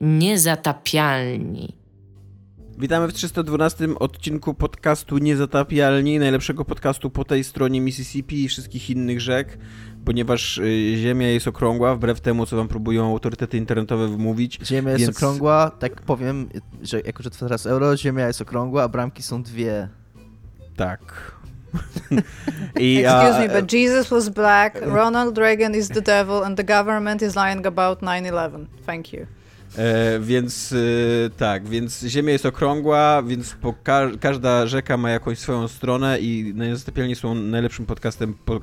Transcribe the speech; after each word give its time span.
Niezatapialni. 0.00 1.76
Witamy 2.78 3.08
w 3.08 3.12
312 3.12 3.88
odcinku 3.98 4.54
podcastu 4.54 5.18
Niezatapialni, 5.18 6.18
najlepszego 6.18 6.64
podcastu 6.64 7.10
po 7.10 7.24
tej 7.24 7.44
stronie 7.44 7.80
Mississippi 7.80 8.44
i 8.44 8.48
wszystkich 8.48 8.90
innych 8.90 9.20
rzek, 9.20 9.58
ponieważ 10.04 10.58
y, 10.58 10.92
Ziemia 10.96 11.28
jest 11.28 11.48
okrągła, 11.48 11.94
wbrew 11.94 12.20
temu, 12.20 12.46
co 12.46 12.56
wam 12.56 12.68
próbują 12.68 13.10
autorytety 13.10 13.56
internetowe 13.58 14.08
wymówić. 14.08 14.58
Ziemia 14.64 14.92
jest 14.92 15.08
okrągła, 15.10 15.70
tak 15.78 16.02
powiem, 16.02 16.48
że 16.82 17.00
jako, 17.00 17.22
że 17.22 17.30
to 17.30 17.36
teraz 17.38 17.66
euro, 17.66 17.96
Ziemia 17.96 18.26
jest 18.26 18.40
okrągła, 18.40 18.82
a 18.82 18.88
bramki 18.88 19.22
są 19.22 19.42
dwie. 19.42 19.88
Tak. 20.76 21.32
I, 22.80 23.04
Excuse 23.04 23.48
me, 23.48 23.60
but 23.60 23.72
Jesus 23.72 24.08
was 24.08 24.28
black, 24.28 24.78
Ronald 24.82 25.38
Reagan 25.38 25.74
is 25.74 25.88
the 25.88 26.02
devil, 26.02 26.44
and 26.44 26.56
the 26.56 26.64
government 26.64 27.22
is 27.22 27.36
lying 27.36 27.66
about 27.66 28.00
9-11. 28.00 28.66
Thank 28.86 29.12
you. 29.12 29.26
E, 29.78 30.20
więc 30.20 30.72
e, 30.72 31.30
tak, 31.30 31.68
więc 31.68 32.04
Ziemia 32.06 32.32
jest 32.32 32.46
okrągła, 32.46 33.22
więc 33.22 33.56
ka 33.82 34.10
każda 34.20 34.66
rzeka 34.66 34.96
ma 34.96 35.10
jakąś 35.10 35.38
swoją 35.38 35.68
stronę 35.68 36.20
i 36.20 36.52
Niezatapialni 36.54 37.16
są 37.16 37.34
najlepszym 37.34 37.86
podcastem 37.86 38.34
po 38.44 38.60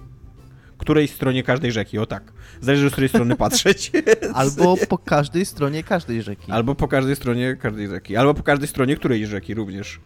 której 0.78 1.08
stronie 1.08 1.44
każdej 1.44 1.72
rzeki, 1.72 1.98
o 1.98 2.06
tak. 2.06 2.24
Zależy, 2.62 2.90
z 2.90 2.92
której 2.92 3.10
strony 3.10 3.36
patrzeć. 3.36 3.92
Albo 4.34 4.78
po 4.90 4.98
każdej 4.98 5.46
stronie 5.46 5.84
każdej 5.84 6.22
rzeki. 6.22 6.52
Albo 6.52 6.76
po 6.76 6.88
każdej 6.88 7.16
stronie 7.16 7.56
każdej 7.56 7.88
rzeki. 7.88 8.16
Albo 8.16 8.34
po 8.34 8.44
każdej 8.44 8.68
stronie 8.68 8.96
której 8.96 9.26
rzeki 9.26 9.54
również. 9.54 10.00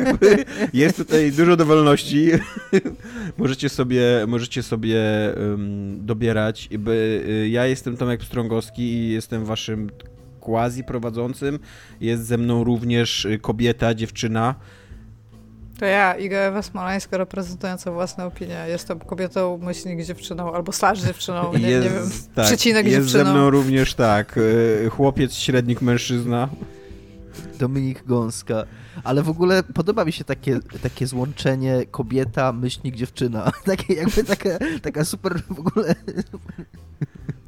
jest 0.72 0.96
tutaj 0.96 1.32
dużo 1.32 1.56
dowolności. 1.56 2.30
możecie 3.38 3.68
sobie, 3.68 4.02
możecie 4.26 4.62
sobie 4.62 5.00
um, 5.36 6.06
dobierać. 6.06 6.68
Y, 6.88 7.48
ja 7.48 7.66
jestem 7.66 7.96
Tomek 7.96 8.24
Strągowski 8.24 8.82
i 8.82 9.08
jestem 9.08 9.44
waszym 9.44 9.90
quasi 10.40 10.84
prowadzącym. 10.84 11.58
Jest 12.00 12.26
ze 12.26 12.38
mną 12.38 12.64
również 12.64 13.24
y, 13.24 13.38
kobieta, 13.38 13.94
dziewczyna. 13.94 14.54
To 15.78 15.86
ja, 15.86 16.14
Iga 16.14 16.38
Ewa 16.38 16.62
Smoleńska, 16.62 17.18
reprezentująca 17.18 17.92
własne 17.92 18.26
opinie. 18.26 18.64
Jestem 18.68 18.98
kobietą, 18.98 19.58
myślnik 19.62 20.04
dziewczyną, 20.04 20.52
albo 20.52 20.72
slash 20.72 21.00
dziewczyną, 21.00 21.52
nie, 21.52 21.70
jest, 21.70 21.84
nie 21.84 22.00
wiem, 22.00 22.10
tak, 22.34 22.46
przecinek 22.46 22.86
jest 22.86 22.96
dziewczyną. 22.96 23.18
Jest 23.18 23.30
ze 23.30 23.34
mną 23.34 23.50
również 23.50 23.94
tak, 23.94 24.36
y, 24.36 24.90
chłopiec, 24.90 25.34
średnik, 25.34 25.82
mężczyzna. 25.82 26.48
Dominik 27.58 28.04
Gąska. 28.04 28.64
Ale 29.04 29.22
w 29.22 29.28
ogóle 29.28 29.62
podoba 29.62 30.04
mi 30.04 30.12
się 30.12 30.24
takie, 30.24 30.60
takie 30.82 31.06
złączenie 31.06 31.86
kobieta, 31.90 32.52
myślnik, 32.52 32.96
dziewczyna. 32.96 33.52
Takie 33.64 33.94
jakby 33.94 34.24
taka, 34.24 34.48
taka 34.82 35.04
super 35.04 35.42
w 35.50 35.60
ogóle... 35.60 35.94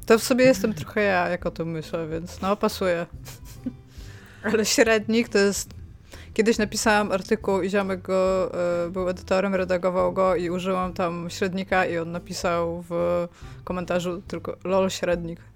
To 0.07 0.19
w 0.19 0.23
sobie 0.23 0.45
jestem 0.45 0.75
trochę 0.75 1.03
ja, 1.03 1.29
jak 1.29 1.47
o 1.47 1.51
tym 1.51 1.71
myślę, 1.71 2.09
więc 2.09 2.41
no, 2.41 2.57
pasuje. 2.57 3.07
Ale 4.53 4.65
średnik 4.65 5.29
to 5.29 5.39
jest... 5.39 5.71
Kiedyś 6.35 6.59
napisałam 6.59 7.13
artykuł 7.13 7.63
i 7.63 7.71
ziomek 7.71 8.03
go 8.03 8.53
y, 8.87 8.91
był 8.91 9.09
edytorem, 9.09 9.55
redagował 9.55 10.13
go 10.13 10.37
i 10.37 10.51
użyłam 10.51 10.93
tam 10.93 11.31
średnika 11.31 11.87
i 11.87 11.99
on 11.99 12.13
napisał 12.13 12.85
w 12.89 13.27
komentarzu 13.65 14.23
tylko 14.23 14.57
lol 14.65 14.91
średnik. 14.91 15.41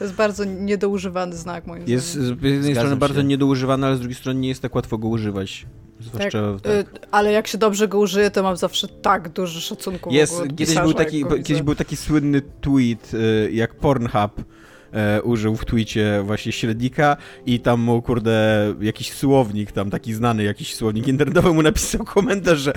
To 0.00 0.04
jest 0.04 0.16
bardzo 0.16 0.44
niedoużywany 0.44 1.36
znak, 1.36 1.66
moim 1.66 1.84
jest 1.86 2.12
zdaniem. 2.12 2.28
Jest 2.30 2.40
z 2.40 2.44
jednej 2.44 2.74
strony 2.74 2.96
bardzo 2.96 3.22
niedoużywany, 3.22 3.86
ale 3.86 3.96
z 3.96 3.98
drugiej 3.98 4.14
strony 4.14 4.40
nie 4.40 4.48
jest 4.48 4.62
tak 4.62 4.74
łatwo 4.74 4.98
go 4.98 5.08
używać. 5.08 5.66
Zwłaszcza, 6.00 6.58
tak, 6.62 6.88
tak. 6.92 7.06
ale 7.10 7.32
jak 7.32 7.46
się 7.46 7.58
dobrze 7.58 7.88
go 7.88 7.98
użyje, 7.98 8.30
to 8.30 8.42
mam 8.42 8.56
zawsze 8.56 8.88
tak 8.88 9.28
duży 9.28 9.60
szacunek. 9.60 10.02
Jest, 10.10 10.42
kiedyś 10.56 10.74
był, 10.74 10.94
taki, 10.94 11.24
kiedyś 11.44 11.62
był 11.62 11.74
taki 11.74 11.96
słynny 11.96 12.42
tweet, 12.60 13.14
y, 13.14 13.50
jak 13.52 13.74
Pornhub 13.74 14.44
e, 14.92 15.22
użył 15.22 15.56
w 15.56 15.64
tweetie 15.64 16.22
właśnie 16.24 16.52
średnika 16.52 17.16
i 17.46 17.60
tam 17.60 17.80
mu, 17.80 18.02
kurde, 18.02 18.74
jakiś 18.80 19.12
słownik, 19.12 19.72
tam 19.72 19.90
taki 19.90 20.14
znany 20.14 20.42
jakiś 20.42 20.74
słownik 20.74 21.08
internetowy 21.08 21.52
mu 21.52 21.62
napisał 21.62 22.04
komentarz, 22.04 22.58
że 22.58 22.72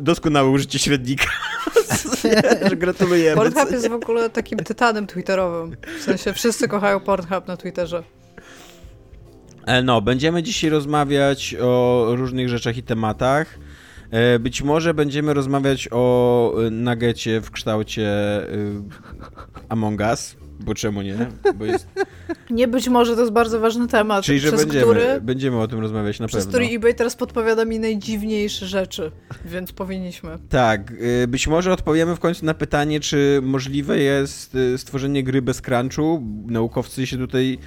doskonałe 0.00 0.50
użycie 0.50 0.78
średnika. 0.78 1.26
że 2.68 2.76
gratulujemy. 2.76 3.36
Pornhub 3.36 3.70
jest 3.70 3.88
w 3.88 3.92
ogóle 3.92 4.30
takim 4.30 4.58
tytanem 4.58 5.06
twitterowym. 5.06 5.76
W 5.98 6.02
sensie 6.02 6.32
wszyscy 6.32 6.68
kochają 6.68 7.00
Pornhub 7.00 7.48
na 7.48 7.56
Twitterze. 7.56 8.02
E, 9.66 9.82
no, 9.82 10.00
będziemy 10.00 10.42
dzisiaj 10.42 10.70
rozmawiać 10.70 11.56
o 11.60 12.06
różnych 12.16 12.48
rzeczach 12.48 12.76
i 12.76 12.82
tematach. 12.82 13.58
E, 14.10 14.38
być 14.38 14.62
może 14.62 14.94
będziemy 14.94 15.34
rozmawiać 15.34 15.88
o 15.90 16.54
nagecie 16.70 17.40
w 17.40 17.50
kształcie 17.50 18.10
Among 19.68 20.00
Us. 20.00 20.41
Bo 20.64 20.74
czemu 20.74 21.02
nie? 21.02 21.16
Bo 21.54 21.64
jest... 21.64 21.88
Nie 22.50 22.68
być 22.68 22.88
może 22.88 23.14
to 23.14 23.20
jest 23.20 23.32
bardzo 23.32 23.60
ważny 23.60 23.88
temat. 23.88 24.24
Czyli, 24.24 24.40
że 24.40 24.52
będziemy, 24.52 24.82
który, 24.82 25.20
będziemy 25.20 25.60
o 25.60 25.68
tym 25.68 25.80
rozmawiać 25.80 26.20
na 26.20 26.26
przez 26.26 26.44
pewno. 26.44 26.50
Przez 26.58 26.66
który 26.66 26.76
eBay 26.76 26.94
teraz 26.94 27.16
podpowiada 27.16 27.64
mi 27.64 27.78
najdziwniejsze 27.78 28.66
rzeczy, 28.66 29.12
więc 29.44 29.72
powinniśmy. 29.72 30.38
Tak, 30.48 30.92
y, 31.22 31.28
być 31.28 31.48
może 31.48 31.72
odpowiemy 31.72 32.16
w 32.16 32.20
końcu 32.20 32.46
na 32.46 32.54
pytanie, 32.54 33.00
czy 33.00 33.40
możliwe 33.42 33.98
jest 33.98 34.54
y, 34.54 34.78
stworzenie 34.78 35.24
gry 35.24 35.42
bez 35.42 35.60
crunchu. 35.60 36.22
Naukowcy 36.46 37.06
się 37.06 37.16
tutaj 37.16 37.58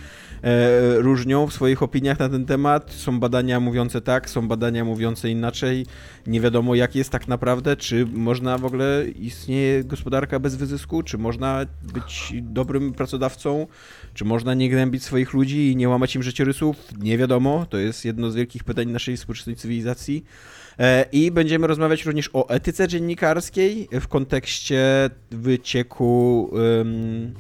różnią 0.98 1.48
w 1.48 1.54
swoich 1.54 1.84
opiniach 1.84 2.20
na 2.20 2.30
ten 2.30 2.46
temat. 2.46 2.92
Są 2.92 3.20
badania 3.20 3.60
mówiące 3.60 4.02
tak, 4.02 4.30
są 4.30 4.48
badania 4.48 4.86
mówiące 4.86 5.30
inaczej. 5.30 5.86
Nie 6.28 6.42
wiadomo, 6.42 6.76
jak 6.76 6.96
jest 6.96 7.10
tak 7.10 7.28
naprawdę, 7.28 7.76
czy 7.76 8.06
można 8.06 8.58
w 8.58 8.66
ogóle 8.66 9.06
istnieje 9.20 9.84
gospodarka 9.84 10.40
bez 10.40 10.56
wyzysku, 10.56 11.04
czy 11.04 11.18
można 11.18 11.66
być 11.94 12.34
dobrym 12.42 12.94
pracodawcą, 12.94 13.68
czy 14.14 14.26
można 14.26 14.54
nie 14.54 14.70
gnębić 14.70 15.04
swoich 15.04 15.34
ludzi 15.34 15.72
i 15.72 15.76
nie 15.76 15.90
łamać 15.90 16.16
im 16.16 16.24
życiorysów. 16.24 16.76
Nie 17.00 17.18
wiadomo, 17.18 17.66
to 17.70 17.78
jest 17.78 18.06
jedno 18.06 18.32
z 18.32 18.36
wielkich 18.36 18.64
pytań 18.64 18.90
naszej 18.90 19.18
współczesnej 19.18 19.56
cywilizacji. 19.56 20.26
E, 20.80 21.06
I 21.12 21.32
będziemy 21.32 21.68
rozmawiać 21.68 22.06
również 22.06 22.30
o 22.34 22.50
etyce 22.50 22.88
dziennikarskiej 22.88 23.88
w 23.92 24.08
kontekście 24.08 25.10
wycieku. 25.32 26.50
Um, 26.54 27.34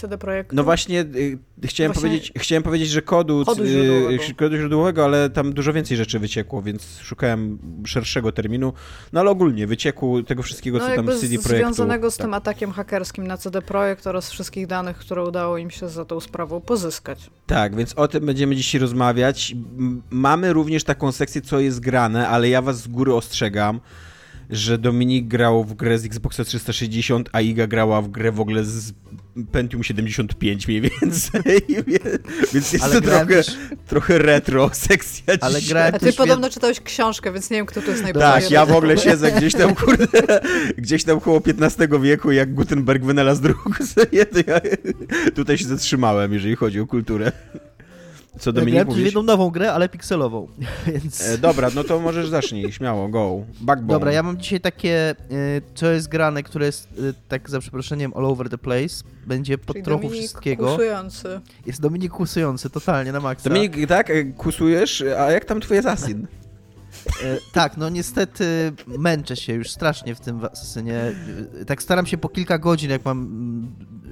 CD 0.00 0.18
Projektu? 0.18 0.56
No 0.56 0.64
właśnie, 0.64 1.00
y, 1.00 1.38
chciałem, 1.64 1.92
właśnie... 1.92 2.08
Powiedzieć, 2.08 2.32
chciałem 2.36 2.62
powiedzieć, 2.62 2.88
że 2.88 3.02
kodu, 3.02 3.44
kodu, 3.46 3.62
y, 3.62 3.66
źródłowego. 3.66 4.22
kodu 4.36 4.56
źródłowego, 4.56 5.04
ale 5.04 5.30
tam 5.30 5.52
dużo 5.52 5.72
więcej 5.72 5.96
rzeczy 5.96 6.18
wyciekło, 6.18 6.62
więc 6.62 6.98
szukałem 6.98 7.58
szerszego 7.84 8.32
terminu. 8.32 8.72
No 9.12 9.20
ale 9.20 9.30
ogólnie 9.30 9.66
wycieku 9.66 10.22
tego 10.22 10.42
wszystkiego, 10.42 10.78
no, 10.78 10.88
co 10.88 10.96
tam 10.96 11.12
z 11.12 11.20
CD 11.20 11.38
Projektu. 11.38 11.48
związanego 11.48 12.10
z 12.10 12.16
tak. 12.16 12.24
tym 12.24 12.34
atakiem 12.34 12.72
hakerskim 12.72 13.26
na 13.26 13.36
CD 13.36 13.62
Projekt 13.62 14.06
oraz 14.06 14.30
wszystkich 14.30 14.66
danych, 14.66 14.96
które 14.96 15.24
udało 15.24 15.58
im 15.58 15.70
się 15.70 15.88
za 15.88 16.04
tą 16.04 16.20
sprawą 16.20 16.60
pozyskać. 16.60 17.30
Tak, 17.46 17.76
więc 17.76 17.94
o 17.94 18.08
tym 18.08 18.26
będziemy 18.26 18.56
dzisiaj 18.56 18.80
rozmawiać. 18.80 19.54
Mamy 20.10 20.52
również 20.52 20.84
taką 20.84 21.12
sekcję, 21.12 21.40
co 21.40 21.60
jest 21.60 21.80
grane, 21.80 22.28
ale 22.28 22.48
ja 22.48 22.62
was 22.62 22.82
z 22.82 22.88
góry 22.88 23.14
ostrzegam, 23.14 23.80
że 24.50 24.78
Dominik 24.78 25.28
grał 25.28 25.64
w 25.64 25.74
grę 25.74 25.98
z 25.98 26.04
Xboxa 26.04 26.44
360, 26.44 27.28
a 27.32 27.40
Iga 27.40 27.66
grała 27.66 28.02
w 28.02 28.08
grę 28.08 28.32
w 28.32 28.40
ogóle 28.40 28.64
z 28.64 28.92
Pentium 29.52 29.84
75 29.84 30.68
mniej 30.68 30.80
więcej, 30.80 31.42
więc 32.52 32.72
jest 32.72 32.84
ale 32.84 32.94
to 32.94 33.00
trochę, 33.00 33.26
też... 33.26 33.56
trochę 33.86 34.18
retro 34.18 34.70
sekcja 34.72 35.34
ale 35.40 35.60
grałem 35.62 35.94
A 35.94 35.98
ty 35.98 36.12
podobno 36.12 36.46
wie... 36.46 36.52
czytałeś 36.52 36.80
książkę, 36.80 37.32
więc 37.32 37.50
nie 37.50 37.56
wiem, 37.56 37.66
kto 37.66 37.82
to 37.82 37.90
jest 37.90 38.02
najbardziej 38.02 38.42
Tak, 38.42 38.50
ja 38.50 38.66
w 38.66 38.72
ogóle 38.72 38.98
siedzę 38.98 39.32
gdzieś 39.32 39.54
tam, 39.54 39.74
kurde, 39.74 40.06
gdzieś 40.78 41.04
tam 41.04 41.20
koło 41.20 41.42
XV 41.46 42.00
wieku, 42.02 42.32
jak 42.32 42.54
Gutenberg 42.54 43.04
wynalazł 43.04 43.42
druk. 43.42 43.78
Tutaj 45.34 45.58
się 45.58 45.64
zatrzymałem, 45.64 46.32
jeżeli 46.32 46.56
chodzi 46.56 46.80
o 46.80 46.86
kulturę. 46.86 47.32
Co 48.40 48.52
Dominik 48.52 48.74
ja 48.74 48.84
mówisz? 48.84 49.04
jedną 49.04 49.22
nową 49.22 49.50
grę, 49.50 49.72
ale 49.72 49.88
pikselową, 49.88 50.48
więc... 50.86 51.28
E, 51.28 51.38
dobra, 51.38 51.68
no 51.74 51.84
to 51.84 52.00
możesz 52.00 52.28
zacznij, 52.28 52.72
śmiało, 52.78 53.08
go. 53.08 53.40
Backbone. 53.60 53.92
Dobra, 53.98 54.12
ja 54.12 54.22
mam 54.22 54.38
dzisiaj 54.38 54.60
takie, 54.60 55.14
y, 55.32 55.62
co 55.74 55.86
jest 55.86 56.08
grane, 56.08 56.42
które 56.42 56.66
jest, 56.66 56.88
y, 56.98 57.14
tak 57.28 57.50
za 57.50 57.60
przeproszeniem, 57.60 58.12
all 58.16 58.24
over 58.24 58.48
the 58.48 58.58
place. 58.58 59.04
Będzie 59.26 59.58
pod 59.58 59.74
Czyli 59.76 59.84
trochu 59.84 60.02
Dominik 60.02 60.20
wszystkiego. 60.20 60.66
kusujący. 60.66 61.40
Jest 61.66 61.80
Dominik 61.80 62.12
kusujący, 62.12 62.70
totalnie, 62.70 63.12
na 63.12 63.20
maksa. 63.20 63.48
Dominik, 63.50 63.86
tak, 63.88 64.10
e, 64.10 64.24
kusujesz, 64.24 65.04
a 65.18 65.30
jak 65.32 65.44
tam 65.44 65.60
twój 65.60 65.78
Assassin? 65.78 66.26
E, 67.06 67.38
tak, 67.52 67.76
no 67.76 67.88
niestety 67.88 68.72
męczę 68.86 69.36
się 69.36 69.52
już 69.52 69.70
strasznie 69.70 70.14
w 70.14 70.20
tym 70.20 70.44
Assassinie. 70.44 71.12
Tak 71.66 71.82
staram 71.82 72.06
się 72.06 72.18
po 72.18 72.28
kilka 72.28 72.58
godzin, 72.58 72.90
jak 72.90 73.04
mam 73.04 73.28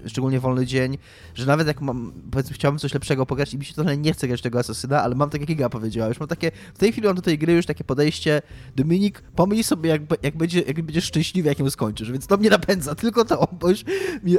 szczególnie 0.07 0.41
wolny 0.41 0.67
dzień, 0.67 0.99
że 1.35 1.47
nawet 1.47 1.67
jak 1.67 1.81
mam, 1.81 2.13
powiedzmy, 2.31 2.55
chciałbym 2.55 2.79
coś 2.79 2.95
lepszego 2.95 3.27
pograć 3.27 3.55
i 3.55 3.59
mi 3.59 3.65
się 3.65 3.75
trochę 3.75 3.97
nie 3.97 4.13
chce 4.13 4.29
grać 4.29 4.43
tego 4.43 4.59
Assassina, 4.59 5.03
ale 5.03 5.15
mam 5.15 5.31
tak 5.31 5.41
jak 5.41 5.51
Iga 5.51 5.69
powiedziała, 5.69 6.09
już 6.09 6.21
mam 6.21 6.29
takie, 6.29 6.51
w 6.75 6.79
tej 6.79 6.93
chwili 6.93 7.07
mam 7.07 7.17
do 7.17 7.23
tej 7.23 7.39
gry 7.39 7.53
już 7.53 7.67
takie 7.67 7.85
podejście, 7.85 8.43
Dominik, 8.77 9.23
pomyśl 9.37 9.63
sobie, 9.63 9.91
jak, 9.91 10.03
jak, 10.23 10.37
będzie, 10.37 10.61
jak 10.61 10.83
będziesz 10.83 11.05
szczęśliwy, 11.05 11.49
jak 11.49 11.59
ją 11.59 11.71
skończysz, 11.71 12.13
więc 12.13 12.27
to 12.27 12.37
mnie 12.37 12.51
napędza, 12.51 12.95
tylko 13.05 13.25
to, 13.25 13.49
bo 13.61 13.71
już 13.71 13.85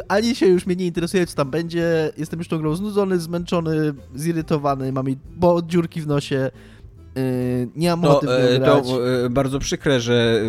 ani 0.07 0.35
się 0.35 0.45
już 0.45 0.65
mnie 0.65 0.75
nie 0.75 0.85
interesuje, 0.85 1.27
co 1.27 1.35
tam 1.35 1.51
będzie, 1.51 2.11
jestem 2.17 2.39
już 2.39 2.47
tą 2.47 2.57
grą 2.57 2.75
znudzony, 2.75 3.19
zmęczony, 3.19 3.93
zirytowany, 4.15 4.91
mam 4.91 5.09
i 5.09 5.17
bo 5.35 5.61
dziurki 5.61 6.01
w 6.01 6.07
nosie, 6.07 6.51
Yy, 7.15 7.67
nie 7.75 7.89
mam 7.89 8.01
To, 8.01 8.09
ochoty 8.09 8.27
w 8.27 8.29
nią 8.29 8.35
e, 8.55 8.59
grać. 8.59 8.83
to 8.87 9.25
e, 9.25 9.29
bardzo 9.29 9.59
przykre, 9.59 9.99
że 10.01 10.41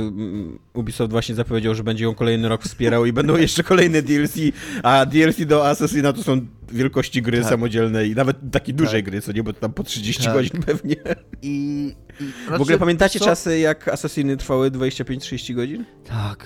Ubisoft 0.74 1.10
właśnie 1.12 1.34
zapowiedział, 1.34 1.74
że 1.74 1.84
będzie 1.84 2.04
ją 2.04 2.14
kolejny 2.14 2.48
rok 2.48 2.62
wspierał 2.62 3.06
i 3.06 3.12
będą 3.12 3.36
jeszcze 3.36 3.62
kolejne 3.62 4.02
DLC, 4.02 4.34
a 4.82 5.06
DLC 5.06 5.46
do 5.46 5.68
Assassina 5.68 6.12
to 6.12 6.22
są 6.22 6.40
wielkości 6.72 7.22
gry 7.22 7.40
Tak. 7.40 7.48
samodzielnej, 7.50 8.14
nawet 8.14 8.36
takiej 8.52 8.74
dużej 8.74 9.02
Tak. 9.02 9.10
gry, 9.10 9.20
co 9.20 9.32
nie, 9.32 9.42
bo 9.42 9.52
to 9.52 9.60
tam 9.60 9.72
po 9.72 9.82
30 9.82 10.24
Tak. 10.24 10.32
godzin 10.34 10.62
pewnie. 10.66 10.96
I, 11.42 11.92
i 12.20 12.24
W 12.24 12.46
znaczy, 12.46 12.62
ogóle 12.62 12.78
pamiętacie 12.78 13.18
co? 13.18 13.24
czasy, 13.24 13.58
jak 13.58 13.88
Assassiny 13.88 14.36
trwały 14.36 14.70
25-30 14.70 15.54
godzin? 15.54 15.84
Tak. 16.08 16.44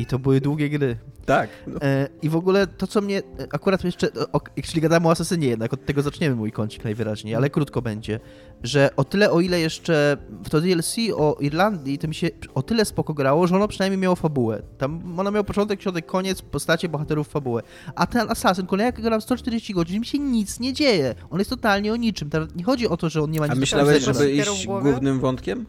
I 0.00 0.06
to 0.06 0.18
były 0.18 0.40
długie 0.40 0.70
gry. 0.70 0.96
Tak. 1.26 1.50
No. 1.66 1.80
E, 1.82 2.08
I 2.22 2.28
w 2.28 2.36
ogóle 2.36 2.66
to, 2.66 2.86
co 2.86 3.00
mnie 3.00 3.18
e, 3.18 3.22
akurat 3.52 3.84
jeszcze, 3.84 4.08
o, 4.32 4.40
jeśli 4.56 4.80
gadamy 4.80 5.08
o 5.08 5.10
Asasynie 5.10 5.48
jednak, 5.48 5.72
od 5.72 5.86
tego 5.86 6.02
zaczniemy 6.02 6.36
mój 6.36 6.52
kącik 6.52 6.84
najwyraźniej, 6.84 7.34
ale 7.34 7.50
krótko 7.50 7.82
będzie, 7.82 8.20
że 8.62 8.90
o 8.96 9.04
tyle, 9.04 9.30
o 9.30 9.40
ile 9.40 9.60
jeszcze 9.60 10.16
w 10.44 10.50
to 10.50 10.60
DLC 10.60 10.96
o 11.16 11.36
Irlandii, 11.40 11.98
to 11.98 12.08
mi 12.08 12.14
się 12.14 12.30
o 12.54 12.62
tyle 12.62 12.84
spoko 12.84 13.14
grało, 13.14 13.46
że 13.46 13.56
ono 13.56 13.68
przynajmniej 13.68 13.98
miało 13.98 14.16
fabułę. 14.16 14.62
Tam 14.78 15.20
ono 15.20 15.30
miało 15.30 15.44
początek, 15.44 15.82
środek, 15.82 16.06
koniec, 16.06 16.42
postacie, 16.42 16.88
bohaterów, 16.88 17.28
fabułę. 17.28 17.62
A 17.94 18.06
ten 18.06 18.30
Assassin, 18.30 18.66
kolej 18.66 18.86
jak 18.86 19.00
gram 19.00 19.20
140 19.20 19.74
godzin, 19.74 20.00
mi 20.00 20.06
się 20.06 20.18
nic 20.18 20.60
nie 20.60 20.72
dzieje. 20.72 21.14
On 21.30 21.38
jest 21.38 21.50
totalnie 21.50 21.92
o 21.92 21.96
niczym. 21.96 22.30
Teraz 22.30 22.54
nie 22.54 22.64
chodzi 22.64 22.88
o 22.88 22.96
to, 22.96 23.08
że 23.08 23.22
on 23.22 23.30
nie 23.30 23.38
ma 23.38 23.44
A 23.44 23.48
nic 23.48 23.54
do 23.54 23.60
myślałeś, 23.60 24.04
żeby 24.04 24.32
iść 24.32 24.66
głównym 24.66 25.20
wątkiem? 25.20 25.66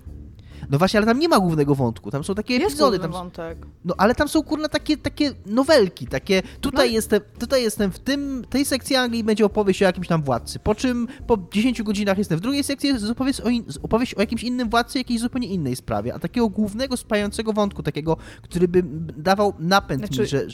No 0.71 0.77
właśnie, 0.77 0.97
ale 0.97 1.07
tam 1.07 1.19
nie 1.19 1.29
ma 1.29 1.39
głównego 1.39 1.75
wątku. 1.75 2.11
Tam 2.11 2.23
są 2.23 2.35
takie 2.35 2.53
Jest 2.53 2.65
epizody. 2.65 2.99
Tam, 2.99 3.11
wątek. 3.11 3.57
no 3.85 3.93
ale 3.97 4.15
tam 4.15 4.27
są 4.27 4.43
kurna 4.43 4.67
takie, 4.67 4.97
takie 4.97 5.31
nowelki, 5.45 6.07
takie 6.07 6.41
tutaj, 6.61 6.89
No. 6.89 6.95
jestem, 6.95 7.21
tutaj 7.39 7.63
jestem 7.63 7.91
w 7.91 7.99
tym, 7.99 8.45
tej 8.49 8.65
sekcji 8.65 8.95
Anglii 8.95 9.23
będzie 9.23 9.45
opowieść 9.45 9.81
o 9.81 9.85
jakimś 9.85 10.07
tam 10.07 10.23
władcy, 10.23 10.59
po 10.59 10.75
czym 10.75 11.07
po 11.27 11.37
10 11.51 11.83
godzinach 11.83 12.17
jestem 12.17 12.37
w 12.37 12.41
drugiej 12.41 12.63
sekcji, 12.63 12.89
jest 12.89 13.09
opowieść 13.09 13.41
o, 13.41 13.49
in, 13.49 13.63
opowieść 13.83 14.15
o 14.15 14.19
jakimś 14.21 14.43
innym 14.43 14.69
władcy, 14.69 14.97
jakiejś 14.97 15.21
zupełnie 15.21 15.47
innej 15.47 15.75
sprawie, 15.75 16.13
a 16.13 16.19
takiego 16.19 16.49
głównego, 16.49 16.97
spajającego 16.97 17.53
wątku, 17.53 17.83
takiego, 17.83 18.17
który 18.41 18.67
by 18.67 18.83
dawał 19.17 19.53
napęd 19.59 20.07
Znaczy, 20.07 20.21
mi, 20.21 20.27
że... 20.27 20.45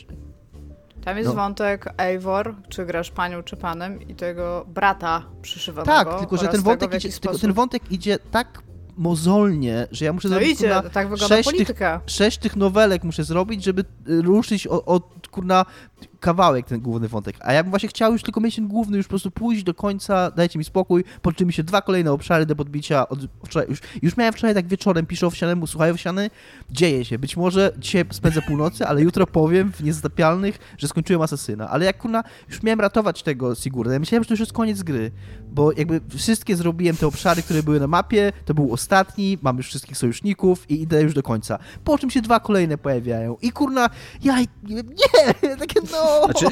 Tam 1.03 1.17
jest 1.17 1.29
No. 1.29 1.35
wątek 1.35 1.93
Eivor, 1.97 2.55
czy 2.69 2.85
grasz 2.85 3.11
panią, 3.11 3.43
czy 3.43 3.57
panem 3.57 4.07
i 4.07 4.15
tego 4.15 4.65
brata 4.67 5.25
przyszywanego. 5.41 6.11
Tak, 6.11 6.19
tylko 6.19 6.37
że 6.37 6.47
ten 6.47 6.61
wątek, 6.61 6.95
idzie, 6.95 7.11
sposób... 7.11 7.41
ten 7.41 7.53
wątek 7.53 7.91
idzie 7.91 8.19
tak 8.31 8.61
mozolnie, 8.97 9.87
że 9.91 10.05
ja 10.05 10.13
muszę 10.13 10.27
No 10.27 10.33
zrobić 10.35 10.51
idzie, 10.51 10.67
kurna, 10.73 10.89
tak 10.89 11.09
wygląda 11.09 11.35
sześć 11.35 11.49
tych- 11.49 11.55
polityka. 11.57 12.01
sześć 12.05 12.37
tych 12.37 12.55
nowelek 12.55 13.03
muszę 13.03 13.23
zrobić, 13.23 13.63
żeby 13.63 13.81
y, 14.09 14.21
ruszyć 14.21 14.67
o, 14.67 14.85
o 14.85 15.01
kurna 15.31 15.65
kawałek 16.19 16.65
ten 16.65 16.81
główny 16.81 17.07
wątek. 17.07 17.35
A 17.39 17.53
ja 17.53 17.63
bym 17.63 17.69
właśnie 17.69 17.89
chciał 17.89 18.11
już 18.13 18.23
tylko 18.23 18.41
mieć 18.41 18.55
ten 18.55 18.67
główny, 18.67 18.97
już 18.97 19.05
po 19.05 19.09
prostu 19.09 19.31
pójść 19.31 19.63
do 19.63 19.73
końca, 19.73 20.31
dajcie 20.31 20.59
mi 20.59 20.65
spokój, 20.65 21.03
po 21.21 21.33
czym 21.33 21.47
mi 21.47 21.53
się 21.53 21.63
dwa 21.63 21.81
kolejne 21.81 22.11
obszary 22.11 22.45
do 22.45 22.55
podbicia. 22.55 23.09
Od 23.09 23.19
wczoraj, 23.45 23.69
już, 23.69 23.79
już 24.01 24.17
miałem 24.17 24.33
wczoraj 24.33 24.55
tak 24.55 24.67
wieczorem, 24.67 25.05
piszę 25.05 25.27
owsianemu, 25.27 25.67
słuchaj 25.67 25.91
owsiany, 25.91 26.29
dzieje 26.71 27.05
się. 27.05 27.19
Być 27.19 27.37
może 27.37 27.71
dzisiaj 27.77 28.05
spędzę 28.11 28.41
północy, 28.41 28.87
ale 28.87 29.01
jutro 29.01 29.27
powiem 29.27 29.71
w 29.71 29.83
niezatapialnych, 29.83 30.57
że 30.77 30.87
skończyłem 30.87 31.21
Asasyna. 31.21 31.69
Ale 31.69 31.85
jak 31.85 31.97
kurna, 31.97 32.23
już 32.49 32.63
miałem 32.63 32.81
ratować 32.81 33.23
tego 33.23 33.55
Sigurda, 33.55 33.93
ja 33.93 33.99
myślałem, 33.99 34.23
że 34.23 34.27
to 34.27 34.33
już 34.33 34.39
jest 34.39 34.53
koniec 34.53 34.83
gry, 34.83 35.11
bo 35.51 35.71
jakby 35.71 36.01
wszystkie 36.17 36.55
zrobiłem 36.55 36.97
te 36.97 37.07
obszary, 37.07 37.43
które 37.43 37.63
były 37.63 37.79
na 37.79 37.87
mapie, 37.87 38.31
to 38.45 38.53
był 38.53 38.73
ostatni, 38.73 39.37
mam 39.41 39.57
już 39.57 39.67
wszystkich 39.67 39.97
sojuszników 39.97 40.69
i 40.69 40.81
idę 40.81 41.01
już 41.01 41.13
do 41.13 41.23
końca. 41.23 41.59
Po 41.83 41.97
czym 41.97 42.09
się 42.09 42.21
dwa 42.21 42.39
kolejne 42.39 42.77
pojawiają 42.77 43.37
i 43.41 43.51
kurna, 43.51 43.89
ja 44.23 44.39
nie, 44.39 45.55
takie 45.59 45.79
no. 45.91 46.06
Znaczy, 46.25 46.45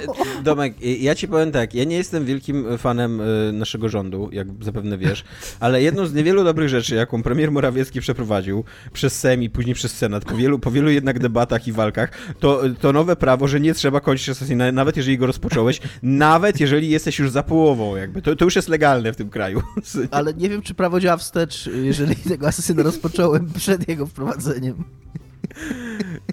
Domek, 0.44 0.74
ja 0.82 1.16
ci 1.16 1.28
powiem 1.28 1.52
tak, 1.52 1.74
ja 1.74 1.84
nie 1.84 1.96
jestem 1.96 2.26
wielkim 2.26 2.78
fanem 2.78 3.22
y, 3.22 3.52
naszego 3.54 3.90
rządu, 3.90 4.30
jak 4.32 4.48
zapewne 4.62 4.98
wiesz, 4.98 5.24
ale 5.60 5.82
jedną 5.82 6.06
z 6.06 6.14
niewielu 6.14 6.44
dobrych 6.44 6.70
rzeczy, 6.70 6.96
jaką 6.96 7.24
premier 7.24 7.52
Morawiecki 7.52 8.02
przeprowadził 8.02 8.64
przez 8.94 9.20
Sejm 9.20 9.44
i 9.44 9.50
później 9.50 9.76
przez 9.76 9.98
Senat, 9.98 10.26
po 10.26 10.36
wielu, 10.36 10.60
po 10.60 10.72
wielu 10.72 10.90
jednak 10.90 11.20
debatach 11.20 11.68
i 11.68 11.72
walkach, 11.72 12.12
to, 12.40 12.62
to 12.82 12.94
nowe 12.94 13.16
prawo, 13.16 13.48
że 13.48 13.60
nie 13.60 13.74
trzeba 13.74 14.00
kończyć 14.00 14.30
Assassina, 14.30 14.72
nawet 14.72 14.98
jeżeli 14.98 15.18
go 15.18 15.26
rozpocząłeś, 15.26 15.82
nawet 16.04 16.60
jeżeli 16.60 16.90
jesteś 16.90 17.20
już 17.20 17.32
za 17.32 17.44
połową, 17.44 17.96
jakby, 17.96 18.22
to, 18.22 18.36
to 18.36 18.46
już 18.46 18.56
jest 18.56 18.70
legalne 18.70 19.14
w 19.14 19.16
tym 19.16 19.30
kraju. 19.30 19.62
Ale 20.12 20.34
nie 20.34 20.50
wiem, 20.50 20.62
czy 20.62 20.74
prawo 20.74 21.00
działa 21.00 21.18
wstecz, 21.18 21.70
jeżeli 21.84 22.16
tego 22.16 22.48
asesyna 22.48 22.84
rozpocząłem 22.84 23.54
przed 23.54 23.90
jego 23.90 24.06
wprowadzeniem. 24.06 24.84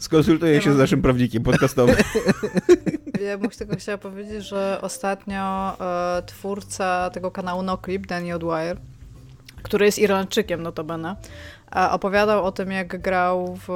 Skonsultuję 0.01 0.63
się 0.63 0.75
z 0.75 0.79
naszym 0.79 1.03
prawnikiem 1.03 1.43
podcastowym. 1.43 1.97
Ja 3.25 3.39
bym 3.39 3.51
tylko 3.51 3.77
chciała 3.77 3.99
powiedzieć, 3.99 4.45
że 4.45 4.79
ostatnio 4.83 5.77
e, 5.81 6.23
twórca 6.23 7.11
tego 7.11 7.31
kanału 7.31 7.63
NoClip, 7.63 8.07
Danny 8.07 8.35
O'Dwyer, 8.35 8.77
który 9.63 9.87
jest 9.87 9.99
Irlandczykiem 9.99 10.63
notabene, 10.63 11.17
opowiadał 11.73 12.45
o 12.45 12.53
tym, 12.53 12.71
jak 12.71 13.01
grał 13.01 13.59
w 13.67 13.69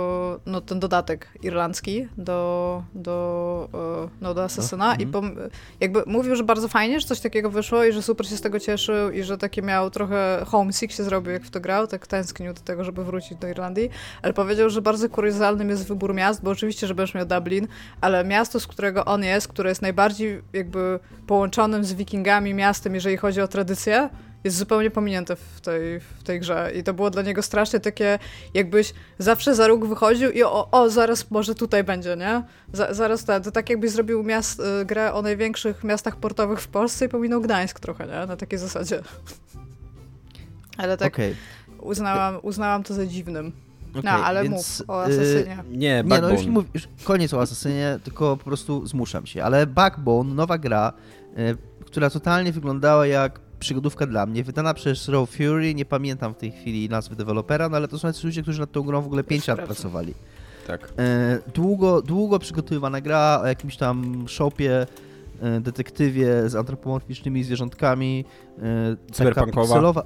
no, 0.47 0.61
ten 0.61 0.81
dodatek 0.81 1.29
irlandzki 1.43 2.09
do, 2.19 2.83
do, 2.95 3.69
e, 4.05 4.09
no, 4.21 4.35
do 4.35 4.45
Assassina 4.45 4.95
i 4.95 5.07
pom- 5.07 5.37
jakby 5.81 6.03
mówił, 6.07 6.37
że 6.37 6.45
bardzo 6.45 6.69
fajnie, 6.69 7.01
że 7.01 7.07
coś 7.07 7.21
takiego 7.21 7.51
wyszło 7.51 7.85
i 7.85 7.93
że 7.93 8.03
super 8.03 8.29
się 8.29 8.37
z 8.37 8.41
tego 8.41 8.61
cieszył 8.61 9.11
i 9.11 9.23
że 9.23 9.39
taki 9.39 9.63
miał 9.63 9.91
trochę 9.91 10.45
homesick 10.47 10.95
się 10.95 11.05
zrobił, 11.05 11.33
jak 11.33 11.45
w 11.45 11.51
to 11.51 11.61
grał, 11.61 11.87
tak 11.87 12.07
tęsknił 12.07 12.55
do 12.55 12.61
tego, 12.61 12.85
żeby 12.85 13.05
wrócić 13.05 13.39
do 13.39 13.49
Irlandii, 13.49 13.91
ale 14.23 14.33
powiedział, 14.33 14.71
że 14.71 14.83
bardzo 14.83 15.09
kuriozalnym 15.09 15.69
jest 15.69 15.89
wybór 15.89 16.15
miast, 16.15 16.43
bo 16.43 16.51
oczywiście, 16.51 16.87
że 16.87 16.95
będziesz 16.95 17.15
miał 17.15 17.27
Dublin, 17.27 17.69
ale 18.01 18.25
miasto, 18.25 18.61
z 18.61 18.67
którego 18.67 19.05
on 19.05 19.25
jest, 19.25 19.49
które 19.49 19.69
jest 19.69 19.83
najbardziej 19.83 20.43
jakby 20.53 20.99
połączonym 21.27 21.85
z 21.85 21.93
wikingami 21.93 22.55
miastem, 22.55 22.95
jeżeli 22.95 23.17
chodzi 23.17 23.41
o 23.41 23.49
tradycję, 23.49 24.11
jest 24.45 24.57
zupełnie 24.57 24.91
pominięte 24.91 25.37
w 25.37 25.61
tej, 25.61 26.01
w 26.01 26.23
tej 26.25 26.41
grze. 26.41 26.73
I 26.75 26.83
to 26.83 26.95
było 26.95 27.11
dla 27.11 27.23
niego 27.23 27.43
strasznie 27.43 27.81
takie, 27.81 28.19
jakbyś 28.55 28.95
zawsze 29.19 29.55
za 29.55 29.67
róg 29.67 29.87
wychodził 29.87 30.31
i 30.31 30.43
o, 30.43 30.71
o 30.71 30.91
zaraz 30.91 31.31
może 31.31 31.55
tutaj 31.55 31.85
będzie, 31.85 32.17
nie? 32.17 32.43
Za, 32.73 32.95
zaraz 32.95 33.25
to, 33.25 33.41
to 33.41 33.51
tak 33.51 33.71
jakbyś 33.71 33.91
zrobił 33.91 34.23
miast, 34.23 34.61
y, 34.61 34.85
grę 34.85 35.13
o 35.13 35.23
największych 35.23 35.85
miastach 35.85 36.17
portowych 36.17 36.61
w 36.61 36.69
Polsce 36.69 37.05
i 37.05 37.09
pominął 37.09 37.41
Gdańsk 37.41 37.81
trochę, 37.81 38.07
nie? 38.07 38.27
Na 38.27 38.37
takiej 38.37 38.59
zasadzie. 38.59 39.03
Ale 40.77 40.97
tak 40.97 41.15
Okej. 41.15 41.37
uznałam, 41.81 42.39
uznałam 42.43 42.83
to 42.83 42.95
za 42.95 43.07
dziwnym. 43.07 43.53
No, 43.95 44.01
okej, 44.01 44.23
ale 44.25 44.43
więc, 44.43 44.55
mów 44.55 44.91
o 44.91 45.03
y, 45.03 45.05
Asesynie. 45.05 45.59
Nie, 45.71 46.05
Nie, 46.07 46.21
no 46.21 46.31
już, 46.31 46.45
nie 46.45 46.51
mów, 46.51 46.65
już 46.75 46.89
koniec 47.05 47.35
o 47.35 47.41
Asasynie, 47.41 47.99
tylko 48.05 48.37
po 48.37 48.45
prostu 48.45 48.87
zmuszam 48.87 49.27
się. 49.27 49.45
Ale 49.45 49.67
Backbone, 49.67 50.35
nowa 50.35 50.59
gra, 50.59 50.93
y, 51.39 51.57
która 51.87 52.11
totalnie 52.11 52.53
wyglądała 52.53 53.07
jak 53.07 53.46
przygodówka 53.59 54.07
dla 54.07 54.27
mnie, 54.27 54.45
wydana 54.45 54.75
przez 54.75 55.09
Raw 55.09 55.31
Fury, 55.31 55.75
nie 55.75 55.85
pamiętam 55.85 56.35
w 56.35 56.37
tej 56.37 56.53
chwili 56.53 56.89
nazwy 56.89 57.17
dewelopera, 57.17 57.69
no 57.69 57.77
ale 57.77 57.89
to 57.89 57.99
są 57.99 58.09
jacyś 58.09 58.25
ludzie, 58.25 58.43
którzy 58.43 58.61
nad 58.61 58.73
tą 58.73 58.83
grą 58.83 59.03
w 59.03 59.07
ogóle 59.07 59.25
5 59.25 59.49
lat 59.49 59.61
pracowali. 59.63 60.15
Tak. 60.67 60.93
E, 60.99 61.39
długo, 61.55 62.03
długo 62.03 62.39
przygotowywana 62.39 63.01
gra 63.01 63.41
o 63.43 63.47
jakimś 63.47 63.77
tam 63.77 64.25
shopie, 64.29 64.87
e, 65.43 65.61
detektywie 65.61 66.49
z 66.49 66.55
antropomorficznymi 66.57 67.45
zwierzątkami. 67.45 68.25
e, 68.63 69.13
Cyberpunkowa. 69.13 69.63
Pikselowa, 69.67 70.03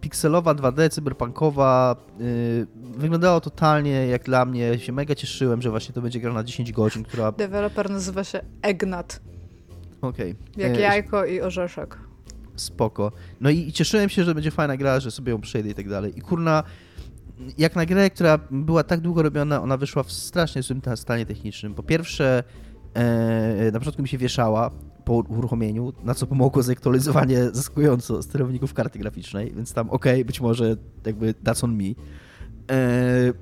pikselowa 0.00 0.54
2D, 0.54 0.90
cyberpunkowa. 0.90 1.96
e, 2.20 2.24
wyglądało 2.98 3.40
totalnie 3.40 3.90
jak 4.06 4.24
dla 4.24 4.44
mnie. 4.44 4.78
Się 4.78 4.92
mega 4.92 5.14
cieszyłem, 5.14 5.62
że 5.62 5.70
właśnie 5.70 5.94
to 5.94 6.02
będzie 6.02 6.20
gra 6.20 6.32
na 6.32 6.44
10 6.44 6.72
godzin, 6.72 7.04
która... 7.04 7.32
Deweloper 7.32 7.90
nazywa 7.90 8.24
się 8.24 8.40
Egnat, 8.62 9.20
Okej. 10.00 10.34
jak 10.56 10.72
E, 10.76 10.80
jajko 10.80 11.24
i 11.24 11.40
orzeszek. 11.40 11.98
Spoko. 12.60 13.12
No 13.40 13.50
i, 13.50 13.58
i 13.58 13.72
cieszyłem 13.72 14.08
się, 14.08 14.24
że 14.24 14.34
będzie 14.34 14.50
fajna 14.50 14.76
gra, 14.76 15.00
że 15.00 15.10
sobie 15.10 15.32
ją 15.32 15.40
przejdę 15.40 15.70
i 15.70 15.74
tak 15.74 15.88
dalej. 15.88 16.18
I 16.18 16.20
kurna, 16.20 16.62
jak 17.58 17.76
na 17.76 17.86
grę, 17.86 18.10
która 18.10 18.38
była 18.50 18.84
tak 18.84 19.00
długo 19.00 19.22
robiona, 19.22 19.62
ona 19.62 19.76
wyszła 19.76 20.02
w 20.02 20.12
strasznie 20.12 20.62
złym 20.62 20.80
ta- 20.80 20.96
stanie 20.96 21.26
technicznym. 21.26 21.74
Po 21.74 21.82
pierwsze, 21.82 22.44
e, 22.94 23.70
na 23.72 23.78
początku 23.78 24.02
mi 24.02 24.08
się 24.08 24.18
wieszała 24.18 24.70
po 25.04 25.12
uruchomieniu, 25.12 25.92
na 26.04 26.14
co 26.14 26.26
pomogło 26.26 26.62
zaktualizowanie 26.62 27.44
zaskakująco 27.52 28.22
sterowników 28.22 28.74
karty 28.74 28.98
graficznej, 28.98 29.52
więc 29.56 29.72
tam 29.72 29.90
okej, 29.90 30.24
być 30.24 30.40
może 30.40 30.76
jakby 31.06 31.34
that's 31.44 31.64
on 31.64 31.76
me. 31.76 31.84
E, 32.70 33.32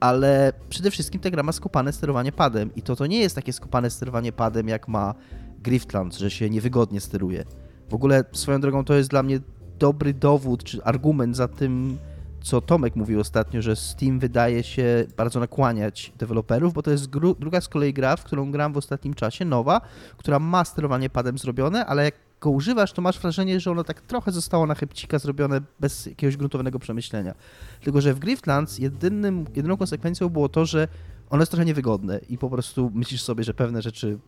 ale 0.00 0.52
przede 0.68 0.90
wszystkim 0.90 1.20
ta 1.20 1.30
gra 1.30 1.42
ma 1.42 1.52
skopane 1.52 1.92
sterowanie 1.92 2.32
padem 2.32 2.74
i 2.74 2.82
to 2.82 2.96
to 2.96 3.06
nie 3.06 3.20
jest 3.20 3.34
takie 3.34 3.52
skopane 3.52 3.90
sterowanie 3.90 4.32
padem, 4.32 4.68
jak 4.68 4.88
ma 4.88 5.14
Griftlands, 5.62 6.18
że 6.18 6.30
się 6.30 6.50
niewygodnie 6.50 7.00
steruje. 7.00 7.44
W 7.88 7.94
ogóle 7.94 8.24
swoją 8.32 8.60
drogą 8.60 8.84
to 8.84 8.94
jest 8.94 9.10
dla 9.10 9.22
mnie 9.22 9.40
dobry 9.78 10.14
dowód 10.14 10.64
czy 10.64 10.84
argument 10.84 11.36
za 11.36 11.48
tym, 11.48 11.98
co 12.40 12.60
Tomek 12.60 12.96
mówił 12.96 13.20
ostatnio, 13.20 13.62
że 13.62 13.76
Steam 13.76 14.18
wydaje 14.18 14.62
się 14.62 15.04
bardzo 15.16 15.40
nakłaniać 15.40 16.12
deweloperów, 16.18 16.74
bo 16.74 16.82
to 16.82 16.90
jest 16.90 17.10
druga 17.38 17.60
z 17.60 17.68
kolei 17.68 17.92
gra, 17.92 18.16
w 18.16 18.24
którą 18.24 18.50
gram 18.50 18.72
w 18.72 18.76
ostatnim 18.76 19.14
czasie, 19.14 19.44
nowa, 19.44 19.80
która 20.16 20.38
ma 20.38 20.64
sterowanie 20.64 21.10
padem 21.10 21.38
zrobione, 21.38 21.86
ale 21.86 22.04
jak 22.04 22.14
go 22.40 22.50
używasz, 22.50 22.92
to 22.92 23.02
masz 23.02 23.20
wrażenie, 23.20 23.60
że 23.60 23.70
ono 23.70 23.84
tak 23.84 24.00
trochę 24.00 24.32
zostało 24.32 24.66
na 24.66 24.74
chybcika 24.74 25.18
zrobione 25.18 25.60
bez 25.80 26.06
jakiegoś 26.06 26.36
gruntownego 26.36 26.78
przemyślenia. 26.78 27.34
Tylko, 27.80 28.00
że 28.00 28.14
w 28.14 28.18
Griftlands 28.18 28.78
jedynym, 28.78 29.44
jedyną 29.56 29.76
konsekwencją 29.76 30.28
było 30.28 30.48
to, 30.48 30.66
że 30.66 30.88
ono 31.30 31.42
jest 31.42 31.52
trochę 31.52 31.64
niewygodne 31.64 32.20
i 32.28 32.38
po 32.38 32.50
prostu 32.50 32.90
myślisz 32.94 33.22
sobie, 33.22 33.44
że 33.44 33.54
pewne 33.54 33.82
rzeczy 33.82 34.18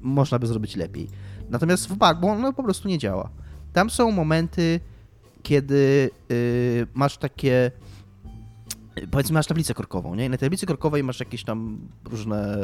można 0.00 0.38
by 0.38 0.46
zrobić 0.46 0.76
lepiej. 0.76 1.08
Natomiast 1.52 1.88
w 1.88 1.96
Backbone 1.96 2.32
ono 2.32 2.52
po 2.52 2.62
prostu 2.62 2.88
nie 2.88 2.98
działa. 2.98 3.28
Tam 3.72 3.90
są 3.90 4.10
momenty, 4.10 4.80
kiedy 5.42 6.10
y, 6.30 6.86
masz 6.94 7.16
takie 7.16 7.70
powiedzmy 9.10 9.34
masz 9.34 9.46
tablicę 9.46 9.74
korkową, 9.74 10.14
nie? 10.14 10.26
I 10.26 10.28
na 10.30 10.38
tablicy 10.38 10.66
korkowej 10.66 11.04
masz 11.04 11.20
jakieś 11.20 11.44
tam 11.44 11.78
różne, 12.10 12.58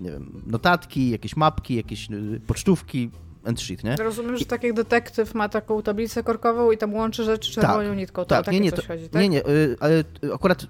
nie 0.00 0.10
wiem, 0.10 0.42
notatki, 0.46 1.10
jakieś 1.10 1.36
mapki, 1.36 1.74
jakieś 1.74 2.10
y, 2.10 2.40
pocztówki, 2.46 3.10
end 3.44 3.60
sheet, 3.60 3.84
nie? 3.84 3.96
Rozumiem, 3.96 4.36
że 4.36 4.44
tak 4.44 4.62
jak 4.62 4.72
detektyw 4.72 5.34
ma 5.34 5.48
taką 5.48 5.82
tablicę 5.82 6.22
korkową 6.22 6.70
i 6.70 6.78
tam 6.78 6.94
łączy 6.94 7.24
rzeczy 7.24 7.52
czerwoną 7.52 7.88
Tak, 7.88 7.96
nitką. 7.96 8.24
To 8.24 8.42
tak, 8.42 8.52
nie, 8.52 8.60
nie, 8.60 8.70
coś 8.72 8.80
to- 8.80 8.92
chodzi, 8.92 9.08
tak? 9.08 9.22
Nie, 9.22 9.28
nie, 9.28 9.46
y, 9.46 9.76
ale 9.80 10.04
y, 10.24 10.34
akurat 10.34 10.66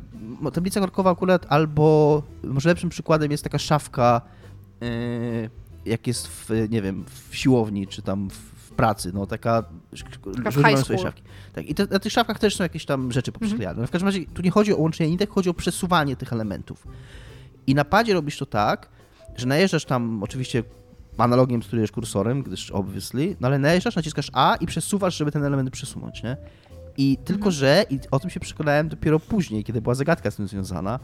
tablica 0.53 0.81
korkowa 0.81 1.11
akurat 1.11 1.47
albo 1.49 2.23
może 2.45 2.69
lepszym 2.69 2.91
przykładem 2.91 3.31
jest 3.31 3.45
taka 3.45 3.59
szafka, 3.59 4.21
y, 4.83 5.51
jak 5.87 6.07
jest 6.07 6.29
w, 6.29 6.51
nie 6.71 6.83
wiem, 6.83 7.05
w 7.31 7.37
siłowni, 7.37 7.87
czy 7.87 8.03
tam 8.03 8.31
w, 8.31 8.57
pracy, 8.77 9.11
no 9.15 9.27
taka... 9.27 9.65
Taka 10.37 10.51
swoje 10.77 10.99
szafki. 10.99 11.23
Tak, 11.53 11.67
i 11.67 11.75
te, 11.75 11.87
na 11.87 11.99
tych 11.99 12.13
szafkach 12.13 12.39
też 12.39 12.57
są 12.57 12.65
jakieś 12.65 12.87
tam 12.87 13.13
rzeczy 13.13 13.31
Mhm. 13.31 13.41
poprzyklejane. 13.41 13.81
No 13.81 13.87
w 13.87 13.91
każdym 13.91 14.09
razie 14.09 14.27
tu 14.35 14.43
nie 14.43 14.51
chodzi 14.51 14.75
o 14.75 14.77
łączenie 14.77 15.11
nitek, 15.11 15.31
chodzi 15.31 15.51
o 15.51 15.55
przesuwanie 15.55 16.17
tych 16.17 16.33
elementów. 16.33 16.87
I 17.67 17.75
na 17.75 17.85
padzie 17.85 18.15
robisz 18.15 18.39
to 18.39 18.47
tak, 18.47 18.89
że 19.37 19.47
najeżdżasz 19.47 19.85
tam 19.85 20.23
oczywiście 20.23 20.63
analogiem 21.19 21.63
sterujesz 21.63 21.93
kursorem, 21.93 22.43
gdyż 22.43 22.71
obviously, 22.71 23.37
no 23.41 23.49
ale 23.49 23.59
najeżdżasz, 23.59 23.97
naciskasz 23.97 24.31
A 24.33 24.57
i 24.61 24.67
przesuwasz, 24.67 25.17
żeby 25.17 25.33
ten 25.33 25.45
element 25.45 25.71
przesunąć, 25.71 26.23
nie? 26.23 26.37
I 26.97 27.19
tylko, 27.25 27.51
że, 27.51 27.85
i 27.91 27.99
o 28.11 28.21
tym 28.21 28.31
się 28.31 28.41
przekonałem 28.41 28.89
dopiero 28.89 29.21
później, 29.21 29.65
kiedy 29.65 29.81
była 29.83 29.95
zagadka 29.95 30.31
z 30.31 30.37
tym 30.37 30.49
związana, 30.49 31.01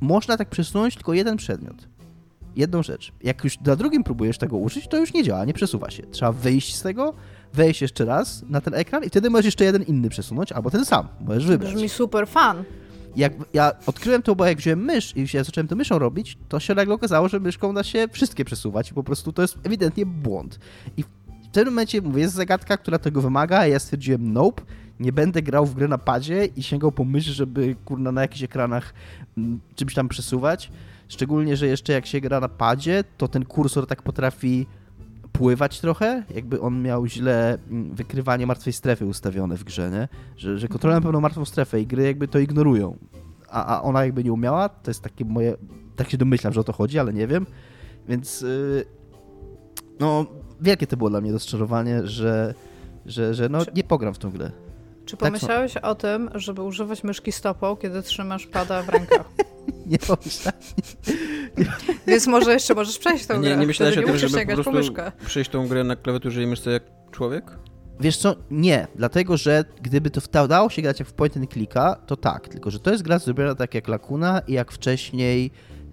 można 0.00 0.36
tak 0.36 0.48
przesunąć 0.48 0.94
tylko 0.94 1.14
jeden 1.14 1.36
przedmiot. 1.36 1.88
Jedną 2.56 2.82
rzecz. 2.82 3.12
Jak 3.22 3.44
już 3.44 3.60
na 3.60 3.76
drugim 3.76 4.04
próbujesz 4.04 4.38
tego 4.38 4.56
użyć, 4.56 4.88
to 4.88 4.96
już 4.96 5.14
nie 5.14 5.22
działa, 5.22 5.44
nie 5.44 5.54
przesuwa 5.54 5.90
się. 5.90 6.02
Trzeba 6.02 6.32
wyjść 6.32 6.74
z 6.74 6.82
tego, 6.82 7.14
wejść 7.54 7.82
jeszcze 7.82 8.04
raz 8.04 8.44
na 8.48 8.60
ten 8.60 8.74
ekran 8.74 9.04
i 9.04 9.08
wtedy 9.08 9.30
możesz 9.30 9.44
jeszcze 9.44 9.64
jeden 9.64 9.82
inny 9.82 10.08
przesunąć, 10.08 10.52
albo 10.52 10.70
ten 10.70 10.84
sam. 10.84 11.08
Możesz 11.20 11.46
wybrać 11.46 11.74
Brzmi 11.74 11.88
super 11.88 12.28
fan. 12.28 12.64
jak 13.16 13.32
ja 13.54 13.72
odkryłem 13.86 14.22
to, 14.22 14.34
bo 14.36 14.46
jak 14.46 14.58
wziąłem 14.58 14.84
mysz 14.84 15.16
i 15.16 15.28
się 15.28 15.44
zacząłem 15.44 15.68
to 15.68 15.76
myszą 15.76 15.98
robić, 15.98 16.38
to 16.48 16.60
się 16.60 16.74
nagle 16.74 16.94
okazało, 16.94 17.28
że 17.28 17.40
myszką 17.40 17.74
da 17.74 17.82
się 17.82 18.08
wszystkie 18.12 18.44
przesuwać 18.44 18.90
i 18.90 18.94
po 18.94 19.02
prostu 19.02 19.32
to 19.32 19.42
jest 19.42 19.58
ewidentnie 19.64 20.06
błąd. 20.06 20.58
I 20.96 21.02
w 21.02 21.06
tym 21.52 21.64
momencie, 21.64 22.02
mówię, 22.02 22.22
jest 22.22 22.34
zagadka, 22.34 22.76
która 22.76 22.98
tego 22.98 23.20
wymaga, 23.20 23.58
a 23.58 23.66
ja 23.66 23.78
stwierdziłem 23.78 24.32
nope, 24.32 24.62
nie 25.00 25.12
będę 25.12 25.42
grał 25.42 25.66
w 25.66 25.74
grę 25.74 25.88
na 25.88 25.98
padzie 25.98 26.44
i 26.56 26.62
sięgał 26.62 26.92
po 26.92 27.04
mysz, 27.04 27.24
żeby 27.24 27.76
kurna 27.84 28.12
na 28.12 28.22
jakichś 28.22 28.42
ekranach 28.42 28.94
mm, 29.38 29.60
czymś 29.74 29.94
tam 29.94 30.08
przesuwać. 30.08 30.70
Szczególnie, 31.08 31.56
że 31.56 31.66
jeszcze 31.66 31.92
jak 31.92 32.06
się 32.06 32.20
gra 32.20 32.40
na 32.40 32.48
padzie, 32.48 33.04
to 33.16 33.28
ten 33.28 33.44
kursor 33.44 33.86
tak 33.86 34.02
potrafi 34.02 34.66
pływać 35.32 35.80
trochę, 35.80 36.24
jakby 36.34 36.60
on 36.60 36.82
miał 36.82 37.06
źle 37.06 37.58
mm, 37.70 37.94
wykrywanie 37.94 38.46
martwej 38.46 38.72
strefy 38.72 39.06
ustawione 39.06 39.56
w 39.56 39.64
grze, 39.64 39.90
nie? 39.90 40.08
Że, 40.36 40.58
że 40.58 40.68
kontrolują 40.68 41.02
pewną 41.02 41.20
martwą 41.20 41.44
strefę 41.44 41.80
i 41.80 41.86
gry 41.86 42.02
jakby 42.02 42.28
to 42.28 42.38
ignorują. 42.38 42.96
A, 43.50 43.76
a 43.76 43.82
ona 43.82 44.04
jakby 44.04 44.24
nie 44.24 44.32
umiała, 44.32 44.68
to 44.68 44.90
jest 44.90 45.02
takie 45.02 45.24
moje, 45.24 45.56
tak 45.96 46.10
się 46.10 46.18
domyślam, 46.18 46.52
że 46.52 46.60
o 46.60 46.64
to 46.64 46.72
chodzi, 46.72 46.98
ale 46.98 47.12
nie 47.12 47.26
wiem. 47.26 47.46
Więc 48.08 48.40
yy, 48.40 48.84
no, 50.00 50.26
wielkie 50.60 50.86
to 50.86 50.96
było 50.96 51.10
dla 51.10 51.20
mnie 51.20 51.32
rozczarowanie, 51.32 52.06
że, 52.06 52.54
że, 53.06 53.34
że 53.34 53.48
no, 53.48 53.58
nie 53.74 53.84
pogram 53.84 54.14
w 54.14 54.18
tą 54.18 54.30
grę. 54.30 54.50
Czy 55.08 55.16
Tak, 55.16 55.28
pomyślałeś 55.28 55.76
o 55.76 55.94
tym, 55.94 56.30
żeby 56.34 56.62
używać 56.62 57.04
myszki 57.04 57.32
stopą, 57.32 57.76
kiedy 57.76 58.02
trzymasz 58.02 58.46
pada 58.46 58.82
w 58.82 58.88
rękach? 58.88 59.30
Nie 59.86 59.98
pomyślałem. 59.98 60.60
Więc 62.06 62.26
może 62.26 62.52
jeszcze 62.52 62.74
możesz 62.74 62.98
przejść 62.98 63.26
tą 63.26 63.34
Nie, 63.40 63.48
grę. 63.48 63.56
nie 63.56 63.66
myślałeś 63.66 63.94
wtedy 63.94 64.06
o 64.06 64.12
nie 64.12 64.12
tym, 64.12 64.14
musisz 64.14 64.30
żeby 64.30 64.32
po 64.32 64.38
sięgać 64.52 64.64
po 64.64 64.72
prostu 64.72 64.92
myszkę. 64.92 65.12
przejść 65.26 65.50
tą 65.50 65.68
grę 65.68 65.84
na 65.84 65.96
klawiaturze 65.96 66.42
i 66.42 66.46
myszce 66.46 66.70
jak 66.70 66.82
człowiek? 67.10 67.44
Wiesz 68.00 68.16
co, 68.16 68.36
nie, 68.50 68.86
dlatego 68.94 69.36
że 69.36 69.64
gdyby 69.82 70.10
to 70.10 70.20
wta- 70.20 70.48
dało 70.48 70.70
się 70.70 70.82
grać 70.82 70.98
jak 70.98 71.08
w 71.08 71.12
point 71.12 71.36
and 71.36 71.52
clicka, 71.52 71.94
to 72.06 72.16
tak, 72.16 72.48
tylko 72.48 72.70
że 72.70 72.80
to 72.80 72.90
jest 72.90 73.02
gra 73.02 73.18
zrobiona 73.18 73.54
tak 73.54 73.74
jak 73.74 73.88
Lakuna 73.88 74.40
i 74.46 74.52
jak 74.52 74.72
wcześniej 74.72 75.50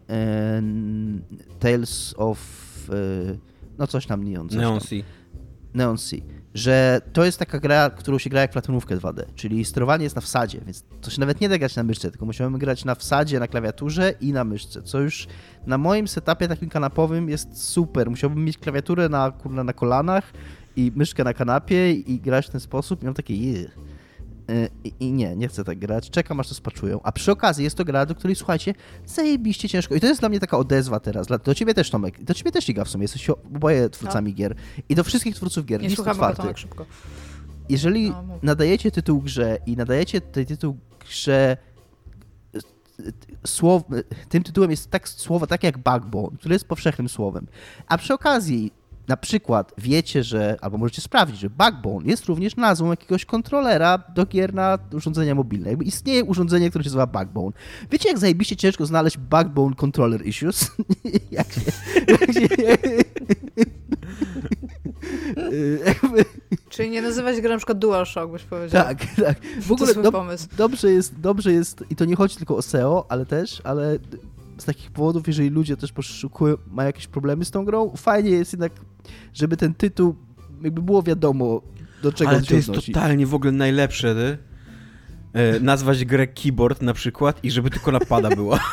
em, 0.07 1.22
Tales 1.60 2.13
of, 2.17 2.39
e, 2.89 2.95
no 3.77 3.88
coś 3.88 4.05
tam 4.05 4.24
Neon. 4.24 4.50
Coś 4.50 4.57
Neon 4.60 4.79
tam. 4.79 4.88
Sea. 4.88 5.00
Neon 5.74 5.98
Sea. 5.98 6.19
Że 6.56 7.02
to 7.14 7.26
jest 7.26 7.40
taka 7.40 7.60
gra, 7.60 7.90
którą 7.90 8.18
się 8.18 8.30
gra 8.30 8.42
jak 8.42 8.52
platonówkę 8.52 8.98
2D, 8.98 9.24
czyli 9.36 9.66
sterowanie 9.66 10.04
jest 10.04 10.16
na 10.16 10.22
wsadzie, 10.22 10.62
więc 10.66 10.84
to 11.02 11.10
się 11.10 11.20
nawet 11.20 11.42
nie 11.42 11.50
da 11.50 11.58
grać 11.58 11.76
na 11.76 11.84
myszce, 11.84 12.12
tylko 12.12 12.26
musimy 12.26 12.60
grać 12.60 12.86
na 12.86 12.96
wsadzie, 12.96 13.40
na 13.40 13.48
klawiaturze 13.48 14.14
i 14.22 14.34
na 14.34 14.44
myszce, 14.44 14.82
co 14.82 15.00
już 15.00 15.28
na 15.68 15.78
moim 15.78 16.08
setupie 16.08 16.48
takim 16.48 16.70
kanapowym 16.70 17.30
jest 17.30 17.64
super. 17.70 18.10
Musiałbym 18.10 18.46
mieć 18.46 18.58
klawiaturę 18.58 19.10
na, 19.10 19.32
kurna, 19.32 19.64
na 19.64 19.74
kolanach 19.74 20.34
i 20.76 20.92
myszkę 20.96 21.24
na 21.24 21.34
kanapie 21.34 21.92
i 21.92 22.20
grać 22.20 22.48
w 22.48 22.50
ten 22.50 22.62
sposób 22.62 23.02
i 23.02 23.06
mam 23.06 23.14
takie 23.14 23.36
je. 23.36 23.70
I, 24.84 24.94
I 25.00 25.12
nie, 25.12 25.36
nie 25.36 25.48
chcę 25.48 25.64
tak 25.64 25.80
grać. 25.80 26.10
Czekam 26.10 26.40
aż 26.40 26.48
to 26.48 26.56
spaczują. 26.56 27.00
A 27.04 27.12
przy 27.12 27.32
okazji 27.32 27.64
jest 27.64 27.78
to 27.78 27.86
gra, 27.86 28.06
do 28.06 28.16
której 28.16 28.36
słuchajcie, 28.36 28.74
zajebiście 29.06 29.70
ciężko. 29.70 29.96
I 29.96 30.00
to 30.00 30.08
jest 30.08 30.20
dla 30.20 30.30
mnie 30.30 30.40
taka 30.40 30.58
odezwa 30.58 31.00
teraz. 31.00 31.28
Do 31.44 31.56
ciebie 31.56 31.74
też, 31.74 31.90
Tomek. 31.90 32.24
Do 32.24 32.34
ciebie 32.34 32.52
też 32.52 32.70
Iga 32.70 32.86
w 32.86 32.90
sumie. 32.90 33.04
Jesteś 33.04 33.30
oboje 33.30 33.90
twórcami 33.90 34.34
gier. 34.34 34.56
I 34.90 34.96
do 34.96 35.04
wszystkich 35.04 35.36
twórców 35.36 35.66
gier. 35.66 35.82
Nie 35.82 35.88
List 35.88 35.96
słuchamy 35.96 36.20
go 36.20 36.25
otwarty. 36.25 36.42
Tomek 36.42 36.58
szybko. 36.58 36.86
Jeżeli 37.70 38.10
No, 38.10 38.24
nadajecie 38.44 38.92
tytuł 38.92 39.22
grze 39.22 39.58
i 39.66 39.75
nadajecie 39.75 40.22
ten 40.22 40.46
tytuł 40.46 40.78
grze 41.00 41.58
e, 42.56 42.60
słow, 43.48 43.84
e, 43.92 44.04
tym 44.30 44.44
tytułem 44.44 44.72
jest 44.72 44.90
tak 44.90 45.10
słowo 45.10 45.48
takie 45.48 45.68
jak 45.68 45.78
backbone, 45.78 46.38
które 46.38 46.56
jest 46.56 46.68
powszechnym 46.68 47.10
słowem. 47.10 47.48
A 47.88 47.98
przy 47.98 48.14
okazji 48.14 48.72
na 49.08 49.18
przykład 49.18 49.74
wiecie, 49.78 50.24
że, 50.24 50.58
albo 50.62 50.78
możecie 50.78 51.02
sprawdzić, 51.02 51.40
że 51.40 51.50
backbone 51.50 52.06
jest 52.08 52.26
również 52.26 52.56
nazwą 52.56 52.90
jakiegoś 52.90 53.26
kontrolera 53.26 53.98
do 54.16 54.26
gier 54.26 54.54
na 54.54 54.78
urządzenia 54.94 55.36
mobilne. 55.36 55.70
Jakby 55.70 55.86
istnieje 55.86 56.24
urządzenie, 56.24 56.70
które 56.70 56.84
się 56.84 56.88
nazywa 56.88 57.08
backbone. 57.08 57.52
Wiecie, 57.92 58.10
jak 58.10 58.18
zajebiście 58.18 58.56
ciężko 58.56 58.86
znaleźć 58.86 59.18
backbone 59.18 59.76
controller 59.76 60.28
issues? 60.28 60.72
jak 61.32 61.54
się, 61.54 61.62
jak 62.08 62.34
się, 62.34 62.42
jakby, 65.86 66.26
Czyli 66.70 66.90
nie 66.90 67.02
nazywać 67.02 67.42
gry 67.42 67.50
na 67.50 67.58
przykład 67.58 67.80
DualShock, 67.80 68.32
byś 68.32 68.44
powiedział. 68.44 68.84
tak, 68.84 68.98
tak. 69.26 69.38
W 69.62 69.68
To 69.68 69.74
ogóle 69.74 69.94
zły 69.94 70.04
dob- 70.04 70.12
pomysł. 70.12 70.48
dobrze 70.58 70.92
jest, 70.92 71.20
dobrze 71.20 71.54
jest, 71.54 71.84
i 71.90 71.96
to 71.96 72.06
nie 72.06 72.16
chodzi 72.16 72.36
tylko 72.36 72.58
o 72.58 72.62
SEO, 72.62 73.06
ale 73.10 73.26
też, 73.26 73.62
ale 73.64 73.98
z 74.58 74.66
takich 74.66 74.92
powodów, 74.92 75.28
jeżeli 75.28 75.50
ludzie 75.50 75.78
też 75.78 75.92
poszukują, 75.92 76.56
mają 76.68 76.88
jakieś 76.88 77.08
problemy 77.08 77.46
z 77.46 77.52
tą 77.52 77.66
grą, 77.66 77.94
fajnie 77.98 78.30
jest 78.30 78.54
jednak, 78.54 78.72
żeby 79.34 79.58
ten 79.58 79.74
tytuł, 79.74 80.16
jakby 80.64 80.82
było 80.82 81.04
wiadomo, 81.04 81.62
do 82.04 82.12
czego 82.14 82.30
Ale 82.30 82.40
on 82.40 82.46
to 82.46 82.56
jest 82.56 82.70
odnosi. 82.70 82.92
totalnie 82.92 83.26
w 83.28 83.34
ogóle 83.34 83.52
najlepsze, 83.52 84.16
ty? 84.16 84.38
E, 85.34 85.60
nazwać 85.60 86.06
grę 86.06 86.28
keyboard 86.28 86.82
na 86.82 86.94
przykład 86.94 87.44
i 87.44 87.52
żeby 87.52 87.70
tylko 87.70 87.92
napada 87.92 88.30
była. 88.30 88.60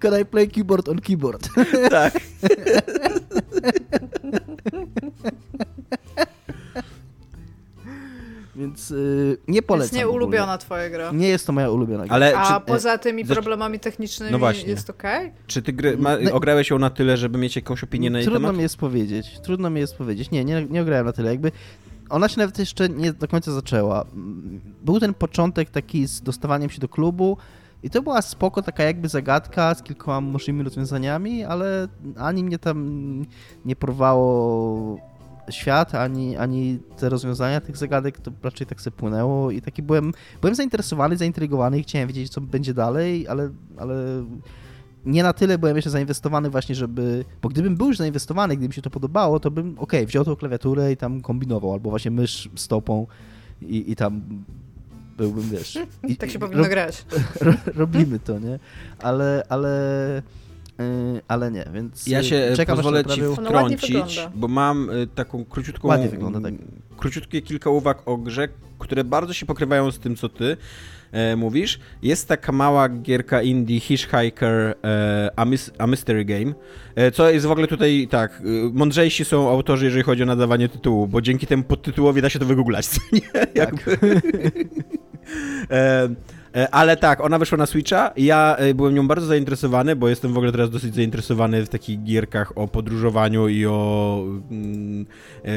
Can 0.00 0.20
I 0.20 0.24
play 0.24 0.48
keyboard 0.48 0.88
on 0.88 0.98
keyboard? 0.98 1.48
tak. 1.90 2.20
Więc 8.58 8.90
y, 8.90 9.36
nie 9.48 9.54
Jest 9.54 9.68
polecam. 9.68 9.98
nie 9.98 10.06
ogólnie. 10.06 10.24
ulubiona 10.24 10.58
twoja 10.58 10.90
gra. 10.90 11.10
Nie 11.12 11.28
jest 11.28 11.46
to 11.46 11.52
moja 11.52 11.70
ulubiona 11.70 12.04
gra. 12.06 12.14
Ale 12.14 12.36
A 12.38 12.60
czy, 12.60 12.66
poza 12.66 12.98
tymi 12.98 13.24
zacz- 13.24 13.32
problemami 13.34 13.80
technicznymi 13.80 14.32
No 14.32 14.38
właśnie. 14.38 14.70
jest 14.70 14.90
okej? 14.90 15.32
czy 15.46 15.62
ty 15.62 15.72
gry, 15.72 15.96
ma, 15.96 16.16
No- 16.16 16.32
ograłeś 16.32 16.70
ją 16.70 16.78
na 16.78 16.90
tyle, 16.90 17.16
żeby 17.16 17.38
mieć 17.38 17.56
jakąś 17.56 17.84
opinię 17.84 18.10
na 18.10 18.18
jej 18.18 18.26
Trudno 18.26 18.40
temat? 18.40 18.56
mi 18.56 18.62
jest 18.62 18.76
powiedzieć. 18.76 19.40
Trudno 19.42 19.70
mi 19.70 19.80
jest 19.80 19.96
powiedzieć. 19.96 20.30
Nie, 20.30 20.44
nie, 20.44 20.66
nie 20.70 20.82
ograłem 20.82 21.06
na 21.06 21.12
tyle. 21.12 21.30
Jakby 21.30 21.52
ona 22.10 22.28
się 22.28 22.38
nawet 22.40 22.58
jeszcze 22.58 22.88
nie 22.88 23.12
do 23.12 23.28
końca 23.28 23.52
zaczęła. 23.52 24.04
Był 24.84 25.00
ten 25.00 25.14
początek 25.14 25.70
taki 25.70 26.06
z 26.06 26.20
dostawaniem 26.22 26.70
się 26.70 26.80
do 26.80 26.88
klubu 26.88 27.36
i 27.82 27.90
to 27.90 28.02
była 28.02 28.22
spoko 28.22 28.62
taka 28.62 28.82
jakby 28.82 29.08
zagadka 29.08 29.74
z 29.74 29.82
kilkoma 29.82 30.20
możliwymi 30.20 30.64
rozwiązaniami, 30.64 31.44
ale 31.44 31.88
ani 32.16 32.44
mnie 32.44 32.58
tam 32.58 33.24
nie 33.64 33.76
porwało 33.76 34.98
świat, 35.50 35.94
ani, 35.94 36.36
ani 36.36 36.78
te 36.96 37.08
rozwiązania 37.08 37.60
tych 37.60 37.76
zagadek, 37.76 38.20
to 38.20 38.30
raczej 38.42 38.66
tak 38.66 38.80
se 38.80 38.90
płynęło 38.90 39.50
i 39.50 39.62
taki 39.62 39.82
byłem, 39.82 40.12
byłem 40.40 40.54
zainteresowany, 40.54 41.16
zaintrygowany 41.16 41.78
i 41.78 41.82
chciałem 41.82 42.08
wiedzieć, 42.08 42.32
co 42.32 42.40
będzie 42.40 42.74
dalej, 42.74 43.28
ale, 43.28 43.50
ale 43.76 44.24
nie 45.06 45.22
na 45.22 45.32
tyle 45.32 45.58
byłem 45.58 45.76
jeszcze 45.76 45.90
zainwestowany 45.90 46.50
właśnie, 46.50 46.74
żeby... 46.74 47.24
Bo 47.42 47.48
gdybym 47.48 47.76
był 47.76 47.88
już 47.88 47.96
zainwestowany, 47.96 48.56
gdyby 48.56 48.68
mi 48.68 48.74
się 48.74 48.82
to 48.82 48.90
podobało, 48.90 49.40
to 49.40 49.50
bym, 49.50 49.78
okej, 49.78 50.06
wziął 50.06 50.24
tą 50.24 50.36
klawiaturę 50.36 50.92
i 50.92 50.96
tam 50.96 51.20
kombinował, 51.20 51.72
albo 51.72 51.90
właśnie 51.90 52.10
mysz 52.10 52.48
stopą 52.54 53.06
i, 53.62 53.92
i 53.92 53.96
tam 53.96 54.22
byłbym, 55.16 55.50
wiesz... 55.50 55.78
I, 56.08 56.16
Tak 56.16 56.30
się 56.30 56.36
i 56.36 56.40
powinno 56.40 56.62
rob- 56.62 56.70
grać. 56.70 57.04
ro, 57.40 57.52
robimy 57.74 58.18
to, 58.18 58.38
nie? 58.38 58.58
Ale, 59.02 59.42
ale... 59.48 60.22
yy, 60.78 60.84
ale 61.28 61.50
nie, 61.50 61.64
więc 61.74 62.06
Ja 62.06 62.22
się 62.22 62.52
czekam, 62.56 62.76
pozwolę 62.76 63.04
ci 63.04 63.22
ładnie 63.22 63.36
wtrącić, 63.46 64.20
bo 64.34 64.48
mam 64.48 64.90
y, 64.90 65.06
taką 65.06 65.44
króciutką 65.44 65.88
Ładnie 65.88 66.08
wygląda, 66.08 66.40
tak. 66.40 66.54
króciutkie 66.96 67.42
kilka 67.42 67.70
uwag 67.70 68.08
o 68.08 68.16
grze, 68.16 68.48
które 68.78 69.04
bardzo 69.04 69.32
się 69.32 69.46
pokrywają 69.46 69.90
z 69.90 69.98
tym, 69.98 70.16
co 70.16 70.28
ty 70.28 70.56
e, 71.12 71.36
mówisz. 71.36 71.80
Jest 72.02 72.28
taka 72.28 72.52
mała 72.52 72.88
gierka 72.88 73.42
indie 73.42 73.80
Hitchhiker 73.80 74.54
e, 74.84 75.30
a, 75.36 75.44
Mis- 75.46 75.70
a 75.78 75.86
Mystery 75.86 76.24
Game, 76.24 76.54
e, 76.94 77.10
co 77.10 77.30
jest 77.30 77.46
w 77.46 77.50
ogóle 77.50 77.66
tutaj 77.66 78.08
tak, 78.10 78.40
e, 78.40 78.44
mądrzejsi 78.72 79.24
są 79.24 79.50
autorzy, 79.50 79.84
jeżeli 79.84 80.04
chodzi 80.04 80.22
o 80.22 80.26
nadawanie 80.26 80.68
tytułu, 80.68 81.08
bo 81.08 81.20
dzięki 81.20 81.46
temu 81.46 81.62
podtytułowi 81.62 82.22
da 82.22 82.28
się 82.30 82.38
to 82.38 82.44
wygooglać, 82.46 82.86
co 82.86 83.00
nie? 83.12 83.20
Jakby. 83.54 83.98
e, 86.54 86.58
E, 86.58 86.74
ale 86.74 86.96
tak, 86.96 87.20
ona 87.20 87.38
wyszła 87.38 87.58
na 87.58 87.66
Switcha. 87.66 88.10
Ja 88.16 88.56
e, 88.56 88.74
byłem 88.74 88.94
nią 88.94 89.08
bardzo 89.08 89.26
zainteresowany, 89.26 89.96
bo 89.96 90.08
jestem 90.08 90.32
w 90.32 90.36
ogóle 90.36 90.52
teraz 90.52 90.70
dosyć 90.70 90.94
zainteresowany 90.94 91.66
w 91.66 91.68
takich 91.68 92.02
gierkach 92.02 92.52
o 92.58 92.68
podróżowaniu 92.68 93.48
i 93.48 93.66
o 93.66 94.24
mm, 94.50 95.06
e, 95.44 95.48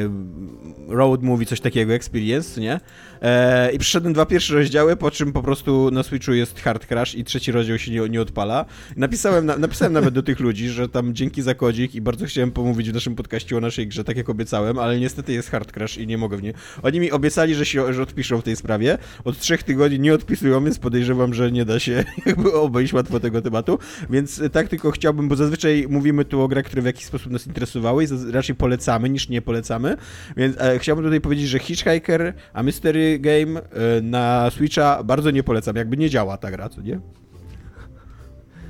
road 0.88 1.24
movie, 1.24 1.46
coś 1.46 1.62
takiego, 1.62 1.94
experience, 1.94 2.62
nie? 2.62 2.80
I 3.74 3.80
przyszedłem 3.80 4.14
dwa 4.14 4.26
pierwsze 4.26 4.54
rozdziały, 4.54 4.96
po 4.96 5.12
czym 5.12 5.34
po 5.34 5.44
prostu 5.44 5.92
na 5.92 6.04
Switchu 6.04 6.34
jest 6.34 6.60
hard 6.60 6.86
crash 6.86 7.16
i 7.16 7.24
trzeci 7.24 7.52
rozdział 7.52 7.78
się 7.78 7.92
nie, 7.92 8.10
nie 8.10 8.22
odpala. 8.22 8.66
Napisałem, 8.98 9.46
na, 9.46 9.58
napisałem 9.58 9.94
nawet 9.94 10.14
do 10.14 10.24
tych 10.24 10.40
ludzi, 10.40 10.70
że 10.70 10.90
tam 10.90 11.14
dzięki 11.16 11.42
za 11.42 11.56
kodzik 11.56 11.96
i 11.96 12.02
bardzo 12.02 12.26
chciałem 12.26 12.52
pomówić 12.52 12.90
w 12.92 12.94
naszym 12.94 13.16
podcaście 13.16 13.58
o 13.58 13.60
naszej 13.60 13.88
grze, 13.88 14.04
tak 14.04 14.18
jak 14.18 14.30
obiecałem, 14.30 14.80
ale 14.80 15.00
niestety 15.00 15.34
jest 15.34 15.50
hard 15.50 15.72
crash 15.72 15.98
i 15.98 16.08
nie 16.08 16.18
mogę 16.18 16.38
w 16.38 16.44
nie. 16.44 16.54
Oni 16.84 17.00
mi 17.00 17.12
obiecali, 17.12 17.56
że 17.56 17.66
się 17.66 17.94
że 17.94 18.02
odpiszą 18.02 18.42
w 18.42 18.44
tej 18.44 18.56
sprawie. 18.56 18.98
Od 19.24 19.40
trzech 19.40 19.64
tygodni 19.64 20.00
nie 20.00 20.14
odpisują, 20.14 20.64
więc 20.64 20.80
podejrzewam, 20.82 21.34
że 21.34 21.52
nie 21.52 21.66
da 21.66 21.80
się 21.80 22.04
jakby 22.26 22.54
obejść 22.68 22.94
łatwo 22.94 23.20
tego 23.20 23.42
tematu, 23.42 23.80
więc 24.10 24.42
e, 24.42 24.50
tak 24.50 24.68
tylko 24.68 24.92
chciałbym, 24.92 25.30
bo 25.30 25.36
zazwyczaj 25.36 25.86
mówimy 25.90 26.26
tu 26.26 26.42
o 26.42 26.48
grach, 26.48 26.66
które 26.66 26.82
w 26.82 26.86
jakiś 26.86 27.06
sposób 27.06 27.32
nas 27.32 27.48
interesowały 27.48 28.04
i 28.04 28.08
raczej 28.32 28.56
polecamy 28.56 29.10
niż 29.10 29.30
nie 29.30 29.42
polecamy, 29.42 29.98
więc 30.38 30.62
e, 30.62 30.80
chciałbym 30.80 31.06
tutaj 31.06 31.22
powiedzieć, 31.22 31.48
że 31.48 31.60
Hitchhiker, 31.60 32.34
a 32.54 32.64
Mystery 32.64 33.20
Game 33.20 33.62
e, 33.62 34.02
na 34.02 34.50
Switcha 34.50 35.04
bardzo 35.04 35.32
nie 35.32 35.44
polecam, 35.44 35.76
jakby 35.76 35.98
nie 35.98 36.10
działa 36.10 36.38
ta 36.38 36.52
gra, 36.52 36.70
co 36.70 36.82
nie? 36.82 37.00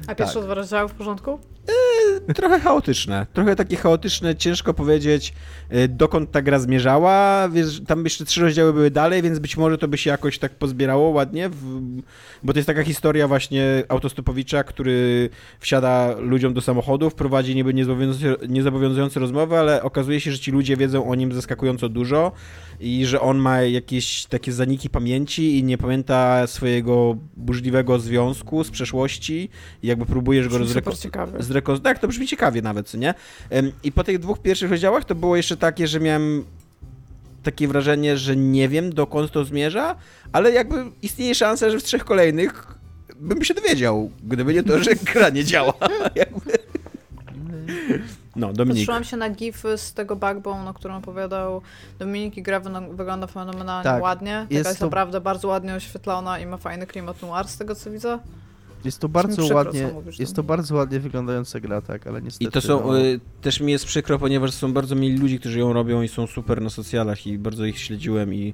A 0.07 0.15
pierwsze 0.15 0.35
tak. 0.35 0.43
dwa 0.43 0.53
rozdziały 0.53 0.89
w 0.89 0.93
porządku? 0.93 1.39
E, 2.27 2.33
trochę 2.33 2.59
chaotyczne. 2.59 3.27
Trochę 3.33 3.55
takie 3.55 3.75
chaotyczne, 3.75 4.35
ciężko 4.35 4.73
powiedzieć, 4.73 5.33
e, 5.69 5.87
dokąd 5.87 6.31
ta 6.31 6.41
gra 6.41 6.59
zmierzała. 6.59 7.49
Wiesz, 7.49 7.81
tam 7.87 8.03
jeszcze 8.03 8.25
trzy 8.25 8.41
rozdziały 8.41 8.73
były 8.73 8.91
dalej, 8.91 9.21
więc 9.21 9.39
być 9.39 9.57
może 9.57 9.77
to 9.77 9.87
by 9.87 9.97
się 9.97 10.09
jakoś 10.09 10.39
tak 10.39 10.55
pozbierało 10.55 11.09
ładnie, 11.09 11.49
w, 11.49 11.81
bo 12.43 12.53
to 12.53 12.59
jest 12.59 12.67
taka 12.67 12.83
historia 12.83 13.27
właśnie 13.27 13.83
autostopowicza, 13.89 14.63
który 14.63 15.29
wsiada 15.59 16.15
ludziom 16.19 16.53
do 16.53 16.61
samochodów, 16.61 17.15
prowadzi 17.15 17.55
niby 17.55 17.73
niezobowiązujące, 17.73 18.47
niezobowiązujące 18.47 19.19
rozmowy, 19.19 19.57
ale 19.57 19.83
okazuje 19.83 20.19
się, 20.19 20.31
że 20.31 20.39
ci 20.39 20.51
ludzie 20.51 20.77
wiedzą 20.77 21.09
o 21.09 21.15
nim 21.15 21.33
zaskakująco 21.33 21.89
dużo 21.89 22.31
i 22.79 23.05
że 23.05 23.21
on 23.21 23.37
ma 23.37 23.61
jakieś 23.61 24.25
takie 24.25 24.51
zaniki 24.51 24.89
pamięci 24.89 25.57
i 25.57 25.63
nie 25.63 25.77
pamięta 25.77 26.47
swojego 26.47 27.17
burzliwego 27.37 27.99
związku 27.99 28.63
z 28.63 28.71
przeszłości 28.71 29.49
i 29.83 29.87
jakby 29.87 30.05
próbujesz 30.05 30.47
go 30.47 30.59
zrekonstruować. 31.51 31.93
Tak, 31.93 32.01
to 32.01 32.07
brzmi 32.07 32.27
ciekawie 32.27 32.61
nawet, 32.61 32.93
nie? 32.93 33.13
I 33.83 33.91
po 33.91 34.03
tych 34.03 34.19
dwóch 34.19 34.39
pierwszych 34.39 34.71
rozdziałach 34.71 35.05
to 35.05 35.15
było 35.15 35.35
jeszcze 35.35 35.57
takie, 35.57 35.87
że 35.87 35.99
miałem 35.99 36.45
takie 37.43 37.67
wrażenie, 37.67 38.17
że 38.17 38.35
nie 38.35 38.69
wiem 38.69 38.93
dokąd 38.93 39.31
to 39.31 39.45
zmierza, 39.45 39.95
ale 40.31 40.51
jakby 40.51 40.85
istnieje 41.01 41.35
szansa, 41.35 41.69
że 41.69 41.79
w 41.79 41.83
trzech 41.83 42.05
kolejnych 42.05 42.67
bym 43.15 43.43
się 43.43 43.53
dowiedział, 43.53 44.11
gdyby 44.23 44.53
nie 44.53 44.63
to, 44.63 44.83
że 44.83 44.91
gra 45.13 45.29
nie 45.29 45.43
działa. 45.43 45.73
jakby. 46.15 46.51
No, 48.35 48.53
Dominik. 48.53 48.81
Patrzyłam 48.81 49.03
się 49.03 49.17
na 49.17 49.29
gify 49.29 49.77
z 49.77 49.93
tego 49.93 50.15
Backbone, 50.15 50.69
o 50.69 50.73
którym 50.73 50.97
opowiadał 50.97 51.61
Dominik 51.99 52.37
i 52.37 52.43
gra 52.43 52.59
wygląda 52.91 53.27
fenomenalnie 53.27 53.83
tak, 53.83 54.03
ładnie. 54.03 54.31
Taka 54.31 54.53
jest, 54.53 54.69
jest 54.69 54.79
to... 54.79 54.85
naprawdę 54.85 55.21
bardzo 55.21 55.47
ładnie 55.47 55.75
oświetlona 55.75 56.39
i 56.39 56.45
ma 56.45 56.57
fajny 56.57 56.87
klimat 56.87 57.21
noir 57.21 57.47
z 57.47 57.57
tego 57.57 57.75
co 57.75 57.91
widzę. 57.91 58.19
Jest 58.85 58.99
to 58.99 59.09
bardzo 59.09 59.55
ładnie, 59.55 59.89
jest 60.19 60.35
to 60.35 60.43
bardzo 60.43 60.75
ładnie 60.75 60.99
wyglądająca 60.99 61.59
gra, 61.59 61.81
tak, 61.81 62.07
ale 62.07 62.21
niestety... 62.21 62.45
I 62.45 62.51
to 62.51 62.61
są, 62.61 62.87
no... 62.87 62.99
y, 62.99 63.19
też 63.41 63.59
mi 63.59 63.71
jest 63.71 63.85
przykro, 63.85 64.19
ponieważ 64.19 64.51
są 64.51 64.73
bardzo 64.73 64.95
mili 64.95 65.17
ludzie, 65.17 65.39
którzy 65.39 65.59
ją 65.59 65.73
robią 65.73 66.01
i 66.01 66.07
są 66.07 66.27
super 66.27 66.61
na 66.61 66.69
socjalach 66.69 67.27
i 67.27 67.37
bardzo 67.37 67.65
ich 67.65 67.79
śledziłem 67.79 68.33
i 68.33 68.53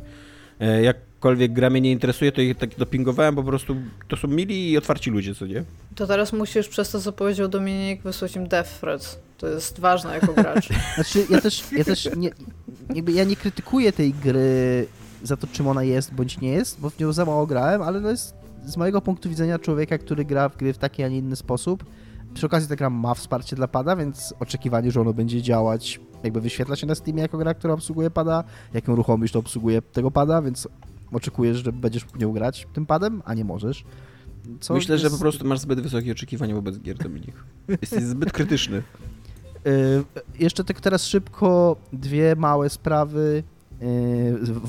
y, 0.62 0.82
jakkolwiek 0.82 1.54
gra 1.54 1.70
mnie 1.70 1.82
nie 1.82 1.92
interesuje, 1.92 2.32
to 2.32 2.42
ich 2.42 2.58
tak 2.58 2.76
dopingowałem, 2.76 3.36
po 3.36 3.44
prostu 3.44 3.76
to 4.08 4.18
są 4.18 4.28
mili 4.28 4.72
i 4.72 4.78
otwarci 4.78 5.10
ludzie, 5.10 5.36
co 5.36 5.46
nie? 5.46 5.64
To 5.96 6.08
teraz 6.08 6.34
musisz 6.34 6.68
przez 6.68 6.92
to, 6.92 7.02
co 7.02 7.12
powiedział 7.14 7.48
Dominik, 7.48 8.02
wysłać 8.02 8.36
im 8.36 8.48
death 8.48 8.80
threats. 8.80 9.20
To 9.38 9.48
jest 9.48 9.80
ważne 9.80 10.14
jako 10.14 10.34
gracz. 10.34 10.70
znaczy, 10.96 11.26
ja 11.30 11.42
też, 11.42 11.64
ja 11.72 11.84
też 11.84 12.10
nie, 12.18 12.30
jakby 12.96 13.12
ja 13.12 13.24
nie 13.24 13.36
krytykuję 13.36 13.92
tej 13.92 14.14
gry 14.14 14.88
za 15.24 15.38
to, 15.38 15.48
czym 15.48 15.68
ona 15.68 15.84
jest 15.84 16.14
bądź 16.14 16.40
nie 16.40 16.50
jest, 16.50 16.80
bo 16.80 16.90
w 16.90 17.00
nią 17.00 17.14
za 17.14 17.26
mało 17.26 17.48
grałem, 17.48 17.82
ale 17.82 18.02
to 18.02 18.10
jest 18.10 18.36
z 18.66 18.78
mojego 18.78 19.02
punktu 19.02 19.30
widzenia 19.30 19.60
człowieka, 19.60 19.98
który 19.98 20.26
gra 20.26 20.50
w 20.50 20.58
gry 20.58 20.74
w 20.74 20.78
taki, 20.78 21.04
a 21.04 21.08
nie 21.08 21.18
inny 21.18 21.36
sposób. 21.36 21.86
Przy 22.34 22.46
okazji 22.46 22.70
ta 22.70 22.76
gra 22.76 22.90
ma 22.90 23.14
wsparcie 23.14 23.56
dla 23.56 23.68
pada, 23.68 23.96
więc 23.96 24.34
oczekiwanie, 24.40 24.92
że 24.92 25.02
ono 25.02 25.14
będzie 25.14 25.42
działać, 25.42 26.00
jakby 26.24 26.42
wyświetla 26.42 26.76
się 26.76 26.88
na 26.88 26.96
Steamie 26.96 27.22
jako 27.22 27.38
gra, 27.38 27.54
która 27.54 27.74
obsługuje 27.74 28.10
pada, 28.10 28.44
jak 28.74 28.88
ją 28.88 28.94
uruchomisz, 28.94 29.32
to 29.32 29.40
obsługuje 29.40 29.82
tego 29.82 30.12
pada, 30.12 30.42
więc 30.42 30.68
oczekujesz, 31.12 31.58
że 31.58 31.72
będziesz 31.72 32.04
w 32.04 32.20
nią 32.20 32.34
grać 32.34 32.68
tym 32.74 32.86
padem, 32.86 33.22
a 33.26 33.34
nie 33.34 33.46
możesz. 33.46 33.84
Co 34.60 34.74
Myślę, 34.74 34.94
jest... 34.96 35.04
że 35.04 35.10
po 35.10 35.18
prostu 35.18 35.48
masz 35.48 35.60
zbyt 35.60 35.82
wysokie 35.82 36.12
oczekiwania 36.12 36.56
wobec 36.56 36.80
gier, 36.80 36.98
Dominik. 36.98 37.36
Jesteś 37.82 38.04
zbyt 38.04 38.32
krytyczny. 38.32 38.84
Yy, 39.66 40.04
jeszcze 40.46 40.64
tak 40.64 40.82
teraz 40.82 41.06
szybko 41.06 41.76
dwie 41.94 42.36
małe 42.36 42.70
sprawy 42.70 43.44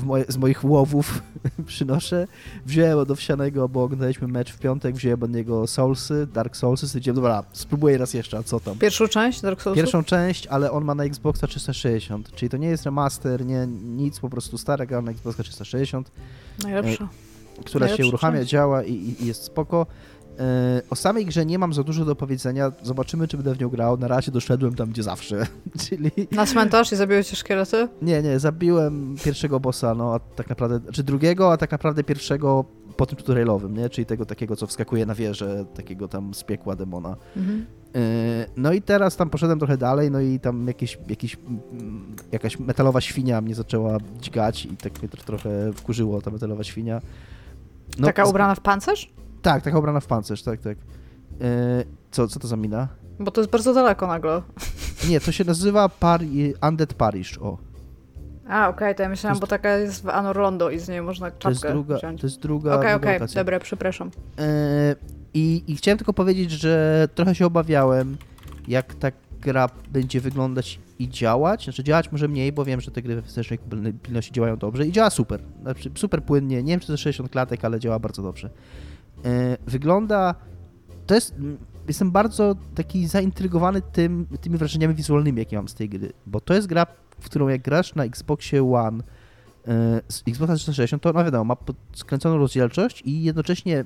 moje, 0.05 0.25
z 0.27 0.37
moich 0.37 0.65
łowów 0.65 1.23
przynoszę. 1.65 2.27
Wziąłem 2.65 2.97
od 2.97 3.11
Owsianego, 3.11 3.69
bo 3.69 3.83
oglądaliśmy 3.83 4.27
mecz 4.27 4.51
w 4.53 4.59
piątek, 4.59 4.95
wziąłem 4.95 5.23
od 5.23 5.31
niego 5.31 5.67
Soulsy, 5.67 6.27
Dark 6.33 6.57
Soulsy, 6.57 6.87
stwierdziłem, 6.87 7.15
dobra, 7.15 7.43
spróbuję 7.53 7.97
raz 7.97 8.13
jeszcze, 8.13 8.37
a 8.37 8.43
co 8.43 8.59
tam? 8.59 8.77
Pierwszą 8.77 9.07
część 9.07 9.41
Dark 9.41 9.61
Soulsy? 9.61 9.81
Pierwszą 9.81 10.03
część, 10.03 10.47
ale 10.47 10.71
on 10.71 10.85
ma 10.85 10.95
na 10.95 11.03
Xboxa 11.03 11.47
360, 11.47 12.31
czyli 12.35 12.49
to 12.49 12.57
nie 12.57 12.67
jest 12.67 12.83
remaster, 12.83 13.45
nie 13.45 13.67
nic, 13.83 14.19
po 14.19 14.29
prostu 14.29 14.57
stara 14.57 14.85
gra 14.85 15.01
na 15.01 15.11
Xboxa 15.11 15.43
360. 15.43 16.11
Najlepsza. 16.63 17.09
Która 17.65 17.79
Najlepsza 17.79 18.03
się 18.03 18.07
uruchamia, 18.09 18.39
część. 18.39 18.51
działa 18.51 18.83
i, 18.83 19.15
i 19.19 19.25
jest 19.25 19.43
spoko. 19.43 19.85
E, 20.39 20.81
o 20.89 20.95
samej 20.95 21.25
grze 21.25 21.45
nie 21.45 21.59
mam 21.59 21.73
za 21.73 21.83
dużo 21.83 22.05
do 22.05 22.15
powiedzenia. 22.15 22.71
Zobaczymy, 22.83 23.27
czy 23.27 23.37
będę 23.37 23.55
w 23.55 23.59
nią 23.59 23.69
grał. 23.69 23.97
Na 23.97 24.07
razie 24.07 24.31
doszedłem 24.31 24.75
tam, 24.75 24.89
gdzie 24.89 25.03
zawsze. 25.03 25.47
Czyli... 25.89 26.11
Na 26.31 26.45
cmentarz 26.45 26.91
i 26.91 26.95
zabiłeś 26.95 27.27
cię 27.27 27.35
szkielety? 27.35 27.87
Nie, 28.01 28.21
nie, 28.21 28.39
zabiłem 28.39 29.15
pierwszego 29.23 29.59
bossa, 29.59 29.95
no, 29.95 30.13
a 30.13 30.19
tak 30.19 30.49
naprawdę, 30.49 30.79
czy 30.79 30.83
znaczy 30.83 31.03
drugiego, 31.03 31.51
a 31.51 31.57
tak 31.57 31.71
naprawdę 31.71 32.03
pierwszego 32.03 32.65
po 32.97 33.05
tym 33.05 33.17
tutorialowym, 33.17 33.77
nie? 33.77 33.89
Czyli 33.89 34.05
tego 34.05 34.25
takiego, 34.25 34.55
co 34.55 34.67
wskakuje 34.67 35.05
na 35.05 35.15
wieżę, 35.15 35.65
takiego 35.75 36.07
tam 36.07 36.33
z 36.33 36.43
piekła 36.43 36.75
demona. 36.75 37.15
Mhm. 37.37 37.65
E, 37.95 37.99
no 38.57 38.73
i 38.73 38.81
teraz 38.81 39.15
tam 39.15 39.29
poszedłem 39.29 39.59
trochę 39.59 39.77
dalej, 39.77 40.11
no 40.11 40.19
i 40.19 40.39
tam 40.39 40.67
jakieś, 40.67 40.99
jakieś, 41.09 41.37
jakaś 42.31 42.59
metalowa 42.59 43.01
świnia 43.01 43.41
mnie 43.41 43.55
zaczęła 43.55 43.97
dźgać 44.21 44.65
i 44.65 44.77
tak 44.77 44.99
mnie 44.99 45.09
trochę 45.09 45.73
wkurzyło 45.73 46.21
ta 46.21 46.31
metalowa 46.31 46.63
świnia. 46.63 47.01
No, 47.99 48.07
Taka 48.07 48.25
ubrana 48.25 48.55
w 48.55 48.59
pancerz? 48.59 49.13
Tak, 49.41 49.63
taka 49.63 49.79
ubrana 49.79 49.99
w 49.99 50.07
pancerz, 50.07 50.43
tak, 50.43 50.61
tak. 50.61 50.77
E, 51.41 51.83
co, 52.11 52.27
co 52.27 52.39
to 52.39 52.47
za 52.47 52.55
mina? 52.55 52.87
Bo 53.19 53.31
to 53.31 53.41
jest 53.41 53.51
bardzo 53.51 53.73
daleko 53.73 54.07
nagle. 54.07 54.41
Nie, 55.09 55.19
to 55.19 55.31
się 55.31 55.43
nazywa 55.43 55.89
Pari 55.89 56.53
Undead 56.69 56.93
Parish, 56.93 57.37
o. 57.37 57.57
A, 58.47 58.69
okej, 58.69 58.75
okay, 58.75 58.95
to 58.95 59.03
ja 59.03 59.09
myślałam, 59.09 59.33
to 59.33 59.37
jest... 59.37 59.41
bo 59.41 59.47
taka 59.47 59.77
jest 59.77 60.03
w 60.03 60.09
Anor 60.09 60.37
Londo 60.37 60.69
i 60.69 60.79
z 60.79 60.89
niej 60.89 61.01
można 61.01 61.31
czapkę 61.31 61.41
to 61.41 61.49
jest 61.49 61.67
druga, 61.67 61.97
wziąć. 61.97 62.21
To 62.21 62.27
jest 62.27 62.39
druga 62.39 62.75
Okej, 62.75 62.93
okej, 62.93 63.15
okay, 63.15 63.27
dobra, 63.35 63.59
przepraszam. 63.59 64.11
E, 64.39 64.95
i, 65.33 65.63
I 65.67 65.75
chciałem 65.75 65.97
tylko 65.97 66.13
powiedzieć, 66.13 66.51
że 66.51 67.07
trochę 67.15 67.35
się 67.35 67.45
obawiałem, 67.45 68.17
jak 68.67 68.95
ta 68.95 69.07
gra 69.41 69.69
będzie 69.91 70.21
wyglądać 70.21 70.79
i 70.99 71.09
działać. 71.09 71.63
Znaczy 71.63 71.83
działać 71.83 72.11
może 72.11 72.27
mniej, 72.27 72.51
bo 72.51 72.65
wiem, 72.65 72.81
że 72.81 72.91
te 72.91 73.01
gry 73.01 73.21
w 73.21 73.25
wstecznej 73.25 73.59
pilności 74.03 74.31
działają 74.31 74.57
dobrze 74.57 74.87
i 74.87 74.91
działa 74.91 75.09
super. 75.09 75.41
Znaczy, 75.61 75.91
super 75.95 76.23
płynnie. 76.23 76.63
Nie 76.63 76.73
wiem, 76.73 76.79
czy 76.79 76.87
to 76.87 76.93
jest 76.93 77.03
60 77.03 77.29
klatek, 77.29 77.65
ale 77.65 77.79
działa 77.79 77.99
bardzo 77.99 78.23
dobrze. 78.23 78.49
E, 79.25 79.57
wygląda. 79.67 80.35
To 81.05 81.15
jest. 81.15 81.35
Jestem 81.87 82.11
bardzo 82.11 82.55
taki 82.75 83.07
zaintrygowany 83.07 83.81
tym, 83.81 84.27
tymi 84.41 84.57
wrażeniami 84.57 84.95
wizualnymi, 84.95 85.39
jakie 85.39 85.55
mam 85.55 85.67
z 85.67 85.73
tej 85.73 85.89
gry, 85.89 86.13
bo 86.25 86.41
to 86.41 86.53
jest 86.53 86.67
gra, 86.67 86.85
w 87.19 87.25
którą 87.25 87.47
jak 87.47 87.61
grasz 87.61 87.95
na 87.95 88.03
Xboxie 88.03 88.73
One 88.73 89.03
e, 89.67 90.01
z 90.07 90.23
Xboxa 90.27 90.55
360, 90.55 91.03
to 91.03 91.13
no 91.13 91.23
wiadomo, 91.23 91.43
ma 91.43 91.73
skręconą 91.93 92.37
rozdzielczość 92.37 93.01
i 93.05 93.23
jednocześnie 93.23 93.85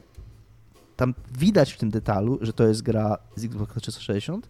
tam 0.96 1.14
widać 1.40 1.74
w 1.74 1.78
tym 1.78 1.90
detalu, 1.90 2.40
że 2.42 2.54
to 2.54 2.68
jest 2.68 2.82
gra 2.82 3.18
z 3.36 3.46
Xboxa 3.46 3.80
360, 3.80 4.50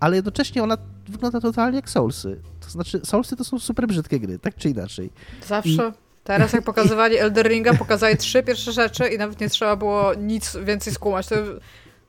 ale 0.00 0.16
jednocześnie 0.16 0.62
ona 0.62 0.76
wygląda 1.08 1.40
totalnie 1.40 1.76
jak 1.76 1.90
Soulsy. 1.90 2.40
To 2.60 2.70
znaczy, 2.70 3.00
Soulsy 3.04 3.36
to 3.36 3.44
są 3.44 3.58
super 3.58 3.86
brzydkie 3.86 4.20
gry, 4.20 4.38
tak 4.38 4.56
czy 4.56 4.70
inaczej. 4.70 5.10
Zawsze. 5.46 5.92
Teraz 6.24 6.52
jak 6.52 6.64
pokazywali 6.64 7.18
Elder 7.18 7.48
Ringa, 7.48 7.74
pokazali 7.74 8.16
trzy 8.16 8.42
pierwsze 8.42 8.72
rzeczy 8.72 9.08
i 9.08 9.18
nawet 9.18 9.40
nie 9.40 9.48
trzeba 9.48 9.76
było 9.76 10.14
nic 10.14 10.56
więcej 10.56 10.92
skumać. 10.92 11.26
To, 11.26 11.36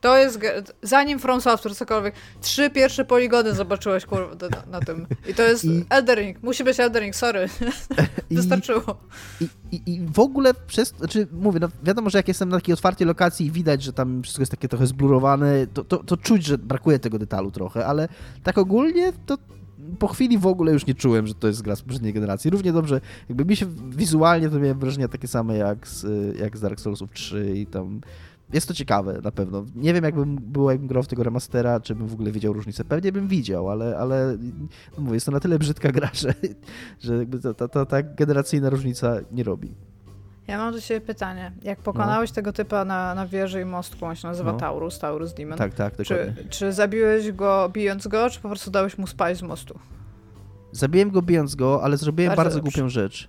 To 0.00 0.18
jest, 0.18 0.40
zanim 0.82 1.18
From 1.18 1.40
Software 1.40 1.74
cokolwiek, 1.76 2.14
trzy 2.40 2.70
pierwsze 2.70 3.04
poligony 3.04 3.54
zobaczyłeś 3.54 4.06
kurwa 4.06 4.34
na, 4.50 4.78
na 4.78 4.80
tym. 4.80 5.06
I 5.28 5.34
to 5.34 5.42
jest 5.42 5.64
I... 5.64 5.84
Eldering. 5.90 6.42
Musi 6.42 6.64
być 6.64 6.80
Eldering, 6.80 7.16
sorry. 7.16 7.48
I... 8.30 8.36
Wystarczyło. 8.36 8.96
I, 9.40 9.48
i, 9.72 9.94
I 9.94 10.00
w 10.00 10.18
ogóle 10.18 10.54
przez, 10.66 10.88
znaczy 10.88 11.26
mówię, 11.32 11.60
no 11.60 11.68
wiadomo, 11.82 12.10
że 12.10 12.18
jak 12.18 12.28
jestem 12.28 12.48
na 12.48 12.56
takiej 12.56 12.72
otwartej 12.72 13.06
lokacji 13.06 13.46
i 13.46 13.50
widać, 13.50 13.82
że 13.82 13.92
tam 13.92 14.22
wszystko 14.22 14.42
jest 14.42 14.52
takie 14.52 14.68
trochę 14.68 14.86
zblurowane, 14.86 15.66
to, 15.66 15.84
to, 15.84 15.98
to 15.98 16.16
czuć, 16.16 16.44
że 16.44 16.58
brakuje 16.58 16.98
tego 16.98 17.18
detalu 17.18 17.50
trochę, 17.50 17.86
ale 17.86 18.08
tak 18.42 18.58
ogólnie 18.58 19.12
to 19.26 19.38
po 19.98 20.08
chwili 20.08 20.38
w 20.38 20.46
ogóle 20.46 20.72
już 20.72 20.86
nie 20.86 20.94
czułem, 20.94 21.26
że 21.26 21.34
to 21.34 21.46
jest 21.48 21.62
gra 21.62 21.76
z 21.76 21.82
poprzedniej 21.82 22.12
generacji. 22.12 22.50
Równie 22.50 22.72
dobrze, 22.72 23.00
jakby 23.28 23.44
mi 23.44 23.56
się 23.56 23.66
wizualnie 23.88 24.48
to 24.48 24.58
miałem 24.60 24.78
wrażenie 24.78 25.08
takie 25.08 25.28
same 25.28 25.56
jak 25.56 25.88
z, 25.88 26.06
jak 26.38 26.56
z 26.56 26.60
Dark 26.60 26.80
Soulsów 26.80 27.12
3 27.12 27.52
i 27.56 27.66
tam 27.66 28.00
jest 28.52 28.68
to 28.68 28.74
ciekawe 28.74 29.20
na 29.24 29.30
pewno. 29.30 29.64
Nie 29.74 29.94
wiem, 29.94 30.04
jakbym 30.04 30.36
było, 30.36 30.70
jakbym 30.70 30.88
grał 30.88 31.02
w 31.02 31.08
tego 31.08 31.22
remastera, 31.22 31.80
czy 31.80 31.94
bym 31.94 32.06
w 32.06 32.12
ogóle 32.12 32.32
widział 32.32 32.52
różnicę. 32.52 32.84
Pewnie 32.84 33.12
bym 33.12 33.28
widział, 33.28 33.70
ale, 33.70 33.98
ale 33.98 34.36
no 34.96 35.04
mówię, 35.04 35.14
jest 35.14 35.26
to 35.26 35.32
na 35.32 35.40
tyle 35.40 35.58
brzydka 35.58 35.92
gra, 35.96 36.10
że, 36.12 36.34
że 37.00 37.16
jakby 37.16 37.38
ta, 37.38 37.54
ta, 37.54 37.68
ta, 37.68 37.86
ta 37.86 38.02
generacyjna 38.02 38.70
różnica 38.70 39.16
nie 39.32 39.44
robi. 39.44 39.74
Ja 40.48 40.58
mam 40.58 40.72
do 40.72 40.80
ciebie 40.80 41.00
pytanie. 41.00 41.52
Jak 41.62 41.78
pokonałeś 41.78 42.30
no. 42.30 42.34
tego 42.34 42.52
typa 42.52 42.84
na, 42.84 43.14
na 43.14 43.26
wieży 43.26 43.60
i 43.60 43.64
mostku, 43.64 44.04
on 44.04 44.16
się 44.16 44.28
nazywa 44.28 44.52
no. 44.52 44.58
Taurus, 44.58 44.98
Taurus 44.98 45.34
Demon. 45.34 45.58
Tak, 45.58 45.74
tak, 45.74 45.96
dokładnie. 45.96 46.34
Czy, 46.36 46.48
czy 46.48 46.72
zabiłeś 46.72 47.32
go 47.32 47.70
bijąc 47.72 48.06
go, 48.06 48.30
czy 48.30 48.40
po 48.40 48.48
prostu 48.48 48.70
dałeś 48.70 48.98
mu 48.98 49.06
spać 49.06 49.38
z 49.38 49.42
mostu? 49.42 49.78
Zabiłem 50.72 51.10
go 51.10 51.22
bijąc 51.22 51.54
go, 51.54 51.82
ale 51.82 51.96
zrobiłem 51.96 52.28
bardzo, 52.28 52.42
bardzo 52.42 52.60
głupią 52.60 52.88
rzecz. 52.88 53.28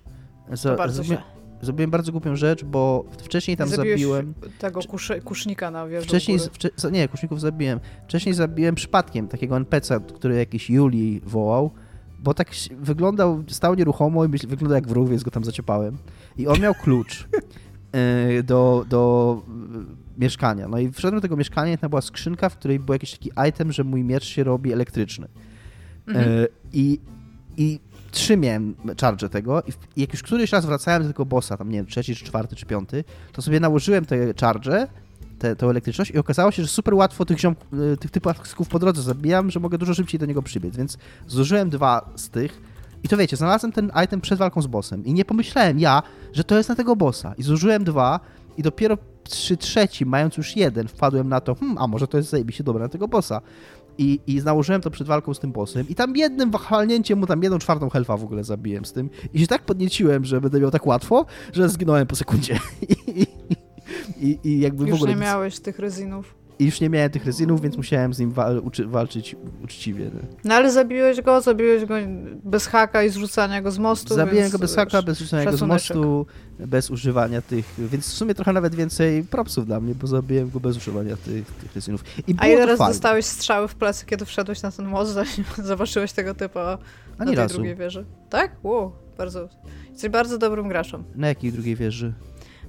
Za, 0.52 0.74
bardzo 0.74 1.02
zrobiłem, 1.02 1.22
zrobiłem 1.62 1.90
bardzo 1.90 2.12
głupią 2.12 2.36
rzecz, 2.36 2.64
bo 2.64 3.04
wcześniej 3.18 3.56
tam 3.56 3.68
Zabiłeś 3.68 4.00
zabiłem... 4.00 4.34
tego 4.58 4.80
kuszy, 4.82 5.20
kusznika 5.20 5.70
na 5.70 5.86
wieży 5.86 6.06
Wcześniej, 6.06 6.38
wcze, 6.38 6.70
nie, 6.90 7.08
kuszników 7.08 7.40
zabiłem. 7.40 7.80
Wcześniej 8.04 8.34
zabiłem 8.34 8.74
przypadkiem 8.74 9.28
takiego 9.28 9.56
NPC, 9.56 10.00
który 10.14 10.36
jakiś 10.36 10.70
Julii 10.70 11.20
wołał, 11.24 11.70
bo 12.18 12.34
tak 12.34 12.50
wyglądał, 12.70 13.44
stał 13.48 13.74
nieruchomo 13.74 14.24
i 14.24 14.28
wyglądał 14.28 14.74
jak 14.74 14.88
wróg, 14.88 15.08
więc 15.08 15.22
go 15.22 15.30
tam 15.30 15.44
zaciepałem. 15.44 15.98
I 16.38 16.46
on 16.46 16.60
miał 16.60 16.74
klucz 16.74 17.28
e, 17.92 18.42
do, 18.42 18.84
do 18.88 19.42
e, 19.48 20.20
mieszkania. 20.20 20.68
No 20.68 20.78
i 20.78 20.90
wszedłem 20.90 21.14
do 21.14 21.22
tego 21.22 21.36
mieszkania 21.36 21.72
i 21.72 21.78
tam 21.78 21.90
była 21.90 22.02
skrzynka, 22.02 22.48
w 22.48 22.56
której 22.56 22.78
był 22.80 22.92
jakiś 22.92 23.10
taki 23.12 23.30
item, 23.48 23.72
że 23.72 23.84
mój 23.84 24.04
miecz 24.04 24.24
się 24.24 24.44
robi 24.44 24.72
elektryczny. 24.72 25.26
E, 25.26 26.10
mhm. 26.10 26.46
I, 26.72 27.00
I 27.56 27.80
trzy 28.10 28.36
miałem 28.36 28.74
charge 29.00 29.28
tego 29.28 29.62
i 29.96 30.00
jak 30.00 30.12
już 30.12 30.22
któryś 30.22 30.52
raz 30.52 30.66
wracałem 30.66 31.02
do 31.02 31.08
tego 31.08 31.26
bossa, 31.26 31.56
tam 31.56 31.68
nie 31.68 31.78
wiem, 31.78 31.86
trzeci, 31.86 32.16
czy 32.16 32.24
czwarty, 32.24 32.56
czy 32.56 32.66
piąty, 32.66 33.04
to 33.32 33.42
sobie 33.42 33.60
nałożyłem 33.60 34.04
te 34.04 34.34
charge 34.40 34.86
tę 35.38 35.66
elektryczność 35.66 36.10
i 36.10 36.18
okazało 36.18 36.50
się, 36.50 36.62
że 36.62 36.68
super 36.68 36.94
łatwo 36.94 37.24
tych, 37.24 37.38
ziom, 37.38 37.56
tych 38.00 38.10
typów 38.10 38.68
po 38.70 38.78
drodze 38.78 39.02
zabijam, 39.02 39.50
że 39.50 39.60
mogę 39.60 39.78
dużo 39.78 39.94
szybciej 39.94 40.20
do 40.20 40.26
niego 40.26 40.42
przybiec, 40.42 40.76
więc 40.76 40.98
zużyłem 41.26 41.70
dwa 41.70 42.10
z 42.16 42.28
tych 42.28 42.60
i 43.02 43.08
to 43.08 43.16
wiecie, 43.16 43.36
znalazłem 43.36 43.72
ten 43.72 43.92
item 44.04 44.20
przed 44.20 44.38
walką 44.38 44.62
z 44.62 44.66
bossem 44.66 45.04
i 45.04 45.12
nie 45.12 45.24
pomyślałem 45.24 45.78
ja, 45.78 46.02
że 46.32 46.44
to 46.44 46.56
jest 46.56 46.68
na 46.68 46.74
tego 46.74 46.96
bossa 46.96 47.34
i 47.38 47.42
zużyłem 47.42 47.84
dwa 47.84 48.20
i 48.56 48.62
dopiero 48.62 48.98
przy 49.24 49.56
trzecim, 49.56 50.08
mając 50.08 50.36
już 50.36 50.56
jeden, 50.56 50.88
wpadłem 50.88 51.28
na 51.28 51.40
to, 51.40 51.54
hmm, 51.54 51.78
a 51.78 51.86
może 51.86 52.08
to 52.08 52.16
jest 52.16 52.30
zajebiście 52.30 52.64
dobre 52.64 52.82
na 52.82 52.88
tego 52.88 53.08
bossa. 53.08 53.40
I, 53.98 54.20
I 54.26 54.40
założyłem 54.40 54.80
to 54.80 54.90
przed 54.90 55.06
walką 55.06 55.34
z 55.34 55.38
tym 55.38 55.52
bossem 55.52 55.88
i 55.88 55.94
tam 55.94 56.16
jednym 56.16 56.50
wachalnięciem 56.50 57.18
mu 57.18 57.26
tam 57.26 57.42
jedną 57.42 57.58
czwartą 57.58 57.90
helfa 57.90 58.16
w 58.16 58.24
ogóle 58.24 58.44
zabiłem 58.44 58.84
z 58.84 58.92
tym 58.92 59.10
i 59.34 59.40
się 59.40 59.46
tak 59.46 59.62
podnieciłem, 59.62 60.24
że 60.24 60.40
będę 60.40 60.60
miał 60.60 60.70
tak 60.70 60.86
łatwo, 60.86 61.26
że 61.52 61.68
zginąłem 61.68 62.06
po 62.06 62.16
sekundzie. 62.16 62.58
I, 63.16 63.26
i, 64.20 64.38
i 64.44 64.60
jakby 64.60 64.84
już 64.84 64.90
w 64.90 64.94
ogóle... 64.94 65.14
nie 65.14 65.20
miałeś 65.20 65.60
tych 65.60 65.78
rezinów. 65.78 66.34
I 66.58 66.64
już 66.64 66.80
nie 66.80 66.90
miałem 66.90 67.10
tych 67.10 67.26
rezinów, 67.26 67.60
więc 67.60 67.76
musiałem 67.76 68.14
z 68.14 68.18
nim 68.18 68.30
wal 68.30 68.62
walczyć 68.86 69.36
uczciwie. 69.64 70.10
No. 70.14 70.20
no 70.44 70.54
ale 70.54 70.72
zabiłeś 70.72 71.20
go, 71.20 71.40
zabiłeś 71.40 71.84
go 71.84 71.94
bez 72.44 72.66
haka 72.66 73.02
i 73.02 73.08
zrzucania 73.08 73.62
go 73.62 73.70
z 73.70 73.78
mostu. 73.78 74.14
Zabiłem 74.14 74.50
go 74.50 74.58
bez 74.58 74.76
haka, 74.76 75.02
bez 75.02 75.18
zrzucania 75.18 75.50
go 75.50 75.56
z 75.56 75.62
mostu, 75.62 76.26
bez 76.58 76.90
używania 76.90 77.42
tych, 77.42 77.74
więc 77.78 78.08
w 78.08 78.12
sumie 78.12 78.34
trochę 78.34 78.52
nawet 78.52 78.74
więcej 78.74 79.24
propsów 79.24 79.66
dla 79.66 79.80
mnie, 79.80 79.94
bo 79.94 80.06
zabiłem 80.06 80.50
go 80.50 80.60
bez 80.60 80.76
używania 80.76 81.16
tych, 81.16 81.46
tych. 81.46 81.88
I 82.28 82.34
A 82.38 82.46
ile 82.46 82.66
razy 82.66 82.78
dostałeś 82.78 83.24
strzały 83.24 83.68
w 83.68 83.74
plecy, 83.74 84.06
kiedy 84.06 84.24
wszedłeś 84.24 84.62
na 84.62 84.70
ten 84.70 84.86
most, 84.86 85.18
zobaczyłeś 85.64 86.12
tego 86.12 86.34
typa 86.34 86.78
na 87.18 87.26
tej 87.26 87.34
razu. 87.34 87.54
drugiej 87.54 87.76
wieży? 87.76 88.04
Tak? 88.30 88.56
Wow, 88.62 88.92
bardzo. 89.18 89.48
Jesteś 89.90 90.10
bardzo 90.10 90.38
dobrym 90.38 90.68
graczem. 90.68 91.04
Na 91.14 91.28
jakiej 91.28 91.52
drugiej 91.52 91.76
wieży? 91.76 92.12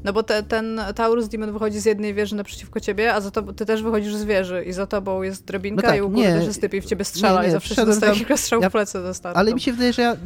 No 0.03 0.13
bo 0.13 0.23
te, 0.23 0.43
ten 0.43 0.81
Taurus 0.95 1.27
Demon 1.27 1.51
wychodzi 1.51 1.79
z 1.79 1.85
jednej 1.85 2.13
wieży 2.13 2.35
naprzeciwko 2.35 2.79
ciebie, 2.79 3.13
a 3.13 3.21
za 3.21 3.31
to, 3.31 3.53
ty 3.53 3.65
też 3.65 3.83
wychodzisz 3.83 4.15
z 4.15 4.23
wieży 4.23 4.63
i 4.63 4.73
za 4.73 4.87
tobą 4.87 5.21
jest 5.21 5.45
drabinka 5.45 5.81
no 5.81 5.89
tak, 5.89 5.97
i 5.97 6.01
u 6.01 6.09
góry 6.09 6.21
nie, 6.21 6.33
też 6.33 6.45
jest 6.45 6.61
typ 6.61 6.73
i 6.73 6.81
w 6.81 6.85
ciebie 6.85 7.05
strzela 7.05 7.35
nie, 7.35 7.41
nie, 7.41 7.47
i 7.49 7.51
zawsze 7.51 7.75
się 7.75 7.85
dostaje 7.85 8.13
kilka 8.15 8.37
strzał 8.37 8.61
ja, 8.61 8.69
w 8.69 8.71
plecy 8.71 9.03
do 9.03 9.13
startu. 9.13 9.39
Ale 9.39 9.53
mi 9.53 9.61
się 9.61 9.71
wydaje, 9.71 9.93
że 9.93 10.01
ja... 10.01 10.17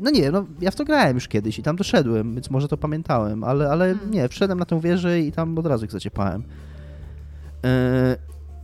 No 0.00 0.10
nie, 0.10 0.30
no 0.30 0.46
ja 0.60 0.70
w 0.70 0.76
to 0.76 0.84
grałem 0.84 1.14
już 1.14 1.28
kiedyś 1.28 1.58
i 1.58 1.62
tam 1.62 1.76
doszedłem, 1.76 2.34
więc 2.34 2.50
może 2.50 2.68
to 2.68 2.76
pamiętałem, 2.76 3.44
ale, 3.44 3.70
ale 3.70 3.84
hmm. 3.84 4.10
nie, 4.10 4.28
wszedłem 4.28 4.58
na 4.58 4.64
tę 4.64 4.80
wieżę 4.80 5.20
i 5.20 5.32
tam 5.32 5.58
od 5.58 5.66
razu 5.66 5.84
ich 5.84 5.92
zaciepałem. 5.92 6.42
Yy, 7.62 7.70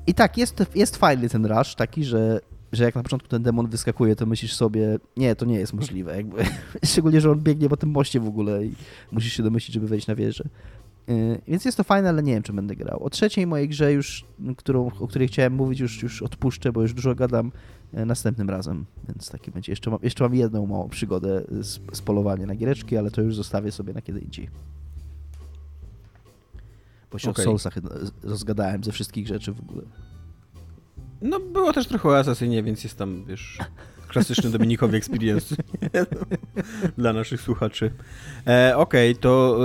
I 0.06 0.14
tak, 0.14 0.38
jest, 0.38 0.64
jest 0.74 0.96
fajny 0.96 1.28
ten 1.28 1.46
rush, 1.46 1.74
taki, 1.74 2.04
że 2.04 2.40
że 2.72 2.84
jak 2.84 2.94
na 2.94 3.02
początku 3.02 3.28
ten 3.28 3.42
demon 3.42 3.68
wyskakuje, 3.68 4.16
to 4.16 4.26
myślisz 4.26 4.54
sobie, 4.54 4.98
nie, 5.16 5.36
to 5.36 5.46
nie 5.46 5.58
jest 5.58 5.72
możliwe. 5.72 6.16
Jakby. 6.16 6.44
Szczególnie, 6.84 7.20
że 7.20 7.30
on 7.30 7.40
biegnie 7.40 7.68
po 7.68 7.76
tym 7.76 7.90
moście 7.90 8.20
w 8.20 8.28
ogóle 8.28 8.64
i 8.64 8.74
musisz 9.12 9.32
się 9.32 9.42
domyślić, 9.42 9.74
żeby 9.74 9.86
wejść 9.86 10.06
na 10.06 10.14
wieżę. 10.14 10.44
Yy, 11.08 11.40
więc 11.48 11.64
jest 11.64 11.76
to 11.76 11.84
fajne, 11.84 12.08
ale 12.08 12.22
nie 12.22 12.32
wiem, 12.32 12.42
czy 12.42 12.52
będę 12.52 12.76
grał. 12.76 13.02
O 13.02 13.10
trzeciej 13.10 13.46
mojej 13.46 13.68
grze 13.68 13.92
już, 13.92 14.24
którą, 14.56 14.90
o 15.00 15.08
której 15.08 15.28
chciałem 15.28 15.52
mówić, 15.52 15.80
już, 15.80 16.02
już 16.02 16.22
odpuszczę, 16.22 16.72
bo 16.72 16.82
już 16.82 16.94
dużo 16.94 17.14
gadam 17.14 17.52
yy, 17.92 18.06
następnym 18.06 18.50
razem, 18.50 18.84
więc 19.08 19.30
taki 19.30 19.50
będzie. 19.50 19.72
Jeszcze 19.72 19.90
mam, 19.90 19.98
jeszcze 20.02 20.24
mam 20.24 20.34
jedną 20.34 20.66
małą 20.66 20.88
przygodę 20.88 21.42
z, 21.50 21.80
z 21.92 22.00
polowania 22.00 22.46
na 22.46 22.54
giereczki, 22.54 22.96
ale 22.96 23.10
to 23.10 23.22
już 23.22 23.36
zostawię 23.36 23.72
sobie 23.72 23.92
na 23.92 24.02
kiedy 24.02 24.20
indziej. 24.20 24.48
Bo 27.12 27.18
się 27.18 27.30
okay. 27.30 27.44
o 27.44 27.46
Soulsach 27.46 27.74
rozgadałem 28.22 28.84
ze 28.84 28.92
wszystkich 28.92 29.26
rzeczy 29.26 29.52
w 29.52 29.60
ogóle. 29.60 29.82
No 31.22 31.40
było 31.40 31.72
też 31.72 31.86
trochę 31.86 32.08
o 32.08 32.18
Assassinie, 32.18 32.62
więc 32.62 32.84
jest 32.84 32.98
tam, 32.98 33.24
wiesz, 33.24 33.58
klasyczny 34.08 34.50
Dominikowy 34.50 34.96
experience 34.96 35.56
dla 36.98 37.12
naszych 37.12 37.40
słuchaczy. 37.40 37.90
E, 38.46 38.76
Okej, 38.76 39.10
okay, 39.10 39.22
to 39.22 39.58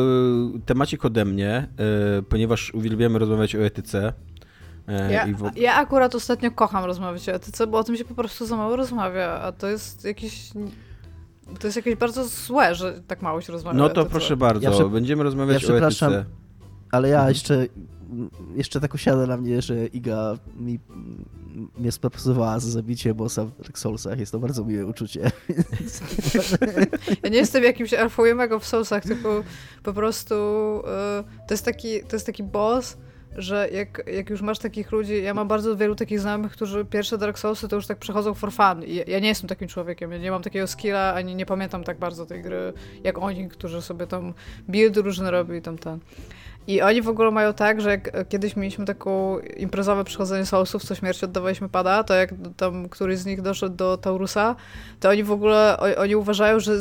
y, 0.56 0.60
temacik 0.66 1.06
ode 1.06 1.26
mnie, 1.26 1.68
e, 2.20 2.22
ponieważ 2.22 2.74
uwielbiamy 2.74 3.20
rozmawiać 3.20 3.56
o 3.56 3.60
etyce. 3.60 4.14
E, 4.88 5.14
ja, 5.14 5.26
w... 5.28 5.58
ja 5.58 5.76
akurat 5.76 6.16
ostatnio 6.16 6.52
kocham 6.52 6.86
rozmawiać 6.86 7.30
o 7.30 7.32
etyce, 7.32 7.68
bo 7.68 7.78
o 7.78 7.84
tym 7.84 7.98
się 7.98 8.06
po 8.06 8.16
prostu 8.16 8.46
za 8.46 8.58
mało 8.58 8.76
rozmawia, 8.76 9.30
a 9.30 9.52
to 9.52 9.68
jest 9.68 10.06
jakiś... 10.06 10.50
To 11.60 11.68
jest 11.68 11.78
jakieś 11.78 11.96
bardzo 11.96 12.26
złe, 12.26 12.76
że 12.76 13.02
tak 13.08 13.22
mało 13.22 13.42
się 13.42 13.54
rozmawia 13.54 13.78
No 13.78 13.90
to 13.90 14.06
proszę 14.06 14.38
bardzo, 14.38 14.84
ja 14.84 14.90
będziemy 14.90 15.24
rozmawiać 15.24 15.64
ja 15.64 15.74
o 15.74 15.78
etyce. 15.78 16.26
Ale 16.92 17.10
ja 17.10 17.16
mhm. 17.16 17.30
jeszcze 17.30 17.66
jeszcze 18.56 18.80
tak 18.80 18.94
usiada 18.94 19.28
na 19.28 19.38
mnie, 19.38 19.62
że 19.62 19.88
Iga 19.88 20.38
mi, 20.60 20.80
mnie 21.78 21.92
spropozowała 21.92 22.60
za 22.60 22.72
zabicie 22.72 23.14
bossa 23.14 23.46
w 23.46 23.58
Dark 23.58 23.78
Soulsach. 23.78 24.20
Jest 24.20 24.32
to 24.32 24.40
bardzo 24.40 24.66
miłe 24.66 24.86
uczucie. 24.86 25.32
Ja 27.24 27.30
nie 27.30 27.38
jestem 27.38 27.64
jakimś 27.64 27.94
alfojemego 27.94 28.60
w 28.60 28.66
Soulsach, 28.66 29.04
tylko 29.04 29.44
po 29.84 29.94
prostu 29.94 30.36
y, 30.80 31.48
to, 31.48 31.54
jest 31.54 31.66
taki, 31.66 32.02
to 32.02 32.16
jest 32.16 32.26
taki 32.26 32.44
boss, 32.44 32.98
że 33.38 33.70
jak, 33.70 34.04
jak 34.14 34.30
już 34.30 34.42
masz 34.42 34.60
takich 34.60 34.92
ludzi, 34.92 35.24
ja 35.24 35.34
mam 35.34 35.48
bardzo 35.48 35.78
wielu 35.78 35.96
takich 35.96 36.20
znajomych, 36.20 36.52
którzy 36.52 36.86
pierwsze 36.86 37.18
Dark 37.18 37.40
Soulsy 37.40 37.68
to 37.68 37.76
już 37.76 37.88
tak 37.88 37.98
przechodzą 37.98 38.34
for 38.34 38.52
fun. 38.52 38.84
I 38.86 38.96
ja 38.96 39.20
nie 39.20 39.28
jestem 39.28 39.50
takim 39.50 39.68
człowiekiem, 39.68 40.12
ja 40.12 40.18
nie 40.18 40.32
mam 40.32 40.42
takiego 40.42 40.68
skilla, 40.68 41.14
ani 41.14 41.36
nie 41.36 41.46
pamiętam 41.46 41.84
tak 41.84 42.00
bardzo 42.00 42.26
tej 42.26 42.42
gry, 42.42 42.74
jak 43.04 43.18
oni, 43.18 43.50
którzy 43.50 43.82
sobie 43.82 44.08
tam 44.08 44.34
build 44.70 44.98
różne 44.98 45.32
robią 45.32 45.54
i 45.54 45.62
tam 45.62 45.78
ten. 45.78 46.00
I 46.68 46.82
oni 46.82 47.02
w 47.02 47.10
ogóle 47.10 47.32
mają 47.32 47.54
tak, 47.54 47.82
że 47.82 47.90
jak 47.90 48.30
kiedyś 48.30 48.56
mieliśmy 48.56 48.86
taką 48.86 49.40
imprezowe 49.40 50.04
przychodzenie 50.04 50.46
Soulsów, 50.46 50.84
co 50.84 50.96
śmierć 50.96 51.24
oddawaliśmy 51.24 51.70
pada, 51.70 52.04
to 52.04 52.14
jak 52.14 52.34
tam 52.58 52.90
któryś 52.90 53.20
z 53.20 53.26
nich 53.26 53.42
doszedł 53.42 53.76
do 53.76 53.98
Taurusa, 53.98 54.56
to 55.00 55.10
oni 55.10 55.24
w 55.24 55.32
ogóle, 55.32 55.78
oni 55.98 56.16
uważają, 56.16 56.60
że, 56.60 56.74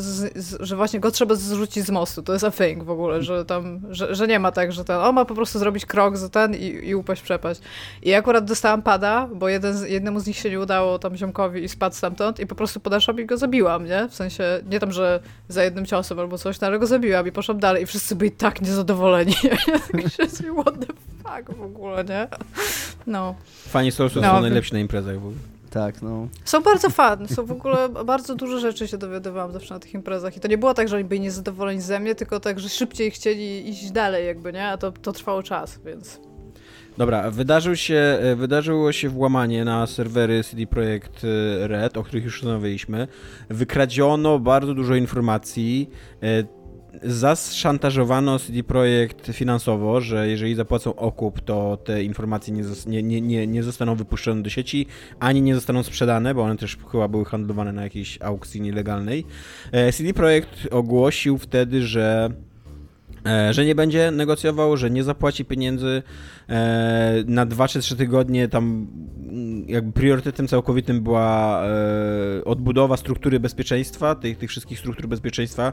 że 0.61 0.77
właśnie 0.77 1.01
go 1.01 1.11
trzeba 1.11 1.35
zrzucić 1.35 1.85
z 1.85 1.91
mostu. 1.91 2.23
To 2.23 2.33
jest 2.33 2.45
a 2.45 2.51
thing 2.51 2.85
w 2.85 2.91
ogóle, 2.91 3.23
że 3.23 3.45
tam, 3.45 3.81
że, 3.91 4.15
że 4.15 4.27
nie 4.29 4.39
ma 4.39 4.53
tak, 4.53 4.73
że 4.73 4.85
ten, 4.85 4.97
on 4.97 5.15
ma 5.15 5.25
po 5.25 5.35
prostu 5.35 5.59
zrobić 5.59 5.87
krok 5.87 6.17
za 6.17 6.29
ten 6.29 6.55
i, 6.55 6.89
i 6.89 6.95
upaść, 6.95 7.23
przepaść. 7.23 7.61
I 8.03 8.15
akurat 8.15 8.45
dostałam 8.45 8.83
pada, 8.83 9.29
bo 9.35 9.49
jeden 9.49 9.87
jednemu 9.87 10.21
z 10.21 10.27
nich 10.27 10.37
się 10.37 10.51
nie 10.51 10.61
udało 10.61 10.99
tam 10.99 11.17
ziomkowi 11.17 11.65
i 11.65 11.69
spadł 11.69 11.97
stamtąd 11.97 12.41
i 12.41 12.47
po 12.47 12.55
prostu 12.55 12.81
podeszłam 12.81 13.21
i 13.21 13.27
go 13.27 13.37
zabiłam, 13.37 13.85
nie? 13.85 14.09
W 14.09 14.15
sensie, 14.15 14.45
nie 14.71 14.81
tam, 14.81 14.93
że 14.93 15.21
za 15.49 15.65
jednym 15.65 15.87
ciosem 15.87 16.19
albo 16.19 16.39
coś, 16.39 16.61
no, 16.61 16.67
ale 16.67 16.79
go 16.79 16.87
zabiłam 16.87 17.27
i 17.27 17.33
poszłam 17.33 17.59
dalej 17.59 17.83
i 17.83 17.87
wszyscy 17.87 18.17
byli 18.17 18.31
tak 18.31 18.63
niezadowoleni. 18.63 19.35
Krzysiu, 20.09 20.63
what 20.63 20.75
the 20.81 20.93
fuck 21.23 21.59
w 21.59 21.63
ogóle, 21.63 22.05
nie? 22.05 22.29
No. 23.07 23.35
Fani 23.69 23.93
Soulsów 23.93 24.23
no, 24.23 24.31
są 24.31 24.41
najlepsi 24.41 24.73
na 24.73 24.79
imprezach 24.79 25.15
w 25.15 25.27
ogóle. 25.27 25.37
Tak, 25.71 26.03
no. 26.03 26.29
Są 26.45 26.63
bardzo 26.63 26.91
fajne, 26.91 27.29
są 27.29 27.47
w 27.47 27.53
ogóle 27.53 27.89
bardzo 28.05 28.35
dużo 28.35 28.59
rzeczy 28.59 28.89
się 28.89 28.99
dowiadywałam 28.99 29.53
zawsze 29.53 29.75
na 29.75 29.81
tych 29.81 29.95
imprezach 29.95 30.37
i 30.37 30.41
to 30.41 30.49
nie 30.49 30.59
było 30.59 30.75
tak, 30.75 30.89
że 30.89 30.97
oni 30.97 31.05
byli 31.05 31.21
niezadowoleni 31.21 31.81
ze 31.81 32.01
mnie, 32.01 32.15
tylko 32.15 32.41
tak, 32.41 32.61
że 32.61 32.69
szybciej 32.69 33.11
chcieli 33.11 33.69
iść 33.69 33.91
dalej 33.91 34.27
jakby, 34.27 34.53
nie? 34.53 34.69
A 34.69 34.77
to, 34.77 34.93
to 34.93 35.13
trwało 35.13 35.43
czas, 35.43 35.79
więc... 35.85 36.21
Dobra, 36.99 37.31
wydarzył 37.31 37.77
się, 37.77 38.19
e, 38.23 38.37
wydarzyło 38.37 38.93
się 38.93 39.09
włamanie 39.09 39.65
na 39.65 39.87
serwery 39.87 40.45
CD 40.45 40.67
Projekt 40.67 41.25
e, 41.25 41.69
Red, 41.69 41.97
o 41.97 42.03
których 42.03 42.25
już 42.25 42.43
rozmawialiśmy. 42.43 43.09
Wykradziono 43.49 44.39
bardzo 44.39 44.75
dużo 44.75 44.95
informacji. 44.95 45.91
E, 46.93 47.11
zaszantażowano 47.11 48.39
CD 48.39 48.63
Projekt 48.63 49.27
finansowo, 49.33 50.01
że 50.01 50.29
jeżeli 50.29 50.55
zapłacą 50.55 50.95
okup, 50.95 51.41
to 51.41 51.77
te 51.77 52.05
informacje 52.05 52.55
nie, 52.55 53.03
nie, 53.03 53.21
nie, 53.21 53.47
nie, 53.47 53.63
zostaną 53.63 53.95
wypuszczone 53.97 54.43
do 54.43 54.51
sieci, 54.51 54.87
ani 55.21 55.43
nie 55.43 55.55
zostaną 55.55 55.83
sprzedane, 55.83 56.35
bo 56.35 56.43
one 56.43 56.57
też 56.57 56.79
chyba 56.93 57.09
były 57.09 57.25
handlowane 57.25 57.73
na 57.73 57.83
jakiejś 57.83 58.19
aukcji 58.23 58.61
nielegalnej. 58.61 59.27
CD 59.93 60.15
Projekt 60.15 60.69
ogłosił 60.71 61.39
wtedy, 61.39 61.83
że 61.83 62.31
E, 62.33 62.52
że 63.51 63.65
nie 63.65 63.75
będzie 63.75 64.11
negocjował, 64.11 64.77
że 64.77 64.91
nie 64.91 65.05
zapłaci 65.05 65.45
pieniędzy 65.45 66.03
e, 66.49 67.25
na 67.27 67.47
2 67.47 67.69
czy 67.69 67.81
3 67.81 67.97
tygodnie. 67.97 68.49
Tam 68.49 68.87
mm, 69.29 69.69
jakby 69.69 69.93
priorytetem 69.93 70.49
całkowitym 70.49 71.01
była 71.01 71.63
e, 71.65 72.45
odbudowa 72.45 72.97
struktury 72.97 73.41
bezpieczeństwa, 73.41 74.15
tych, 74.15 74.39
tych 74.39 74.51
wszystkich 74.51 74.79
struktur 74.79 75.07
bezpieczeństwa, 75.07 75.73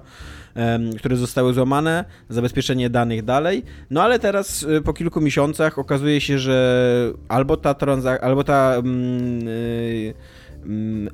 które 0.97 1.15
zostały 1.15 1.53
złamane, 1.53 2.05
zabezpieczenie 2.29 2.89
danych 2.89 3.23
dalej. 3.23 3.63
No 3.89 4.03
ale 4.03 4.19
teraz 4.19 4.65
po 4.83 4.93
kilku 4.93 5.21
miesiącach 5.21 5.79
okazuje 5.79 6.21
się, 6.21 6.39
że 6.39 7.13
albo 7.27 7.57
ta 7.57 7.73
transakcja, 7.73 8.27
albo 8.27 8.43
ta. 8.43 8.75
Mm, 8.75 9.39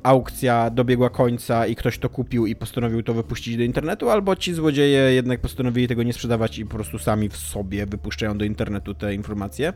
aukcja 0.02 0.70
dobiegła 0.70 1.10
końca 1.10 1.66
i 1.66 1.76
ktoś 1.76 1.98
to 1.98 2.08
kupił 2.08 2.46
i 2.46 2.56
postanowił 2.56 3.02
to 3.02 3.14
wypuścić 3.14 3.56
do 3.56 3.62
internetu, 3.62 4.10
albo 4.10 4.36
ci 4.36 4.54
złodzieje 4.54 4.98
jednak 4.98 5.40
postanowili 5.40 5.88
tego 5.88 6.02
nie 6.02 6.12
sprzedawać 6.12 6.58
i 6.58 6.64
po 6.64 6.74
prostu 6.74 6.98
sami 6.98 7.28
w 7.28 7.36
sobie 7.36 7.86
wypuszczają 7.86 8.38
do 8.38 8.44
internetu 8.44 8.94
te 8.94 9.14
informacje, 9.14 9.72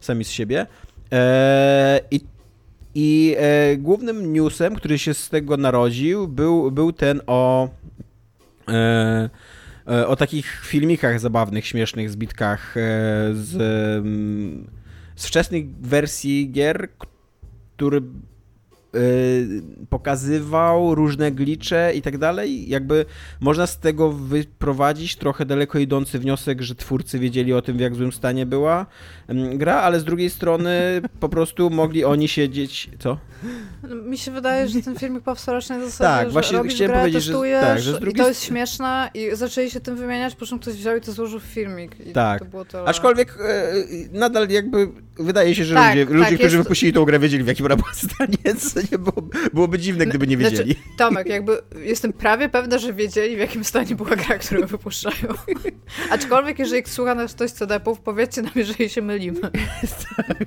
sami 0.00 0.24
z 0.24 0.30
siebie. 0.30 0.66
Eee, 1.10 2.00
I 2.10 2.20
i 2.94 3.36
e, 3.38 3.76
głównym 3.76 4.32
newsem, 4.32 4.74
który 4.74 4.98
się 4.98 5.14
z 5.14 5.28
tego 5.28 5.56
narodził, 5.56 6.28
był, 6.28 6.70
był 6.70 6.92
ten 6.92 7.20
o, 7.26 7.68
e, 8.68 9.30
e 9.86 10.06
o 10.06 10.16
takich 10.16 10.60
filmikach 10.64 11.20
zabawnych, 11.20 11.66
śmiesznych, 11.66 12.10
zbitkach 12.10 12.76
e, 12.76 12.80
z, 13.34 13.56
mm, 13.98 14.70
z 15.16 15.26
wczesnych 15.26 15.76
wersji 15.76 16.50
gier, 16.52 16.88
który 17.76 18.02
pokazywał 19.90 20.94
różne 20.94 21.32
glicze 21.32 21.92
i 21.94 22.02
tak 22.02 22.18
dalej. 22.18 22.68
Jakby 22.68 23.04
można 23.40 23.66
z 23.66 23.78
tego 23.78 24.12
wyprowadzić 24.12 25.16
trochę 25.16 25.46
daleko 25.46 25.78
idący 25.78 26.18
wniosek, 26.18 26.62
że 26.62 26.74
twórcy 26.74 27.18
wiedzieli 27.18 27.52
o 27.52 27.62
tym, 27.62 27.76
w 27.76 27.80
jak 27.80 27.94
złym 27.94 28.12
stanie 28.12 28.46
była 28.46 28.86
gra, 29.54 29.74
ale 29.74 30.00
z 30.00 30.04
drugiej 30.04 30.30
strony 30.30 31.02
po 31.20 31.28
prostu 31.28 31.70
mogli 31.70 32.04
oni 32.04 32.28
siedzieć. 32.28 32.90
Co? 32.98 33.18
No, 33.88 33.94
mi 33.94 34.18
się 34.18 34.30
wydaje, 34.30 34.68
że 34.68 34.82
ten 34.82 34.96
filmik 34.96 35.22
powstał 35.22 35.54
raczej 35.54 35.78
na 35.78 35.84
zasadzie, 35.84 36.24
tak, 36.24 36.32
właśnie 36.32 36.50
że 36.50 36.58
robisz 36.58 36.74
chciałem 36.74 36.90
grę, 36.90 37.00
powiedzieć, 37.00 37.24
testujesz 37.24 37.62
że, 37.62 37.68
tak, 37.68 37.80
że 37.80 38.00
drugiej... 38.00 38.20
i 38.20 38.24
to 38.24 38.28
jest 38.28 38.44
śmieszne 38.44 39.10
i 39.14 39.28
zaczęli 39.32 39.70
się 39.70 39.80
tym 39.80 39.96
wymieniać, 39.96 40.34
po 40.34 40.46
czym 40.46 40.58
ktoś 40.58 40.74
wziął 40.74 40.96
i 40.96 41.00
to 41.00 41.12
złożył 41.12 41.40
w 41.40 41.42
filmik. 41.42 42.06
I 42.06 42.12
tak. 42.12 42.38
To 42.38 42.44
było 42.44 42.64
tyle. 42.64 42.84
Aczkolwiek 42.84 43.38
e, 43.40 43.72
nadal 44.12 44.48
jakby 44.48 44.88
wydaje 45.18 45.54
się, 45.54 45.64
że 45.64 45.74
tak, 45.74 45.94
ludzie, 45.94 46.06
tak, 46.06 46.14
ludzie 46.14 46.38
którzy 46.38 46.56
jest... 46.56 46.68
wypuścili 46.68 46.92
tą 46.92 47.04
grę, 47.04 47.18
wiedzieli 47.18 47.44
w 47.44 47.46
jakim 47.46 47.66
ona 47.66 47.76
była 47.76 47.92
stanie, 48.14 48.54
co 48.82 48.88
nie 48.92 48.98
było, 48.98 49.28
byłoby 49.52 49.78
dziwne, 49.78 50.06
gdyby 50.06 50.26
nie 50.26 50.36
znaczy, 50.36 50.50
wiedzieli. 50.50 50.72
Znaczy, 50.72 50.96
Tomek, 50.96 51.26
jakby 51.28 51.58
jestem 51.84 52.12
prawie 52.12 52.48
pewna, 52.48 52.78
że 52.78 52.92
wiedzieli, 52.92 53.36
w 53.36 53.38
jakim 53.38 53.64
stanie 53.64 53.94
była 53.94 54.10
gra, 54.10 54.38
którą 54.38 54.66
wypuszczają. 54.66 55.34
Aczkolwiek, 56.10 56.58
jeżeli 56.58 56.82
słucha 56.86 57.14
nas 57.14 57.34
ktoś 57.34 57.50
CD-ów, 57.50 58.00
powiedzcie 58.00 58.42
nam, 58.42 58.52
jeżeli 58.54 58.88
się 58.88 59.02
mylimy. 59.02 59.40
tak. 60.16 60.44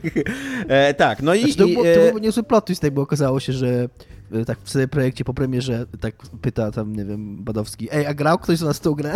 E, 0.67 0.93
tak, 0.93 1.21
no 1.21 1.33
i... 1.35 1.39
Znaczy, 1.39 1.57
to, 1.57 1.67
był, 1.67 1.83
to 1.83 2.07
e, 2.07 2.11
był 2.11 2.19
niezły 2.19 2.43
plot 2.43 2.65
twist, 2.65 2.89
bo 2.89 3.01
okazało 3.01 3.39
się, 3.39 3.53
że 3.53 3.89
e, 4.31 4.45
tak 4.45 4.57
w 4.63 4.69
sobie 4.69 4.87
projekcie 4.87 5.23
po 5.23 5.33
premierze 5.33 5.85
tak 5.99 6.15
pyta 6.41 6.71
tam, 6.71 6.95
nie 6.95 7.05
wiem, 7.05 7.43
Badowski, 7.43 7.87
ej, 7.91 8.05
a 8.05 8.13
grał 8.13 8.37
ktoś 8.37 8.57
z 8.57 8.61
nas 8.61 8.79
tą 8.79 8.93
grę? 8.93 9.13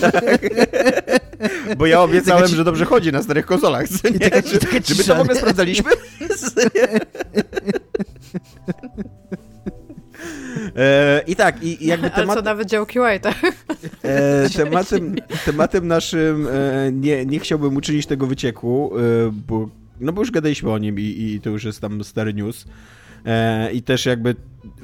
Tak. 0.00 0.24
Bo 1.78 1.86
ja 1.86 2.02
obiecałem, 2.02 2.48
że 2.48 2.64
dobrze 2.64 2.84
chodzi 2.84 3.12
na 3.12 3.22
starych 3.22 3.46
konsolach. 3.46 3.86
Taka, 4.20 4.42
czy, 4.42 4.58
taka 4.58 4.80
czy 4.80 4.94
my 4.94 5.04
to 5.04 5.14
w 5.14 5.20
ogóle 5.20 5.36
sprawdzaliśmy? 5.36 5.90
E, 10.76 11.22
I 11.26 11.36
tak, 11.36 11.62
i 11.62 11.86
jakby 11.86 12.10
temat... 12.10 12.28
Ale 12.28 12.36
co, 12.36 12.42
nawet 12.42 12.68
działki 12.68 12.98
White'a. 13.00 13.34
E, 14.02 14.50
tematem, 14.64 15.16
tematem 15.44 15.88
naszym 15.88 16.48
e, 16.48 16.92
nie, 16.92 17.26
nie 17.26 17.40
chciałbym 17.40 17.76
uczynić 17.76 18.06
tego 18.06 18.26
wycieku, 18.26 18.92
e, 18.96 19.00
bo, 19.46 19.68
no 20.00 20.12
bo 20.12 20.22
już 20.22 20.30
gadaliśmy 20.30 20.72
o 20.72 20.78
nim 20.78 20.98
i, 20.98 21.02
i 21.02 21.40
to 21.40 21.50
już 21.50 21.64
jest 21.64 21.80
tam 21.80 22.04
stary 22.04 22.34
news. 22.34 22.66
E, 23.26 23.72
I 23.72 23.82
też 23.82 24.06
jakby 24.06 24.34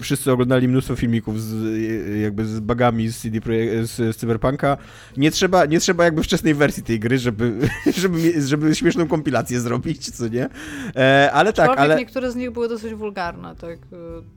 wszyscy 0.00 0.32
oglądali 0.32 0.68
mnóstwo 0.68 0.96
filmików 0.96 1.42
z, 1.42 1.78
jakby 2.22 2.46
z 2.46 2.60
bagami 2.60 3.08
z 3.08 3.18
CD 3.18 3.40
Projekt, 3.40 3.88
z, 3.88 3.96
z 3.96 4.16
Cyberpunka. 4.16 4.76
Nie 5.16 5.30
trzeba, 5.30 5.64
nie 5.64 5.80
trzeba 5.80 6.04
jakby 6.04 6.22
wczesnej 6.22 6.54
wersji 6.54 6.82
tej 6.82 7.00
gry, 7.00 7.18
żeby, 7.18 7.68
żeby, 8.02 8.42
żeby 8.42 8.74
śmieszną 8.74 9.08
kompilację 9.08 9.60
zrobić, 9.60 10.10
co 10.10 10.28
nie? 10.28 10.48
E, 10.96 11.30
ale 11.32 11.52
tak, 11.52 11.78
ale... 11.78 11.96
niektóre 11.96 12.32
z 12.32 12.36
nich 12.36 12.50
były 12.50 12.68
dosyć 12.68 12.94
wulgarne, 12.94 13.56
tak 13.56 13.78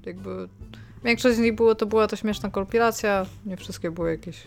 jakby 0.05 0.47
Większość 1.03 1.35
z 1.35 1.39
nich 1.39 1.55
było, 1.55 1.75
to 1.75 1.85
była 1.85 2.07
to 2.07 2.15
śmieszna 2.15 2.49
kompilacja, 2.49 3.25
nie 3.45 3.57
wszystkie 3.57 3.91
były 3.91 4.12
jakieś. 4.12 4.43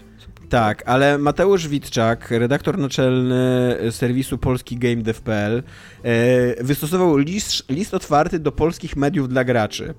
Tak, 0.49 0.83
ale 0.87 1.19
Mateusz 1.19 1.69
Witczak, 1.69 2.31
redaktor 2.31 2.79
naczelny 2.79 3.77
serwisu 3.91 4.39
polski 4.39 4.77
GameDev.pl 4.77 5.63
e, 6.03 6.65
wystosował 6.65 7.17
list, 7.17 7.71
list 7.71 7.95
otwarty 7.95 8.39
do 8.39 8.53
polskich 8.53 8.97
mediów 8.97 9.29
dla 9.29 9.45
graczy. 9.45 9.95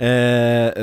E, 0.00 0.04
e, 0.04 0.82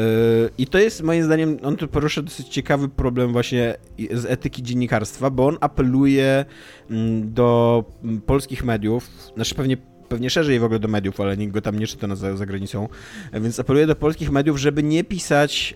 I 0.58 0.67
to 0.67 0.78
jest 0.78 1.04
moim 1.04 1.23
zdaniem, 1.23 1.58
on 1.63 1.75
tu 1.75 1.88
porusza 1.88 2.21
dosyć 2.21 2.47
ciekawy 2.47 2.89
problem 2.89 3.32
właśnie 3.32 3.75
z 4.13 4.25
etyki 4.25 4.63
dziennikarstwa, 4.63 5.30
bo 5.30 5.47
on 5.47 5.58
apeluje 5.62 6.45
mm, 6.89 7.34
do 7.34 7.84
polskich 8.25 8.63
mediów, 8.63 9.10
znaczy 9.36 9.56
pewnie 9.56 9.78
pewnie 10.10 10.30
szerzej 10.30 10.60
w 10.60 10.63
ogóle 10.63 10.80
do 10.80 10.88
mediów, 10.88 11.22
ale 11.22 11.38
nikt 11.38 11.54
go 11.54 11.62
tam 11.62 11.80
nie 11.80 11.88
czyta 11.88 12.15
za, 12.15 12.38
za 12.38 12.46
granicą, 12.46 12.88
więc 13.34 13.60
apeluję 13.60 13.88
do 13.88 13.96
polskich 13.96 14.32
mediów, 14.32 14.60
żeby 14.60 14.84
nie 14.84 15.04
pisać 15.04 15.76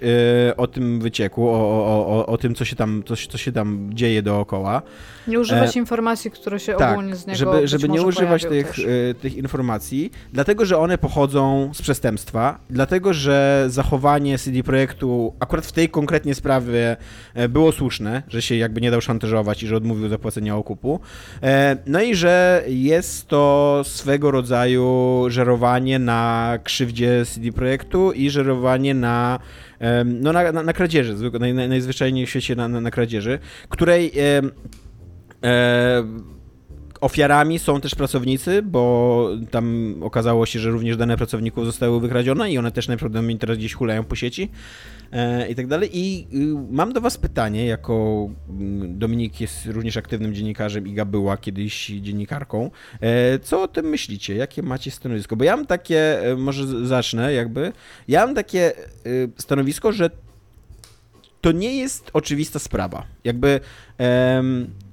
y, 0.50 0.56
o 0.56 0.68
tym 0.68 1.00
wycieku, 1.00 1.50
o, 1.50 1.54
o, 1.54 2.08
o, 2.08 2.26
o 2.26 2.38
tym, 2.38 2.56
co 2.56 2.66
się, 2.66 2.76
tam, 2.76 3.04
co, 3.06 3.16
co 3.16 3.38
się 3.38 3.52
tam 3.52 3.90
dzieje 3.94 4.22
dookoła. 4.22 4.82
Nie 5.28 5.40
używać 5.40 5.78
e, 5.78 5.80
informacji, 5.80 6.32
które 6.32 6.60
się 6.60 6.74
tak, 6.74 6.92
ogólnie 6.92 7.16
z 7.16 7.28
niego 7.28 7.38
żeby, 7.38 7.68
żeby 7.68 7.90
nie 7.90 8.02
używać 8.02 8.46
tych, 8.46 8.80
y, 8.80 9.16
tych 9.22 9.36
informacji, 9.36 10.12
dlatego, 10.34 10.66
że 10.66 10.78
one 10.78 10.98
pochodzą 10.98 11.72
z 11.74 11.82
przestępstwa, 11.82 12.60
dlatego, 12.70 13.14
że 13.14 13.66
zachowanie 13.68 14.38
CD 14.38 14.64
Projektu 14.64 15.34
akurat 15.40 15.66
w 15.66 15.72
tej 15.72 15.90
konkretnie 15.90 16.36
sprawie 16.36 16.98
e, 17.34 17.50
było 17.50 17.72
słuszne, 17.72 18.24
że 18.28 18.42
się 18.42 18.56
jakby 18.56 18.82
nie 18.82 18.92
dał 18.92 19.02
szantażować 19.02 19.64
i 19.64 19.68
że 19.68 19.76
odmówił 19.76 20.10
zapłacenia 20.10 20.56
okupu. 20.56 21.00
E, 21.44 21.78
no 21.86 22.02
i 22.02 22.16
że 22.16 22.64
jest 22.68 23.28
to 23.28 23.82
swego 23.86 24.19
rodzaju 24.22 25.26
żerowanie 25.28 26.00
na 26.00 26.54
krzywdzie 26.64 27.26
CD 27.26 27.52
Projektu 27.52 28.12
i 28.12 28.30
żerowanie 28.30 28.94
na, 28.94 29.40
no, 30.06 30.34
na, 30.34 30.52
na, 30.52 30.64
na 30.64 30.74
kradzieży, 30.74 31.16
naj, 31.40 31.54
najzwyczajniej 31.54 32.26
w 32.26 32.30
świecie 32.30 32.56
na, 32.56 32.68
na, 32.68 32.82
na 32.82 32.92
kradzieży, 32.92 33.40
której 33.70 34.12
e, 34.20 34.42
e, 35.48 36.04
Ofiarami 37.02 37.60
są 37.60 37.82
też 37.82 37.96
pracownicy, 37.96 38.62
bo 38.62 39.30
tam 39.52 39.96
okazało 40.02 40.46
się, 40.46 40.60
że 40.60 40.70
również 40.70 40.98
dane 40.98 41.18
pracowników 41.18 41.66
zostały 41.66 42.00
wykradzione 42.00 42.52
i 42.52 42.58
one 42.58 42.72
też 42.72 42.88
najprawdopodobniej 42.88 43.38
teraz 43.38 43.58
gdzieś 43.58 43.74
hulają 43.74 44.04
po 44.04 44.16
sieci 44.16 44.50
i 45.50 45.56
tak 45.56 45.68
dalej. 45.68 45.90
I 45.94 46.28
y, 46.34 46.38
mam 46.72 46.94
do 46.94 47.02
was 47.02 47.18
pytanie, 47.18 47.66
jako 47.66 48.30
mm, 48.50 49.00
Dominik 49.00 49.42
jest 49.42 49.66
również 49.66 49.98
aktywnym 49.98 50.34
dziennikarzem, 50.34 50.88
Iga 50.88 51.06
była 51.06 51.38
kiedyś 51.38 51.88
dziennikarką. 51.88 52.72
E, 53.02 53.40
co 53.40 53.62
o 53.64 53.68
tym 53.68 53.86
myślicie? 53.86 54.36
Jakie 54.36 54.64
macie 54.64 54.92
stanowisko? 54.92 55.36
Bo 55.36 55.44
ja 55.44 55.58
mam 55.58 55.66
takie, 55.66 56.32
e, 56.32 56.36
może 56.36 56.88
zacznę 56.88 57.34
jakby, 57.34 57.72
ja 58.08 58.26
mam 58.26 58.36
takie 58.36 58.74
y, 59.06 59.30
stanowisko, 59.38 59.92
że 59.92 60.10
to 61.42 61.52
nie 61.52 61.78
jest 61.78 62.10
oczywista 62.14 62.60
sprawa. 62.60 63.04
Jakby 63.24 63.60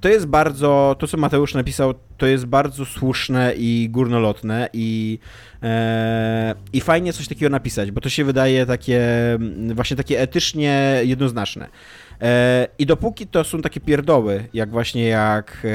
to 0.00 0.09
jest 0.09 0.26
bardzo, 0.26 0.96
to 0.98 1.07
co 1.07 1.16
Mateusz 1.16 1.55
napisał, 1.55 1.94
to 2.16 2.26
jest 2.26 2.46
bardzo 2.46 2.85
słuszne 2.85 3.55
i 3.57 3.88
górnolotne 3.90 4.68
i, 4.72 5.18
e, 5.62 6.55
i 6.72 6.81
fajnie 6.81 7.12
coś 7.12 7.29
takiego 7.29 7.50
napisać, 7.50 7.90
bo 7.90 8.00
to 8.00 8.09
się 8.09 8.24
wydaje 8.24 8.66
takie, 8.66 9.02
właśnie 9.74 9.96
takie 9.96 10.20
etycznie 10.20 11.00
jednoznaczne. 11.05 11.68
E, 12.22 12.68
I 12.79 12.87
dopóki 12.87 13.26
to 13.26 13.44
są 13.44 13.62
takie 13.62 13.81
pierdoły, 13.81 14.48
jak 14.55 14.70
właśnie 14.70 15.05
jak 15.05 15.66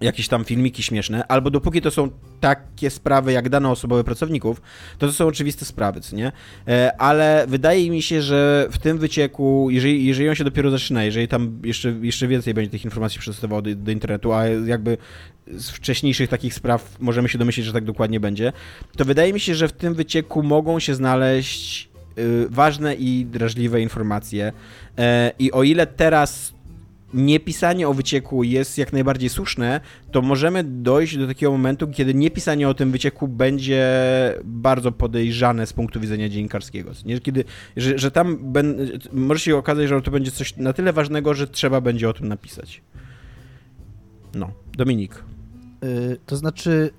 jakieś 0.00 0.28
tam 0.28 0.44
filmiki 0.44 0.82
śmieszne, 0.82 1.26
albo 1.26 1.50
dopóki 1.50 1.80
to 1.80 1.90
są 1.90 2.10
takie 2.40 2.90
sprawy 2.90 3.32
jak 3.32 3.48
dane 3.48 3.70
osobowe 3.70 4.04
pracowników, 4.04 4.62
to 4.98 5.06
to 5.06 5.12
są 5.12 5.26
oczywiste 5.26 5.64
sprawy, 5.64 6.00
co 6.00 6.16
nie? 6.16 6.32
E, 6.68 7.00
ale 7.00 7.44
wydaje 7.48 7.90
mi 7.90 8.02
się, 8.02 8.22
że 8.22 8.66
w 8.70 8.78
tym 8.78 8.98
wycieku, 8.98 9.68
jeżeli, 9.70 10.06
jeżeli 10.06 10.28
on 10.28 10.34
się 10.34 10.44
dopiero 10.44 10.70
zaczyna, 10.70 11.04
jeżeli 11.04 11.28
tam 11.28 11.60
jeszcze, 11.64 11.94
jeszcze 12.02 12.28
więcej 12.28 12.54
będzie 12.54 12.70
tych 12.70 12.84
informacji 12.84 13.20
przedstawiał 13.20 13.62
do, 13.62 13.74
do 13.74 13.90
internetu, 13.90 14.32
a 14.32 14.46
jakby 14.46 14.96
z 15.46 15.70
wcześniejszych 15.70 16.30
takich 16.30 16.54
spraw 16.54 16.96
możemy 17.00 17.28
się 17.28 17.38
domyślić, 17.38 17.66
że 17.66 17.72
tak 17.72 17.84
dokładnie 17.84 18.20
będzie, 18.20 18.52
to 18.96 19.04
wydaje 19.04 19.32
mi 19.32 19.40
się, 19.40 19.54
że 19.54 19.68
w 19.68 19.72
tym 19.72 19.94
wycieku 19.94 20.42
mogą 20.42 20.80
się 20.80 20.94
znaleźć 20.94 21.88
y, 22.18 22.46
ważne 22.48 22.94
i 22.94 23.26
drażliwe 23.26 23.80
informacje. 23.80 24.52
E, 24.98 25.32
I 25.38 25.52
o 25.52 25.62
ile 25.62 25.86
teraz 25.86 26.52
niepisanie 27.14 27.88
o 27.88 27.94
wycieku 27.94 28.44
jest 28.44 28.78
jak 28.78 28.92
najbardziej 28.92 29.28
słuszne, 29.28 29.80
to 30.10 30.22
możemy 30.22 30.64
dojść 30.64 31.16
do 31.16 31.26
takiego 31.26 31.52
momentu, 31.52 31.88
kiedy 31.88 32.14
niepisanie 32.14 32.68
o 32.68 32.74
tym 32.74 32.92
wycieku 32.92 33.28
będzie 33.28 33.84
bardzo 34.44 34.92
podejrzane 34.92 35.66
z 35.66 35.72
punktu 35.72 36.00
widzenia 36.00 36.28
dziennikarskiego. 36.28 36.90
Nie? 37.04 37.20
Kiedy, 37.20 37.44
że, 37.76 37.98
że 37.98 38.10
tam 38.10 38.52
ben, 38.52 38.76
może 39.12 39.40
się 39.40 39.56
okazać, 39.56 39.88
że 39.88 40.02
to 40.02 40.10
będzie 40.10 40.30
coś 40.30 40.56
na 40.56 40.72
tyle 40.72 40.92
ważnego, 40.92 41.34
że 41.34 41.46
trzeba 41.46 41.80
będzie 41.80 42.08
o 42.08 42.12
tym 42.12 42.28
napisać. 42.28 42.82
No, 44.34 44.50
Dominik. 44.76 45.24
Yy, 45.82 46.18
to 46.26 46.36
znaczy, 46.36 46.90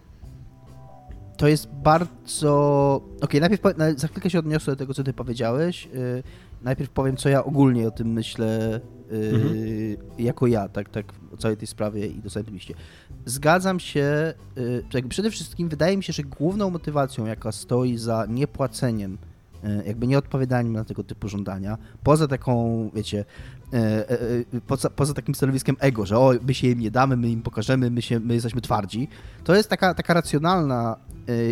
to 1.37 1.47
jest 1.47 1.67
bardzo. 1.67 3.01
Okej, 3.17 3.41
okay, 3.41 3.41
najpierw 3.41 3.61
za 3.99 4.07
chwilkę 4.07 4.29
się 4.29 4.39
odniosę 4.39 4.71
do 4.71 4.75
tego, 4.75 4.93
co 4.93 5.03
ty 5.03 5.13
powiedziałeś. 5.13 5.89
Yy, 6.61 6.65
najpierw 6.65 6.89
powiem, 6.89 7.17
co 7.17 7.29
ja 7.29 7.43
ogólnie 7.43 7.87
o 7.87 7.91
tym 7.91 8.07
myślę 8.07 8.79
mhm. 9.11 9.55
jako 10.19 10.47
ja, 10.47 10.69
tak, 10.69 10.89
tak 10.89 11.05
o 11.33 11.37
całej 11.37 11.57
tej 11.57 11.67
sprawie 11.67 12.07
i 12.07 12.21
do 12.21 12.29
całej 12.29 12.49
liście. 12.51 12.73
Zgadzam 13.25 13.79
się, 13.79 14.33
yy, 14.93 15.09
przede 15.09 15.31
wszystkim 15.31 15.69
wydaje 15.69 15.97
mi 15.97 16.03
się, 16.03 16.13
że 16.13 16.23
główną 16.23 16.69
motywacją, 16.69 17.25
jaka 17.25 17.51
stoi 17.51 17.97
za 17.97 18.25
niepłaceniem 18.29 19.17
y, 19.63 19.83
jakby 19.85 20.07
nie 20.07 20.17
odpowiadaniem 20.17 20.73
na 20.73 20.83
tego 20.83 21.03
typu 21.03 21.27
żądania, 21.27 21.77
poza 22.03 22.27
taką, 22.27 22.89
wiecie, 22.93 23.25
y, 24.53 24.61
poza, 24.67 24.89
poza, 24.89 25.13
takim 25.13 25.35
stanowiskiem 25.35 25.75
ego, 25.79 26.05
że 26.05 26.17
o, 26.17 26.33
my 26.47 26.53
się 26.53 26.67
im 26.67 26.79
nie 26.79 26.91
damy, 26.91 27.17
my 27.17 27.29
im 27.29 27.41
pokażemy, 27.41 27.91
my, 27.91 28.01
się, 28.01 28.19
my 28.19 28.33
jesteśmy 28.33 28.61
twardzi, 28.61 29.07
to 29.43 29.55
jest 29.55 29.69
taka, 29.69 29.93
taka 29.93 30.13
racjonalna, 30.13 30.97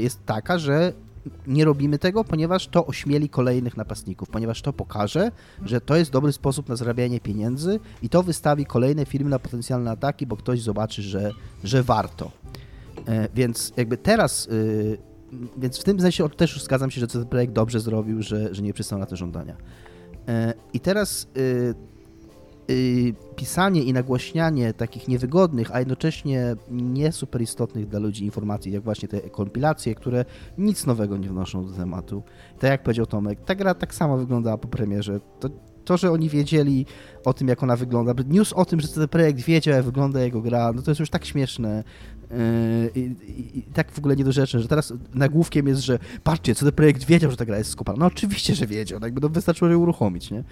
jest 0.02 0.26
taka, 0.26 0.58
że 0.58 0.94
nie 1.48 1.66
robimy 1.66 2.00
tego, 2.00 2.24
ponieważ 2.24 2.68
to 2.68 2.86
ośmieli 2.86 3.30
kolejnych 3.30 3.78
napastników, 3.78 4.30
ponieważ 4.30 4.62
to 4.62 4.74
pokaże, 4.74 5.32
że 5.66 5.82
to 5.82 5.96
jest 5.96 6.12
dobry 6.12 6.32
sposób 6.32 6.70
na 6.70 6.76
zarabianie 6.76 7.20
pieniędzy 7.20 7.80
i 8.02 8.10
to 8.10 8.24
wystawi 8.24 8.66
kolejne 8.66 9.06
firmy 9.06 9.30
na 9.30 9.40
potencjalne 9.40 9.92
ataki, 9.92 10.26
bo 10.26 10.38
ktoś 10.38 10.62
zobaczy, 10.62 11.02
że, 11.02 11.32
że 11.64 11.84
warto. 11.84 12.32
E, 13.08 13.30
więc 13.36 13.74
jakby 13.78 13.98
teraz, 13.98 14.48
y, 14.48 14.98
więc 15.58 15.80
w 15.80 15.84
tym 15.84 16.00
sensie 16.00 16.30
też 16.30 16.54
już 16.54 16.64
zgadzam 16.64 16.92
się, 16.92 17.02
że 17.02 17.08
ten 17.08 17.26
projekt 17.26 17.54
dobrze 17.54 17.80
zrobił, 17.80 18.22
że, 18.24 18.56
że 18.56 18.62
nie 18.62 18.74
przystał 18.74 19.00
na 19.00 19.06
te 19.06 19.16
żądania. 19.16 19.56
E, 20.28 20.54
I 20.74 20.80
teraz 20.80 21.28
y, 21.38 21.76
pisanie 23.36 23.84
i 23.84 23.94
nagłaśnianie 23.94 24.74
takich 24.74 25.08
niewygodnych, 25.08 25.76
a 25.76 25.80
jednocześnie 25.80 26.56
nie 26.72 27.12
super 27.12 27.42
istotnych 27.42 27.88
dla 27.88 28.00
ludzi 28.00 28.26
informacji, 28.26 28.72
jak 28.72 28.84
właśnie 28.84 29.08
te 29.08 29.22
kompilacje, 29.22 29.96
które 29.96 30.26
nic 30.58 30.86
nowego 30.86 31.18
nie 31.18 31.30
wnoszą 31.30 31.66
do 31.66 31.74
tematu. 31.74 32.24
Tak 32.60 32.72
jak 32.72 32.84
powiedział 32.84 33.06
Tomek, 33.06 33.40
ta 33.46 33.56
gra 33.56 33.74
tak 33.74 33.94
samo 33.94 34.18
wyglądała 34.18 34.58
po 34.58 34.68
premierze. 34.68 35.20
To, 35.40 35.50
to, 35.86 35.98
że 35.98 36.12
oni 36.12 36.30
wiedzieli 36.30 36.86
o 37.26 37.34
tym, 37.34 37.48
jak 37.48 37.64
ona 37.64 37.76
wygląda, 37.76 38.14
news 38.28 38.54
o 38.54 38.66
tym, 38.66 38.82
że 38.82 38.88
ten 38.88 39.08
projekt 39.08 39.42
wiedział, 39.42 39.76
jak 39.76 39.86
wygląda 39.86 40.22
jego 40.22 40.42
gra, 40.42 40.72
no 40.76 40.82
to 40.82 40.92
jest 40.92 41.00
już 41.00 41.10
tak 41.10 41.26
śmieszne 41.26 41.84
yy, 42.32 42.38
i, 42.96 43.60
i, 43.60 43.64
tak 43.64 43.92
w 43.92 44.00
ogóle 44.00 44.16
niedorzeczne, 44.16 44.60
że 44.60 44.68
teraz 44.68 44.94
nagłówkiem 45.14 45.68
jest, 45.68 45.82
że 45.82 46.00
patrzcie, 46.24 46.56
co 46.56 46.66
ten 46.66 46.74
projekt 46.74 47.04
wiedział, 47.04 47.32
że 47.32 47.38
ta 47.38 47.46
gra 47.46 47.58
jest 47.58 47.70
skopana. 47.70 47.98
No 48.00 48.06
oczywiście, 48.06 48.56
że 48.56 48.68
wiedział, 48.68 49.00
no 49.00 49.08
jakby 49.08 49.22
to 49.22 49.30
wystarczyło 49.30 49.72
je 49.72 49.78
uruchomić, 49.78 50.32
nie? 50.32 50.44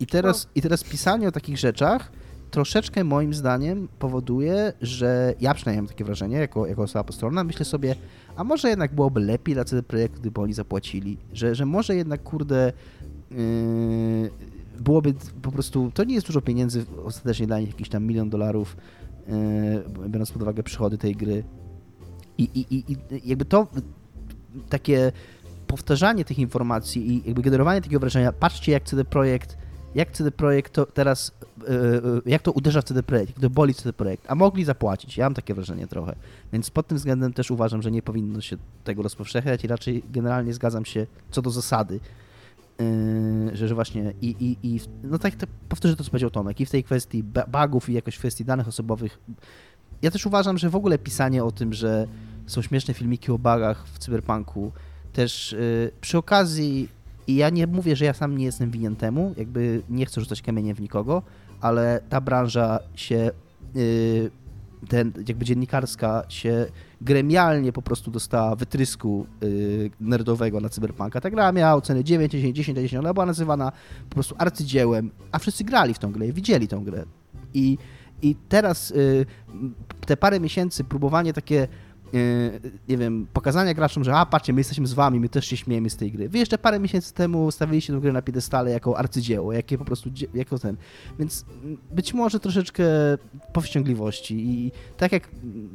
I 0.00 0.06
teraz, 0.06 0.48
I 0.54 0.62
teraz 0.62 0.84
pisanie 0.84 1.28
o 1.28 1.32
takich 1.32 1.58
rzeczach 1.58 2.12
troszeczkę 2.50 3.04
moim 3.04 3.34
zdaniem 3.34 3.88
powoduje, 3.98 4.72
że 4.82 5.34
ja 5.40 5.54
przynajmniej 5.54 5.82
mam 5.82 5.88
takie 5.88 6.04
wrażenie, 6.04 6.36
jako, 6.36 6.66
jako 6.66 6.82
osoba 6.82 7.04
postronna, 7.04 7.44
myślę 7.44 7.64
sobie, 7.64 7.94
a 8.36 8.44
może 8.44 8.68
jednak 8.68 8.94
byłoby 8.94 9.20
lepiej 9.20 9.54
dla 9.54 9.64
CD 9.64 9.82
Projekt, 9.82 10.20
gdyby 10.20 10.40
oni 10.40 10.52
zapłacili, 10.52 11.18
że, 11.32 11.54
że 11.54 11.66
może 11.66 11.96
jednak, 11.96 12.22
kurde, 12.22 12.72
yy, 13.30 14.30
byłoby 14.80 15.14
po 15.42 15.52
prostu, 15.52 15.90
to 15.94 16.04
nie 16.04 16.14
jest 16.14 16.26
dużo 16.26 16.40
pieniędzy 16.40 16.84
ostatecznie 17.04 17.46
dla 17.46 17.60
nich, 17.60 17.68
jakiś 17.68 17.88
tam 17.88 18.04
milion 18.04 18.30
dolarów, 18.30 18.76
yy, 19.28 20.08
biorąc 20.08 20.32
pod 20.32 20.42
uwagę 20.42 20.62
przychody 20.62 20.98
tej 20.98 21.16
gry. 21.16 21.44
I, 22.38 22.42
i, 22.42 22.74
i, 22.74 22.92
i 22.92 23.28
jakby 23.28 23.44
to 23.44 23.66
takie 24.68 25.12
powtarzanie 25.68 26.24
tych 26.24 26.38
informacji 26.38 27.12
i 27.12 27.22
jakby 27.26 27.42
generowanie 27.42 27.80
takiego 27.80 28.00
wrażenia, 28.00 28.32
patrzcie 28.32 28.72
jak 28.72 28.84
CD 28.84 29.04
Projekt, 29.04 29.56
jak 29.94 30.12
CD 30.12 30.30
Projekt 30.30 30.72
to 30.72 30.86
teraz, 30.86 31.32
yy, 31.68 32.22
jak 32.26 32.42
to 32.42 32.52
uderza 32.52 32.82
w 32.82 32.84
CD 32.84 33.02
Projekt, 33.02 33.28
jak 33.28 33.40
to 33.40 33.50
boli 33.50 33.74
CD 33.74 33.92
Projekt, 33.92 34.24
a 34.28 34.34
mogli 34.34 34.64
zapłacić. 34.64 35.16
Ja 35.16 35.26
mam 35.26 35.34
takie 35.34 35.54
wrażenie 35.54 35.86
trochę. 35.86 36.14
Więc 36.52 36.70
pod 36.70 36.86
tym 36.86 36.98
względem 36.98 37.32
też 37.32 37.50
uważam, 37.50 37.82
że 37.82 37.90
nie 37.90 38.02
powinno 38.02 38.40
się 38.40 38.56
tego 38.84 39.02
rozpowszechniać 39.02 39.64
i 39.64 39.66
raczej 39.66 40.02
generalnie 40.10 40.54
zgadzam 40.54 40.84
się 40.84 41.06
co 41.30 41.42
do 41.42 41.50
zasady, 41.50 42.00
yy, 42.78 43.56
że, 43.56 43.68
że 43.68 43.74
właśnie 43.74 44.12
i, 44.22 44.26
i, 44.40 44.56
i 44.62 44.80
no 45.02 45.18
tak, 45.18 45.36
tak 45.36 45.50
powtórzę 45.68 45.96
to, 45.96 46.04
co 46.04 46.10
powiedział 46.10 46.30
Tomek, 46.30 46.60
i 46.60 46.66
w 46.66 46.70
tej 46.70 46.84
kwestii 46.84 47.24
bugów 47.48 47.88
i 47.88 47.92
jakoś 47.92 48.18
kwestii 48.18 48.44
danych 48.44 48.68
osobowych. 48.68 49.18
Ja 50.02 50.10
też 50.10 50.26
uważam, 50.26 50.58
że 50.58 50.70
w 50.70 50.76
ogóle 50.76 50.98
pisanie 50.98 51.44
o 51.44 51.52
tym, 51.52 51.72
że 51.72 52.06
są 52.46 52.62
śmieszne 52.62 52.94
filmiki 52.94 53.32
o 53.32 53.38
bugach 53.38 53.86
w 53.88 53.98
cyberpunku, 53.98 54.72
też 55.12 55.52
y, 55.52 55.90
przy 56.00 56.18
okazji, 56.18 56.88
i 57.28 57.34
ja 57.34 57.50
nie 57.50 57.66
mówię, 57.66 57.96
że 57.96 58.04
ja 58.04 58.14
sam 58.14 58.38
nie 58.38 58.44
jestem 58.44 58.70
winien 58.70 58.96
temu, 58.96 59.34
jakby 59.36 59.82
nie 59.88 60.06
chcę 60.06 60.20
rzucać 60.20 60.42
kamieniem 60.42 60.76
w 60.76 60.80
nikogo, 60.80 61.22
ale 61.60 62.00
ta 62.08 62.20
branża 62.20 62.78
się, 62.94 63.30
y, 63.76 64.30
ten, 64.88 65.12
jakby 65.28 65.44
dziennikarska 65.44 66.22
się 66.28 66.66
gremialnie 67.00 67.72
po 67.72 67.82
prostu 67.82 68.10
dostała 68.10 68.56
wytrysku 68.56 69.26
y, 69.42 69.90
nerdowego 70.00 70.60
na 70.60 70.68
Cyberpunka. 70.68 71.20
Ta 71.20 71.30
gra 71.30 71.52
miała 71.52 71.74
ocenę 71.74 72.04
9, 72.04 72.32
10, 72.32 72.56
10, 72.56 72.78
10, 72.78 72.94
ona 72.94 73.14
była 73.14 73.26
nazywana 73.26 73.72
po 74.08 74.14
prostu 74.14 74.34
arcydziełem, 74.38 75.10
a 75.32 75.38
wszyscy 75.38 75.64
grali 75.64 75.94
w 75.94 75.98
tą 75.98 76.12
grę 76.12 76.26
i 76.26 76.32
widzieli 76.32 76.68
tą 76.68 76.84
grę. 76.84 77.04
I, 77.54 77.78
i 78.22 78.36
teraz 78.48 78.92
te 80.06 80.16
parę 80.16 80.40
miesięcy 80.40 80.84
próbowanie 80.84 81.32
takie 81.32 81.68
nie 82.88 82.96
wiem, 82.96 83.26
pokazania 83.32 83.74
graczom, 83.74 84.04
że 84.04 84.14
a 84.14 84.26
patrzcie, 84.26 84.52
my 84.52 84.60
jesteśmy 84.60 84.86
z 84.86 84.92
wami, 84.92 85.20
my 85.20 85.28
też 85.28 85.46
się 85.46 85.56
śmiejemy 85.56 85.90
z 85.90 85.96
tej 85.96 86.12
gry. 86.12 86.28
Wy 86.28 86.38
jeszcze 86.38 86.58
parę 86.58 86.80
miesięcy 86.80 87.14
temu 87.14 87.50
stawiliście 87.50 87.92
tę 87.92 88.00
grę 88.00 88.12
na 88.12 88.22
piedestale 88.22 88.70
jako 88.70 88.98
arcydzieło, 88.98 89.52
jakie 89.52 89.78
po 89.78 89.84
prostu, 89.84 90.10
jako 90.34 90.58
ten. 90.58 90.76
Więc 91.18 91.44
być 91.90 92.14
może 92.14 92.40
troszeczkę 92.40 92.84
powściągliwości 93.52 94.34
i 94.34 94.72
tak 94.96 95.12
jak 95.12 95.28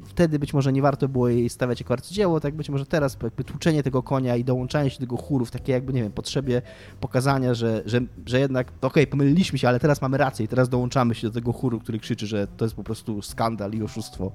wtedy 0.06 0.39
być 0.39 0.54
może 0.54 0.74
nie 0.74 0.82
warto 0.82 1.08
było 1.08 1.30
jej 1.30 1.50
stawiać 1.50 1.80
jako 1.80 1.93
arcydzieło, 1.93 2.39
tak 2.39 2.56
być 2.56 2.69
może 2.69 2.86
teraz 2.86 3.17
jakby 3.24 3.43
tłuczenie 3.43 3.84
tego 3.84 4.04
konia 4.04 4.36
i 4.36 4.43
dołączanie 4.43 4.89
się 4.89 4.96
do 4.96 5.06
tego 5.06 5.17
chóru 5.17 5.46
w 5.46 5.52
takiej 5.52 5.74
jakby, 5.74 5.93
nie 5.93 6.04
wiem, 6.04 6.12
potrzebie 6.12 6.62
pokazania, 7.00 7.54
że, 7.54 7.84
że, 7.86 8.02
że 8.26 8.39
jednak, 8.39 8.67
okej, 8.67 8.88
okay, 8.88 9.08
pomyliliśmy 9.08 9.60
się, 9.60 9.67
ale 9.67 9.80
teraz 9.80 10.02
mamy 10.02 10.17
rację 10.17 10.46
i 10.46 10.48
teraz 10.48 10.69
dołączamy 10.69 11.15
się 11.15 11.28
do 11.28 11.34
tego 11.34 11.54
chóru, 11.54 11.80
który 11.80 12.00
krzyczy, 12.00 12.28
że 12.28 12.48
to 12.48 12.65
jest 12.65 12.76
po 12.76 12.84
prostu 12.84 13.22
skandal 13.22 13.72
i 13.74 13.84
oszustwo 13.84 14.32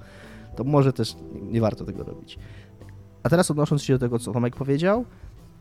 to 0.59 0.65
może 0.65 0.93
też 0.93 1.17
nie 1.43 1.61
warto 1.61 1.85
tego 1.85 2.05
robić. 2.05 2.39
A 3.23 3.29
teraz 3.29 3.51
odnosząc 3.51 3.83
się 3.83 3.93
do 3.93 3.99
tego, 3.99 4.19
co 4.19 4.33
Tomek 4.33 4.57
powiedział, 4.57 5.05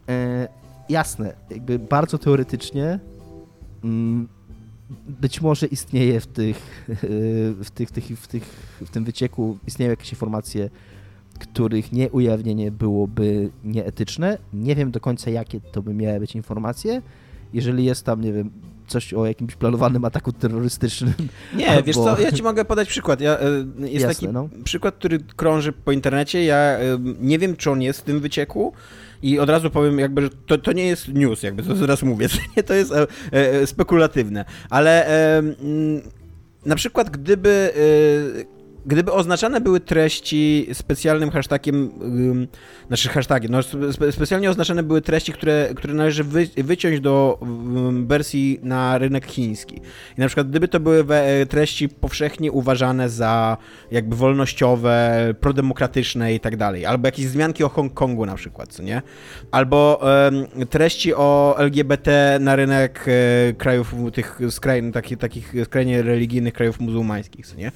e, 0.10 0.48
jasne, 0.90 1.36
jakby 1.50 1.80
bardzo 1.80 2.18
teoretycznie 2.18 3.00
mm, 3.84 4.28
być 5.08 5.42
może 5.42 5.68
istnieje 5.68 6.20
w 6.20 6.28
tych, 6.28 6.88
w 7.64 7.70
tych, 7.74 7.92
tych, 7.92 8.06
w 8.06 8.28
tych, 8.28 8.44
w 8.86 8.90
tym 8.90 9.04
wycieku 9.04 9.58
istnieją 9.68 9.90
jakieś 9.90 10.12
informacje, 10.12 10.70
których 11.40 11.92
nieujawnienie 11.92 12.72
byłoby 12.72 13.50
nieetyczne. 13.64 14.38
Nie 14.54 14.76
wiem 14.76 14.92
do 14.92 15.00
końca, 15.00 15.30
jakie 15.32 15.62
to 15.62 15.82
by 15.82 15.94
miały 15.94 16.20
być 16.20 16.36
informacje. 16.36 17.02
Jeżeli 17.54 17.86
jest 17.86 18.06
tam, 18.06 18.22
nie 18.22 18.34
wiem, 18.34 18.52
coś 18.88 19.14
o 19.14 19.26
jakimś 19.26 19.56
planowanym 19.56 20.06
ataku 20.06 20.32
terrorystycznym. 20.32 21.14
Nie, 21.56 21.70
albo... 21.72 21.84
wiesz 21.84 21.96
co, 21.96 22.20
ja 22.20 22.32
ci 22.32 22.44
mogę 22.44 22.66
podać 22.66 22.88
przykład. 22.90 23.22
Ja, 23.22 23.40
e, 23.40 23.44
jest 23.80 23.94
Jasne, 23.94 24.08
taki 24.08 24.28
no. 24.28 24.50
przykład, 24.64 24.96
który 24.96 25.20
krąży 25.20 25.72
po 25.72 25.92
internecie. 25.92 26.46
Ja 26.46 26.56
e, 26.56 26.80
nie 27.20 27.40
wiem, 27.40 27.56
czy 27.56 27.72
on 27.72 27.82
jest 27.82 28.00
w 28.00 28.04
tym 28.04 28.20
wycieku. 28.20 28.74
I 29.22 29.40
od 29.40 29.50
razu 29.50 29.70
powiem, 29.70 30.00
jakby, 30.00 30.22
że 30.22 30.30
to, 30.30 30.58
to 30.58 30.72
nie 30.72 30.88
jest 30.88 31.08
news, 31.08 31.44
jakby 31.44 31.64
to 31.64 31.76
zaraz 31.76 32.04
mówię, 32.04 32.28
to 32.68 32.74
jest 32.74 32.94
e, 33.32 33.68
spekulatywne. 33.68 34.46
Ale 34.70 35.08
na 36.66 36.76
przykład, 36.76 37.10
gdyby 37.10 37.74
gdyby 38.88 39.12
oznaczane 39.12 39.62
były 39.62 39.80
treści 39.80 40.68
specjalnym 40.74 41.32
hashtagiem, 41.32 41.92
ym, 42.02 42.48
znaczy 42.88 43.10
hashtagiem, 43.10 43.52
no 43.52 43.64
spe, 43.94 44.12
specjalnie 44.12 44.50
oznaczone 44.50 44.84
były 44.84 45.02
treści, 45.02 45.34
które, 45.34 45.70
które 45.76 45.94
należy 45.94 46.24
wy, 46.24 46.48
wyciąć 46.58 47.00
do 47.00 47.40
wersji 48.06 48.60
na 48.64 48.98
rynek 48.98 49.26
chiński. 49.26 49.76
I 50.18 50.22
na 50.22 50.28
przykład 50.28 50.50
gdyby 50.50 50.68
to 50.68 50.80
były 50.80 51.04
we, 51.04 51.46
treści 51.50 51.90
powszechnie 51.90 52.52
uważane 52.52 53.10
za 53.10 53.58
jakby 53.92 54.16
wolnościowe, 54.16 55.18
prodemokratyczne 55.40 56.34
i 56.34 56.40
tak 56.40 56.58
dalej, 56.58 56.86
albo 56.86 57.08
jakieś 57.08 57.28
wzmianki 57.28 57.64
o 57.64 57.70
Hongkongu 57.70 58.26
na 58.26 58.36
przykład, 58.36 58.74
co 58.74 58.84
nie? 58.84 59.02
Albo 59.52 60.02
treści 60.70 61.14
o 61.14 61.56
LGBT 61.58 62.38
na 62.42 62.56
rynek 62.56 63.06
y, 63.08 63.56
krajów 63.58 63.96
tych 64.14 64.40
skraj, 64.50 64.92
takich, 64.92 65.18
takich 65.18 65.54
skrajnie 65.66 66.02
religijnych 66.02 66.54
krajów 66.54 66.80
muzułmańskich, 66.80 67.48
co 67.48 67.56
nie? 67.56 67.72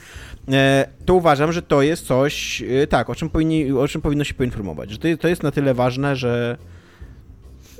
E, 0.51 0.88
to 1.05 1.13
uważam, 1.13 1.51
że 1.51 1.61
to 1.61 1.81
jest 1.81 2.07
coś, 2.07 2.61
e, 2.61 2.87
tak, 2.87 3.09
o 3.09 3.15
czym, 3.15 3.29
powinni, 3.29 3.71
o 3.71 3.87
czym 3.87 4.01
powinno 4.01 4.23
się 4.23 4.33
poinformować, 4.33 4.91
że 4.91 4.97
to, 4.97 5.07
to 5.19 5.27
jest 5.27 5.43
na 5.43 5.51
tyle 5.51 5.73
ważne, 5.73 6.15
że... 6.15 6.57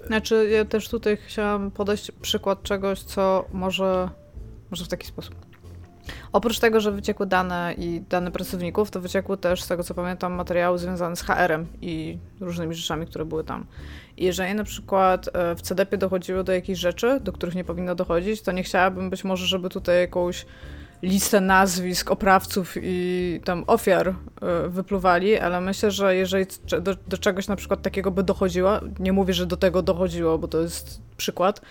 Znaczy, 0.08 0.50
ja 0.50 0.66
też 0.66 0.90
tutaj 0.90 1.18
chciałam 1.28 1.72
podać 1.72 2.12
przykład 2.22 2.64
czegoś, 2.64 3.00
co 3.00 3.46
może, 3.54 4.10
może 4.72 4.86
w 4.86 4.88
taki 4.88 5.08
sposób. 5.08 5.36
Oprócz 6.32 6.60
tego, 6.60 6.80
że 6.80 6.92
wyciekły 6.92 7.26
dane 7.26 7.74
i 7.78 8.02
dane 8.10 8.32
pracowników, 8.32 8.92
to 8.92 9.02
wyciekły 9.02 9.38
też, 9.38 9.64
z 9.64 9.68
tego 9.68 9.84
co 9.84 9.94
pamiętam, 9.94 10.34
materiały 10.34 10.78
związane 10.78 11.16
z 11.16 11.22
HR-em 11.22 11.68
i 11.82 12.18
różnymi 12.40 12.76
rzeczami, 12.76 13.06
które 13.06 13.26
były 13.26 13.44
tam. 13.44 13.66
I 14.18 14.26
jeżeli 14.26 14.56
na 14.56 14.64
przykład 14.64 15.30
e, 15.34 15.56
w 15.56 15.62
CDP 15.62 15.98
dochodziło 15.98 16.44
do 16.44 16.52
jakichś 16.52 16.80
rzeczy, 16.80 17.20
do 17.20 17.34
których 17.34 17.56
nie 17.56 17.64
powinno 17.64 17.96
dochodzić, 17.96 18.42
to 18.42 18.52
nie 18.52 18.64
chciałabym 18.64 19.10
być 19.10 19.24
może, 19.24 19.46
żeby 19.46 19.70
tutaj 19.70 20.00
jakąś 20.00 20.46
listę 21.04 21.42
nazwisk 21.42 22.12
oprawców 22.12 22.76
i 22.82 23.40
tam 23.44 23.64
ofiar 23.68 24.08
y, 24.08 24.14
wypluwali, 24.70 25.38
ale 25.38 25.62
myślę, 25.62 25.92
że 25.92 26.16
jeżeli 26.16 26.46
do, 26.82 26.96
do, 27.08 27.18
czegoś 27.18 27.48
na 27.48 27.56
przykład 27.56 27.82
takiego 27.82 28.12
by 28.12 28.24
dochodziło, 28.24 28.80
nie 29.00 29.14
mówię, 29.14 29.34
że 29.34 29.46
do 29.46 29.58
tego 29.58 29.82
dochodziło, 29.82 30.38
bo 30.38 30.48
to 30.48 30.62
jest 30.62 31.02
przykład, 31.18 31.62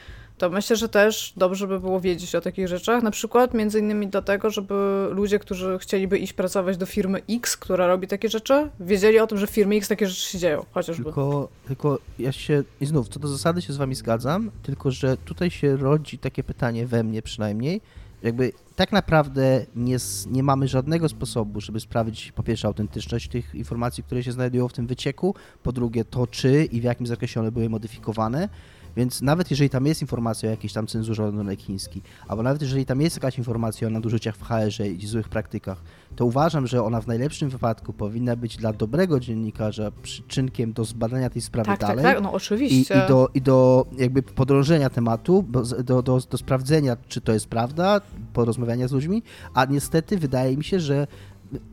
to 0.41 0.51
myślę, 0.51 0.77
że 0.77 0.89
też 0.89 1.33
dobrze 1.37 1.67
by 1.67 1.81
było 1.81 2.01
wiedzieć 2.01 2.35
o 2.35 2.41
takich 2.41 2.69
rzeczach. 2.69 3.03
Na 3.03 3.11
przykład 3.11 3.55
między 3.55 3.79
innymi 3.79 4.09
dlatego, 4.09 4.51
żeby 4.51 4.75
ludzie, 5.11 5.39
którzy 5.39 5.79
chcieliby 5.79 6.19
iść 6.19 6.33
pracować 6.33 6.77
do 6.77 6.87
firmy 6.87 7.23
X, 7.31 7.57
która 7.57 7.87
robi 7.87 8.07
takie 8.07 8.29
rzeczy, 8.29 8.71
wiedzieli 8.81 9.19
o 9.19 9.27
tym, 9.27 9.39
że 9.39 9.47
w 9.47 9.51
firmie 9.51 9.77
X 9.77 9.89
takie 9.89 10.07
rzeczy 10.07 10.21
się 10.21 10.39
dzieją, 10.39 10.65
chociażby. 10.73 11.05
Tylko, 11.05 11.49
tylko 11.67 11.99
ja 12.19 12.33
się, 12.33 12.63
i 12.81 12.87
znów, 12.87 13.09
co 13.09 13.21
do 13.21 13.29
zasady 13.29 13.63
się 13.63 13.73
z 13.73 13.77
wami 13.77 13.95
zgadzam, 13.95 14.51
tylko 14.63 14.91
że 14.91 15.17
tutaj 15.17 15.51
się 15.51 15.77
rodzi 15.77 16.19
takie 16.19 16.45
pytanie 16.45 16.87
we 16.87 17.03
mnie 17.03 17.23
przynajmniej, 17.23 17.81
jakby 18.23 18.53
tak 18.81 18.93
naprawdę 18.93 19.67
nie, 19.77 19.97
nie 20.31 20.43
mamy 20.43 20.69
żadnego 20.69 21.09
sposobu, 21.09 21.61
żeby 21.61 21.81
sprawdzić 21.81 22.33
po 22.33 22.43
pierwsze 22.43 22.69
autentyczność 22.69 23.29
tych 23.29 23.55
informacji, 23.55 24.03
które 24.03 24.23
się 24.23 24.33
znajdują 24.33 24.69
w 24.69 24.73
tym 24.73 24.87
wycieku, 24.87 25.35
po 25.63 25.73
drugie 25.73 26.05
to 26.05 26.27
czy 26.27 26.65
i 26.65 26.81
w 26.81 26.85
jakim 26.85 27.07
zakresie 27.07 27.41
one 27.41 27.53
były 27.53 27.69
modyfikowane, 27.69 28.49
więc 28.97 29.23
nawet 29.23 29.51
jeżeli 29.51 29.71
tam 29.71 29.87
jest 29.87 30.03
informacja 30.03 30.49
o 30.49 30.51
jakiejś 30.51 30.73
tam 30.73 30.87
cenzurze 30.87 31.23
na 31.23 31.39
rynek 31.39 31.61
chiński, 31.61 32.03
albo 32.29 32.43
nawet 32.43 32.63
jeżeli 32.63 32.87
tam 32.87 33.01
jest 33.01 33.17
jakaś 33.17 33.39
informacja 33.39 33.89
o 33.89 33.91
nadużyciach 33.91 34.37
w 34.37 34.43
HR-ze 34.43 34.89
i 34.89 35.07
złych 35.07 35.29
praktykach, 35.29 35.83
to 36.17 36.25
uważam, 36.25 36.67
że 36.67 36.85
ona 36.85 37.01
w 37.01 37.07
najlepszym 37.07 37.49
wypadku 37.49 37.93
powinna 37.93 38.37
być 38.37 38.57
dla 38.57 38.73
dobrego 38.73 39.21
dziennikarza 39.21 39.91
przyczynkiem 40.03 40.73
do 40.73 40.85
zbadania 40.85 41.31
tej 41.31 41.43
sprawy 41.43 41.67
tak, 41.67 41.81
dalej. 41.81 42.05
Tak, 42.05 42.15
tak, 42.15 42.23
no 42.23 42.33
oczywiście. 42.33 42.95
I, 42.95 43.05
i, 43.05 43.09
do, 43.09 43.29
i 43.35 43.43
do 43.43 43.87
jakby 43.99 44.23
podrążenia 44.23 44.91
tematu, 44.91 45.45
do, 45.49 46.03
do, 46.03 46.03
do 46.03 46.39
sprawdzenia, 46.39 46.97
czy 47.09 47.21
to 47.21 47.33
jest 47.33 47.47
prawda, 47.47 48.01
porozmawiania 48.33 48.89
z 48.89 48.93
ludźmi, 48.93 49.23
a 49.55 49.65
niestety 49.65 50.19
wydaje 50.19 50.57
mi 50.57 50.65
się, 50.65 50.81
że 50.81 51.07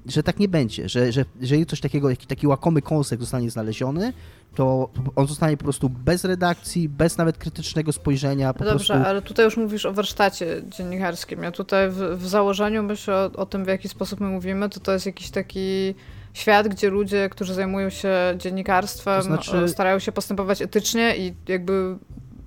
że 0.05 0.23
tak 0.23 0.39
nie 0.39 0.47
będzie, 0.47 0.89
że, 0.89 1.11
że 1.11 1.25
jeżeli 1.39 1.65
coś 1.65 1.80
takiego, 1.80 2.09
jakiś 2.09 2.28
taki 2.28 2.47
łakomy 2.47 2.82
kąsek 2.82 3.19
zostanie 3.19 3.49
znaleziony, 3.49 4.13
to 4.55 4.89
on 5.15 5.28
zostanie 5.28 5.57
po 5.57 5.63
prostu 5.63 5.89
bez 5.89 6.25
redakcji, 6.25 6.89
bez 6.89 7.17
nawet 7.17 7.38
krytycznego 7.38 7.91
spojrzenia. 7.91 8.53
Po 8.53 8.63
no 8.63 8.71
dobrze, 8.71 8.93
prostu... 8.93 9.09
ale 9.09 9.21
tutaj 9.21 9.45
już 9.45 9.57
mówisz 9.57 9.86
o 9.86 9.93
warsztacie 9.93 10.63
dziennikarskim. 10.78 11.43
Ja 11.43 11.51
tutaj 11.51 11.89
w, 11.89 11.95
w 11.95 12.28
założeniu 12.28 12.84
myślę 12.84 13.15
o, 13.15 13.32
o, 13.32 13.45
tym, 13.45 13.65
w 13.65 13.67
jaki 13.67 13.89
sposób 13.89 14.19
my 14.19 14.28
mówimy, 14.28 14.69
to 14.69 14.80
to 14.80 14.91
jest 14.91 15.05
jakiś 15.05 15.30
taki 15.30 15.95
świat, 16.34 16.67
gdzie 16.67 16.89
ludzie, 16.89 17.30
którzy 17.30 17.53
zajmują 17.53 17.89
się 17.89 18.13
dziennikarstwem, 18.38 19.17
to 19.17 19.23
znaczy... 19.23 19.69
starają 19.69 19.99
się 19.99 20.11
postępować 20.11 20.61
etycznie 20.61 21.17
i 21.17 21.34
jakby 21.47 21.97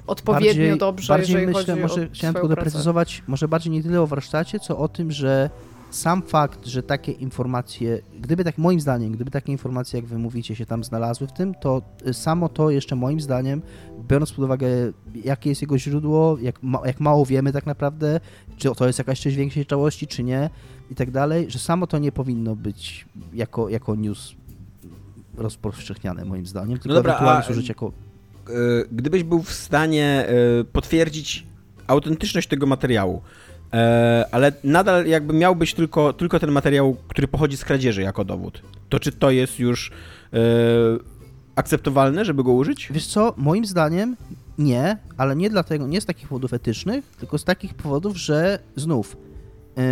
odpowiednio 0.06 0.46
bardziej, 0.46 0.78
dobrze, 0.78 1.12
bardziej 1.12 1.34
jeżeli 1.34 1.46
myślę, 1.46 1.74
chodzi 1.74 1.82
może 1.82 2.02
o 2.02 2.10
chciałem 2.12 2.34
tylko 2.34 2.48
doprecyzować, 2.48 3.22
może 3.26 3.48
bardziej 3.48 3.72
nie 3.72 3.82
tyle 3.82 4.00
o 4.00 4.06
warsztacie, 4.06 4.60
co 4.60 4.78
o 4.78 4.88
tym, 4.88 5.12
że 5.12 5.50
sam 5.90 6.22
fakt, 6.22 6.66
że 6.66 6.82
takie 6.82 7.12
informacje, 7.12 8.00
gdyby 8.20 8.44
tak 8.44 8.58
moim 8.58 8.80
zdaniem, 8.80 9.12
gdyby 9.12 9.30
takie 9.30 9.52
informacje, 9.52 10.00
jak 10.00 10.08
wy 10.08 10.18
mówicie, 10.18 10.56
się 10.56 10.66
tam 10.66 10.84
znalazły 10.84 11.26
w 11.26 11.32
tym, 11.32 11.54
to 11.54 11.82
y, 12.06 12.14
samo 12.14 12.48
to 12.48 12.70
jeszcze 12.70 12.96
moim 12.96 13.20
zdaniem, 13.20 13.62
biorąc 14.08 14.32
pod 14.32 14.44
uwagę, 14.44 14.68
jakie 15.24 15.50
jest 15.50 15.62
jego 15.62 15.78
źródło, 15.78 16.38
jak, 16.42 16.62
ma, 16.62 16.80
jak 16.84 17.00
mało 17.00 17.26
wiemy 17.26 17.52
tak 17.52 17.66
naprawdę, 17.66 18.20
czy 18.56 18.74
to 18.74 18.86
jest 18.86 18.98
jakaś 18.98 19.20
część 19.20 19.36
większej 19.36 19.66
czałości, 19.66 20.06
czy 20.06 20.22
nie, 20.22 20.50
i 20.90 20.94
tak 20.94 21.10
dalej, 21.10 21.50
że 21.50 21.58
samo 21.58 21.86
to 21.86 21.98
nie 21.98 22.12
powinno 22.12 22.56
być 22.56 23.06
jako, 23.32 23.68
jako 23.68 23.94
news 23.94 24.34
rozpowszechniane 25.36 26.24
moim 26.24 26.46
zdaniem, 26.46 26.78
tylko 26.78 26.88
no 26.88 26.94
dobra, 26.94 27.12
ewentualnie 27.12 27.44
służyć 27.44 27.68
jako... 27.68 27.92
Y, 28.48 28.88
gdybyś 28.92 29.22
był 29.22 29.42
w 29.42 29.52
stanie 29.52 30.26
y, 30.60 30.64
potwierdzić 30.64 31.46
autentyczność 31.86 32.48
tego 32.48 32.66
materiału, 32.66 33.22
ale 34.30 34.52
nadal 34.64 35.06
jakby 35.06 35.34
miał 35.34 35.56
być 35.56 35.74
tylko, 35.74 36.12
tylko 36.12 36.40
ten 36.40 36.50
materiał, 36.50 36.96
który 37.08 37.28
pochodzi 37.28 37.56
z 37.56 37.64
kradzieży 37.64 38.02
jako 38.02 38.24
dowód. 38.24 38.62
To 38.88 39.00
czy 39.00 39.12
to 39.12 39.30
jest 39.30 39.58
już 39.58 39.90
e, 40.32 40.38
akceptowalne, 41.56 42.24
żeby 42.24 42.44
go 42.44 42.52
użyć? 42.52 42.88
Wiesz 42.92 43.06
co, 43.06 43.34
moim 43.36 43.64
zdaniem 43.64 44.16
nie, 44.58 44.96
ale 45.16 45.36
nie 45.36 45.50
dlatego, 45.50 45.86
nie 45.86 46.00
z 46.00 46.06
takich 46.06 46.28
powodów 46.28 46.52
etycznych, 46.52 47.04
tylko 47.18 47.38
z 47.38 47.44
takich 47.44 47.74
powodów, 47.74 48.16
że 48.16 48.58
znów 48.76 49.16
e, 49.78 49.82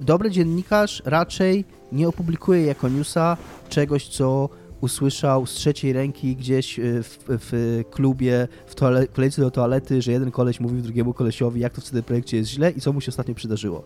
dobry 0.00 0.30
dziennikarz 0.30 1.02
raczej 1.04 1.64
nie 1.92 2.08
opublikuje 2.08 2.62
jako 2.62 2.88
newsa 2.88 3.36
czegoś, 3.68 4.08
co 4.08 4.48
usłyszał 4.80 5.46
z 5.46 5.52
trzeciej 5.52 5.92
ręki 5.92 6.36
gdzieś 6.36 6.78
y, 6.78 7.02
w, 7.02 7.18
w 7.28 7.82
klubie, 7.90 8.48
w 8.66 8.74
toale, 8.74 9.06
kolejce 9.06 9.42
do 9.42 9.50
toalety, 9.50 10.02
że 10.02 10.12
jeden 10.12 10.30
koleś 10.30 10.60
mówił 10.60 10.80
drugiemu 10.82 11.14
kolesiowi, 11.14 11.60
jak 11.60 11.72
to 11.72 11.80
w 11.80 11.84
CD 11.84 12.02
Projekcie 12.02 12.36
jest 12.36 12.50
źle 12.50 12.70
i 12.70 12.80
co 12.80 12.92
mu 12.92 13.00
się 13.00 13.08
ostatnio 13.08 13.34
przydarzyło. 13.34 13.84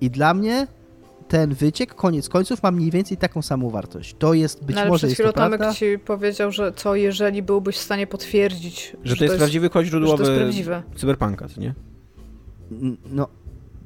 I 0.00 0.10
dla 0.10 0.34
mnie 0.34 0.66
ten 1.28 1.54
wyciek, 1.54 1.94
koniec 1.94 2.28
końców, 2.28 2.62
ma 2.62 2.70
mniej 2.70 2.90
więcej 2.90 3.16
taką 3.16 3.42
samą 3.42 3.70
wartość. 3.70 4.16
To 4.18 4.34
jest 4.34 4.64
być 4.64 4.76
no, 4.76 4.82
ale 4.82 4.90
może 4.90 5.06
przed 5.06 5.14
chwilą 5.14 5.32
Tomek 5.32 5.58
prawda. 5.58 5.74
ci 5.74 5.98
powiedział, 6.04 6.52
że 6.52 6.72
co 6.72 6.94
jeżeli 6.94 7.42
byłbyś 7.42 7.76
w 7.76 7.80
stanie 7.80 8.06
potwierdzić, 8.06 8.96
że, 9.04 9.10
że 9.10 9.16
to 9.16 9.24
jest, 9.24 9.32
jest 9.32 9.36
prawdziwy 9.36 9.70
kod 9.70 9.84
źródłowy 9.84 10.50
cyberpunka, 10.96 11.46
nie? 11.58 11.74
No, 13.12 13.28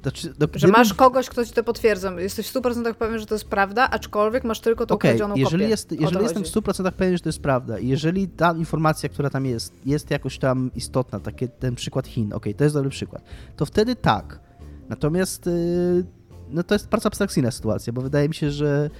znaczy, 0.03 0.35
no, 0.41 0.47
że 0.55 0.69
masz 0.69 0.95
kogoś, 0.95 1.29
kto 1.29 1.47
ci 1.47 1.53
to 1.53 1.65
potwierdza. 1.65 2.21
Jesteś 2.21 2.49
w 2.49 2.55
100% 2.55 2.95
pewien, 2.95 3.19
że 3.19 3.27
to 3.27 3.35
jest 3.35 3.45
prawda, 3.45 3.91
aczkolwiek 3.91 4.45
masz 4.45 4.61
tylko 4.61 4.87
tą 4.87 4.95
okay, 4.95 5.11
kradzioną 5.11 5.35
jeżeli 5.35 5.57
kopię. 5.57 5.69
Jest, 5.71 5.93
jeżeli 6.01 6.23
jestem 6.23 6.45
w 6.45 6.47
100% 6.47 6.93
pewien, 6.93 7.17
że 7.17 7.23
to 7.23 7.29
jest 7.29 7.43
prawda 7.43 7.79
i 7.79 7.89
jeżeli 7.89 8.29
ta 8.29 8.53
informacja, 8.53 9.09
która 9.09 9.31
tam 9.31 9.47
jest, 9.47 9.75
jest 9.87 10.11
jakoś 10.11 10.39
tam 10.39 10.71
istotna, 10.75 11.21
taki 11.21 11.49
ten 11.49 11.75
przykład 11.75 12.07
Chin, 12.07 12.33
ok, 12.33 12.45
to 12.57 12.65
jest 12.65 12.77
dobry 12.77 12.91
przykład, 12.91 13.23
to 13.57 13.67
wtedy 13.67 13.97
tak. 13.97 14.41
Natomiast 14.89 15.47
yy, 15.47 16.05
no 16.51 16.63
to 16.63 16.75
jest 16.75 16.89
bardzo 16.89 17.07
abstrakcyjna 17.07 17.51
sytuacja, 17.51 17.93
bo 17.93 18.03
wydaje 18.03 18.29
mi 18.29 18.35
się, 18.35 18.51
że, 18.51 18.91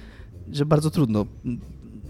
że 0.51 0.65
bardzo 0.65 0.91
trudno 0.91 1.25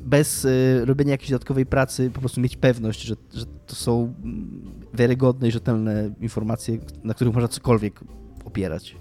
bez 0.06 0.46
y, 0.46 0.82
robienia 0.86 1.12
jakiejś 1.12 1.30
dodatkowej 1.30 1.66
pracy 1.66 2.12
po 2.14 2.20
prostu 2.20 2.42
mieć 2.42 2.58
pewność, 2.58 3.02
że, 3.02 3.16
że 3.34 3.46
to 3.68 3.76
są 3.76 4.14
mm, 4.24 4.62
wiarygodne 4.94 5.48
i 5.48 5.52
rzetelne 5.52 6.12
informacje, 6.22 6.78
na 7.04 7.14
których 7.14 7.34
można 7.34 7.48
cokolwiek 7.48 8.00
opierać. 8.46 8.96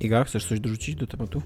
Iga, 0.00 0.24
chcesz 0.24 0.46
coś 0.46 0.60
dorzucić 0.60 0.94
do 0.94 1.06
tematu? 1.06 1.42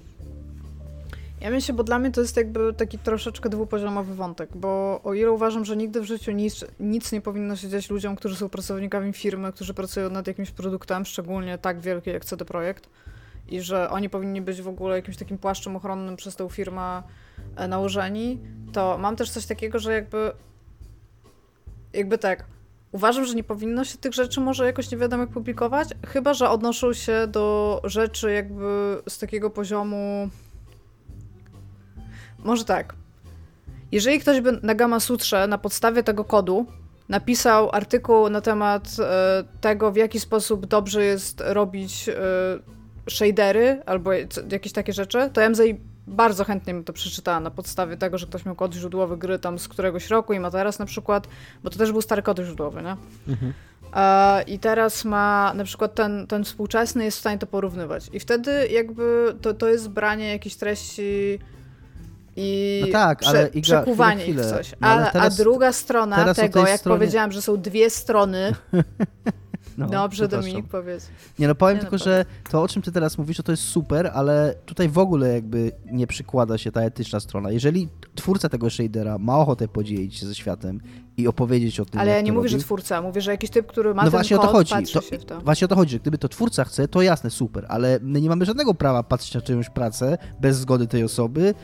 Ja 1.41 1.51
myślę, 1.51 1.75
bo 1.75 1.85
dla 1.85 1.99
mnie 1.99 2.11
to 2.11 2.21
jest 2.21 2.37
jakby 2.37 2.75
taki 2.75 2.99
troszeczkę 2.99 3.49
dwupoziomowy 3.49 4.15
wątek, 4.15 4.51
bo 4.57 5.01
o 5.05 5.15
ile 5.15 5.31
uważam, 5.31 5.65
że 5.65 5.77
nigdy 5.77 6.01
w 6.01 6.05
życiu 6.05 6.33
nic, 6.33 6.65
nic 6.81 7.13
nie 7.13 7.21
powinno 7.21 7.57
się 7.57 7.69
dziać 7.69 7.91
ludziom, 7.91 8.17
którzy 8.17 8.37
są 8.37 8.49
pracownikami 8.49 9.13
firmy, 9.13 9.53
którzy 9.53 9.75
pracują 9.75 10.11
nad 10.11 10.27
jakimś 10.27 10.51
produktem, 10.51 11.05
szczególnie 11.05 11.59
tak 11.59 11.81
wielki 11.81 12.11
jak 12.11 12.25
CD 12.25 12.45
Projekt, 12.45 12.89
i 13.49 13.61
że 13.61 13.91
oni 13.91 14.11
powinni 14.11 14.43
być 14.43 14.63
w 14.63 14.69
ogóle 14.69 14.97
jakimś 14.97 15.17
takim 15.17 15.39
płaszczem 15.39 15.77
ochronnym 15.77 16.17
przez 16.17 16.37
tę 16.37 16.49
firmę 16.51 17.03
e, 17.57 17.69
nałożeni, 17.69 18.39
to 18.73 18.99
mam 18.99 19.17
też 19.17 19.31
coś 19.31 19.47
takiego, 19.47 19.79
że 19.79 19.93
jakby 19.93 20.33
jakby 21.93 22.19
tak, 22.19 22.45
Uważam, 22.93 23.25
że 23.25 23.35
nie 23.35 23.45
powinno 23.45 23.85
się 23.85 23.99
tych 23.99 24.15
rzeczy 24.15 24.41
może 24.41 24.67
jakoś 24.67 24.89
jak 25.21 25.31
publikować, 25.31 25.89
chyba 26.07 26.35
że 26.35 26.51
odnoszą 26.51 26.93
się 26.93 27.27
do 27.27 27.81
rzeczy 27.85 28.33
jakby 28.33 29.03
z 29.09 29.19
takiego 29.19 29.51
poziomu. 29.51 30.29
Może 32.39 32.65
tak. 32.65 32.95
Jeżeli 33.93 34.21
ktoś 34.21 34.41
by 34.41 34.59
na 34.63 34.75
Gama 34.75 35.01
Sutrze 35.01 35.47
na 35.47 35.59
podstawie 35.59 36.03
tego 36.03 36.25
kodu 36.25 36.67
napisał 37.09 37.71
artykuł 37.73 38.29
na 38.29 38.41
temat 38.41 38.89
e, 39.01 39.45
tego, 39.61 39.93
w 39.93 39.97
jaki 39.97 40.21
sposób 40.21 40.67
dobrze 40.67 41.05
jest 41.05 41.43
robić 41.47 42.09
e, 42.09 42.15
shadery 43.11 43.83
albo 43.87 44.11
jakieś 44.53 44.73
takie 44.73 44.93
rzeczy, 44.93 45.31
to 45.33 45.41
za 45.55 45.65
bardzo 46.09 46.45
chętnie 46.45 46.75
bym 46.75 46.85
to 46.85 46.93
przeczytała 46.93 47.41
na 47.41 47.51
podstawie 47.51 47.97
tego, 47.97 48.19
że 48.19 48.27
ktoś 48.27 48.45
miał 48.45 48.55
kod 48.55 48.75
źródłowy 48.75 49.17
gry 49.17 49.39
tam 49.39 49.59
z 49.59 49.69
któregoś 49.69 50.11
roku 50.11 50.33
i 50.33 50.41
ma 50.41 50.51
teraz 50.51 50.79
na 50.79 50.87
przykład, 50.87 51.29
bo 51.65 51.71
to 51.71 51.79
też 51.79 51.93
był 51.93 52.03
stary 52.03 52.23
kod 52.23 52.39
źródłowy, 52.39 52.83
nie? 52.83 52.97
Mhm. 53.29 53.53
I 54.47 54.59
teraz 54.59 55.05
ma 55.05 55.53
na 55.55 55.65
przykład 55.65 55.95
ten, 55.95 56.27
ten 56.27 56.45
współczesny 56.45 57.05
jest 57.05 57.17
w 57.17 57.21
stanie 57.21 57.39
to 57.39 57.47
porównywać. 57.47 58.11
I 58.13 58.21
wtedy 58.21 58.69
jakby 58.69 59.35
to, 59.43 59.55
to 59.55 59.69
jest 59.69 59.89
branie 59.89 60.29
jakichś 60.29 60.57
treści 60.57 61.39
i 62.37 62.83
no 62.87 62.93
tak, 62.93 63.19
prze, 63.19 63.29
ale 63.29 63.49
Iga, 63.49 63.83
przekuwanie 63.83 64.27
ich 64.27 64.37
w 64.37 64.51
coś. 64.51 64.75
No, 64.81 64.89
a, 64.89 65.11
teraz, 65.11 65.41
a 65.41 65.43
druga 65.43 65.73
strona 65.73 66.35
tego, 66.35 66.67
jak 66.67 66.83
powiedziałam, 66.83 67.33
że 67.33 67.43
są 67.43 67.57
dwie 67.57 67.91
strony. 67.91 68.53
No, 69.79 69.87
Dobrze, 69.87 70.29
Dominik, 70.29 70.67
powiedz. 70.67 71.09
Nie 71.39 71.49
no, 71.49 71.55
powiem 71.55 71.77
nie 71.77 71.85
no, 71.85 71.91
tylko, 71.91 72.05
no, 72.05 72.13
że 72.13 72.25
to, 72.51 72.63
o 72.63 72.69
czym 72.69 72.83
ty 72.83 72.93
teraz 72.93 73.19
mówisz, 73.19 73.37
to, 73.37 73.43
to 73.43 73.53
jest 73.53 73.63
super, 73.63 74.11
ale 74.15 74.55
tutaj 74.67 74.89
w 74.89 74.99
ogóle 74.99 75.35
jakby 75.35 75.73
nie 75.93 76.07
przykłada 76.07 76.59
się 76.59 76.73
ta 76.73 76.81
etyczna 76.83 77.21
strona. 77.21 77.51
Jeżeli 77.51 77.89
twórca 78.15 78.49
tego 78.49 78.71
shadera 78.71 79.19
ma 79.19 79.39
ochotę 79.39 79.69
podzielić 79.69 80.17
się 80.17 80.27
ze 80.27 80.35
światem 80.35 80.81
i 81.17 81.29
opowiedzieć 81.29 81.81
o 81.81 81.85
tym. 81.85 82.01
Ale 82.01 82.11
ja 82.11 82.21
nie 82.21 82.33
mówię, 82.33 82.49
robi. 82.49 82.61
że 82.61 82.65
twórca, 82.65 83.03
mówię, 83.03 83.21
że 83.21 83.31
jakiś 83.31 83.51
typ, 83.51 83.67
który 83.67 83.95
ma 83.95 84.03
no 84.03 84.03
ten 84.03 84.11
właśnie 84.11 84.37
kod, 84.37 84.45
o 84.45 84.49
to 84.49 84.53
chodzi. 84.53 84.75
To, 84.93 85.01
to. 85.27 85.41
Właśnie 85.41 85.65
o 85.65 85.69
to 85.69 85.75
chodzi, 85.75 85.93
że 85.93 85.99
gdyby 85.99 86.19
to 86.19 86.29
twórca 86.29 86.65
chce, 86.65 86.89
to 86.89 87.03
jasne, 87.03 87.31
super, 87.31 87.67
ale 87.69 87.99
my 88.03 88.21
nie 88.21 88.29
mamy 88.29 88.45
żadnego 88.45 88.75
prawa 88.75 89.03
patrzeć 89.03 89.35
na 89.35 89.41
czyjąś 89.41 89.71
pracę 89.71 90.19
bez 90.41 90.57
zgody 90.57 90.87
tej 90.87 91.05
osoby 91.05 91.55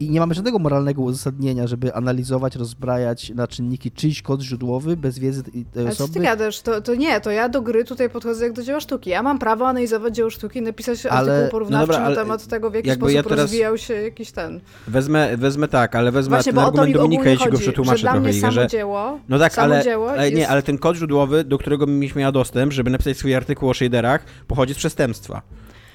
i 0.00 0.10
nie 0.10 0.20
mamy 0.20 0.34
żadnego 0.34 0.58
moralnego 0.58 1.02
uzasadnienia, 1.02 1.66
żeby 1.66 1.94
analizować, 1.94 2.56
rozbrajać 2.56 3.30
na 3.30 3.46
czynniki 3.46 3.90
czyjś 3.90 4.22
kod 4.22 4.40
źródłowy 4.40 4.96
bez 4.96 5.18
wiedzy 5.18 5.42
tej 5.42 5.86
osoby. 5.86 6.04
Ale 6.04 6.08
ty 6.08 6.20
gadasz, 6.20 6.60
to, 6.60 6.80
to 6.80 6.94
nie, 6.94 7.20
to 7.20 7.30
ja 7.30 7.48
do 7.48 7.62
gry 7.62 7.84
tutaj 7.84 8.10
podchodzę 8.10 8.44
jak 8.44 8.52
do 8.52 8.62
dzieła 8.62 8.80
sztuki. 8.80 9.10
Ja 9.10 9.22
mam 9.22 9.38
prawo 9.38 9.68
analizować 9.68 10.14
dzieło 10.14 10.30
sztuki 10.30 10.58
i 10.58 10.62
napisać 10.62 11.06
ale... 11.06 11.32
artykuł 11.32 11.50
porównawczy 11.50 11.86
no 11.86 11.98
dobra, 11.98 12.10
na 12.10 12.16
temat 12.16 12.46
tego, 12.46 12.70
w 12.70 12.74
jaki 12.74 12.90
sposób 12.90 13.14
ja 13.14 13.22
rozwijał 13.22 13.78
się 13.78 13.94
jakiś 13.94 14.32
ten. 14.32 14.60
Wezmę, 14.88 15.36
wezmę 15.36 15.68
tak, 15.68 15.96
ale 15.96 16.12
wezmę 16.12 16.36
Właśnie, 16.36 16.52
ten 16.52 16.58
argument 16.58 16.94
Dominika, 16.94 17.30
jeśli 17.30 17.50
go 17.50 17.58
przetłumaczę 17.58 17.98
że 17.98 18.02
trochę. 18.02 18.20
Dla 18.20 18.30
mnie 18.30 18.52
że... 18.52 18.66
dzieło, 18.66 19.18
no 19.28 19.38
tak, 19.38 19.58
ale 19.58 19.72
ale, 19.80 20.10
ale 20.10 20.24
jest... 20.24 20.36
nie, 20.36 20.48
ale 20.48 20.62
ten 20.62 20.78
kod 20.78 20.96
źródłowy, 20.96 21.44
do 21.44 21.58
którego 21.58 21.86
mieliśmy 21.86 22.20
miała 22.20 22.32
dostęp, 22.32 22.72
żeby 22.72 22.90
napisać 22.90 23.16
swój 23.16 23.34
artykuł 23.34 23.70
o 23.70 23.74
shaderach, 23.74 24.24
pochodzi 24.46 24.74
z 24.74 24.76
przestępstwa. 24.76 25.42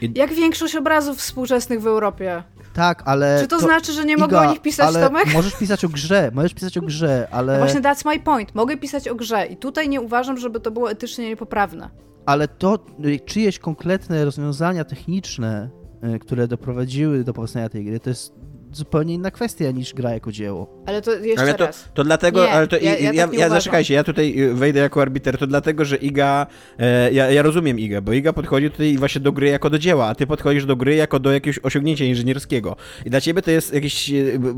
I... 0.01 0.11
Jak 0.15 0.34
większość 0.34 0.75
obrazów 0.75 1.17
współczesnych 1.17 1.82
w 1.82 1.88
Europie. 1.88 2.43
Tak, 2.78 3.03
ale. 3.05 3.39
Czy 3.41 3.47
to, 3.47 3.59
to 3.59 3.65
znaczy, 3.65 3.93
że 3.93 4.05
nie 4.05 4.17
mogę 4.17 4.39
o 4.39 4.51
nich 4.51 4.61
pisać, 4.61 4.88
ale 4.88 5.01
Tomek? 5.07 5.34
Możesz 5.34 5.55
pisać 5.55 5.86
o 5.86 5.89
grze, 5.89 6.32
możesz 6.34 6.53
pisać 6.53 6.78
o 6.78 6.82
grze, 6.82 7.28
ale. 7.32 7.53
No 7.53 7.59
właśnie 7.59 7.82
that's 7.82 8.05
my 8.05 8.19
point. 8.19 8.55
Mogę 8.55 8.78
pisać 8.78 9.07
o 9.07 9.15
grze 9.15 9.45
i 9.45 9.57
tutaj 9.57 9.89
nie 9.89 10.01
uważam, 10.01 10.38
żeby 10.38 10.59
to 10.59 10.71
było 10.71 10.91
etycznie 10.91 11.30
niepoprawne. 11.30 11.89
Ale 12.25 12.47
to 12.47 12.86
czyjeś 13.25 13.59
konkretne 13.59 14.25
rozwiązania 14.25 14.84
techniczne, 14.84 15.69
y, 16.15 16.19
które 16.19 16.47
doprowadziły 16.47 17.23
do 17.23 17.34
powstania 17.34 17.69
tej 17.69 17.86
gry, 17.86 17.99
to 17.99 18.09
jest 18.09 18.34
zupełnie 18.74 19.13
inna 19.13 19.32
kwestia 19.32 19.72
niż 19.72 19.93
gra 19.93 20.11
jako 20.13 20.32
dzieło. 20.32 20.84
Ale 20.86 21.01
to 21.01 21.11
jeszcze 21.11 21.41
ale 21.41 21.53
to, 21.53 21.65
raz. 21.65 21.89
To 21.93 22.03
dlatego, 22.03 22.45
nie, 22.45 22.51
ale 22.51 22.68
to 22.68 22.78
ja, 22.78 22.97
ja, 22.97 23.11
ja, 23.11 23.28
tak 23.28 23.38
ja 23.38 23.49
zaczekajcie, 23.49 23.93
ja 23.93 24.03
tutaj 24.03 24.39
y, 24.39 24.53
wejdę 24.53 24.80
jako 24.80 25.01
arbiter, 25.01 25.38
to 25.38 25.47
dlatego, 25.47 25.86
że 25.86 25.95
Iga, 25.97 26.47
e, 26.80 27.11
ja, 27.11 27.32
ja 27.32 27.41
rozumiem 27.41 27.80
Iga, 27.80 28.01
bo 28.01 28.13
Iga 28.13 28.34
podchodzi 28.34 28.72
tutaj 28.72 28.97
właśnie 28.97 29.22
do 29.22 29.32
gry 29.32 29.49
jako 29.49 29.70
do 29.70 29.80
dzieła, 29.80 30.07
a 30.07 30.15
ty 30.15 30.28
podchodzisz 30.28 30.65
do 30.65 30.76
gry 30.76 30.95
jako 30.95 31.20
do 31.20 31.32
jakiegoś 31.32 31.59
osiągnięcia 31.59 32.05
inżynierskiego. 32.05 32.76
I 33.05 33.09
dla 33.09 33.22
ciebie 33.22 33.41
to 33.41 33.51
jest 33.51 33.74
jakiś 33.74 34.09
e, 34.09 34.13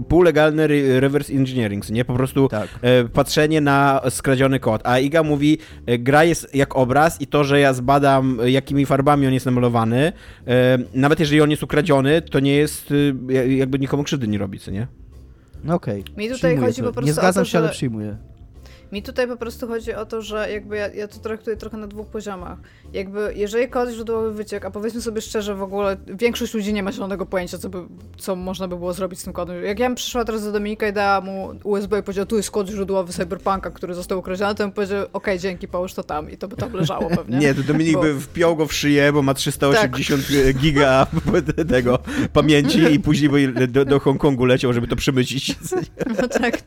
półlegalny 0.10 0.68
reverse 1.00 1.34
engineering, 1.34 1.90
nie? 1.90 2.06
Po 2.06 2.14
prostu 2.14 2.48
tak. 2.48 2.68
e, 2.82 3.04
patrzenie 3.04 3.62
na 3.62 4.02
skradziony 4.10 4.60
kod. 4.60 4.82
A 4.84 5.00
Iga 5.00 5.24
mówi, 5.24 5.58
e, 5.86 5.98
gra 5.98 6.24
jest 6.24 6.56
jak 6.56 6.76
obraz 6.76 7.22
i 7.22 7.28
to, 7.28 7.44
że 7.44 7.60
ja 7.60 7.74
zbadam, 7.74 8.40
jakimi 8.46 8.86
farbami 8.86 9.28
on 9.28 9.34
jest 9.34 9.46
namalowany, 9.46 10.14
e, 10.48 10.78
nawet 10.94 11.20
jeżeli 11.20 11.42
on 11.42 11.52
jest 11.52 11.64
ukradziony, 11.64 12.22
to 12.22 12.40
nie 12.40 12.56
jest 12.56 12.94
e, 13.32 13.44
jakby 13.56 13.80
nikomu 13.80 13.99
krzywdy 14.04 14.28
nie 14.28 14.38
robi, 14.38 14.60
co 14.60 14.72
nie? 14.72 14.88
No 15.64 15.76
okej. 15.76 16.02
Okay. 16.02 16.16
Mi 16.18 16.30
tutaj 16.30 16.58
chodzi 16.58 16.82
to. 16.82 16.88
po 16.88 16.94
prostu 16.94 17.08
Nie 17.08 17.14
zgadzam 17.14 17.42
o 17.42 17.46
to, 17.46 17.52
się, 17.52 17.58
ale 17.58 17.70
przyjmuję. 17.70 18.18
Mi 18.92 19.04
tutaj 19.04 19.28
po 19.28 19.38
prostu 19.38 19.68
chodzi 19.68 19.94
o 19.94 20.06
to, 20.06 20.22
że 20.22 20.52
jakby 20.52 20.78
ja, 20.78 20.88
ja 20.88 21.08
to 21.08 21.20
traktuję 21.20 21.58
trochę 21.58 21.78
na 21.78 21.88
dwóch 21.88 22.08
poziomach. 22.08 22.58
Jakby 22.94 23.34
jeżeli 23.36 23.70
kod 23.70 23.90
źródłowy 23.90 24.34
wyciekł, 24.34 24.68
a 24.68 24.72
powiedzmy 24.72 25.02
sobie 25.02 25.22
szczerze, 25.22 25.56
w 25.56 25.62
ogóle 25.62 25.98
większość 26.08 26.54
ludzi 26.54 26.74
nie 26.74 26.84
ma 26.84 26.92
zielonego 26.92 27.26
pojęcia, 27.26 27.58
co, 27.58 27.70
by, 27.70 27.78
co 28.18 28.36
można 28.36 28.68
by 28.68 28.76
było 28.76 28.94
zrobić 28.94 29.20
z 29.20 29.24
tym 29.24 29.34
kodem. 29.34 29.64
Jak 29.64 29.80
ja 29.80 29.88
bym 29.88 29.96
przyszła 29.96 30.26
teraz 30.26 30.44
do 30.44 30.52
Dominika 30.52 30.88
i 30.88 30.94
dała 30.94 31.22
mu 31.22 31.52
USB 31.64 32.00
i 32.00 32.04
powiedziała, 32.04 32.26
tu 32.26 32.38
jest 32.38 32.52
kod 32.52 32.70
źródłowy 32.70 33.14
Cyberpunka, 33.14 33.72
który 33.72 33.94
został 33.94 34.20
ukradziony, 34.20 34.56
to 34.56 34.64
bym 34.64 34.72
powiedział, 34.72 35.02
okej, 35.02 35.10
okay, 35.14 35.40
dzięki, 35.40 35.68
połóż 35.68 35.94
to 35.94 36.04
tam 36.04 36.32
i 36.32 36.38
to 36.38 36.48
by 36.48 36.56
tam 36.56 36.74
leżało 36.74 37.10
pewnie. 37.18 37.38
nie, 37.38 37.54
to 37.54 37.64
Dominik 37.64 37.94
bo... 37.94 38.02
by 38.02 38.20
wpiął 38.20 38.56
go 38.56 38.68
w 38.68 38.74
szyję, 38.74 39.14
bo 39.14 39.22
ma 39.22 39.34
380 39.34 40.22
tak. 40.28 40.58
giga 40.58 41.08
tego 41.70 42.00
pamięci 42.34 42.80
i 42.94 43.00
później 43.00 43.30
by 43.30 43.68
do, 43.68 43.86
do 43.86 44.00
Hongkongu 44.00 44.46
leciał, 44.46 44.74
żeby 44.74 44.88
to 44.88 44.96
przemycić. 44.96 45.56
no 46.22 46.28
tak, 46.28 46.58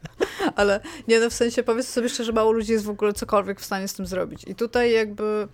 ale 0.56 0.80
nie 1.08 1.20
no, 1.20 1.30
w 1.30 1.34
sensie 1.34 1.62
powiedz 1.62 1.88
sobie 1.88 2.08
szczerze, 2.12 2.32
mało 2.32 2.52
ludzi 2.52 2.72
jest 2.72 2.84
w 2.84 2.90
ogóle 2.90 3.12
cokolwiek 3.12 3.60
w 3.60 3.64
stanie 3.64 3.88
z 3.88 3.94
tym 3.94 4.06
zrobić. 4.06 4.44
I 4.46 4.54
tutaj 4.54 4.92
jakby 4.92 5.48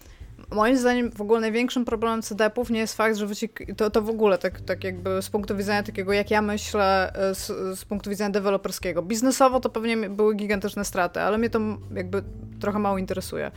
moim 0.51 0.77
zdaniem 0.77 1.11
w 1.11 1.21
ogóle 1.21 1.41
największym 1.41 1.85
problemem 1.85 2.23
CDP-ów 2.23 2.71
nie 2.71 2.81
jest 2.81 2.97
fakt, 2.97 3.17
że 3.17 3.27
wycik... 3.27 3.61
to, 3.77 3.91
to 3.91 4.03
w 4.03 4.09
ogóle 4.09 4.39
tak, 4.39 4.61
tak 4.61 4.85
jakby 4.85 5.23
z 5.23 5.31
punktu 5.31 5.57
widzenia 5.57 5.83
takiego, 5.83 6.13
jak 6.13 6.31
ja 6.31 6.43
myślę, 6.43 7.13
e, 7.15 7.35
z, 7.35 7.47
z 7.79 7.85
punktu 7.85 8.11
widzenia 8.11 8.31
deweloperskiego. 8.31 9.03
Biznesowo 9.03 9.61
to 9.61 9.69
pewnie 9.69 9.97
były 9.97 10.35
gigantyczne 10.35 10.85
straty, 10.85 11.21
ale 11.21 11.39
mnie 11.39 11.51
to 11.51 11.61
jakby 11.95 12.23
trochę 12.61 12.79
mało 12.79 12.99
interesuje. 12.99 13.51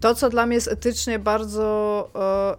To, 0.00 0.14
co 0.14 0.30
dla 0.30 0.46
mnie 0.46 0.54
jest 0.54 0.68
etycznie 0.68 1.18
bardzo 1.18 2.10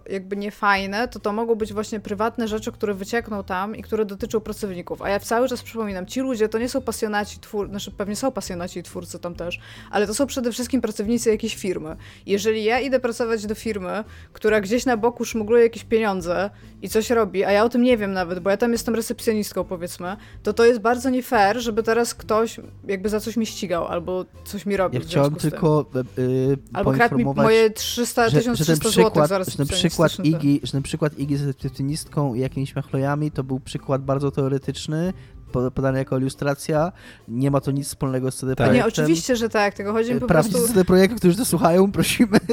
e, 0.06 0.12
jakby 0.12 0.36
niefajne, 0.36 1.08
to 1.08 1.18
to 1.18 1.32
mogą 1.32 1.54
być 1.54 1.72
właśnie 1.72 2.00
prywatne 2.00 2.48
rzeczy, 2.48 2.72
które 2.72 2.94
wyciekną 2.94 3.44
tam 3.44 3.76
i 3.76 3.82
które 3.82 4.04
dotyczą 4.04 4.40
pracowników. 4.40 5.02
A 5.02 5.08
ja 5.08 5.20
cały 5.20 5.48
czas 5.48 5.62
przypominam, 5.62 6.06
ci 6.06 6.20
ludzie 6.20 6.48
to 6.48 6.58
nie 6.58 6.68
są 6.68 6.80
pasjonaci 6.80 7.38
twórcy, 7.40 7.70
znaczy 7.70 7.90
pewnie 7.90 8.16
są 8.16 8.32
pasjonaci 8.32 8.82
twórcy 8.82 9.18
tam 9.18 9.34
też, 9.34 9.60
ale 9.90 10.06
to 10.06 10.14
są 10.14 10.26
przede 10.26 10.52
wszystkim 10.52 10.80
pracownicy 10.80 11.30
jakiejś 11.30 11.56
firmy. 11.56 11.96
Jeżeli 12.26 12.64
ja 12.64 12.80
idę 12.80 13.00
pracować 13.00 13.46
do 13.46 13.54
firmy, 13.54 14.04
która 14.32 14.60
gdzieś 14.60 14.86
na 14.86 14.96
boku 14.96 15.24
szmugluje 15.24 15.62
jakieś 15.62 15.84
pieniądze 15.84 16.50
i 16.82 16.88
coś 16.88 17.10
robi, 17.10 17.44
a 17.44 17.52
ja 17.52 17.64
o 17.64 17.68
tym 17.68 17.82
nie 17.82 17.96
wiem 17.96 18.12
nawet, 18.12 18.38
bo 18.38 18.50
ja 18.50 18.56
tam 18.56 18.72
jestem 18.72 18.94
recepcjonistką 18.94 19.64
powiedzmy, 19.64 20.16
to 20.42 20.52
to 20.52 20.64
jest 20.64 20.80
bardzo 20.80 21.10
nie 21.10 21.22
fair, 21.22 21.60
żeby 21.60 21.82
teraz 21.82 22.14
ktoś 22.14 22.60
jakby 22.86 23.08
za 23.08 23.20
coś 23.20 23.36
mi 23.36 23.46
ścigał 23.46 23.86
albo 23.86 24.24
coś 24.44 24.66
mi 24.66 24.76
robił. 24.76 25.00
Ja 25.00 25.06
chciałem 25.06 25.34
tylko 25.34 25.86
yy, 26.16 26.58
albo 26.72 26.92
kradł 26.92 27.18
mi 27.18 27.25
moje 27.34 27.70
300, 27.70 28.28
że, 28.28 28.38
1300 28.38 28.74
że 28.74 28.80
ten 28.80 28.90
przykład, 28.90 29.28
zaraz 29.28 29.50
że 29.50 29.56
ten 29.56 29.66
przykład 29.66 30.24
Igi, 30.24 30.60
że 30.62 30.72
ten 30.72 30.82
przykład 30.82 31.18
Igi 31.18 31.36
z 31.36 31.46
recepcjonistką 31.46 32.34
i 32.34 32.40
jakimiś 32.40 32.76
machlojami 32.76 33.30
to 33.30 33.44
był 33.44 33.60
przykład 33.60 34.04
bardzo 34.04 34.30
teoretyczny, 34.30 35.12
podane 35.74 35.98
jako 35.98 36.18
ilustracja. 36.18 36.92
Nie 37.28 37.50
ma 37.50 37.60
to 37.60 37.70
nic 37.70 37.86
wspólnego 37.86 38.30
z 38.30 38.36
CD 38.36 38.56
tak. 38.56 38.74
Nie, 38.74 38.86
oczywiście, 38.86 39.36
że 39.36 39.48
tak, 39.48 39.74
tego 39.74 39.92
chodzi 39.92 40.14
mi 40.14 40.20
po 40.20 40.26
Prawdziwy 40.26 40.58
prostu... 40.58 40.68
CD 40.68 40.84
Projektu, 40.84 41.16
którzy 41.16 41.36
to 41.36 41.44
słuchają, 41.44 41.92
prosimy. 41.92 42.38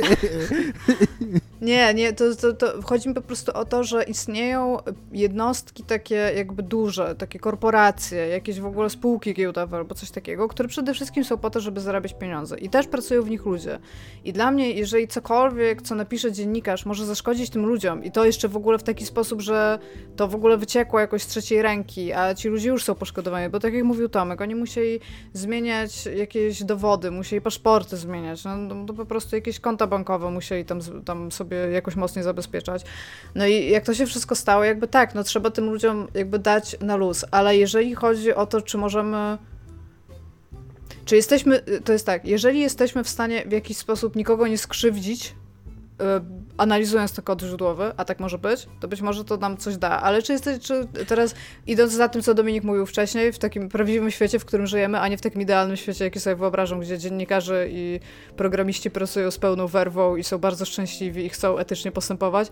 Nie, 1.64 1.94
nie, 1.94 2.14
to, 2.14 2.36
to, 2.36 2.54
to 2.54 2.82
chodzi 2.82 3.10
mi 3.10 3.16
po 3.16 3.22
prostu 3.22 3.52
o 3.54 3.66
to, 3.66 3.84
że 3.84 4.04
istnieją 4.04 4.78
jednostki 5.12 5.84
takie 5.84 6.16
jakby 6.16 6.64
duże, 6.64 7.16
takie 7.16 7.40
korporacje, 7.40 8.28
jakieś 8.28 8.60
w 8.60 8.66
ogóle 8.66 8.90
spółki 8.90 9.34
giełdowe 9.34 9.78
albo 9.78 9.96
coś 9.96 10.12
takiego, 10.12 10.48
które 10.48 10.70
przede 10.70 10.94
wszystkim 10.94 11.24
są 11.24 11.38
po 11.38 11.50
to, 11.50 11.60
żeby 11.60 11.82
zarabiać 11.82 12.14
pieniądze. 12.14 12.60
I 12.60 12.70
też 12.70 12.88
pracują 12.88 13.22
w 13.22 13.30
nich 13.30 13.46
ludzie. 13.46 13.80
I 14.24 14.34
dla 14.34 14.52
mnie, 14.52 14.72
jeżeli 14.72 15.08
cokolwiek, 15.08 15.82
co 15.82 15.96
napisze 15.96 16.32
dziennikarz, 16.32 16.86
może 16.86 17.06
zaszkodzić 17.06 17.50
tym 17.50 17.66
ludziom 17.66 18.04
i 18.04 18.12
to 18.12 18.26
jeszcze 18.26 18.48
w 18.48 18.58
ogóle 18.58 18.78
w 18.78 18.84
taki 18.84 19.06
sposób, 19.06 19.42
że 19.42 19.80
to 20.16 20.28
w 20.28 20.36
ogóle 20.36 20.58
wyciekło 20.58 21.00
jakoś 21.00 21.24
z 21.24 21.28
trzeciej 21.28 21.62
ręki, 21.62 22.14
a 22.14 22.36
ci 22.36 22.48
ludzie 22.48 22.70
już 22.70 22.84
są 22.84 22.93
poszkodowani, 22.96 23.50
bo 23.50 23.60
tak 23.60 23.74
jak 23.74 23.84
mówił 23.84 24.10
Tomek, 24.10 24.42
oni 24.42 24.56
musieli 24.56 25.00
zmieniać 25.34 26.06
jakieś 26.06 26.64
dowody, 26.64 27.12
musieli 27.12 27.42
paszporty 27.42 27.98
zmieniać, 27.98 28.46
no, 28.46 28.58
no 28.58 28.86
to 28.86 28.94
po 28.94 29.06
prostu 29.06 29.36
jakieś 29.36 29.60
konta 29.60 29.88
bankowe 29.88 30.32
musieli 30.32 30.66
tam, 30.66 30.80
tam 31.06 31.32
sobie 31.32 31.58
jakoś 31.58 31.96
mocniej 31.96 32.24
zabezpieczać. 32.24 32.84
No 33.36 33.48
i 33.48 33.70
jak 33.70 33.86
to 33.86 33.94
się 33.94 34.06
wszystko 34.06 34.36
stało, 34.36 34.64
jakby 34.64 34.88
tak, 34.88 35.16
no 35.16 35.24
trzeba 35.24 35.52
tym 35.52 35.66
ludziom 35.66 36.08
jakby 36.14 36.40
dać 36.40 36.76
na 36.82 36.96
luz, 36.96 37.26
ale 37.32 37.58
jeżeli 37.58 37.96
chodzi 37.96 38.34
o 38.34 38.46
to, 38.46 38.62
czy 38.62 38.78
możemy 38.78 39.38
czy 41.06 41.16
jesteśmy, 41.16 41.60
to 41.60 41.94
jest 41.94 42.06
tak, 42.06 42.26
jeżeli 42.26 42.60
jesteśmy 42.60 43.04
w 43.04 43.10
stanie 43.10 43.46
w 43.46 43.52
jakiś 43.52 43.78
sposób 43.78 44.16
nikogo 44.16 44.48
nie 44.48 44.58
skrzywdzić, 44.58 45.36
E, 46.00 46.22
analizując 46.58 47.14
ten 47.14 47.26
kod 47.26 47.42
źródłowy, 47.42 47.92
a 47.98 48.06
tak 48.06 48.20
może 48.20 48.38
być, 48.38 48.68
to 48.80 48.88
być 48.88 49.02
może 49.02 49.26
to 49.26 49.38
nam 49.38 49.58
coś 49.58 49.78
da. 49.78 49.90
Ale 49.90 50.22
czy, 50.22 50.34
jest, 50.34 50.50
czy 50.62 50.88
teraz, 51.08 51.36
idąc 51.68 51.92
za 51.92 52.10
tym, 52.10 52.22
co 52.22 52.34
Dominik 52.34 52.64
mówił 52.64 52.86
wcześniej, 52.86 53.32
w 53.32 53.40
takim 53.40 53.70
prawdziwym 53.70 54.12
świecie, 54.12 54.40
w 54.40 54.46
którym 54.46 54.68
żyjemy, 54.68 55.00
a 55.00 55.08
nie 55.08 55.18
w 55.18 55.22
takim 55.22 55.42
idealnym 55.42 55.78
świecie, 55.78 56.06
jaki 56.06 56.20
sobie 56.20 56.36
wyobrażam, 56.36 56.80
gdzie 56.80 56.98
dziennikarze 56.98 57.68
i 57.70 58.00
programiści 58.38 58.92
pracują 58.92 59.32
z 59.32 59.38
pełną 59.38 59.68
werwą 59.68 60.16
i 60.16 60.24
są 60.24 60.38
bardzo 60.38 60.66
szczęśliwi 60.66 61.26
i 61.26 61.30
chcą 61.30 61.58
etycznie 61.58 61.92
postępować, 61.92 62.48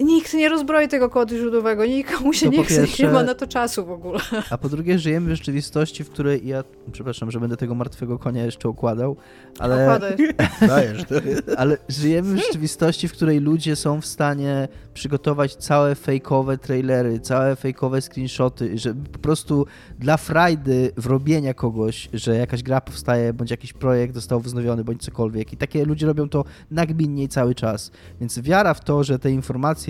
nikt 0.00 0.34
nie 0.34 0.48
rozbroi 0.48 0.88
tego 0.88 1.10
kodu 1.10 1.36
źródłowego, 1.36 1.86
nikomu 1.86 2.32
się 2.32 2.46
To 2.46 2.52
nie 2.52 2.64
chce, 2.64 2.80
pierwsze- 2.80 3.02
nie 3.02 3.10
ma 3.10 3.22
na 3.22 3.34
to 3.34 3.46
czasu 3.46 3.86
w 3.86 3.90
ogóle. 3.90 4.18
A 4.50 4.58
po 4.58 4.68
drugie, 4.68 4.98
żyjemy 4.98 5.26
w 5.32 5.36
rzeczywistości, 5.36 6.04
w 6.04 6.10
której 6.10 6.46
ja, 6.46 6.64
przepraszam, 6.92 7.30
że 7.30 7.40
będę 7.40 7.56
tego 7.56 7.74
martwego 7.74 8.18
konia 8.18 8.44
jeszcze 8.44 8.68
układał, 8.68 9.16
ale, 9.58 9.82
Okładaj. 9.84 10.16
Dajesz, 10.68 11.04
to 11.04 11.14
ale 11.56 11.76
żyjemy 11.88 12.34
w 12.34 12.38
rzeczywistości, 12.38 13.08
w 13.08 13.12
której 13.12 13.40
ludzie 13.40 13.76
są 13.76 14.00
w 14.00 14.06
stanie 14.06 14.68
przygotować 14.94 15.54
całe 15.56 15.94
fejkowe 15.94 16.58
trailery, 16.58 17.20
całe 17.20 17.56
fejkowe 17.56 18.00
screenshoty, 18.02 18.78
że 18.78 18.94
po 19.12 19.18
prostu 19.18 19.66
dla 19.98 20.16
frajdy 20.16 20.92
wrobienia 20.96 21.54
kogoś, 21.54 22.08
że 22.12 22.36
jakaś 22.36 22.62
gra 22.62 22.80
powstaje, 22.80 23.32
bądź 23.32 23.50
jakiś 23.50 23.72
projekt 23.72 24.14
został 24.14 24.40
wznowiony, 24.40 24.84
bądź 24.84 25.02
cokolwiek. 25.02 25.52
I 25.52 25.56
takie 25.56 25.84
ludzie 25.84 26.06
robią 26.06 26.28
to 26.28 26.44
nagminnie 26.70 27.22
i 27.24 27.28
cały 27.28 27.54
czas. 27.54 27.90
Więc 28.20 28.38
wiara 28.38 28.74
w 28.74 28.84
to, 28.84 29.04
że 29.04 29.18
te 29.18 29.30
informacje, 29.30 29.83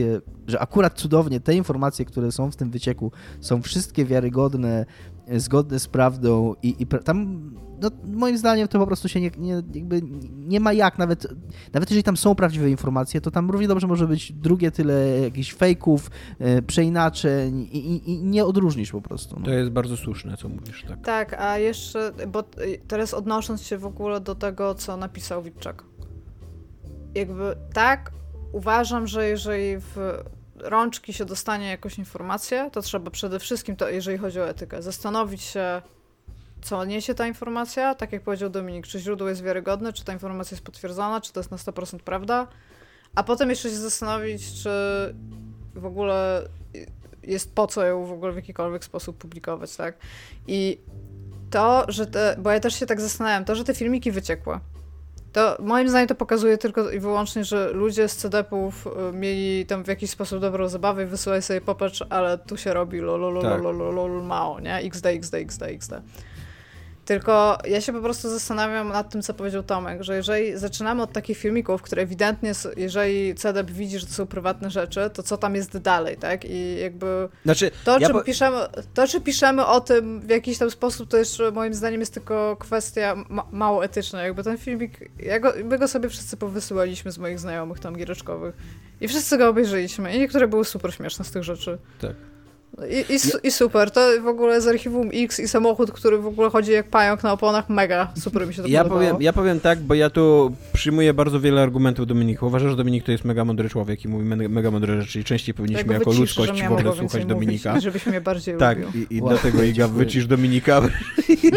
że 0.47 0.61
akurat 0.61 0.95
cudownie 0.95 1.41
te 1.41 1.55
informacje, 1.55 2.05
które 2.05 2.33
są 2.33 2.51
w 2.51 2.57
tym 2.57 2.71
wycieku, 2.71 3.13
są 3.41 3.63
wszystkie 3.63 4.05
wiarygodne, 4.05 4.87
e, 5.27 5.41
zgodne 5.41 5.79
z 5.79 5.89
prawdą 5.89 6.55
i, 6.63 6.83
i 6.83 6.87
pra- 6.87 7.03
tam, 7.03 7.51
no, 7.81 7.91
moim 8.05 8.39
zdaniem 8.39 8.69
to 8.69 8.79
po 8.79 8.87
prostu 8.87 9.09
się 9.09 9.21
nie, 9.21 9.31
nie, 9.39 9.53
jakby 9.75 10.03
nie 10.37 10.61
ma 10.61 10.73
jak, 10.73 10.99
nawet, 10.99 11.27
nawet 11.73 11.91
jeżeli 11.91 12.03
tam 12.03 12.17
są 12.17 12.35
prawdziwe 12.35 12.71
informacje, 12.71 13.21
to 13.21 13.31
tam 13.31 13.51
równie 13.51 13.69
dobrze 13.69 13.87
może 13.87 14.09
być 14.09 14.33
drugie 14.33 14.71
tyle 14.71 15.21
jakichś 15.21 15.55
fejków, 15.55 16.11
e, 16.39 16.63
przeinaczeń 16.63 17.61
i, 17.73 17.79
i, 17.79 18.11
i 18.11 18.25
nie 18.25 18.45
odróżnisz 18.45 18.93
po 18.93 19.01
prostu. 19.01 19.37
No. 19.39 19.45
To 19.45 19.51
jest 19.51 19.71
bardzo 19.71 19.97
słuszne, 19.97 20.37
co 20.37 20.49
mówisz, 20.49 20.85
tak. 20.89 21.01
Tak, 21.05 21.41
a 21.41 21.59
jeszcze, 21.59 22.13
bo 22.29 22.41
y, 22.41 22.81
teraz 22.89 23.15
odnosząc 23.15 23.63
się 23.63 23.79
w 23.79 23.87
ogóle 23.87 24.21
do 24.21 24.35
tego, 24.35 24.75
co 24.75 24.97
napisał 24.97 25.43
Witczak. 25.43 25.85
Jakby 27.15 27.57
tak, 27.73 28.13
uważam, 28.55 29.07
że 29.07 29.29
jeżeli 29.29 29.79
w 29.79 30.23
rączki 30.57 31.13
się 31.13 31.25
dostanie 31.25 31.69
jakąś 31.69 31.99
informację, 31.99 32.71
to 32.73 32.83
trzeba 32.83 33.11
przede 33.11 33.39
wszystkim, 33.39 33.77
to 33.77 33.89
jeżeli 33.89 34.19
chodzi 34.19 34.41
o 34.41 34.49
etykę, 34.49 34.83
zastanowić 34.83 35.43
się, 35.43 35.83
co 36.63 36.85
niesie 36.85 37.15
ta 37.15 37.27
informacja, 37.27 37.95
tak 37.95 38.13
jak 38.13 38.23
powiedział 38.23 38.51
Dominik, 38.51 38.87
czy 38.87 38.99
źródło 38.99 39.29
jest 39.29 39.43
wiarygodne, 39.43 39.93
czy 39.93 40.05
ta 40.05 40.13
informacja 40.13 40.55
jest 40.55 40.65
potwierdzona, 40.65 41.21
czy 41.21 41.33
to 41.33 41.41
jest 41.41 41.51
na 41.51 41.57
100% 41.57 41.99
prawda, 41.99 42.47
a 43.15 43.23
potem 43.23 43.51
jeszcze 43.51 43.71
się 43.71 43.77
zastanowić, 43.77 44.63
czy 44.63 44.71
w 45.75 45.87
ogóle 45.87 46.49
jest 47.23 47.55
po 47.55 47.67
co 47.67 47.85
ją 47.85 48.05
w 48.05 48.13
ogóle 48.13 48.33
w 48.33 48.37
jakikolwiek 48.37 48.85
sposób 48.85 49.19
publikować, 49.19 49.77
tak? 49.77 49.99
I 50.47 50.81
to, 51.51 51.85
że 51.89 52.07
te, 52.07 52.37
bo 52.39 52.51
ja 52.51 52.61
też 52.61 52.75
się 52.75 52.87
tak 52.87 53.01
zastanawiam, 53.01 53.45
to, 53.45 53.55
że 53.55 53.65
te 53.65 53.75
filmiki 53.75 54.13
wyciekły, 54.13 54.59
to 55.35 55.57
moim 55.63 55.89
zdaniem 55.89 56.09
to 56.09 56.15
pokazuje 56.15 56.59
tylko 56.59 56.91
i 56.91 56.99
wyłącznie, 56.99 57.45
że 57.45 57.71
ludzie 57.73 58.09
z 58.09 58.17
CDP-ów 58.17 58.87
y, 58.87 59.13
mieli 59.13 59.67
tam 59.67 59.85
w 59.85 59.89
jakiś 59.89 60.11
sposób 60.11 60.41
dobrą 60.41 60.69
zabawę 60.69 61.03
i 61.03 61.07
wysyłali 61.07 61.43
sobie 61.43 61.61
popacz, 61.61 62.03
ale 62.11 62.39
tu 62.39 62.57
się 62.57 62.75
robi 62.75 62.99
Tak. 62.99 63.07
lololololol 63.07 64.23
mało, 64.23 64.61
nie? 64.61 64.77
XD, 64.77 65.07
XD, 65.07 65.35
XD, 65.35 65.63
XD. 65.63 65.93
Tylko 67.05 67.59
ja 67.69 67.81
się 67.81 67.93
po 67.93 68.01
prostu 68.01 68.31
zastanawiam 68.31 68.89
nad 68.89 69.11
tym, 69.11 69.23
co 69.23 69.35
powiedział 69.35 69.63
Tomek, 69.63 70.03
że 70.03 70.17
jeżeli 70.17 70.59
zaczynamy 70.59 71.03
od 71.03 71.13
takich 71.13 71.39
filmików, 71.39 71.83
które 71.83 72.03
ewidentnie, 72.03 72.53
jeżeli 72.77 73.35
CDP 73.35 73.73
widzi, 73.73 73.99
że 73.99 74.07
to 74.07 74.13
są 74.13 74.27
prywatne 74.27 74.71
rzeczy, 74.71 75.11
to 75.15 75.23
co 75.23 75.37
tam 75.37 75.55
jest 75.55 75.79
dalej, 75.79 76.17
tak? 76.17 76.45
I 76.45 76.77
jakby 76.81 77.29
Znaczy, 77.45 77.71
to, 77.85 77.99
ja 77.99 78.07
czy 78.07 78.13
po- 78.13 78.23
piszemy, 78.23 78.57
to, 78.95 79.09
czy 79.09 79.21
piszemy 79.21 79.67
o 79.67 79.81
tym 79.81 80.21
w 80.21 80.31
jakiś 80.31 80.59
tam 80.59 80.71
sposób, 80.71 81.09
to 81.09 81.17
jeszcze 81.17 81.51
moim 81.51 81.75
zdaniem 81.75 82.01
jest 82.01 82.15
tylko 82.15 82.57
kwestia 82.61 83.17
ma 83.29 83.47
mało 83.53 83.85
etyczna. 83.85 84.23
Jakby 84.23 84.43
ten 84.43 84.59
filmik, 84.59 85.11
ja 85.19 85.41
go, 85.41 85.53
my 85.65 85.79
go 85.79 85.89
sobie 85.89 86.09
wszyscy 86.09 86.37
powysyłaliśmy 86.37 87.13
z 87.13 87.19
moich 87.19 87.39
znajomych 87.39 87.81
tam 87.81 87.97
giereczkowych 87.97 88.55
i 89.01 89.09
wszyscy 89.09 89.39
go 89.39 89.49
obejrzeliśmy 89.49 90.17
i 90.17 90.19
niektóre 90.19 90.49
były 90.49 90.65
super 90.65 90.95
śmieszne 90.95 91.25
z 91.25 91.31
tych 91.31 91.45
rzeczy. 91.45 91.79
Tak. 92.01 92.13
I, 92.91 93.13
i, 93.15 93.47
I 93.49 93.51
super, 93.51 93.91
to 93.91 94.01
w 94.23 94.27
ogóle 94.27 94.61
z 94.61 94.67
archiwum 94.67 95.11
X 95.15 95.41
i 95.41 95.49
samochód, 95.49 95.93
który 95.93 96.19
w 96.19 96.27
ogóle 96.27 96.51
chodzi 96.51 96.73
jak 96.73 96.89
pająk 96.89 97.23
na 97.23 97.33
oponach, 97.33 97.69
mega 97.69 98.13
super 98.21 98.47
mi 98.47 98.55
się 98.55 98.63
to 98.63 98.69
Ja 98.69 98.83
podobało. 98.83 99.07
powiem, 99.11 99.23
ja 99.23 99.33
powiem 99.33 99.61
tak, 99.61 99.79
bo 99.81 99.95
ja 99.95 100.11
tu 100.11 100.55
przyjmuję 100.73 101.15
bardzo 101.15 101.41
wiele 101.41 101.63
argumentów 101.63 102.07
Dominika. 102.07 102.47
Uważam, 102.47 102.71
że 102.71 102.77
Dominik 102.77 103.05
to 103.05 103.13
jest 103.13 103.25
mega 103.25 103.45
mądry 103.45 103.69
człowiek 103.69 104.05
i 104.05 104.09
mówi 104.09 104.25
me- 104.25 104.49
mega 104.49 104.71
mądre 104.71 105.01
rzeczy 105.03 105.21
i 105.21 105.25
częściej 105.25 105.55
powinniśmy 105.55 105.93
jako 105.93 106.05
wycisz, 106.11 106.21
ludzkość 106.21 106.63
w 106.63 106.73
ogóle 106.73 106.83
słuchać 106.93 107.13
mówić 107.13 107.27
Dominika. 107.27 107.81
Żebyś 107.81 108.07
mnie 108.07 108.21
bardziej 108.21 108.57
Tak, 108.57 108.79
lubił. 108.81 109.03
i, 109.11 109.17
i 109.17 109.21
Wow, 109.21 109.31
dlatego 109.31 109.63
Iga 109.63 109.89
wycisz 109.89 110.27
Dominika, 110.27 110.81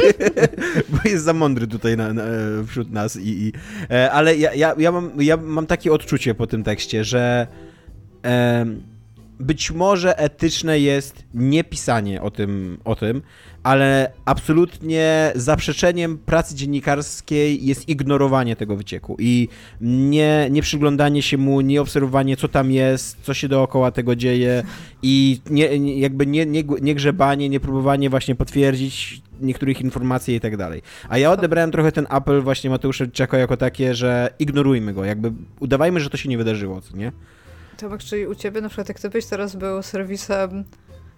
bo 0.89 1.09
jest 1.09 1.23
za 1.23 1.33
mądry 1.33 1.67
tutaj 1.67 1.97
na, 1.97 2.13
na, 2.13 2.23
wśród 2.67 2.91
nas. 2.91 3.15
I, 3.15 3.27
i, 3.47 3.53
e, 3.91 4.11
ale 4.11 4.35
ja, 4.37 4.53
ja, 4.53 4.75
ja, 4.77 4.91
mam, 4.91 5.11
ja 5.19 5.37
mam 5.37 5.67
takie 5.67 5.91
odczucie 5.93 6.35
po 6.35 6.47
tym 6.47 6.63
tekście, 6.63 7.03
że 7.03 7.47
em, 8.23 8.81
być 9.39 9.71
może 9.71 10.17
etyczne 10.17 10.79
jest 10.79 11.23
nie 11.33 11.63
pisanie 11.63 12.21
o 12.21 12.31
tym, 12.31 12.77
o 12.85 12.95
tym, 12.95 13.21
ale 13.63 14.11
absolutnie 14.25 15.31
zaprzeczeniem 15.35 16.17
pracy 16.17 16.55
dziennikarskiej 16.55 17.65
jest 17.65 17.89
ignorowanie 17.89 18.55
tego 18.55 18.75
wycieku 18.75 19.15
i 19.19 19.47
nie, 19.81 20.47
nie 20.51 20.61
przyglądanie 20.61 21.21
się 21.21 21.37
mu, 21.37 21.61
nie 21.61 21.81
obserwowanie, 21.81 22.37
co 22.37 22.47
tam 22.47 22.71
jest, 22.71 23.17
co 23.21 23.33
się 23.33 23.47
dookoła 23.47 23.91
tego 23.91 24.15
dzieje 24.15 24.63
i 25.01 25.41
nie, 25.49 25.79
nie, 25.79 25.99
jakby 25.99 26.27
nie, 26.27 26.45
nie, 26.45 26.63
nie 26.81 26.95
grzebanie, 26.95 27.49
nie 27.49 27.59
próbowanie 27.59 28.09
właśnie 28.09 28.35
potwierdzić 28.35 29.21
niektórych 29.41 29.81
informacji 29.81 30.35
i 30.35 30.39
tak 30.39 30.57
dalej. 30.57 30.81
A 31.09 31.17
ja 31.17 31.31
odebrałem 31.31 31.71
trochę 31.71 31.91
ten 31.91 32.07
apel 32.09 32.41
właśnie 32.41 32.69
Mateusza 32.69 33.05
Czeko 33.07 33.37
jako 33.37 33.57
takie, 33.57 33.95
że 33.95 34.29
ignorujmy 34.39 34.93
go, 34.93 35.05
jakby 35.05 35.31
udawajmy, 35.59 35.99
że 35.99 36.09
to 36.09 36.17
się 36.17 36.29
nie 36.29 36.37
wydarzyło, 36.37 36.81
co 36.81 36.97
nie? 36.97 37.11
Tomek, 37.77 38.03
czyli 38.03 38.27
u 38.27 38.35
ciebie 38.35 38.61
na 38.61 38.69
przykład 38.69 38.89
jak 38.89 38.99
ty 38.99 39.09
byś 39.09 39.25
teraz 39.25 39.55
był 39.55 39.81
serwisem, 39.81 40.63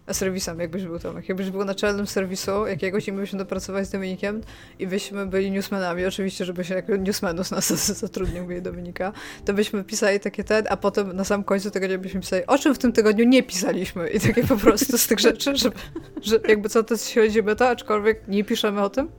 a 0.08 0.14
serwisem 0.14 0.60
jakbyś 0.60 0.84
był 0.84 1.00
Tomek, 1.00 1.30
jakbyś 1.30 1.50
był 1.50 1.66
naczelnym 1.66 2.08
serwisu 2.08 2.68
jakiegoś 2.68 3.08
i 3.08 3.12
byśmy 3.12 3.40
dopracować 3.40 3.88
z 3.88 3.90
Dominikiem 3.90 4.42
i 4.80 4.88
byśmy 4.88 5.26
byli 5.26 5.52
newsmenami, 5.52 6.06
oczywiście, 6.06 6.46
żeby 6.46 6.64
się 6.64 6.76
jako 6.76 6.96
newsmenów 6.96 7.52
nas 7.52 7.68
zatrudnił, 8.00 8.44
mówię 8.44 8.62
Dominika, 8.62 9.12
to 9.46 9.54
byśmy 9.54 9.84
pisali 9.84 10.20
takie 10.20 10.44
ten, 10.44 10.66
a 10.70 10.78
potem 10.78 11.16
na 11.16 11.24
sam 11.24 11.44
końcu 11.44 11.72
tego 11.72 11.88
dnia 11.88 11.98
byśmy 11.98 12.22
pisali, 12.22 12.46
o 12.48 12.58
czym 12.58 12.76
w 12.76 12.78
tym 12.78 12.92
tygodniu 12.92 13.26
nie 13.26 13.44
pisaliśmy 13.44 14.10
i 14.10 14.20
takie 14.20 14.44
po 14.44 14.58
prostu 14.58 14.98
z 14.98 15.08
tych 15.08 15.20
rzeczy, 15.20 15.56
żeby, 15.56 15.76
że 16.22 16.40
jakby 16.48 16.70
co 16.70 16.84
to 16.84 16.98
się 16.98 17.22
chodzi 17.22 17.44
to, 17.58 17.70
aczkolwiek 17.70 18.28
nie 18.28 18.44
piszemy 18.44 18.82
o 18.82 18.90
tym. 18.90 19.10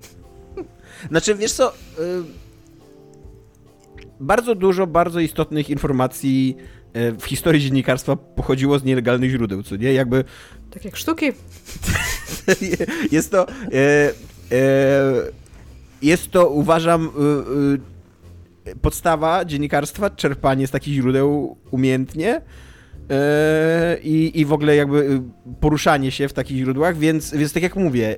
Znaczy, 1.11 1.35
wiesz 1.35 1.53
co, 1.53 1.73
y, 1.73 1.73
bardzo 4.21 4.55
dużo 4.55 4.87
bardzo 4.87 5.21
istotnych 5.21 5.71
informacji 5.71 6.57
w 6.95 7.25
historii 7.25 7.63
dziennikarstwa 7.63 8.17
pochodziło 8.17 8.79
z 8.79 8.85
nielegalnych 8.85 9.31
źródeł, 9.31 9.63
co 9.63 9.77
nie? 9.77 9.93
Jakby 9.93 10.25
Tak 10.71 10.85
jak 10.85 10.97
sztuki. 10.97 11.27
jest 13.13 13.31
to... 13.31 13.47
e, 13.49 14.13
e, 14.53 15.41
jest 16.03 16.31
to, 16.31 16.49
uważam, 16.49 17.11
y, 18.67 18.71
y, 18.71 18.77
podstawa 18.77 19.45
dziennikarstwa, 19.45 20.11
czerpanie 20.11 20.67
z 20.67 20.71
takich 20.71 20.95
źródeł 20.95 21.57
umiejętnie 21.71 22.41
e, 23.11 23.99
i, 24.03 24.41
i 24.41 24.45
w 24.45 24.53
ogóle 24.53 24.77
jakby 24.77 25.23
poruszanie 25.61 26.11
się 26.11 26.29
w 26.29 26.33
takich 26.33 26.59
źródłach, 26.59 26.97
więc, 26.97 27.35
więc 27.35 27.53
tak 27.53 27.63
jak 27.63 27.77
mówię, 27.77 28.17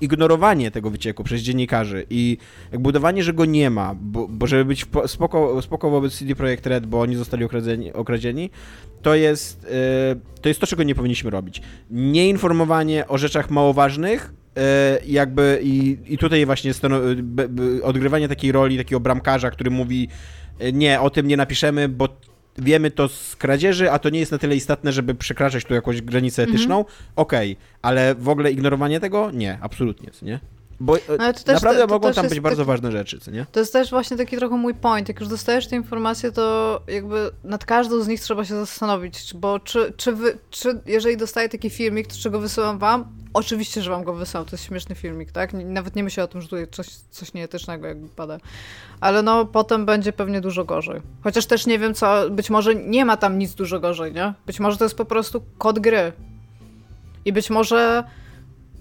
ignorowanie 0.00 0.70
tego 0.70 0.90
wycieku 0.90 1.24
przez 1.24 1.40
dziennikarzy 1.40 2.06
i 2.10 2.38
jakby 2.72 2.88
udawanie, 2.88 3.22
że 3.22 3.32
go 3.32 3.44
nie 3.44 3.70
ma, 3.70 3.94
bo, 4.00 4.28
bo 4.28 4.46
żeby 4.46 4.64
być 4.64 4.84
po- 4.84 5.08
spoko, 5.08 5.62
spoko 5.62 5.90
wobec 5.90 6.18
CD 6.18 6.34
Projekt 6.34 6.66
Red, 6.66 6.86
bo 6.86 7.00
oni 7.00 7.16
zostali 7.16 7.44
okradzieni, 7.44 7.92
okradzieni 7.92 8.50
to 9.02 9.14
jest, 9.14 9.64
y, 9.64 10.40
to 10.40 10.48
jest 10.48 10.60
to, 10.60 10.66
czego 10.66 10.82
nie 10.82 10.94
powinniśmy 10.94 11.30
robić. 11.30 11.62
Nieinformowanie 11.90 13.08
o 13.08 13.18
rzeczach 13.18 13.50
mało 13.50 13.72
ważnych, 13.72 14.32
y, 15.02 15.06
jakby 15.06 15.60
i, 15.62 15.96
i 16.06 16.18
tutaj 16.18 16.46
właśnie 16.46 16.70
y, 16.70 17.84
odgrywanie 17.84 18.28
takiej 18.28 18.52
roli 18.52 18.78
takiego 18.78 19.00
bramkarza, 19.00 19.50
który 19.50 19.70
mówi 19.70 20.08
y, 20.62 20.72
nie, 20.72 21.00
o 21.00 21.10
tym 21.10 21.26
nie 21.26 21.36
napiszemy, 21.36 21.88
bo 21.88 22.08
wiemy 22.58 22.90
to 22.90 23.08
z 23.08 23.36
kradzieży, 23.36 23.90
a 23.90 23.98
to 23.98 24.10
nie 24.10 24.20
jest 24.20 24.32
na 24.32 24.38
tyle 24.38 24.56
istotne, 24.56 24.92
żeby 24.92 25.14
przekraczać 25.14 25.64
tu 25.64 25.74
jakąś 25.74 26.02
granicę 26.02 26.42
etyczną. 26.42 26.84
Okej, 27.16 27.56
ale 27.82 28.14
w 28.14 28.28
ogóle 28.28 28.52
ignorowanie 28.52 29.00
tego? 29.00 29.30
Nie, 29.30 29.58
absolutnie, 29.60 30.10
nie? 30.22 30.40
Bo 30.82 30.96
Ale 31.18 31.34
to 31.34 31.40
też- 31.40 31.54
naprawdę 31.54 31.80
to- 31.80 31.86
to 31.86 31.94
mogą 31.94 32.12
tam 32.12 32.28
być 32.28 32.40
bardzo 32.40 32.62
taki- 32.62 32.66
ważne 32.66 32.92
rzeczy, 32.92 33.20
co 33.20 33.30
nie? 33.30 33.46
To 33.52 33.60
jest 33.60 33.72
też 33.72 33.90
właśnie 33.90 34.16
taki 34.16 34.36
trochę 34.36 34.56
mój 34.56 34.74
point. 34.74 35.08
Jak 35.08 35.20
już 35.20 35.28
dostajesz 35.28 35.66
te 35.66 35.76
informacje, 35.76 36.32
to 36.32 36.80
jakby 36.88 37.30
nad 37.44 37.64
każdą 37.64 38.02
z 38.02 38.08
nich 38.08 38.20
trzeba 38.20 38.44
się 38.44 38.54
zastanowić, 38.54 39.34
bo 39.34 39.60
czy, 39.60 39.92
czy, 39.96 40.12
wy, 40.12 40.38
czy 40.50 40.80
jeżeli 40.86 41.16
dostaję 41.16 41.48
taki 41.48 41.70
filmik, 41.70 42.06
to 42.06 42.14
czy 42.14 42.30
go 42.30 42.40
wysyłam 42.40 42.78
wam? 42.78 43.04
Oczywiście, 43.34 43.82
że 43.82 43.90
wam 43.90 44.04
go 44.04 44.14
wysyłam, 44.14 44.46
to 44.46 44.50
jest 44.52 44.64
śmieszny 44.64 44.94
filmik, 44.94 45.32
tak? 45.32 45.52
Nawet 45.52 45.96
nie 45.96 46.04
myślę 46.04 46.24
o 46.24 46.28
tym, 46.28 46.40
że 46.40 46.48
tu 46.48 46.56
jest 46.56 46.72
coś, 46.72 46.86
coś 47.10 47.34
nieetycznego, 47.34 47.86
jakby 47.86 48.08
pada. 48.08 48.38
Ale 49.00 49.22
no, 49.22 49.44
potem 49.44 49.86
będzie 49.86 50.12
pewnie 50.12 50.40
dużo 50.40 50.64
gorzej. 50.64 51.00
Chociaż 51.24 51.46
też 51.46 51.66
nie 51.66 51.78
wiem 51.78 51.94
co, 51.94 52.30
być 52.30 52.50
może 52.50 52.74
nie 52.74 53.04
ma 53.04 53.16
tam 53.16 53.38
nic 53.38 53.54
dużo 53.54 53.80
gorzej, 53.80 54.12
nie? 54.12 54.34
Być 54.46 54.60
może 54.60 54.76
to 54.76 54.84
jest 54.84 54.96
po 54.96 55.04
prostu 55.04 55.42
kod 55.58 55.78
gry. 55.78 56.12
I 57.24 57.32
być 57.32 57.50
może 57.50 58.04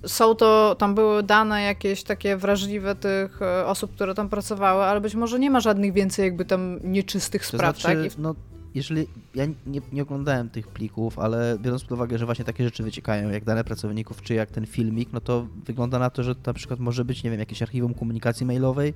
są 0.05 0.35
to, 0.35 0.75
tam 0.75 0.95
były 0.95 1.23
dane 1.23 1.61
jakieś 1.61 2.03
takie 2.03 2.37
wrażliwe 2.37 2.95
tych 2.95 3.41
e, 3.41 3.65
osób, 3.65 3.95
które 3.95 4.13
tam 4.13 4.29
pracowały, 4.29 4.83
ale 4.83 5.01
być 5.01 5.15
może 5.15 5.39
nie 5.39 5.49
ma 5.49 5.59
żadnych 5.59 5.93
więcej 5.93 6.25
jakby 6.25 6.45
tam 6.45 6.79
nieczystych 6.83 7.41
To 7.41 7.57
spraw, 7.57 7.79
znaczy, 7.79 8.09
tak? 8.09 8.17
No, 8.17 8.35
jeżeli 8.75 9.07
ja 9.35 9.45
nie, 9.45 9.81
nie 9.91 10.01
oglądałem 10.01 10.49
tych 10.49 10.67
plików, 10.67 11.19
ale 11.19 11.57
biorąc 11.59 11.83
pod 11.83 11.91
uwagę, 11.91 12.17
że 12.17 12.25
właśnie 12.25 12.45
takie 12.45 12.63
rzeczy 12.63 12.83
wyciekają, 12.83 13.29
jak 13.29 13.43
dane 13.43 13.63
pracowników, 13.63 14.21
czy 14.21 14.33
jak 14.33 14.51
ten 14.51 14.65
filmik, 14.65 15.13
no 15.13 15.21
to 15.21 15.47
wygląda 15.65 15.99
na 15.99 16.09
to, 16.09 16.23
że 16.23 16.35
to 16.35 16.41
na 16.47 16.53
przykład 16.53 16.79
może 16.79 17.05
być, 17.05 17.23
nie 17.23 17.29
wiem, 17.29 17.39
jakieś 17.39 17.61
archiwum 17.61 17.93
komunikacji 17.93 18.45
mailowej, 18.45 18.93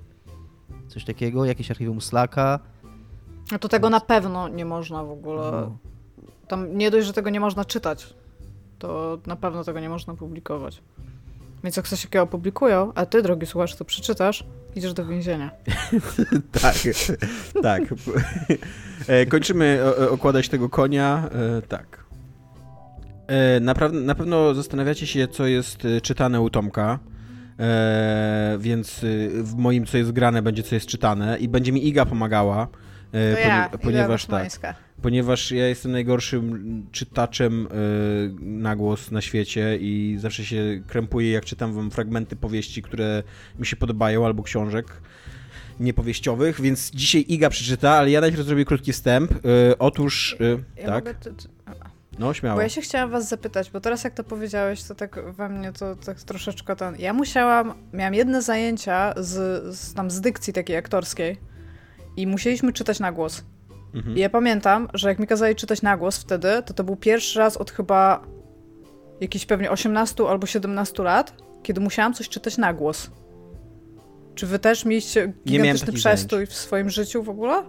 coś 0.88 1.06
takiego, 1.06 1.46
jakieś 1.46 1.72
archiwum 1.72 2.02
Slacka. 2.02 2.60
No 3.52 3.60
to 3.60 3.68
tego 3.68 3.90
na 3.90 4.00
pewno 4.00 4.48
nie 4.48 4.66
można 4.66 5.04
w 5.04 5.12
ogóle. 5.12 5.52
No. 5.52 5.78
Tam 6.48 6.78
nie 6.78 6.92
dość, 6.92 7.08
że 7.08 7.14
tego 7.14 7.30
nie 7.30 7.40
można 7.40 7.66
czytać, 7.66 8.14
to 8.80 9.18
na 9.26 9.36
pewno 9.36 9.64
tego 9.64 9.80
nie 9.80 9.90
można 9.90 10.14
publikować. 10.14 10.82
Więc 11.64 11.78
jak 11.78 11.88
coś 11.88 12.02
takiego 12.02 12.24
opublikują, 12.24 12.92
a 12.96 13.06
ty, 13.06 13.22
drogi 13.22 13.46
słuchacz, 13.46 13.76
to 13.76 13.86
przeczytasz, 13.86 14.44
idziesz 14.76 14.94
do 14.94 15.06
więzienia. 15.06 15.52
tak, 16.62 16.76
tak. 17.64 17.82
E, 19.08 19.26
Kończymy 19.26 19.80
okładać 20.10 20.50
tego 20.50 20.70
konia. 20.70 21.30
E, 21.58 21.62
Tak. 21.62 22.06
E, 23.28 23.60
Naprawdę, 23.60 24.00
na 24.00 24.16
pewno 24.16 24.54
zastanawiacie 24.54 25.08
się, 25.08 25.28
co 25.28 25.48
jest 25.48 25.78
czytane 26.04 26.42
u 26.42 26.50
Tomka. 26.50 27.00
Więc 28.60 29.00
w 29.44 29.56
moim, 29.58 29.86
co 29.86 29.98
jest 29.98 30.12
grane, 30.12 30.42
będzie 30.42 30.64
co 30.64 30.76
jest 30.76 30.88
czytane 30.88 31.38
i 31.38 31.48
będzie 31.48 31.72
mi 31.72 31.88
Iga 31.88 32.06
pomagała. 32.06 32.68
To 33.12 33.18
ja, 33.18 33.70
ponieważ 33.82 34.26
tak, 34.26 34.76
ponieważ 35.06 35.52
ja 35.52 35.68
jestem 35.68 35.92
najgorszym 35.92 36.86
czytaczem 36.92 37.68
e, 37.68 37.76
na 38.42 38.76
głos 38.76 39.12
na 39.12 39.22
świecie 39.22 39.78
i 39.82 40.18
zawsze 40.20 40.46
się 40.46 40.82
krępuję, 40.88 41.32
jak 41.32 41.46
czytam 41.46 41.74
wam 41.74 41.92
fragmenty 41.92 42.36
powieści, 42.36 42.82
które 42.82 43.24
mi 43.60 43.66
się 43.66 43.76
podobają, 43.76 44.26
albo 44.26 44.44
książek 44.44 44.86
niepowieściowych, 45.80 46.62
więc 46.62 46.92
dzisiaj 46.92 47.26
Iga 47.28 47.50
przeczyta, 47.50 47.92
ale 47.92 48.12
ja 48.12 48.22
najpierw 48.22 48.46
zrobię 48.46 48.66
krótki 48.66 48.94
wstęp. 48.94 49.32
E, 49.32 49.38
otóż, 49.80 50.38
e, 50.78 50.82
Ja 50.82 50.88
tak, 50.88 51.16
no 52.20 52.34
śmiało. 52.34 52.56
Bo 52.56 52.62
ja 52.62 52.70
się 52.70 52.82
chciałam 52.82 53.12
was 53.12 53.30
zapytać, 53.30 53.72
bo 53.72 53.82
teraz 53.82 54.04
jak 54.04 54.14
to 54.14 54.24
powiedziałeś, 54.24 54.84
to 54.84 54.96
tak 54.96 55.20
we 55.34 55.50
mnie 55.50 55.72
to 55.72 55.96
tak 55.96 56.22
troszeczkę 56.22 56.76
ten... 56.76 56.96
Ja 57.00 57.14
musiałam, 57.14 57.74
miałam 57.94 58.14
jedne 58.14 58.42
zajęcia 58.42 59.14
z, 59.18 59.64
z, 59.78 59.94
tam 59.94 60.12
z 60.12 60.22
dykcji 60.22 60.54
takiej 60.54 60.76
aktorskiej 60.78 61.38
i 62.18 62.28
musieliśmy 62.28 62.74
czytać 62.74 63.00
na 63.00 63.12
głos. 63.12 63.44
Mhm. 63.94 64.18
I 64.18 64.20
ja 64.20 64.30
pamiętam, 64.30 64.88
że 64.94 65.10
jak 65.10 65.20
mi 65.20 65.28
kazali 65.28 65.56
czytać 65.56 65.82
na 65.82 65.98
głos 65.98 66.18
wtedy, 66.18 66.48
to 66.66 66.74
to 66.74 66.84
był 66.84 66.96
pierwszy 66.96 67.40
raz 67.40 67.58
od 67.58 67.72
chyba 67.72 68.22
jakichś 69.22 69.46
pewnie 69.46 69.72
18 69.72 70.24
albo 70.24 70.48
17 70.48 71.04
lat, 71.04 71.34
kiedy 71.64 71.82
musiałam 71.82 72.14
coś 72.14 72.30
czytać 72.30 72.58
na 72.58 72.74
głos. 72.74 73.12
Czy 74.36 74.48
wy 74.48 74.60
też 74.60 74.86
mieliście 74.86 75.34
gigantyczny 75.48 75.94
przestój 75.94 76.46
w 76.46 76.54
swoim 76.54 76.90
życiu 76.90 77.24
w 77.24 77.30
ogóle? 77.30 77.64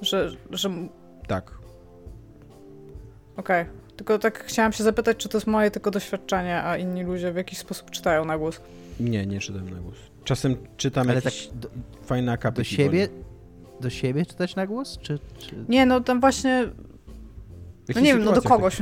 Że, 0.00 0.30
że 0.50 0.70
Tak. 1.26 1.50
Okej. 3.36 3.66
Tylko 3.96 4.18
tak 4.18 4.44
chciałam 4.44 4.72
się 4.72 4.84
zapytać, 4.84 5.16
czy 5.16 5.28
to 5.28 5.38
jest 5.38 5.46
moje 5.46 5.70
tylko 5.70 5.90
doświadczenie, 5.90 6.62
a 6.62 6.76
inni 6.76 7.02
ludzie 7.02 7.32
w 7.32 7.36
jakiś 7.36 7.58
sposób 7.58 7.90
czytają 7.90 8.24
na 8.24 8.38
głos. 8.38 8.60
Nie, 9.00 9.26
nie 9.26 9.40
czytam 9.40 9.70
na 9.70 9.80
głos. 9.80 9.96
Czasem 10.24 10.56
czytam 10.76 11.10
Ale 11.10 11.22
tak 11.22 11.34
jakieś 11.34 11.48
do, 11.48 11.68
fajne 12.04 12.32
akapy. 12.32 12.56
do 12.56 12.64
siebie, 12.64 13.08
do 13.82 13.90
siebie 13.90 14.26
czytać 14.26 14.56
na 14.56 14.66
głos? 14.66 14.98
Czy, 15.02 15.18
czy... 15.38 15.56
Nie, 15.68 15.86
no 15.86 16.00
tam 16.00 16.20
właśnie. 16.20 16.68
No 17.94 18.00
nie 18.00 18.14
wiem, 18.14 18.24
no 18.24 18.32
do 18.32 18.42
kogoś. 18.42 18.78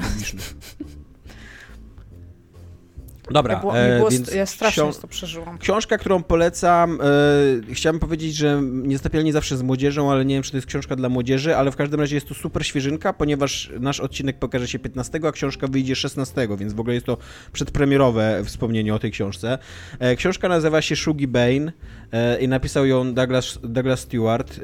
Dobra, 3.30 3.56
było, 3.56 3.78
e, 3.78 3.98
głos, 3.98 4.14
więc 4.14 4.34
ja 4.34 4.46
strasznie 4.46 4.82
książ- 4.82 4.98
to 4.98 5.08
przeżyłam. 5.08 5.58
Książka, 5.58 5.98
którą 5.98 6.22
polecam, 6.22 6.98
e, 7.00 7.74
chciałem 7.74 7.98
powiedzieć, 7.98 8.34
że 8.34 8.60
niezatapialnie 8.62 9.32
zawsze 9.32 9.56
z 9.56 9.62
młodzieżą, 9.62 10.10
ale 10.10 10.24
nie 10.24 10.34
wiem, 10.34 10.42
czy 10.42 10.50
to 10.50 10.56
jest 10.56 10.66
książka 10.66 10.96
dla 10.96 11.08
młodzieży, 11.08 11.56
ale 11.56 11.70
w 11.70 11.76
każdym 11.76 12.00
razie 12.00 12.16
jest 12.16 12.28
to 12.28 12.34
super 12.34 12.66
świeżynka, 12.66 13.12
ponieważ 13.12 13.70
nasz 13.80 14.00
odcinek 14.00 14.38
pokaże 14.38 14.68
się 14.68 14.78
15, 14.78 15.20
a 15.28 15.32
książka 15.32 15.66
wyjdzie 15.66 15.96
16, 15.96 16.56
więc 16.56 16.72
w 16.72 16.80
ogóle 16.80 16.94
jest 16.94 17.06
to 17.06 17.16
przedpremierowe 17.52 18.42
wspomnienie 18.44 18.94
o 18.94 18.98
tej 18.98 19.10
książce. 19.10 19.58
E, 19.98 20.16
książka 20.16 20.48
nazywa 20.48 20.82
się 20.82 20.96
Shugi 20.96 21.28
Bane 21.28 21.72
e, 22.12 22.40
i 22.40 22.48
napisał 22.48 22.86
ją 22.86 23.14
Douglas, 23.14 23.58
Douglas 23.62 24.00
Stewart. 24.00 24.58
E, 24.58 24.60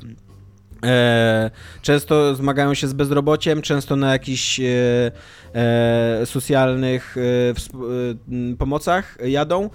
E, 0.84 1.50
często 1.82 2.34
zmagają 2.34 2.74
się 2.74 2.88
z 2.88 2.92
bezrobociem, 2.92 3.62
często 3.62 3.96
na 3.96 4.12
jakichś 4.12 4.61
e, 4.61 4.64
e, 5.54 6.26
socjalnych 6.26 7.16
pomocach 8.59 9.18
jadą. 9.24 9.70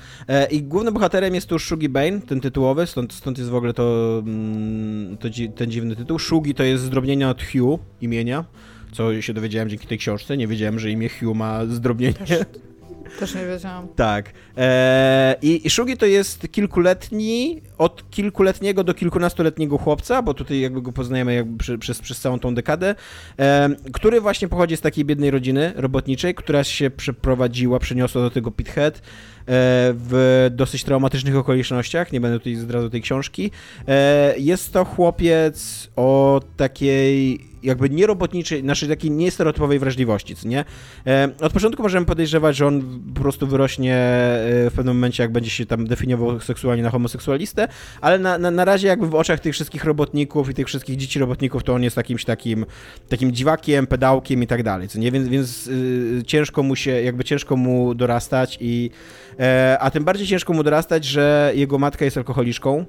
I 0.51 0.63
głównym 0.63 0.93
bohaterem 0.93 1.35
jest 1.35 1.47
tu 1.47 1.59
Shugi 1.59 1.89
Bane, 1.89 2.21
ten 2.21 2.41
tytułowy, 2.41 2.87
stąd, 2.87 3.13
stąd 3.13 3.37
jest 3.37 3.49
w 3.49 3.55
ogóle 3.55 3.73
to, 3.73 4.17
mm, 4.25 5.17
to 5.17 5.27
ten 5.55 5.71
dziwny 5.71 5.95
tytuł. 5.95 6.19
Shugi 6.19 6.55
to 6.55 6.63
jest 6.63 6.83
zdrobnienie 6.83 7.27
od 7.27 7.41
Hugh 7.43 7.79
imienia, 8.01 8.45
co 8.91 9.21
się 9.21 9.33
dowiedziałem 9.33 9.69
dzięki 9.69 9.87
tej 9.87 9.97
książce. 9.97 10.37
Nie 10.37 10.47
wiedziałem, 10.47 10.79
że 10.79 10.91
imię 10.91 11.09
Hugh 11.09 11.35
ma 11.35 11.65
zdrobnienie. 11.65 12.45
Też 13.19 13.35
nie 13.35 13.45
wiedziałam. 13.45 13.87
Tak. 13.95 14.33
Eee, 14.57 15.65
I 15.65 15.69
Shugi 15.69 15.97
to 15.97 16.05
jest 16.05 16.51
kilkuletni, 16.51 17.61
od 17.77 18.09
kilkuletniego 18.09 18.83
do 18.83 18.93
kilkunastoletniego 18.93 19.77
chłopca, 19.77 20.21
bo 20.21 20.33
tutaj 20.33 20.59
jakby 20.59 20.81
go 20.81 20.91
poznajemy 20.91 21.33
jakby 21.33 21.57
przy, 21.57 21.77
przez, 21.77 21.99
przez 21.99 22.19
całą 22.19 22.39
tą 22.39 22.55
dekadę, 22.55 22.95
em, 23.37 23.75
który 23.93 24.21
właśnie 24.21 24.47
pochodzi 24.47 24.77
z 24.77 24.81
takiej 24.81 25.05
biednej 25.05 25.31
rodziny 25.31 25.73
robotniczej, 25.75 26.35
która 26.35 26.63
się 26.63 26.89
przeprowadziła, 26.89 27.79
przeniosła 27.79 28.21
do 28.21 28.29
tego 28.29 28.51
Pithead 28.51 28.97
e, 28.97 29.01
w 29.93 30.47
dosyć 30.51 30.83
traumatycznych 30.83 31.35
okolicznościach, 31.35 32.11
nie 32.11 32.21
będę 32.21 32.39
tutaj 32.39 32.55
zdradzał 32.55 32.89
tej 32.89 33.01
książki. 33.01 33.51
E, 33.87 34.33
jest 34.37 34.73
to 34.73 34.85
chłopiec 34.85 35.89
o 35.95 36.41
takiej 36.57 37.50
jakby 37.63 37.89
nierobotniczej, 37.89 38.63
naszej 38.63 38.89
takiej 38.89 39.11
niestereotypowej 39.11 39.79
wrażliwości, 39.79 40.35
co 40.35 40.47
nie? 40.47 40.65
E, 41.07 41.29
Od 41.41 41.53
początku 41.53 41.83
możemy 41.83 42.05
podejrzewać, 42.05 42.55
że 42.55 42.67
on 42.67 42.99
po 43.15 43.21
prostu 43.21 43.47
wyrośnie 43.47 43.95
e, 43.95 44.69
w 44.69 44.73
pewnym 44.75 44.95
momencie, 44.95 45.23
jak 45.23 45.31
będzie 45.31 45.49
się 45.49 45.65
tam 45.65 45.87
definiował 45.87 46.39
seksualnie 46.39 46.83
na 46.83 46.89
homoseksualistę, 46.89 47.67
ale 48.01 48.19
na, 48.19 48.37
na, 48.37 48.51
na 48.51 48.65
razie 48.65 48.87
jakby 48.87 49.07
w 49.07 49.15
oczach 49.15 49.39
tych 49.39 49.53
wszystkich 49.53 49.83
robotników 49.83 50.49
i 50.49 50.53
tych 50.53 50.67
wszystkich 50.67 50.97
dzieci 50.97 51.19
robotników, 51.19 51.63
to 51.63 51.73
on 51.73 51.83
jest 51.83 51.97
jakimś 51.97 52.25
takim, 52.25 52.65
takim 53.09 53.31
dziwakiem, 53.31 53.87
pedałkiem 53.87 54.43
i 54.43 54.47
tak 54.47 54.63
dalej, 54.63 54.87
co 54.87 54.99
nie? 54.99 55.11
Więc, 55.11 55.27
więc 55.27 55.67
y, 55.67 56.23
ciężko 56.25 56.63
mu 56.63 56.75
się, 56.75 56.91
jakby 56.91 57.23
ciężko 57.23 57.55
mu 57.55 57.95
dorastać 57.95 58.57
i 58.61 58.89
e, 59.39 59.77
a 59.79 59.91
tym 59.91 60.03
bardziej 60.03 60.27
ciężko 60.27 60.53
mu 60.53 60.63
dorastać, 60.63 61.05
że 61.05 61.51
jego 61.55 61.77
matka 61.77 62.05
jest 62.05 62.17
alkoholiczką, 62.17 62.85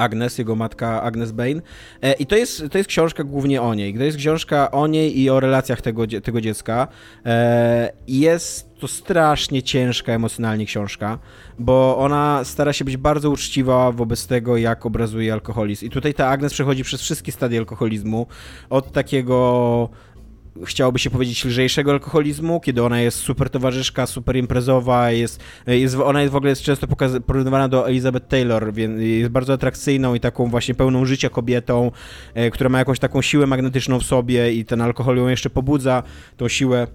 Agnes, 0.00 0.38
jego 0.38 0.56
matka 0.56 1.02
Agnes 1.02 1.32
Bain. 1.32 1.62
E, 2.02 2.12
I 2.12 2.26
to 2.26 2.36
jest, 2.36 2.62
to 2.70 2.78
jest 2.78 2.88
książka 2.88 3.24
głównie 3.24 3.62
o 3.62 3.74
niej. 3.74 3.94
To 3.94 4.04
jest 4.04 4.18
książka 4.18 4.70
o 4.70 4.86
niej 4.86 5.20
i 5.20 5.30
o 5.30 5.40
relacjach 5.40 5.80
tego, 5.80 6.06
tego 6.22 6.40
dziecka. 6.40 6.88
E, 7.26 7.92
jest 8.08 8.70
to 8.80 8.88
strasznie 8.88 9.62
ciężka 9.62 10.12
emocjonalnie 10.12 10.66
książka, 10.66 11.18
bo 11.58 11.98
ona 11.98 12.44
stara 12.44 12.72
się 12.72 12.84
być 12.84 12.96
bardzo 12.96 13.30
uczciwa 13.30 13.92
wobec 13.92 14.26
tego, 14.26 14.56
jak 14.56 14.86
obrazuje 14.86 15.32
alkoholizm. 15.32 15.86
I 15.86 15.90
tutaj 15.90 16.14
ta 16.14 16.28
Agnes 16.28 16.52
przechodzi 16.52 16.84
przez 16.84 17.02
wszystkie 17.02 17.32
stadia 17.32 17.58
alkoholizmu. 17.58 18.26
Od 18.70 18.92
takiego 18.92 19.88
chciałoby 20.64 20.98
się 20.98 21.10
powiedzieć, 21.10 21.44
lżejszego 21.44 21.90
alkoholizmu, 21.90 22.60
kiedy 22.60 22.82
ona 22.82 23.00
jest 23.00 23.18
super 23.18 23.50
towarzyszka, 23.50 24.06
super 24.06 24.36
imprezowa, 24.36 25.10
jest, 25.10 25.40
jest, 25.66 25.94
ona 25.94 26.20
jest 26.20 26.32
w 26.32 26.36
ogóle 26.36 26.50
jest 26.50 26.62
często 26.62 26.86
porównywana 27.26 27.68
do 27.68 27.88
Elizabeth 27.88 28.28
Taylor, 28.28 28.72
więc 28.72 29.00
jest 29.02 29.30
bardzo 29.30 29.52
atrakcyjną 29.52 30.14
i 30.14 30.20
taką 30.20 30.50
właśnie 30.50 30.74
pełną 30.74 31.04
życia 31.04 31.28
kobietą, 31.28 31.90
e, 32.34 32.50
która 32.50 32.70
ma 32.70 32.78
jakąś 32.78 32.98
taką 32.98 33.22
siłę 33.22 33.46
magnetyczną 33.46 34.00
w 34.00 34.04
sobie 34.04 34.52
i 34.52 34.64
ten 34.64 34.80
alkohol 34.80 35.16
ją 35.16 35.28
jeszcze 35.28 35.50
pobudza, 35.50 36.02
tą 36.36 36.48
siłę 36.48 36.86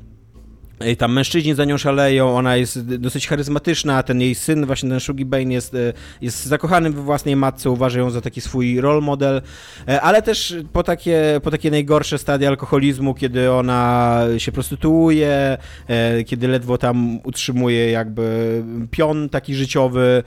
tam 0.98 1.14
mężczyźni 1.14 1.54
za 1.54 1.66
nią 1.66 1.78
szaleją, 1.78 2.38
ona 2.38 2.56
jest 2.56 2.96
dosyć 2.96 3.28
charyzmatyczna, 3.28 4.04
ten 4.04 4.22
jej 4.22 4.36
syn, 4.36 4.66
właśnie 4.66 4.90
ten 4.90 5.00
Shugi 5.00 5.26
Bane 5.26 5.54
jest, 5.54 5.74
e, 5.74 5.94
jest 6.22 6.46
zakochany 6.46 6.90
we 6.90 7.02
własnej 7.02 7.36
matce, 7.36 7.70
uważa 7.70 8.00
ją 8.00 8.10
za 8.10 8.22
taki 8.22 8.42
swój 8.42 8.82
role 8.82 9.02
model, 9.02 9.42
e, 9.88 10.02
ale 10.02 10.22
też 10.22 10.56
po 10.74 10.84
takie, 10.84 11.40
po 11.44 11.52
takie 11.52 11.72
najgorsze 11.72 12.18
stadia 12.18 12.50
alkoholizmu, 12.50 13.14
kiedy 13.14 13.52
ona 13.52 14.22
się 14.38 14.52
prostytuuje, 14.52 15.58
e, 15.88 16.24
kiedy 16.24 16.48
ledwo 16.48 16.78
tam 16.78 17.20
utrzymuje 17.24 17.92
jakby 17.92 18.64
pion 18.92 19.30
taki 19.30 19.56
życiowy, 19.56 20.24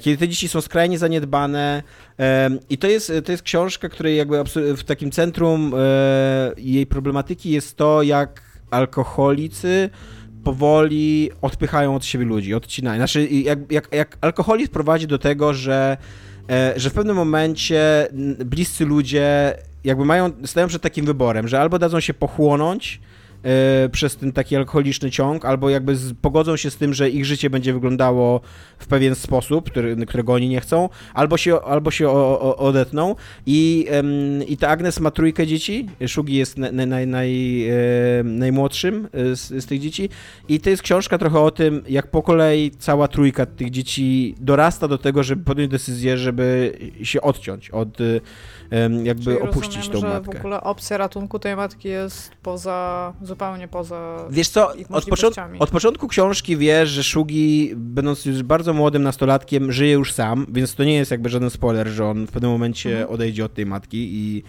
kiedy 0.00 0.16
te 0.16 0.28
dzieci 0.28 0.48
są 0.48 0.60
skrajnie 0.60 0.98
zaniedbane. 0.98 1.82
I 2.70 2.78
to 2.78 2.86
jest, 2.86 3.12
to 3.24 3.32
jest 3.32 3.42
książka, 3.42 3.88
której 3.88 4.16
jakby 4.16 4.44
w 4.76 4.84
takim 4.84 5.10
centrum 5.10 5.72
jej 6.56 6.86
problematyki 6.86 7.50
jest 7.50 7.76
to, 7.76 8.02
jak 8.02 8.53
alkoholicy 8.74 9.90
powoli 10.44 11.30
odpychają 11.42 11.94
od 11.94 12.04
siebie 12.04 12.24
ludzi, 12.24 12.54
odcinają. 12.54 12.98
Znaczy, 12.98 13.26
jak, 13.26 13.58
jak, 13.72 13.88
jak 13.92 14.18
alkoholizm 14.20 14.72
prowadzi 14.72 15.06
do 15.06 15.18
tego, 15.18 15.54
że, 15.54 15.96
e, 16.50 16.72
że 16.76 16.90
w 16.90 16.92
pewnym 16.92 17.16
momencie 17.16 18.08
bliscy 18.44 18.84
ludzie 18.84 19.56
jakby 19.84 20.04
mają, 20.04 20.32
stają 20.44 20.68
przed 20.68 20.82
takim 20.82 21.06
wyborem, 21.06 21.48
że 21.48 21.60
albo 21.60 21.78
dadzą 21.78 22.00
się 22.00 22.14
pochłonąć, 22.14 23.00
przez 23.92 24.16
ten 24.16 24.32
taki 24.32 24.56
alkoholiczny 24.56 25.10
ciąg, 25.10 25.44
albo 25.44 25.70
jakby 25.70 25.96
z, 25.96 26.14
pogodzą 26.14 26.56
się 26.56 26.70
z 26.70 26.76
tym, 26.76 26.94
że 26.94 27.10
ich 27.10 27.24
życie 27.24 27.50
będzie 27.50 27.72
wyglądało 27.72 28.40
w 28.78 28.86
pewien 28.86 29.14
sposób, 29.14 29.70
który, 29.70 29.96
którego 30.06 30.32
oni 30.32 30.48
nie 30.48 30.60
chcą, 30.60 30.88
albo 31.14 31.36
się, 31.36 31.60
albo 31.60 31.90
się 31.90 32.08
o, 32.08 32.40
o, 32.40 32.56
odetną. 32.56 33.14
I, 33.46 33.86
I 34.48 34.56
ta 34.56 34.68
Agnes 34.68 35.00
ma 35.00 35.10
trójkę 35.10 35.46
dzieci, 35.46 35.88
Shugi 36.06 36.34
jest 36.34 36.58
naj, 36.58 36.86
naj, 36.86 37.06
naj, 37.06 37.64
e, 37.68 37.74
najmłodszym 38.24 39.08
z, 39.12 39.64
z 39.64 39.66
tych 39.66 39.80
dzieci 39.80 40.08
i 40.48 40.60
to 40.60 40.70
jest 40.70 40.82
książka 40.82 41.18
trochę 41.18 41.40
o 41.40 41.50
tym, 41.50 41.82
jak 41.88 42.10
po 42.10 42.22
kolei 42.22 42.70
cała 42.70 43.08
trójka 43.08 43.46
tych 43.46 43.70
dzieci 43.70 44.34
dorasta 44.40 44.88
do 44.88 44.98
tego, 44.98 45.22
żeby 45.22 45.44
podjąć 45.44 45.70
decyzję, 45.70 46.18
żeby 46.18 46.78
się 47.02 47.20
odciąć 47.20 47.70
od 47.70 47.98
jakby 49.02 49.24
Czyli 49.24 49.40
opuścić 49.40 49.76
rozumiem, 49.76 49.92
tą 49.92 50.00
że 50.00 50.14
matkę. 50.14 50.32
w 50.32 50.40
ogóle 50.40 50.60
opcja 50.60 50.96
ratunku 50.96 51.38
tej 51.38 51.56
matki 51.56 51.88
jest 51.88 52.30
poza, 52.42 53.12
zupełnie 53.22 53.68
poza 53.68 54.26
Wiesz 54.30 54.48
co, 54.48 54.72
od, 54.90 55.04
począt 55.04 55.36
od 55.58 55.70
początku 55.70 56.08
książki 56.08 56.56
wiesz, 56.56 56.88
że 56.88 57.02
Shugi, 57.02 57.72
będąc 57.76 58.24
już 58.24 58.42
bardzo 58.42 58.72
młodym 58.72 59.02
nastolatkiem, 59.02 59.72
żyje 59.72 59.92
już 59.92 60.12
sam, 60.12 60.46
więc 60.52 60.74
to 60.74 60.84
nie 60.84 60.94
jest 60.94 61.10
jakby 61.10 61.28
żaden 61.28 61.50
spoiler, 61.50 61.88
że 61.88 62.06
on 62.06 62.26
w 62.26 62.30
pewnym 62.30 62.50
momencie 62.50 62.90
mhm. 62.90 63.10
odejdzie 63.10 63.44
od 63.44 63.54
tej 63.54 63.66
matki 63.66 64.08
i, 64.12 64.42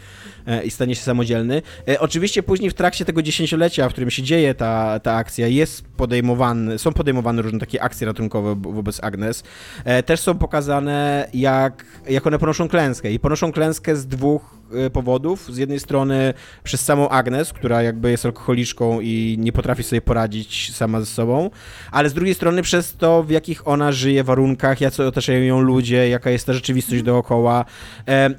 e, 0.48 0.64
i 0.64 0.72
stanie 0.72 0.96
się 0.96 1.02
samodzielny. 1.02 1.62
E, 1.88 2.00
oczywiście 2.00 2.44
później 2.44 2.70
w 2.70 2.74
trakcie 2.74 3.06
tego 3.06 3.22
dziesięciolecia, 3.22 3.90
w 3.90 3.92
którym 3.92 4.12
się 4.12 4.24
dzieje 4.24 4.56
ta, 4.56 5.00
ta 5.00 5.14
akcja, 5.14 5.48
jest 5.48 5.86
podejmowany, 5.98 6.80
są 6.80 6.94
podejmowane 6.94 7.42
różne 7.42 7.60
takie 7.60 7.84
akcje 7.84 8.08
ratunkowe 8.08 8.56
wobec 8.56 9.04
Agnes. 9.04 9.44
E, 9.86 10.04
też 10.04 10.20
są 10.20 10.38
pokazane, 10.38 11.30
jak, 11.34 11.86
jak 12.10 12.28
one 12.28 12.40
ponoszą 12.40 12.68
klęskę 12.68 13.12
i 13.12 13.20
ponoszą 13.20 13.52
klęskę 13.52 13.96
z 13.96 14.06
dwóch 14.16 14.56
e, 14.86 14.90
powodów. 14.90 15.54
Z 15.54 15.58
jednej 15.58 15.80
strony 15.80 16.34
przez 16.64 16.82
samą 16.82 17.10
Agnes, 17.10 17.54
która 17.54 17.82
jakby 17.82 18.12
jest 18.12 18.26
alkoholiczką 18.26 19.00
i 19.02 19.36
nie 19.40 19.52
potrafi 19.52 19.84
sobie 19.84 20.02
poradzić 20.02 20.76
sama 20.76 21.00
ze 21.00 21.06
sobą, 21.06 21.50
ale 21.92 22.10
z 22.10 22.14
drugiej 22.14 22.36
strony 22.36 22.62
przez 22.62 22.96
to, 22.96 23.24
w 23.24 23.30
jakich 23.30 23.68
ona 23.68 23.92
żyje 23.92 24.24
warunkach, 24.24 24.82
jak 24.82 25.00
otaczają 25.00 25.44
ją 25.44 25.62
ludzie, 25.62 26.10
jaka 26.10 26.30
jest 26.30 26.46
ta 26.46 26.54
rzeczywistość 26.54 27.04
dookoła. 27.04 27.66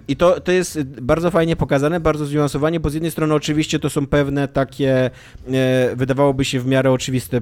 I 0.09 0.17
to, 0.17 0.41
to 0.41 0.53
jest 0.53 0.83
bardzo 0.83 1.31
fajnie 1.31 1.57
pokazane, 1.57 2.01
bardzo 2.01 2.27
zniuansowanie, 2.27 2.81
bo 2.81 2.91
z 2.91 2.95
jednej 2.95 3.11
strony 3.11 3.35
oczywiście 3.35 3.79
to 3.79 3.91
są 3.91 4.07
pewne 4.07 4.49
takie, 4.49 5.11
e, 5.53 5.97
wydawałoby 5.97 6.45
się 6.45 6.61
w 6.61 6.67
miarę 6.67 6.93
oczywiste 6.93 7.41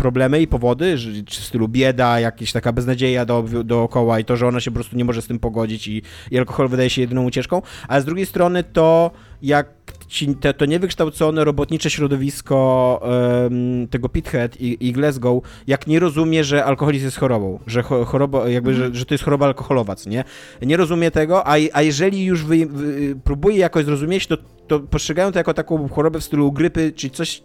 problemy 0.00 0.40
i 0.40 0.46
powody, 0.46 0.98
że, 0.98 1.22
czy 1.22 1.40
w 1.40 1.44
stylu 1.44 1.68
bieda, 1.68 2.20
jakaś 2.20 2.52
taka 2.52 2.72
beznadzieja 2.72 3.24
do, 3.24 3.44
dookoła 3.64 4.20
i 4.20 4.24
to, 4.24 4.36
że 4.36 4.46
ona 4.46 4.60
się 4.60 4.70
po 4.70 4.74
prostu 4.74 4.96
nie 4.96 5.04
może 5.04 5.22
z 5.22 5.26
tym 5.26 5.38
pogodzić 5.38 5.88
i, 5.88 6.02
i 6.30 6.38
alkohol 6.38 6.68
wydaje 6.68 6.90
się 6.90 7.00
jedyną 7.00 7.24
ucieczką, 7.24 7.62
a 7.88 8.00
z 8.00 8.04
drugiej 8.04 8.26
strony 8.26 8.64
to, 8.64 9.10
jak 9.42 9.66
ci, 10.08 10.34
te, 10.34 10.54
to 10.54 10.66
niewykształcone 10.66 11.44
robotnicze 11.44 11.90
środowisko 11.90 13.00
um, 13.02 13.88
tego 13.88 14.08
Pithead 14.08 14.60
i, 14.60 14.88
i, 14.88 14.92
Glasgow, 14.92 15.42
jak 15.66 15.86
nie 15.86 16.00
rozumie, 16.00 16.44
że 16.44 16.64
alkoholizm 16.64 17.04
jest 17.04 17.16
chorobą, 17.16 17.58
że 17.66 17.82
choroba, 17.82 18.48
jakby, 18.48 18.74
że, 18.74 18.94
że 18.94 19.04
to 19.04 19.14
jest 19.14 19.24
choroba 19.24 19.46
alkoholowa, 19.46 19.96
nie? 20.06 20.24
Nie 20.62 20.76
rozumie 20.76 21.10
tego, 21.10 21.46
a, 21.46 21.56
a 21.72 21.82
jeżeli 21.82 22.24
już 22.24 22.44
wy, 22.44 22.66
wy, 22.66 23.16
próbuje 23.24 23.56
jakoś 23.56 23.84
zrozumieć, 23.84 24.26
to, 24.26 24.36
to 24.66 24.80
postrzegają 24.80 25.32
to 25.32 25.38
jako 25.38 25.54
taką 25.54 25.88
chorobę 25.88 26.20
w 26.20 26.24
stylu 26.24 26.52
grypy, 26.52 26.92
czyli 26.92 27.10
coś, 27.10 27.42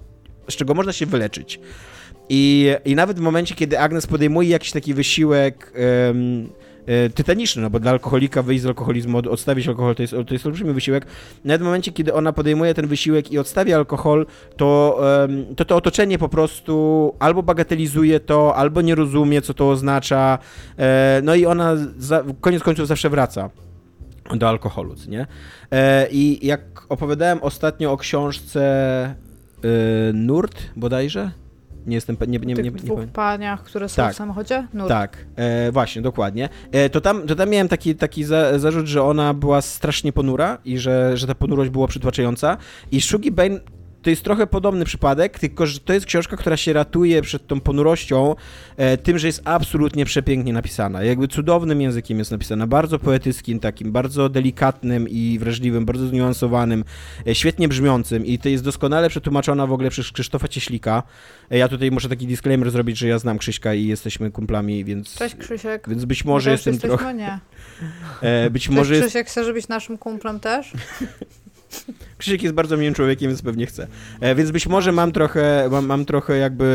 z 0.50 0.56
czego 0.56 0.74
można 0.74 0.94
się 0.94 1.06
wyleczyć. 1.06 1.60
I, 2.30 2.72
I 2.86 2.96
nawet 2.96 3.18
w 3.18 3.22
momencie, 3.22 3.56
kiedy 3.56 3.80
Agnes 3.80 4.08
podejmuje 4.08 4.50
jakiś 4.50 4.72
taki 4.72 4.94
wysiłek 4.94 5.74
um, 6.08 6.50
tytaniczny, 7.16 7.62
no 7.62 7.70
bo 7.70 7.80
dla 7.80 7.92
alkoholika 7.92 8.44
wyjść 8.44 8.64
z 8.64 8.66
alkoholizmu, 8.66 9.18
odstawić 9.18 9.68
alkohol, 9.68 9.96
to 9.96 10.02
jest, 10.02 10.14
to 10.28 10.34
jest 10.34 10.46
olbrzymi 10.46 10.74
wysiłek. 10.74 11.06
Nawet 11.46 11.62
w 11.62 11.66
momencie, 11.66 11.92
kiedy 11.92 12.14
ona 12.14 12.34
podejmuje 12.34 12.74
ten 12.74 12.88
wysiłek 12.88 13.32
i 13.32 13.40
odstawia 13.40 13.78
alkohol, 13.78 14.26
to, 14.58 15.00
um, 15.28 15.56
to 15.56 15.66
to 15.66 15.76
otoczenie 15.76 16.18
po 16.18 16.30
prostu 16.30 17.14
albo 17.20 17.44
bagatelizuje 17.44 18.20
to, 18.20 18.56
albo 18.56 18.82
nie 18.82 18.96
rozumie, 18.96 19.42
co 19.42 19.54
to 19.54 19.70
oznacza. 19.70 20.40
E, 20.78 21.22
no 21.24 21.36
i 21.36 21.46
ona 21.46 21.76
za, 21.98 22.24
koniec 22.42 22.64
końców 22.64 22.88
zawsze 22.88 23.10
wraca 23.10 23.50
do 24.36 24.50
alkoholu, 24.50 24.96
nie? 25.08 25.28
E, 25.72 26.08
I 26.12 26.48
jak 26.48 26.62
opowiadałem 26.90 27.40
ostatnio 27.42 27.92
o 27.92 27.98
książce 27.98 28.62
e, 28.64 29.16
Nurt 30.14 30.62
bodajże, 30.76 31.32
nie 31.88 31.96
jestem 31.96 32.18
nie, 32.28 32.40
nie, 32.40 32.54
nie, 32.54 32.64
nie, 32.64 32.72
dwóch 32.72 33.00
nie 33.00 33.08
paniach, 33.08 33.64
które 33.64 33.90
są 33.90 33.96
tak, 33.96 34.14
w 34.14 34.18
samochodzie? 34.18 34.68
Tak, 34.88 35.26
e, 35.36 35.72
właśnie, 35.72 36.02
dokładnie. 36.02 36.50
E, 36.72 36.90
to, 36.90 37.02
tam, 37.02 37.28
to 37.28 37.36
tam 37.36 37.50
miałem 37.50 37.68
taki, 37.68 37.96
taki 37.96 38.24
za, 38.24 38.60
zarzut, 38.60 38.88
że 38.88 39.04
ona 39.04 39.34
była 39.34 39.62
strasznie 39.62 40.14
ponura 40.14 40.58
i 40.66 40.78
że, 40.78 41.18
że 41.18 41.28
ta 41.28 41.36
ponurość 41.36 41.70
była 41.70 41.88
przytłaczająca 41.88 42.58
i 42.92 43.02
Shugi 43.02 43.32
Bane 43.32 43.60
to 44.06 44.10
jest 44.10 44.24
trochę 44.24 44.48
podobny 44.48 44.86
przypadek, 44.86 45.40
tylko 45.40 45.66
że 45.66 45.80
to 45.80 45.94
jest 45.94 46.06
książka, 46.06 46.38
która 46.38 46.58
się 46.58 46.74
ratuje 46.74 47.22
przed 47.22 47.48
tą 47.48 47.60
ponurością 47.62 48.36
e, 48.78 48.98
tym, 48.98 49.20
że 49.20 49.28
jest 49.28 49.42
absolutnie 49.46 50.06
przepięknie 50.06 50.54
napisana. 50.54 51.04
Jakby 51.04 51.28
cudownym 51.28 51.82
językiem 51.82 52.20
jest 52.20 52.32
napisana, 52.32 52.68
bardzo 52.68 53.00
poetyckim 53.00 53.60
takim, 53.60 53.92
bardzo 53.92 54.30
delikatnym 54.30 55.10
i 55.10 55.38
wrażliwym, 55.40 55.86
bardzo 55.86 56.08
zniuansowanym, 56.08 56.84
e, 57.28 57.36
świetnie 57.36 57.68
brzmiącym 57.68 58.26
i 58.26 58.40
to 58.40 58.50
jest 58.50 58.64
doskonale 58.64 59.10
przetłumaczona 59.10 59.68
w 59.68 59.72
ogóle 59.72 59.90
przez 59.90 60.12
Krzysztofa 60.12 60.48
Cieślika. 60.48 61.04
E, 61.52 61.58
ja 61.58 61.68
tutaj 61.68 61.92
muszę 61.92 62.10
taki 62.10 62.28
disclaimer 62.28 62.72
zrobić, 62.72 62.98
że 62.98 63.08
ja 63.08 63.20
znam 63.20 63.38
Krzyśka 63.38 63.74
i 63.74 63.86
jesteśmy 63.86 64.32
kumplami, 64.32 64.86
więc... 64.86 65.16
Cześć 65.16 65.36
Krzysiek. 65.36 65.90
Więc 65.90 66.06
być 66.06 66.26
może 66.26 66.52
jestem 66.52 66.78
trochę... 66.78 67.14
nie. 67.14 67.40
E, 68.22 68.50
być 68.50 68.64
Cześć, 68.64 68.76
może... 68.76 69.02
Krzysiek, 69.02 69.28
chcesz 69.28 69.54
być 69.54 69.68
naszym 69.68 69.98
kumplem 69.98 70.40
też? 70.40 70.74
Krzysiek 72.18 72.44
jest 72.44 72.56
bardzo 72.56 72.78
miłym 72.78 72.94
człowiekiem, 72.94 73.30
więc 73.30 73.42
pewnie 73.42 73.66
chce. 73.66 73.88
E, 74.20 74.36
więc 74.36 74.52
być 74.52 74.68
może 74.68 74.92
mam 74.92 75.12
trochę, 75.12 75.68
mam, 75.72 75.86
mam 75.86 76.06
trochę 76.06 76.38
jakby 76.38 76.66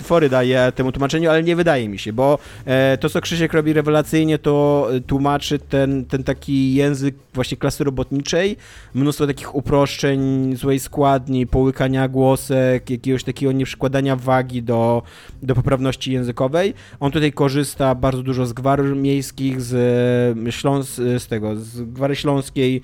e, 0.00 0.02
fory 0.02 0.28
daję 0.28 0.72
temu 0.74 0.92
tłumaczeniu, 0.92 1.30
ale 1.30 1.42
nie 1.42 1.56
wydaje 1.56 1.88
mi 1.88 1.98
się, 1.98 2.12
bo 2.12 2.38
e, 2.64 2.98
to, 2.98 3.08
co 3.08 3.20
Krzysiek 3.20 3.52
robi 3.52 3.72
rewelacyjnie, 3.72 4.38
to 4.38 4.88
tłumaczy 5.06 5.58
ten, 5.58 6.04
ten 6.04 6.24
taki 6.24 6.74
język 6.74 7.14
właśnie 7.34 7.56
klasy 7.56 7.84
robotniczej, 7.84 8.56
mnóstwo 8.94 9.26
takich 9.26 9.54
uproszczeń, 9.54 10.50
złej 10.56 10.80
składni, 10.80 11.46
połykania 11.46 12.08
głosek, 12.08 12.90
jakiegoś 12.90 13.24
takiego 13.24 13.52
nieprzykładania 13.52 14.16
wagi 14.16 14.62
do, 14.62 15.02
do 15.42 15.54
poprawności 15.54 16.12
językowej. 16.12 16.74
On 17.00 17.12
tutaj 17.12 17.32
korzysta 17.32 17.94
bardzo 17.94 18.22
dużo 18.22 18.46
z 18.46 18.52
gwar 18.52 18.84
miejskich, 18.84 19.60
z, 19.60 20.54
Śląs, 20.54 20.94
z 20.94 21.26
tego, 21.26 21.56
z 21.56 21.82
gwary 21.82 22.16
śląskiej, 22.16 22.82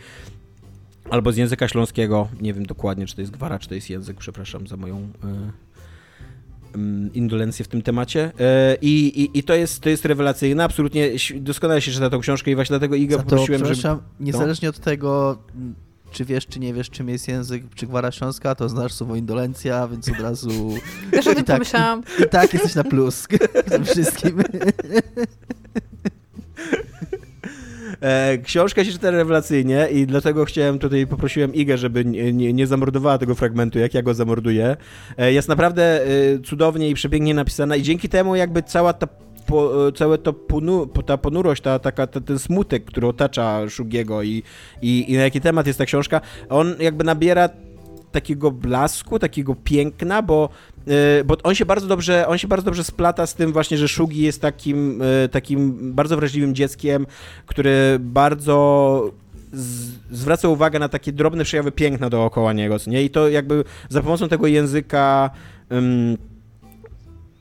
Albo 1.12 1.32
z 1.32 1.36
języka 1.36 1.68
śląskiego, 1.68 2.28
nie 2.40 2.54
wiem 2.54 2.66
dokładnie, 2.66 3.06
czy 3.06 3.14
to 3.14 3.20
jest 3.20 3.32
gwara, 3.32 3.58
czy 3.58 3.68
to 3.68 3.74
jest 3.74 3.90
język, 3.90 4.16
przepraszam 4.16 4.66
za 4.66 4.76
moją... 4.76 5.08
mm, 6.74 7.10
indolencję 7.14 7.64
w 7.64 7.68
tym 7.68 7.82
temacie. 7.82 8.32
E, 8.40 8.76
i, 8.82 9.22
i, 9.22 9.38
i 9.38 9.42
to, 9.42 9.54
jest, 9.54 9.80
to 9.80 9.88
jest 9.88 10.04
rewelacyjne, 10.04 10.64
absolutnie 10.64 11.10
doskonale 11.34 11.82
się 11.82 11.92
czyta 11.92 12.10
tą 12.10 12.20
książkę 12.20 12.50
i 12.50 12.54
właśnie 12.54 12.72
dlatego 12.72 12.94
Iga 12.96 13.16
Za 13.16 13.22
to, 13.22 13.30
poprosiłem, 13.30 13.58
żeby... 13.58 13.72
przepraszam, 13.72 14.02
niezależnie 14.20 14.68
od 14.68 14.78
tego, 14.78 15.38
m, 15.54 15.74
czy 16.12 16.24
wiesz, 16.24 16.46
czy 16.46 16.60
nie 16.60 16.74
wiesz, 16.74 16.90
czym 16.90 17.08
jest 17.08 17.28
język, 17.28 17.62
czy 17.74 17.86
gwara 17.86 18.12
śląska, 18.12 18.54
to 18.54 18.68
znasz 18.68 18.92
słowo 18.92 19.16
indolencja, 19.16 19.88
więc 19.88 20.08
od 20.08 20.20
razu 20.20 20.74
Też 21.10 21.26
o 21.26 21.34
tym 21.34 21.42
I 21.42 21.44
tak, 21.44 21.56
pomyślałam. 21.56 22.02
i 22.26 22.28
tak 22.28 22.54
jesteś 22.54 22.74
na 22.74 22.84
plus 22.84 23.26
w 23.66 23.70
tym 23.70 23.84
wszystkim. 23.84 24.42
E, 28.00 28.38
książka 28.38 28.84
się 28.84 28.92
czyta 28.92 29.10
rewelacyjnie 29.10 29.88
i 29.92 30.06
dlatego 30.06 30.44
chciałem 30.44 30.78
tutaj, 30.78 31.06
poprosiłem 31.06 31.54
Igę, 31.54 31.78
żeby 31.78 32.04
nie, 32.04 32.52
nie, 32.52 32.66
zamordowała 32.66 33.18
tego 33.18 33.34
fragmentu, 33.34 33.78
jak 33.78 33.94
ja 33.94 34.02
go 34.02 34.14
zamorduję. 34.14 34.76
E, 35.18 35.32
jest 35.32 35.48
naprawdę 35.48 36.02
e, 36.02 36.06
cudownie 36.44 36.88
i 36.88 36.94
przepięknie 36.94 37.34
napisana 37.34 37.76
i 37.76 37.82
dzięki 37.82 38.08
temu 38.08 38.36
jakby 38.36 38.62
cała 38.62 38.92
ta 38.92 39.06
po, 39.46 39.92
całe 39.92 40.18
to 40.18 40.32
ponu, 40.32 40.86
ta 40.86 41.18
ponurość, 41.18 41.62
ta, 41.62 41.78
taka, 41.78 42.06
ta, 42.06 42.20
ten 42.20 42.38
smutek, 42.38 42.84
który 42.84 43.06
otacza 43.06 43.68
Szugiego 43.68 44.22
i, 44.22 44.42
i, 44.82 45.12
i 45.12 45.16
na 45.16 45.22
jaki 45.22 45.40
temat 45.40 45.66
jest 45.66 45.78
ta 45.78 45.84
książka, 45.84 46.20
on 46.48 46.74
jakby 46.78 47.04
nabiera 47.04 47.48
takiego 48.12 48.50
blasku, 48.50 49.18
takiego 49.18 49.54
piękna, 49.54 50.22
bo, 50.22 50.48
bo 51.24 51.36
on 51.42 51.54
się 51.54 51.66
bardzo 51.66 51.86
dobrze, 51.86 52.26
on 52.26 52.38
się 52.38 52.48
bardzo 52.48 52.64
dobrze 52.64 52.84
splata 52.84 53.26
z 53.26 53.34
tym 53.34 53.52
właśnie, 53.52 53.78
że 53.78 53.88
Shugi 53.88 54.22
jest 54.22 54.40
takim, 54.40 55.02
e, 55.02 55.28
takim 55.28 55.92
bardzo 55.94 56.16
wrażliwym 56.16 56.54
dzieckiem, 56.54 57.06
który 57.46 57.96
bardzo 58.00 59.10
z, 59.52 59.90
zwraca 60.10 60.48
uwagę 60.48 60.78
na 60.78 60.88
takie 60.88 61.12
drobne 61.12 61.44
przejawy 61.44 61.72
piękna 61.72 62.10
dookoła 62.10 62.52
niego, 62.52 62.76
nie? 62.86 63.02
I 63.02 63.10
to 63.10 63.28
jakby 63.28 63.64
za 63.88 64.02
pomocą 64.02 64.28
tego 64.28 64.46
języka 64.46 65.30
ym, 65.72 66.18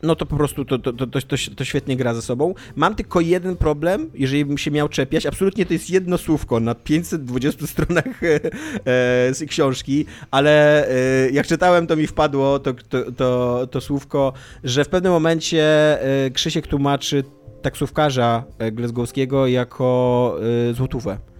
no 0.03 0.15
to 0.15 0.25
po 0.25 0.35
prostu 0.35 0.65
to, 0.65 0.79
to, 0.79 0.93
to, 0.93 1.07
to, 1.07 1.19
to 1.55 1.65
świetnie 1.65 1.97
gra 1.97 2.13
ze 2.13 2.21
sobą. 2.21 2.53
Mam 2.75 2.95
tylko 2.95 3.21
jeden 3.21 3.55
problem, 3.55 4.09
jeżeli 4.13 4.45
bym 4.45 4.57
się 4.57 4.71
miał 4.71 4.89
czepiać. 4.89 5.25
Absolutnie 5.25 5.65
to 5.65 5.73
jest 5.73 5.89
jedno 5.89 6.17
słówko 6.17 6.59
na 6.59 6.75
520 6.75 7.67
stronach 7.73 8.23
e, 8.23 8.35
e, 8.35 9.33
z 9.33 9.49
książki, 9.49 10.05
ale 10.31 10.87
e, 10.87 11.29
jak 11.29 11.47
czytałem, 11.47 11.87
to 11.87 11.95
mi 11.95 12.07
wpadło 12.07 12.59
to, 12.59 12.73
to, 12.73 13.11
to, 13.11 13.67
to 13.71 13.81
słówko, 13.81 14.33
że 14.63 14.85
w 14.85 14.89
pewnym 14.89 15.11
momencie 15.11 15.97
Krzysiek 16.33 16.67
tłumaczy 16.67 17.23
taksówkarza 17.61 18.43
Glasgowskiego 18.71 19.47
jako 19.47 20.35
złotówę. 20.73 21.30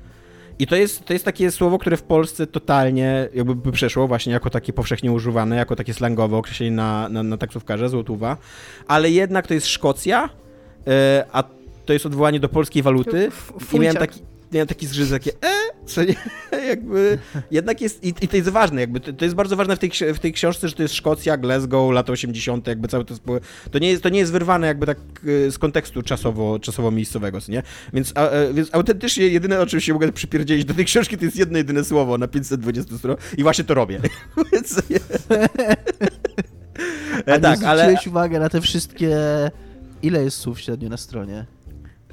I 0.61 0.67
to 0.67 0.75
jest, 0.75 1.05
to 1.05 1.13
jest 1.13 1.25
takie 1.25 1.51
słowo, 1.51 1.79
które 1.79 1.97
w 1.97 2.03
Polsce 2.03 2.47
totalnie 2.47 3.29
jakby 3.33 3.55
by 3.55 3.71
przeszło 3.71 4.07
właśnie 4.07 4.33
jako 4.33 4.49
takie 4.49 4.73
powszechnie 4.73 5.11
używane, 5.11 5.55
jako 5.55 5.75
takie 5.75 5.93
slangowe 5.93 6.37
określenie 6.37 6.71
na, 6.71 7.09
na, 7.09 7.23
na 7.23 7.37
taksówkarza, 7.37 7.89
złotówa, 7.89 8.37
ale 8.87 9.09
jednak 9.09 9.47
to 9.47 9.53
jest 9.53 9.67
Szkocja, 9.67 10.29
yy, 10.85 10.93
a 11.31 11.43
to 11.85 11.93
jest 11.93 12.05
odwołanie 12.05 12.39
do 12.39 12.49
polskiej 12.49 12.83
waluty. 12.83 13.27
F- 13.27 13.53
i 13.73 13.79
miałem 13.79 13.97
taki, 13.97 14.19
miałem 14.51 14.67
taki 14.67 14.87
zgrzyt, 14.87 15.09
takie 15.09 15.31
e, 15.31 15.70
co 15.85 16.03
nie, 16.03 16.15
jakby, 16.67 17.17
jednak 17.51 17.81
jest, 17.81 18.03
i, 18.03 18.13
i 18.21 18.27
to 18.27 18.37
jest 18.37 18.49
ważne, 18.49 18.81
jakby, 18.81 18.99
to, 18.99 19.13
to 19.13 19.25
jest 19.25 19.35
bardzo 19.35 19.55
ważne 19.55 19.75
w 19.75 19.79
tej, 19.79 19.91
w 20.13 20.19
tej 20.19 20.33
książce, 20.33 20.69
że 20.69 20.75
to 20.75 20.81
jest 20.81 20.95
Szkocja, 20.95 21.37
Glasgow, 21.37 21.93
lata 21.93 22.13
80., 22.13 22.67
jakby 22.67 22.87
całe 22.87 23.05
to, 23.05 23.13
spo- 23.13 23.39
to 23.71 23.79
nie 23.79 23.89
jest, 23.89 24.03
to 24.03 24.09
nie 24.09 24.19
jest 24.19 24.31
wyrwane 24.31 24.67
jakby 24.67 24.85
tak 24.85 24.97
e, 25.47 25.51
z 25.51 25.57
kontekstu 25.57 26.01
czasowo, 26.01 26.59
czasowo-miejscowego, 26.59 27.41
co 27.41 27.51
nie? 27.51 27.63
Więc, 27.93 28.11
a, 28.15 28.29
e, 28.29 28.53
więc 28.53 28.69
autentycznie 28.71 29.27
jedyne, 29.27 29.59
o 29.59 29.65
czym 29.65 29.81
się 29.81 29.93
mogę 29.93 30.11
przypierdzielić 30.11 30.65
do 30.65 30.73
tej 30.73 30.85
książki, 30.85 31.17
to 31.17 31.25
jest 31.25 31.37
jedno 31.37 31.57
jedyne 31.57 31.83
słowo 31.83 32.17
na 32.17 32.27
520 32.27 32.97
stron 32.97 33.17
i 33.37 33.43
właśnie 33.43 33.63
to 33.63 33.73
robię. 33.73 34.01
Więc, 34.51 34.89
nie. 34.89 34.99
A 37.25 37.31
E, 37.31 37.35
nie 37.35 37.39
tak, 37.39 37.63
ale 37.63 37.83
zwróciłeś 37.83 38.07
uwagę 38.07 38.39
na 38.39 38.49
te 38.49 38.61
wszystkie... 38.61 39.17
Ile 40.03 40.23
jest 40.23 40.37
słów 40.37 40.61
średnio 40.61 40.89
na 40.89 40.97
stronie? 40.97 41.45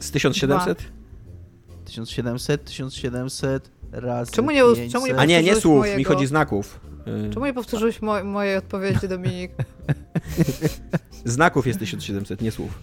z 0.01 0.11
1700? 0.11 0.98
1700, 1.89 2.65
1700 2.65 3.71
razy 3.93 4.33
Czemu 4.33 4.51
nie- 4.51 4.63
500. 4.63 4.93
czemu 4.93 5.07
nie 5.07 5.17
A 5.17 5.25
nie, 5.25 5.43
nie 5.43 5.53
powtórzyłeś 5.53 5.63
słów, 5.63 5.85
mi 5.87 5.91
mojego- 5.93 6.15
chodzi 6.15 6.27
znaków. 6.27 6.81
E, 7.29 7.31
Czemu 7.31 7.47
nie 7.47 7.55
powtórzyłeś 7.55 8.03
mo- 8.03 8.25
mojej 8.25 8.57
odpowiedzi, 8.57 9.09
Dominik? 9.09 9.53
Znaków 11.25 11.67
jest 11.67 11.79
1700, 11.79 12.41
nie 12.43 12.51
słów. 12.53 12.79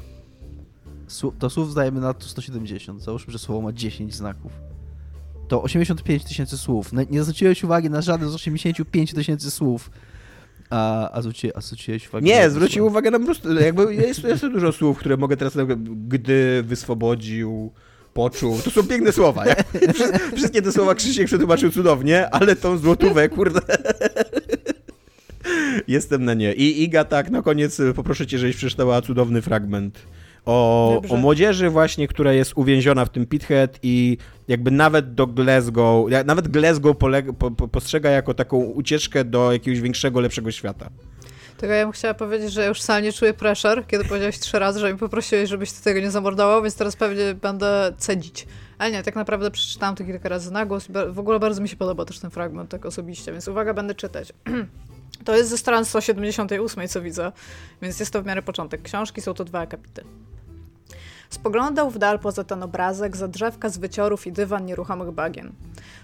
Słów- 1.08 1.34
To 1.40 1.50
słów 1.50 1.72
zdajemy 1.72 2.02
na 2.02 2.14
170. 2.20 3.02
Załóżmy, 3.04 3.34
że 3.34 3.40
słowo 3.40 3.62
ma 3.62 3.74
10 3.74 4.16
znaków. 4.16 4.52
To 5.48 5.64
85 5.64 6.24
tysięcy 6.24 6.58
słów. 6.58 6.94
Na- 6.94 7.04
Nie 7.04 7.24
zwróciłeś 7.24 7.64
uwagi 7.64 7.90
na 7.90 8.02
żaden 8.02 8.30
z 8.30 8.36
85 8.36 9.14
tysięcy 9.14 9.52
słów. 9.52 9.92
A, 10.70 11.12
a, 11.12 11.22
zwróci, 11.22 11.56
a 11.56 11.62
zwróciłeś 11.62 12.08
uwagę 12.10 12.28
na 12.28 12.32
Nie, 12.34 12.50
zwrócił 12.50 12.86
uwagę 12.86 13.12
na 13.12 13.20
po 13.20 13.26
prostu, 13.26 13.54
jakby 13.54 13.96
jest, 13.96 14.24
jest 14.24 14.42
dużo 14.48 14.72
słów, 14.72 14.98
które 14.98 15.18
mogę 15.18 15.38
teraz, 15.38 15.58
gdy 16.08 16.64
wyswobodził, 16.64 17.72
poczuł, 18.20 18.60
to 18.64 18.72
są 18.72 18.84
piękne 18.88 19.12
słowa. 19.12 19.44
Wszy- 19.94 20.36
wszystkie 20.36 20.62
te 20.62 20.72
słowa 20.72 20.96
Krzysiek 20.96 21.28
przetłumaczył 21.28 21.72
cudownie, 21.72 22.30
ale 22.30 22.56
tą 22.56 22.78
złotówę, 22.78 23.30
kurde, 23.30 23.60
jestem 25.88 26.26
na 26.26 26.34
nie. 26.34 26.54
I 26.54 26.84
Iga, 26.84 27.04
tak, 27.04 27.32
na 27.32 27.42
koniec 27.42 27.80
y, 27.80 27.94
poproszę 27.94 28.28
cię, 28.28 28.38
żebyś 28.40 28.56
przeczytała 28.56 29.02
cudowny 29.02 29.42
fragment 29.42 30.00
o, 30.46 30.92
Dobrze. 30.96 31.14
o 31.14 31.18
młodzieży 31.18 31.70
właśnie, 31.70 32.08
która 32.08 32.34
jest 32.34 32.52
uwięziona 32.56 33.06
w 33.06 33.10
tym 33.10 33.26
Pithead 33.26 33.80
i 33.84 34.18
jakby 34.48 34.72
nawet 34.72 35.14
do 35.14 35.28
Glasgow, 35.28 36.08
nawet 36.26 36.48
Glasgow 36.48 36.98
polega, 36.98 37.34
po, 37.34 37.52
po, 37.52 37.68
postrzega 37.68 38.10
jako 38.10 38.34
taką 38.34 38.58
ucieczkę 38.58 39.24
do 39.24 39.52
jakiegoś 39.52 39.82
większego, 39.82 40.20
lepszego 40.20 40.52
świata. 40.52 40.90
Tylko 41.58 41.74
ja 41.74 41.86
bym 41.86 41.92
chciała 41.92 42.14
powiedzieć, 42.14 42.52
że 42.52 42.68
już 42.68 42.82
wcale 42.82 43.02
nie 43.02 43.14
czuję 43.14 43.34
pressure, 43.34 43.88
kiedy 43.88 44.06
powiedziałeś 44.06 44.40
trzy 44.40 44.60
razy, 44.60 44.80
że 44.80 44.94
mi 44.94 45.00
poprosiłeś, 45.00 45.50
żebyś 45.50 45.72
ty 45.72 45.84
tego 45.84 46.00
nie 46.00 46.12
zamordował, 46.12 46.62
więc 46.62 46.76
teraz 46.76 46.96
pewnie 46.96 47.34
będę 47.34 47.94
cedzić. 47.98 48.48
Ale 48.78 48.92
nie, 48.92 49.04
tak 49.04 49.16
naprawdę 49.16 49.52
przeczytałam 49.52 49.96
to 49.96 50.04
kilka 50.04 50.30
razy 50.30 50.52
na 50.52 50.66
głos 50.66 50.88
w 51.10 51.20
ogóle 51.20 51.40
bardzo 51.40 51.62
mi 51.62 51.70
się 51.70 51.76
podoba 51.76 52.06
też 52.06 52.20
ten 52.20 52.32
fragment 52.32 52.70
tak 52.70 52.86
osobiście, 52.86 53.32
więc 53.32 53.48
uwaga, 53.48 53.74
będę 53.74 53.96
czytać. 53.96 54.34
To 55.26 55.36
jest 55.36 55.50
ze 55.50 55.58
strony 55.58 55.86
178, 55.86 56.88
co 56.88 57.02
widzę, 57.02 57.32
więc 57.82 58.00
jest 58.00 58.14
to 58.14 58.22
w 58.22 58.26
miarę 58.26 58.42
początek 58.42 58.82
książki, 58.82 59.22
są 59.22 59.34
to 59.34 59.44
dwa 59.46 59.60
akapity. 59.60 60.04
Spoglądał 61.36 61.90
w 61.90 61.98
dal 61.98 62.20
poza 62.20 62.44
ten 62.44 62.64
obrazek, 62.64 63.18
za 63.18 63.28
drzewka 63.28 63.70
z 63.70 63.78
wyciorów 63.78 64.28
i 64.28 64.32
dywan 64.32 64.66
nieruchomych 64.66 65.12
bagien. 65.12 65.52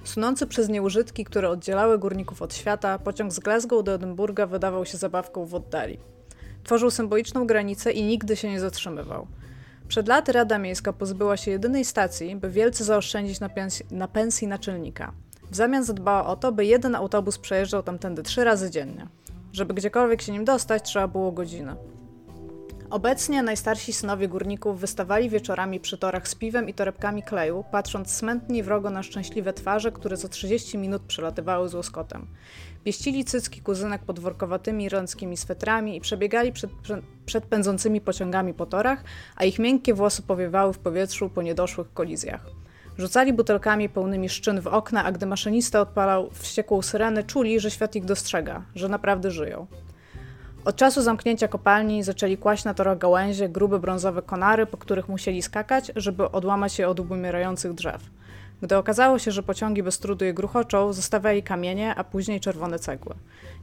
Sunący 0.03 0.47
przez 0.47 0.69
nie 0.69 0.81
użytki, 0.81 1.25
które 1.25 1.49
oddzielały 1.49 1.99
górników 1.99 2.41
od 2.41 2.55
świata, 2.55 2.99
pociąg 2.99 3.33
z 3.33 3.39
Glasgow 3.39 3.83
do 3.83 3.93
Edynburga 3.93 4.45
wydawał 4.45 4.85
się 4.85 4.97
zabawką 4.97 5.45
w 5.45 5.55
oddali. 5.55 5.97
Tworzył 6.63 6.91
symboliczną 6.91 7.47
granicę 7.47 7.91
i 7.91 8.03
nigdy 8.03 8.35
się 8.35 8.49
nie 8.49 8.59
zatrzymywał. 8.59 9.27
Przed 9.87 10.07
laty 10.07 10.31
Rada 10.31 10.57
Miejska 10.57 10.93
pozbyła 10.93 11.37
się 11.37 11.51
jedynej 11.51 11.85
stacji, 11.85 12.35
by 12.35 12.49
wielce 12.49 12.83
zaoszczędzić 12.83 13.39
na, 13.39 13.49
pensji, 13.49 13.85
na 13.91 14.07
pensji 14.07 14.47
naczelnika. 14.47 15.11
W 15.51 15.55
zamian 15.55 15.83
zadbała 15.83 16.25
o 16.25 16.35
to, 16.35 16.51
by 16.51 16.65
jeden 16.65 16.95
autobus 16.95 17.37
przejeżdżał 17.37 17.83
tamtędy 17.83 18.23
trzy 18.23 18.43
razy 18.43 18.71
dziennie. 18.71 19.07
Żeby 19.53 19.73
gdziekolwiek 19.73 20.21
się 20.21 20.31
nim 20.31 20.45
dostać, 20.45 20.83
trzeba 20.83 21.07
było 21.07 21.31
godziny. 21.31 21.75
Obecnie 22.91 23.43
najstarsi 23.43 23.93
synowie 23.93 24.27
górników 24.27 24.79
wystawali 24.79 25.29
wieczorami 25.29 25.79
przy 25.79 25.97
torach 25.97 26.27
z 26.27 26.35
piwem 26.35 26.69
i 26.69 26.73
torebkami 26.73 27.23
kleju, 27.23 27.63
patrząc 27.71 28.11
smętnie 28.11 28.59
i 28.59 28.63
wrogo 28.63 28.89
na 28.89 29.03
szczęśliwe 29.03 29.53
twarze, 29.53 29.91
które 29.91 30.17
co 30.17 30.29
30 30.29 30.77
minut 30.77 31.01
przelatywały 31.01 31.69
z 31.69 31.73
łoskotem. 31.73 32.27
Pieścili 32.83 33.25
cycki 33.25 33.61
kuzynek 33.61 34.01
pod 34.01 34.19
workowatymi 34.19 34.83
irlandzkimi 34.83 35.37
swetrami 35.37 35.97
i 35.97 36.01
przebiegali 36.01 36.51
przed, 36.51 36.71
przed 37.25 37.45
pędzącymi 37.45 38.01
pociągami 38.01 38.53
po 38.53 38.65
torach, 38.65 39.03
a 39.35 39.43
ich 39.45 39.59
miękkie 39.59 39.93
włosy 39.93 40.21
powiewały 40.21 40.73
w 40.73 40.79
powietrzu 40.79 41.29
po 41.29 41.41
niedoszłych 41.41 41.93
kolizjach. 41.93 42.45
Rzucali 42.97 43.33
butelkami 43.33 43.89
pełnymi 43.89 44.29
szczyn 44.29 44.61
w 44.61 44.67
okna, 44.67 45.03
a 45.03 45.11
gdy 45.11 45.25
maszynista 45.25 45.81
odpalał 45.81 46.29
wściekłą 46.31 46.81
syrenę, 46.81 47.23
czuli, 47.23 47.59
że 47.59 47.71
świat 47.71 47.95
ich 47.95 48.05
dostrzega, 48.05 48.65
że 48.75 48.89
naprawdę 48.89 49.31
żyją. 49.31 49.67
Od 50.65 50.75
czasu 50.75 51.01
zamknięcia 51.01 51.47
kopalni 51.47 52.03
zaczęli 52.03 52.37
kłaść 52.37 52.63
na 52.63 52.73
torach 52.73 52.97
gałęzie 52.97 53.49
grube 53.49 53.79
brązowe 53.79 54.21
konary, 54.21 54.65
po 54.65 54.77
których 54.77 55.09
musieli 55.09 55.41
skakać, 55.41 55.91
żeby 55.95 56.31
odłamać 56.31 56.79
je 56.79 56.89
od 56.89 56.99
umierających 56.99 57.73
drzew. 57.73 58.01
Gdy 58.61 58.77
okazało 58.77 59.19
się, 59.19 59.31
że 59.31 59.43
pociągi 59.43 59.83
bez 59.83 59.99
trudu 59.99 60.25
je 60.25 60.33
gruchoczą, 60.33 60.93
zostawiali 60.93 61.43
kamienie, 61.43 61.95
a 61.95 62.03
później 62.03 62.39
czerwone 62.39 62.79
cegły. 62.79 63.15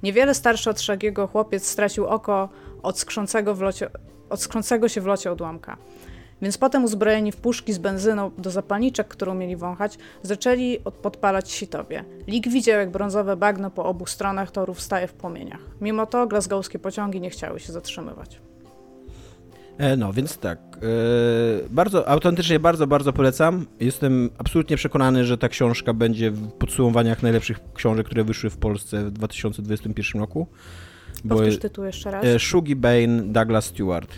Niewiele 0.02 0.34
starszy 0.34 0.70
od 0.70 0.80
Szagiego 0.80 1.26
chłopiec 1.26 1.66
stracił 1.66 2.06
oko 2.06 2.48
od 2.82 2.98
skrzącego, 2.98 3.54
w 3.54 3.60
locie, 3.60 3.90
od 4.30 4.42
skrzącego 4.42 4.88
się 4.88 5.00
w 5.00 5.06
locie 5.06 5.32
odłamka. 5.32 5.76
Więc 6.42 6.58
potem 6.58 6.84
uzbrojeni 6.84 7.32
w 7.32 7.36
puszki 7.36 7.72
z 7.72 7.78
benzyną 7.78 8.30
do 8.38 8.50
zapalniczek, 8.50 9.08
którą 9.08 9.34
mieli 9.34 9.56
wąchać, 9.56 9.98
zaczęli 10.22 10.78
od- 10.84 10.94
podpalać 10.94 11.50
sitowie. 11.50 12.04
Lig 12.26 12.48
widział, 12.48 12.78
jak 12.80 12.90
brązowe 12.90 13.36
bagno 13.36 13.70
po 13.70 13.84
obu 13.84 14.06
stronach 14.06 14.50
torów 14.50 14.80
staje 14.80 15.06
w 15.06 15.12
płomieniach. 15.12 15.60
Mimo 15.80 16.06
to 16.06 16.26
glasgowskie 16.26 16.78
pociągi 16.78 17.20
nie 17.20 17.30
chciały 17.30 17.60
się 17.60 17.72
zatrzymywać. 17.72 18.40
E, 19.78 19.96
No, 19.96 20.12
więc 20.12 20.38
tak. 20.38 20.58
e, 20.76 21.68
Bardzo, 21.70 22.08
autentycznie 22.08 22.60
bardzo, 22.60 22.86
bardzo 22.86 23.12
polecam. 23.12 23.66
Jestem 23.80 24.30
absolutnie 24.38 24.76
przekonany, 24.76 25.24
że 25.24 25.38
ta 25.38 25.48
książka 25.48 25.92
będzie 25.92 26.30
w 26.30 26.52
podsumowaniach 26.52 27.22
najlepszych 27.22 27.60
książek, 27.74 28.06
które 28.06 28.24
wyszły 28.24 28.50
w 28.50 28.56
Polsce 28.56 29.04
w 29.04 29.10
2021 29.10 30.20
roku. 30.20 30.46
Bo 31.24 31.34
Powtórz 31.36 31.58
tytuł 31.58 31.84
jeszcze 31.84 32.10
raz. 32.10 32.24
e, 32.24 32.38
Shuggy 32.38 32.76
Bane, 32.76 33.22
Douglas 33.22 33.64
Stewart. 33.64 34.14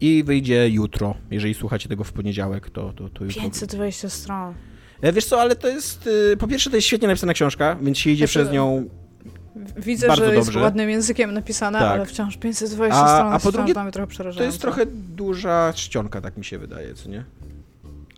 I 0.00 0.24
wyjdzie 0.24 0.68
jutro. 0.68 1.14
Jeżeli 1.30 1.54
słuchacie 1.54 1.88
tego 1.88 2.04
w 2.04 2.12
poniedziałek, 2.12 2.70
to, 2.70 2.92
to, 2.92 3.08
to 3.08 3.24
jutro. 3.24 3.42
520 3.42 4.08
stron. 4.08 4.54
E, 5.02 5.12
Wiesz 5.12 5.24
co, 5.24 5.40
ale 5.40 5.56
to 5.56 5.68
jest. 5.68 6.08
e, 6.32 6.36
Po 6.36 6.48
pierwsze, 6.48 6.70
to 6.70 6.76
jest 6.76 6.88
świetnie 6.88 7.08
napisana 7.08 7.32
książka, 7.32 7.76
więc 7.82 7.98
się 7.98 8.10
idzie 8.10 8.26
Znaczy, 8.26 8.38
przez 8.38 8.52
nią. 8.52 8.88
Widzę, 9.76 10.06
Bardzo 10.08 10.24
że 10.26 10.34
jest 10.34 10.48
dobrze. 10.48 10.60
ładnym 10.60 10.90
językiem 10.90 11.34
napisane, 11.34 11.78
Tak. 11.78 11.88
ale 11.92 12.06
wciąż 12.06 12.36
520 12.36 13.04
A- 13.04 13.14
stron 13.16 13.28
a 13.30 13.32
jest 13.34 13.44
po 13.46 13.52
drugie, 13.52 13.74
To 14.36 14.42
jest 14.42 14.60
trochę 14.60 14.86
duża 15.16 15.72
czcionka, 15.76 16.20
tak 16.20 16.36
mi 16.36 16.44
się 16.44 16.58
wydaje, 16.58 16.94
co 16.94 17.08
nie? 17.10 17.24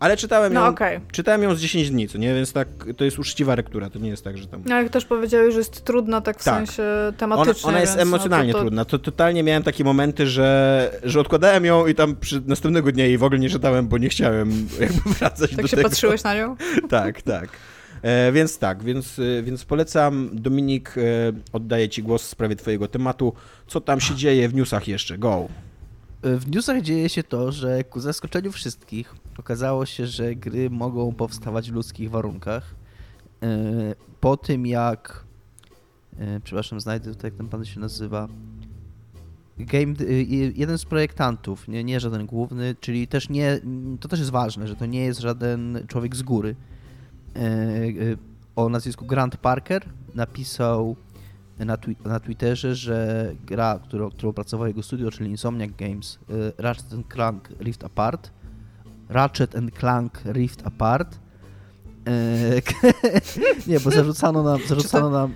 Ale 0.01 0.17
czytałem 0.17 0.53
ją, 0.53 0.61
No 0.61 0.67
okej. 0.67 0.99
czytałem 1.11 1.43
ją 1.43 1.55
z 1.55 1.59
10 1.61 1.89
dni, 1.89 2.07
co 2.07 2.17
nie? 2.17 2.33
Więc 2.35 2.53
tak, 2.53 2.67
to 2.97 3.03
jest 3.05 3.19
uczciwa 3.19 3.55
lektura, 3.55 3.89
to 3.89 3.99
nie 3.99 4.09
jest 4.09 4.23
tak, 4.23 4.37
że 4.37 4.47
tam... 4.47 4.61
No 4.65 4.75
jak 4.75 4.89
też 4.89 5.05
powiedziałeś, 5.05 5.53
że 5.53 5.59
jest 5.59 5.83
trudna 5.85 6.21
tak 6.21 6.39
w 6.39 6.43
Tak. 6.43 6.55
sensie 6.55 6.83
Ona, 7.07 7.17
tematycznie. 7.17 7.69
ona 7.69 7.79
jest 7.79 7.91
więc 7.97 8.07
emocjonalnie 8.07 8.51
no, 8.53 8.57
to, 8.59 8.63
trudna. 8.63 8.85
To 8.85 8.99
totalnie 8.99 9.43
miałem 9.43 9.63
takie 9.63 9.83
momenty, 9.83 10.27
że, 10.27 10.91
że 11.03 11.19
odkładałem 11.19 11.65
ją 11.65 11.87
i 11.87 11.95
tam 11.95 12.15
przy 12.15 12.41
następnego 12.45 12.91
dnia 12.91 13.05
jej 13.05 13.17
w 13.17 13.23
ogóle 13.23 13.39
nie 13.39 13.49
czytałem, 13.49 13.87
bo 13.87 13.97
nie 13.97 14.09
chciałem 14.09 14.51
jakby 14.81 15.09
wracać 15.09 15.51
Tak 15.51 15.61
do 15.61 15.67
się 15.67 15.77
tego. 15.77 15.89
patrzyłeś 15.89 16.23
na 16.23 16.35
nią? 16.35 16.55
tak, 16.89 17.21
tak. 17.21 17.49
E, 18.01 18.31
więc 18.31 18.57
tak, 18.57 18.83
więc, 18.83 19.19
e, 19.19 19.43
więc 19.43 19.65
polecam. 19.65 20.29
Dominik, 20.33 20.95
e, 20.97 21.01
oddaję 21.53 21.89
Ci 21.89 22.03
głos 22.03 22.23
w 22.23 22.29
sprawie 22.29 22.55
Twojego 22.55 22.87
tematu. 22.87 23.33
Co 23.67 23.81
tam 23.81 23.99
się 23.99 24.15
dzieje 24.15 24.49
w 24.49 24.53
newsach 24.53 24.87
jeszcze? 24.87 25.17
Go. 25.17 25.47
W 26.23 26.51
newsach 26.51 26.81
dzieje 26.81 27.09
się 27.09 27.23
to, 27.23 27.51
że 27.51 27.83
ku 27.83 27.99
zaskoczeniu 27.99 28.51
wszystkich 28.51 29.15
okazało 29.37 29.85
się, 29.85 30.07
że 30.07 30.35
gry 30.35 30.69
mogą 30.69 31.13
powstawać 31.13 31.71
w 31.71 31.73
ludzkich 31.73 32.09
warunkach. 32.09 32.75
E, 33.43 33.47
Po 34.19 34.37
tym 34.37 34.65
jak. 34.65 35.23
e, 36.19 36.39
Przepraszam, 36.39 36.79
znajdę 36.79 37.09
tutaj, 37.13 37.31
jak 37.31 37.37
ten 37.37 37.47
pan 37.47 37.65
się 37.65 37.79
nazywa. 37.79 38.27
Game, 39.57 39.93
e, 39.99 40.13
jeden 40.55 40.77
z 40.77 40.85
projektantów, 40.85 41.67
nie, 41.67 41.83
nie 41.83 41.99
żaden 41.99 42.25
główny, 42.25 42.75
czyli 42.79 43.07
też 43.07 43.29
nie. 43.29 43.59
To 43.99 44.07
też 44.07 44.19
jest 44.19 44.31
ważne, 44.31 44.67
że 44.67 44.75
to 44.75 44.85
nie 44.85 45.05
jest 45.05 45.19
żaden 45.19 45.83
człowiek 45.87 46.15
z 46.15 46.21
góry. 46.21 46.55
O 48.55 48.69
nazwisku 48.69 49.05
Grant 49.05 49.37
Parker 49.37 49.85
napisał 50.15 50.95
na, 51.65 51.77
twi- 51.77 52.05
na 52.05 52.19
Twitterze, 52.19 52.75
że 52.75 53.31
gra, 53.45 53.79
którą, 53.83 54.09
którą 54.09 54.33
pracował 54.33 54.67
jego 54.67 54.83
studio, 54.83 55.11
czyli 55.11 55.29
Insomniac 55.29 55.71
Games, 55.77 56.19
y, 56.29 56.53
Ratchet 56.57 56.93
and 56.93 57.07
Clank 57.07 57.49
Rift 57.59 57.83
Apart, 57.83 58.31
Ratchet 59.09 59.55
and 59.55 59.71
Clank 59.71 60.21
Rift 60.25 60.67
Apart, 60.67 61.19
y, 62.07 62.61
nie, 63.67 63.79
bo 63.79 63.91
zarzucano 63.91 64.43
nam, 64.43 64.59
zarzucano 64.67 65.09
nam 65.09 65.33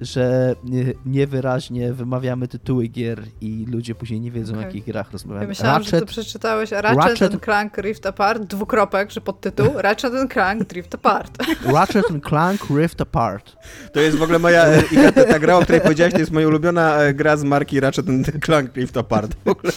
że 0.00 0.54
nie- 0.64 0.92
niewyraźnie 1.06 1.92
wymawiamy 1.92 2.48
tytuły 2.48 2.86
gier 2.86 3.22
i 3.40 3.66
ludzie 3.70 3.94
później 3.94 4.20
nie 4.20 4.30
wiedzą, 4.30 4.52
o 4.54 4.56
Okej. 4.56 4.66
jakich 4.66 4.84
grach 4.84 5.06
Ja 5.06 5.12
rozmawiamy. 5.12 5.46
myślałam, 5.46 5.82
że 5.82 6.00
ty 6.00 6.06
przeczytałeś 6.06 6.70
Ratchet, 6.70 7.18
Ratchet- 7.18 7.32
and 7.34 7.44
Clank 7.44 7.78
Rift 7.78 8.06
Apart, 8.06 8.42
dwukropek, 8.42 9.10
że 9.10 9.20
podtytuł 9.20 9.66
Ratchet 9.82 10.14
and 10.14 10.32
Clank 10.32 10.72
Rift 10.72 10.94
Apart. 10.94 11.38
Ratchet 11.66 12.10
and 12.10 12.24
Clank 12.28 12.60
Rift 12.70 13.00
Apart. 13.00 13.56
To 13.92 14.00
jest 14.00 14.16
w 14.16 14.22
ogóle 14.22 14.38
moja, 14.38 14.64
e, 14.64 15.12
ta, 15.12 15.24
ta 15.24 15.38
gra, 15.38 15.56
o 15.56 15.62
której 15.62 15.80
powiedziałeś, 15.80 16.12
to 16.12 16.18
jest 16.18 16.30
moja 16.32 16.48
ulubiona 16.48 16.96
e, 17.02 17.14
gra 17.14 17.36
z 17.36 17.44
marki 17.44 17.80
Ratchet 17.80 18.08
and 18.08 18.30
Clank 18.44 18.76
Rift 18.76 18.96
Apart. 18.96 19.34
W 19.44 19.48
ogóle. 19.48 19.72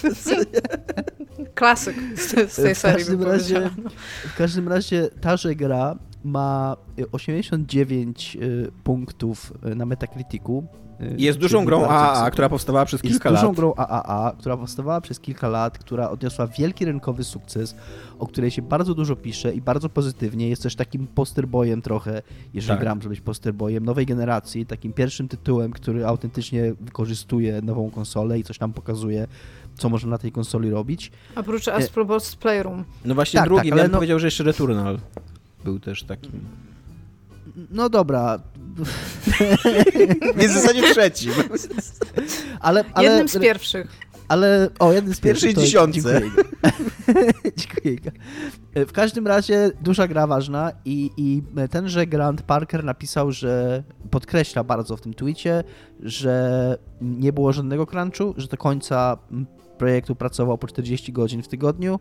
Klasyk 1.55 1.95
z, 2.15 2.33
tej 2.33 2.47
W 2.47 2.53
serii. 2.53 2.75
każdym 2.97 3.17
bym 3.17 3.27
razie-. 3.27 3.69
W 4.33 4.37
każdym 4.37 4.67
razie 4.67 5.09
taże 5.21 5.55
gra 5.55 5.95
ma 6.23 6.77
y, 6.99 7.11
89 7.11 8.37
y, 8.41 8.71
punktów 8.83 9.53
y, 9.71 9.75
na 9.75 9.85
Metacriticu. 9.85 10.63
y, 11.01 11.15
Jest 11.17 11.39
dużą 11.39 11.65
grą 11.65 11.85
AAA, 11.85 12.31
która 12.31 12.49
powstawała 12.49 12.85
przez 12.85 13.03
Jest 13.03 13.13
kilka 13.15 13.29
dużą 13.29 13.47
lat. 13.47 13.55
grą 13.55 13.73
AAA, 13.75 14.31
która 14.39 14.57
powstawała 14.57 15.01
przez 15.01 15.19
kilka 15.19 15.47
lat, 15.49 15.77
która 15.77 16.09
odniosła 16.09 16.47
wielki 16.47 16.85
rynkowy 16.85 17.23
sukces, 17.23 17.75
o 18.19 18.27
której 18.27 18.51
się 18.51 18.61
bardzo 18.61 18.93
dużo 18.93 19.15
pisze 19.15 19.53
i 19.53 19.61
bardzo 19.61 19.89
pozytywnie. 19.89 20.49
Jest 20.49 20.63
też 20.63 20.75
takim 20.75 21.07
posterboyem 21.07 21.81
trochę, 21.81 22.21
jeżeli 22.53 22.67
Tak. 22.77 22.79
gram, 22.79 23.01
żeby 23.01 23.09
być 23.15 23.21
posterboyem 23.21 23.85
nowej 23.85 24.05
generacji, 24.05 24.65
takim 24.65 24.93
pierwszym 24.93 25.27
tytułem, 25.27 25.71
który 25.71 26.05
autentycznie 26.05 26.73
wykorzystuje 26.81 27.61
nową 27.61 27.91
konsolę 27.91 28.39
i 28.39 28.43
coś 28.43 28.59
nam 28.59 28.73
pokazuje, 28.73 29.27
co 29.75 29.89
można 29.89 30.09
na 30.09 30.17
tej 30.17 30.31
konsoli 30.31 30.69
robić. 30.69 31.11
Oprócz 31.35 31.67
Astrobots 31.67 32.35
Playroom. 32.35 32.83
No 33.05 33.15
właśnie 33.15 33.39
Tak, 33.39 33.49
drugi, 33.49 33.69
tak, 33.69 33.79
ale 33.79 33.87
no- 33.87 33.95
powiedział, 33.95 34.19
że 34.19 34.27
jeszcze 34.27 34.43
Returnal 34.43 34.97
był 35.67 35.79
też 35.79 36.03
takim. 36.03 36.31
No 37.71 37.89
dobra, 37.89 38.39
Jest 40.37 40.53
w 40.55 40.57
zasadzie 40.57 40.81
trzeci. 40.81 41.29
ale... 42.59 42.83
ale 42.93 43.07
Jednym 43.09 43.27
z 43.29 43.37
pierwszych. 43.39 43.87
Ale 44.27 44.69
o, 44.79 44.93
jeden 44.93 45.13
z 45.13 45.19
Pierwszej 45.19 45.49
pierwszych. 45.49 45.55
to- 45.55 45.61
dziesiątce. 45.61 46.21
Dziękuję. 47.57 47.93
Iga. 47.97 48.11
W 48.75 48.91
każdym 48.91 49.27
razie 49.27 49.71
duża 49.81 50.07
gra 50.07 50.27
ważna 50.27 50.71
i, 50.85 51.09
i 51.17 51.43
tenże 51.71 52.07
Grant 52.07 52.41
Parker 52.41 52.83
napisał, 52.83 53.31
że 53.31 53.83
podkreśla 54.11 54.63
bardzo 54.63 54.97
w 54.97 55.01
tym 55.01 55.13
tweetie, 55.13 55.63
że 55.99 56.77
nie 57.01 57.33
było 57.33 57.53
żadnego 57.53 57.85
crunchu, 57.85 58.33
że 58.37 58.47
do 58.47 58.57
końca 58.57 59.17
projektu 59.77 60.15
pracował 60.15 60.57
po 60.57 60.67
40 60.67 61.13
godzin 61.13 61.43
w 61.43 61.47
tygodniu 61.47 61.99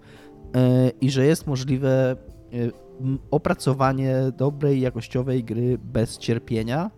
e, 0.55 0.89
i 1.01 1.11
że 1.11 1.27
jest 1.27 1.47
możliwe 1.47 2.17
e, 2.53 2.86
opracowanie 3.31 4.17
dobrej, 4.37 4.81
jakościowej 4.81 5.45
gry 5.45 5.79
bez 5.79 6.19
cierpienia. 6.19 6.91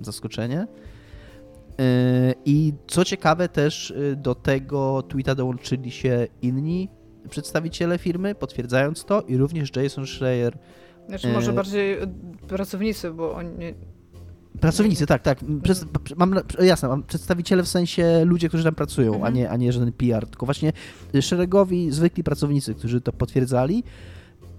Zaskoczenie. 0.00 0.66
Yy, 1.78 1.84
I 2.44 2.72
co 2.86 3.04
ciekawe 3.04 3.48
też 3.48 3.90
y, 3.90 4.16
do 4.16 4.34
tego 4.34 5.02
tweeta 5.02 5.34
dołączyli 5.34 5.90
się 5.90 6.26
inni 6.42 6.88
przedstawiciele 7.30 7.98
firmy, 7.98 8.34
potwierdzając 8.34 9.04
to 9.04 9.20
i 9.22 9.36
również 9.36 9.76
Jason 9.76 10.06
Schreier. 10.06 10.58
Znaczy 11.08 11.32
może 11.32 11.50
E, 11.50 11.54
bardziej 11.54 11.92
e, 11.92 12.06
pracownicy, 12.48 13.10
bo 13.10 13.34
oni... 13.34 13.74
Pracownicy, 14.60 15.06
tak, 15.06 15.22
tak. 15.22 15.38
Przed, 15.62 15.84
mam, 16.16 16.34
na- 16.34 16.42
jasne, 16.64 16.88
mam 16.88 17.02
przedstawiciele 17.02 17.62
w 17.62 17.68
sensie 17.68 18.24
ludzie, 18.24 18.48
którzy 18.48 18.64
tam 18.64 18.74
pracują, 18.74 19.14
Mhm. 19.14 19.24
a, 19.24 19.30
nie, 19.36 19.50
a 19.50 19.56
nie 19.56 19.72
żaden 19.72 19.92
PR, 19.92 20.26
tylko 20.26 20.46
właśnie 20.46 20.72
szeregowi, 21.20 21.90
zwykli 21.90 22.24
pracownicy, 22.24 22.74
którzy 22.74 23.00
to 23.00 23.12
potwierdzali, 23.12 23.84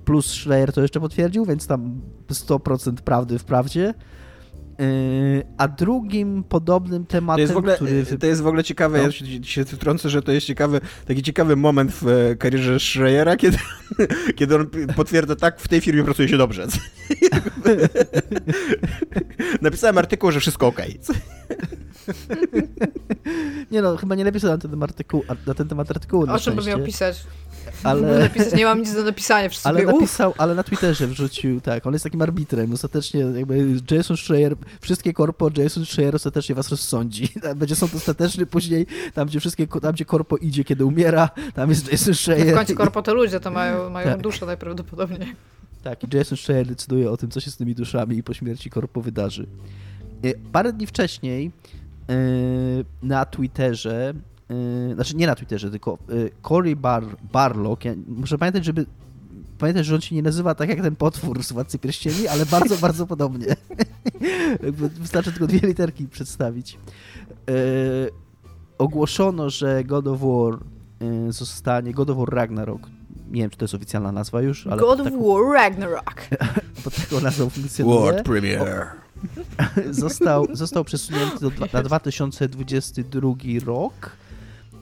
plus 0.05 0.25
Schreier 0.25 0.73
to 0.73 0.81
jeszcze 0.81 0.99
potwierdził, 0.99 1.45
więc 1.45 1.67
tam 1.67 2.01
100% 2.29 2.93
prawdy 2.93 3.39
w 3.39 3.43
prawdzie. 3.43 3.93
Yy, 4.79 5.43
a 5.57 5.67
drugim 5.67 6.43
podobnym 6.43 7.05
To 7.05 7.11
tematem, 7.11 7.41
jest, 7.41 7.53
w 7.53 7.57
ogóle, 7.57 7.75
który... 7.75 8.05
to 8.19 8.27
jest 8.27 8.41
w 8.41 8.47
ogóle 8.47 8.63
ciekawe, 8.63 8.97
No. 8.97 9.03
ja 9.03 9.11
się, 9.11 9.43
się 9.43 9.65
wtrącę, 9.65 10.09
że 10.09 10.21
to 10.21 10.31
jest 10.31 10.47
ciekawy, 10.47 10.81
taki 11.05 11.23
ciekawy 11.23 11.55
moment 11.55 11.91
w 11.91 12.07
e, 12.07 12.35
karierze 12.35 12.79
Schreiera, 12.79 13.37
kiedy, 13.37 13.57
kiedy 14.37 14.55
on 14.55 14.67
potwierdza, 14.95 15.35
tak, 15.35 15.59
w 15.59 15.67
tej 15.67 15.81
firmie 15.81 16.03
pracuje 16.03 16.29
się 16.29 16.37
dobrze. 16.37 16.67
Napisałem 19.61 19.97
artykuł, 19.97 20.31
że 20.31 20.39
wszystko 20.39 20.67
okej. 20.67 20.99
Nie 23.71 23.81
no, 23.81 23.97
chyba 23.97 24.15
nie 24.15 24.23
napisał 24.23 24.51
na 24.51 24.57
ten, 24.57 24.71
temat 24.71 24.89
artykułu, 24.89 25.23
na 25.47 25.53
ten 25.53 25.67
temat 25.67 25.91
artykułu 25.91 26.25
na 26.25 26.33
O 26.33 26.39
czym 26.39 26.55
bym 26.55 26.65
miał 26.65 26.79
pisać? 26.79 27.23
Ale, 27.83 28.19
Napisać? 28.19 28.53
Nie 28.53 28.65
mam 28.65 28.79
nic 28.79 28.93
do 28.93 29.03
napisania. 29.03 29.49
Wszyscy 29.49 29.69
ale 29.69 29.79
mówią, 29.79 29.91
"Uff, 29.91 30.01
napisał, 30.01 30.33
ale 30.37 30.55
na 30.55 30.63
Twitterze 30.63 31.07
wrzucił, 31.07 31.61
tak, 31.61 31.87
on 31.87 31.93
jest 31.93 32.03
takim 32.03 32.21
arbitrem, 32.21 32.73
ostatecznie 32.73 33.19
jakby 33.19 33.65
Jason 33.91 34.17
Schreier, 34.17 34.55
wszystkie 34.81 35.13
korpo, 35.13 35.49
Jason 35.57 35.85
Schreier 35.85 36.15
ostatecznie 36.15 36.55
was 36.55 36.69
rozsądzi, 36.69 37.29
będzie 37.55 37.75
sąd 37.75 37.95
ostateczny 37.95 38.45
później, 38.45 38.85
tam 39.13 39.27
gdzie 39.27 39.39
wszystkie, 39.39 39.67
tam 39.67 39.93
gdzie 39.93 40.05
korpo 40.05 40.37
idzie, 40.37 40.63
kiedy 40.63 40.85
umiera, 40.85 41.29
tam 41.53 41.69
jest 41.69 41.91
Jason 41.91 42.13
Schreier. 42.13 42.53
W 42.53 42.57
końcu 42.57 42.75
korpo 42.75 43.01
to 43.01 43.13
ludzie, 43.13 43.39
to 43.39 43.51
mają, 43.51 43.89
mają 43.97 44.07
Tak. 44.07 44.21
duszę 44.21 44.45
najprawdopodobniej. 44.45 45.35
Tak, 45.83 46.03
i 46.03 46.17
Jason 46.17 46.37
Schreier 46.37 46.67
decyduje 46.67 47.11
o 47.11 47.17
tym, 47.17 47.31
co 47.31 47.39
się 47.39 47.51
z 47.51 47.57
tymi 47.57 47.75
duszami 47.75 48.17
i 48.17 48.23
po 48.23 48.33
śmierci 48.33 48.69
korpo 48.69 49.01
wydarzy. 49.01 49.47
E, 50.23 50.33
Parę 50.51 50.73
dni 50.73 50.87
wcześniej 50.87 51.51
e, 52.09 52.13
na 53.03 53.25
Twitterze, 53.25 54.13
e, 54.91 54.95
znaczy 54.95 55.15
nie 55.15 55.27
na 55.27 55.35
Twitterze, 55.35 55.69
tylko 55.69 55.97
e, 56.09 56.13
Cory 56.41 56.75
Bar, 56.75 57.03
Barlock, 57.31 57.85
ja 57.85 57.93
muszę 58.07 58.37
pamiętać, 58.37 58.65
żeby 58.65 58.85
pamiętać, 59.57 59.85
że 59.85 59.95
on 59.95 60.01
się 60.01 60.15
nie 60.15 60.21
nazywa 60.21 60.55
tak 60.55 60.69
jak 60.69 60.81
ten 60.81 60.95
potwór 60.95 61.43
z 61.43 61.51
Władcy 61.51 61.79
Pierścieni, 61.79 62.27
ale 62.27 62.45
bardzo, 62.45 62.77
bardzo 62.87 63.07
podobnie. 63.07 63.55
Wystarczy 64.99 65.31
tylko 65.31 65.47
dwie 65.47 65.67
literki 65.67 66.07
przedstawić. 66.07 66.77
E, 67.49 67.53
ogłoszono, 68.77 69.49
że 69.49 69.83
God 69.83 70.07
of 70.07 70.19
War 70.19 70.59
e, 70.99 71.31
zostanie, 71.31 71.93
God 71.93 72.09
of 72.09 72.17
War 72.17 72.29
Ragnarok, 72.29 72.81
nie 73.31 73.41
wiem, 73.41 73.49
czy 73.49 73.57
to 73.57 73.63
jest 73.63 73.73
oficjalna 73.73 74.11
nazwa 74.11 74.41
już, 74.41 74.67
ale 74.67 74.81
God 74.81 74.99
of 74.99 75.05
taką, 75.05 75.33
War 75.33 75.53
Ragnarok. 75.53 76.21
pod 76.83 76.95
taką 76.95 77.21
nazwą 77.21 77.49
funkcjonuje, 77.49 78.23
premiere. 78.23 78.85
został, 79.91 80.47
został 80.51 80.83
przesunięty 80.83 81.39
do, 81.39 81.51
na 81.73 81.83
2022 81.83 83.31
rok. 83.65 84.22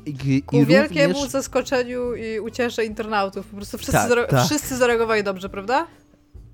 I, 0.06 0.41
Ku 0.43 0.58
i 0.58 0.66
wielkiemu 0.66 1.14
również, 1.14 1.30
zaskoczeniu 1.32 2.16
i 2.16 2.39
uciesze 2.39 2.86
internautów. 2.86 3.47
Po 3.47 3.56
prostu 3.56 3.78
wszyscy, 3.78 3.93
Tak, 3.93 4.12
zare- 4.12 4.28
tak. 4.28 4.45
wszyscy 4.45 4.78
zareagowali 4.78 5.24
dobrze, 5.24 5.49
prawda? 5.49 5.88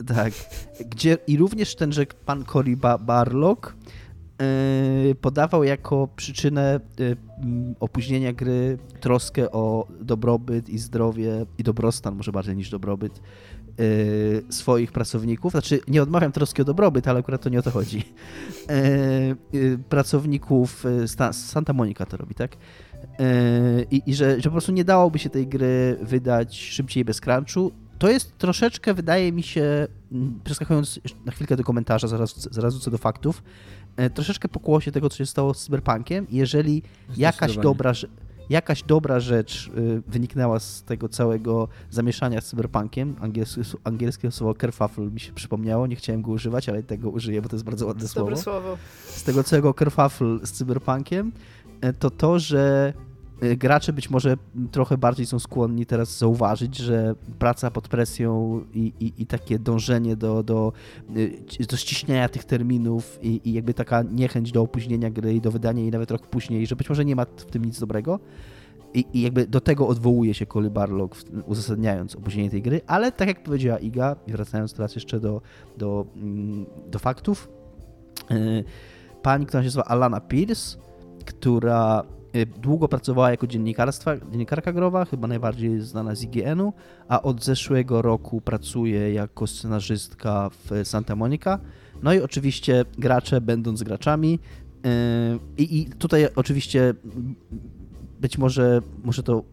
tak, 0.07 0.33
gdzie, 0.89 1.17
I 1.27 1.37
również 1.37 1.75
tenże 1.75 2.05
pan 2.25 2.43
Cory 2.45 2.77
ba 2.77 2.97
Barlock 2.97 3.75
yy, 5.05 5.15
podawał 5.15 5.63
jako 5.63 6.07
przyczynę 6.15 6.79
yy, 6.99 7.17
opóźnienia 7.79 8.33
gry 8.33 8.77
troskę 8.99 9.51
o 9.51 9.87
dobrobyt 10.01 10.69
i 10.69 10.77
zdrowie 10.79 11.45
i 11.57 11.63
dobrostan, 11.63 12.15
może 12.15 12.31
bardziej 12.31 12.55
niż 12.55 12.69
dobrobyt 12.69 13.21
yy, 13.77 14.43
swoich 14.49 14.91
pracowników. 14.91 15.51
Znaczy, 15.51 15.79
nie 15.87 16.01
odmawiam 16.03 16.31
troski 16.31 16.61
o 16.61 16.65
dobrobyt, 16.65 17.07
ale 17.07 17.19
akurat 17.19 17.41
to 17.41 17.49
nie 17.49 17.59
o 17.59 17.63
to 17.63 17.71
chodzi. 17.71 18.03
Pracowników 19.89 20.83
Santa 21.31 21.73
Monica 21.73 22.05
to 22.05 22.17
robi, 22.17 22.35
tak? 22.35 22.57
I, 23.91 24.01
i 24.05 24.15
że, 24.15 24.35
że 24.35 24.43
po 24.43 24.51
prostu 24.51 24.71
nie 24.71 24.83
dałoby 24.83 25.19
się 25.19 25.29
tej 25.29 25.47
gry 25.47 25.97
wydać 26.01 26.59
szybciej 26.59 27.05
bez 27.05 27.21
crunchu. 27.21 27.71
To 27.99 28.09
jest 28.09 28.37
troszeczkę, 28.37 28.93
wydaje 28.93 29.31
mi 29.31 29.43
się, 29.43 29.87
przeskakując 30.43 30.99
na 31.25 31.31
chwilkę 31.31 31.55
do 31.55 31.63
komentarza, 31.63 32.07
zaraz, 32.07 32.47
zaraz 32.51 32.73
wrócę 32.73 32.91
do 32.91 32.97
faktów, 32.97 33.43
E, 33.97 34.09
troszeczkę 34.09 34.47
pokłosie 34.49 34.91
tego, 34.91 35.09
co 35.09 35.17
się 35.17 35.25
stało 35.25 35.53
z 35.53 35.63
Cyberpunkiem. 35.63 36.27
Jeżeli 36.29 36.83
jakaś 37.17 37.57
dobra, 37.57 37.93
jakaś 38.49 38.83
dobra 38.83 39.19
rzecz 39.19 39.67
y, 39.77 40.01
wyniknęła 40.07 40.59
z 40.59 40.83
tego 40.83 41.09
całego 41.09 41.67
zamieszania 41.89 42.41
z 42.41 42.45
Cyberpunkiem, 42.45 43.15
angielskie, 43.19 43.61
angielskie 43.83 44.31
słowo 44.31 44.53
kerfuffle 44.53 45.05
mi 45.05 45.19
się 45.19 45.33
przypomniało, 45.33 45.87
nie 45.87 45.95
chciałem 45.95 46.21
go 46.21 46.31
używać, 46.31 46.69
ale 46.69 46.83
tego 46.83 47.09
użyję, 47.09 47.41
bo 47.41 47.49
to 47.49 47.55
jest 47.55 47.65
bardzo 47.65 47.87
ładne 47.87 48.07
słowo. 48.07 48.29
Dobre 48.29 48.43
słowo. 48.43 48.77
Z 49.05 49.23
tego 49.23 49.43
całego 49.43 49.73
kerfuffle 49.73 50.39
z 50.43 50.51
Cyberpunkiem, 50.51 51.31
to 51.99 52.09
to, 52.09 52.39
że 52.39 52.93
Y, 53.43 53.57
gracze 53.57 53.93
być 53.93 54.09
może 54.09 54.37
trochę 54.71 54.97
bardziej 54.97 55.25
są 55.25 55.39
skłonni 55.39 55.85
teraz 55.85 56.17
zauważyć, 56.17 56.77
że 56.77 57.15
praca 57.39 57.71
pod 57.71 57.87
presją 57.87 58.61
i, 58.73 58.93
i, 58.99 59.13
i 59.17 59.25
takie 59.25 59.59
dążenie 59.59 60.15
do, 60.15 60.43
do, 60.43 60.73
y, 61.17 61.65
do 61.67 62.27
tych 62.31 62.45
terminów 62.45 63.19
i, 63.21 63.41
i, 63.45 63.53
jakby 63.53 63.73
taka 63.73 64.01
niechęć 64.01 64.51
do 64.51 64.61
opóźnienia 64.61 65.09
gry 65.09 65.33
i 65.33 65.41
do 65.41 65.51
wydania 65.51 65.81
jej 65.81 65.91
nawet 65.91 66.11
rok 66.11 66.27
później, 66.27 66.67
że 66.67 66.75
być 66.75 66.89
może 66.89 67.05
nie 67.05 67.15
ma 67.15 67.25
w 67.25 67.45
tym 67.45 67.65
nic 67.65 67.79
dobrego. 67.79 68.19
I, 68.93 69.05
i 69.13 69.21
jakby 69.21 69.47
do 69.47 69.61
tego 69.61 69.87
odwołuje 69.87 70.33
się 70.33 70.45
Cory 70.45 70.69
Barlog, 70.69 71.15
uzasadniając 71.45 72.15
opóźnienie 72.15 72.49
tej 72.49 72.61
gry, 72.61 72.81
ale 72.87 73.11
tak 73.11 73.27
jak 73.27 73.43
powiedziała 73.43 73.79
Iga, 73.79 74.15
i 74.27 74.31
wracając 74.31 74.73
teraz 74.73 74.95
jeszcze 74.95 75.19
do, 75.19 75.41
do, 75.77 76.05
mm, 76.15 76.65
do 76.91 76.99
faktów, 76.99 77.49
pani, 79.21 79.45
która 79.45 79.63
się 79.63 79.67
nazywa 79.67 79.83
Alana 79.83 80.21
Pierce, 80.21 80.77
która 81.27 82.03
Y, 82.35 82.45
długo 82.45 82.87
pracowała 82.87 83.31
jako 83.31 83.47
dziennikarka 83.47 84.73
growa, 84.73 85.05
chyba 85.05 85.27
najbardziej 85.27 85.81
znana 85.81 86.15
z 86.15 86.23
IGN-u, 86.23 86.73
a 87.07 87.21
od 87.21 87.43
zeszłego 87.43 88.01
roku 88.01 88.41
pracuje 88.41 89.13
jako 89.13 89.47
scenarzystka 89.47 90.49
w 90.49 90.87
Santa 90.87 91.15
Monica. 91.15 91.59
No 92.03 92.13
i 92.13 92.19
oczywiście 92.19 92.85
gracze 92.97 93.41
będąc 93.41 93.83
graczami. 93.83 94.39
Y, 94.85 95.39
I, 95.57 95.79
i 95.79 95.85
tutaj 95.85 96.27
oczywiście 96.35 96.93
być 98.21 98.37
może 98.37 98.81
muszę 99.03 99.23
to 99.23 99.43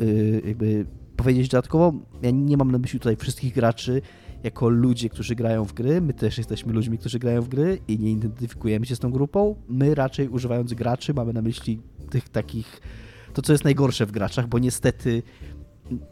y, 0.00 0.42
jakby 0.46 0.86
powiedzieć 1.16 1.48
dodatkowo, 1.48 1.92
ja 2.22 2.30
nie 2.30 2.56
mam 2.56 2.72
na 2.72 2.78
myśli 2.78 2.98
tutaj 2.98 3.16
wszystkich 3.16 3.54
graczy, 3.54 4.02
jako 4.42 4.68
ludzie, 4.68 5.08
którzy 5.08 5.34
grają 5.34 5.64
w 5.64 5.72
gry. 5.72 6.00
My 6.00 6.12
też 6.14 6.38
jesteśmy 6.38 6.72
ludźmi, 6.72 6.98
którzy 6.98 7.18
grają 7.18 7.42
w 7.42 7.48
gry 7.48 7.78
i 7.88 7.98
nie 7.98 8.10
identyfikujemy 8.10 8.86
się 8.86 8.96
z 8.96 8.98
tą 8.98 9.10
grupą. 9.10 9.56
My 9.68 9.94
raczej 9.94 10.28
używając 10.28 10.74
graczy 10.74 11.14
mamy 11.14 11.32
na 11.32 11.42
myśli 11.42 11.80
tych 12.10 12.28
takich, 12.28 12.80
to 13.34 13.42
co 13.42 13.52
jest 13.52 13.64
najgorsze 13.64 14.06
w 14.06 14.12
graczach, 14.12 14.46
bo 14.46 14.58
niestety 14.58 15.22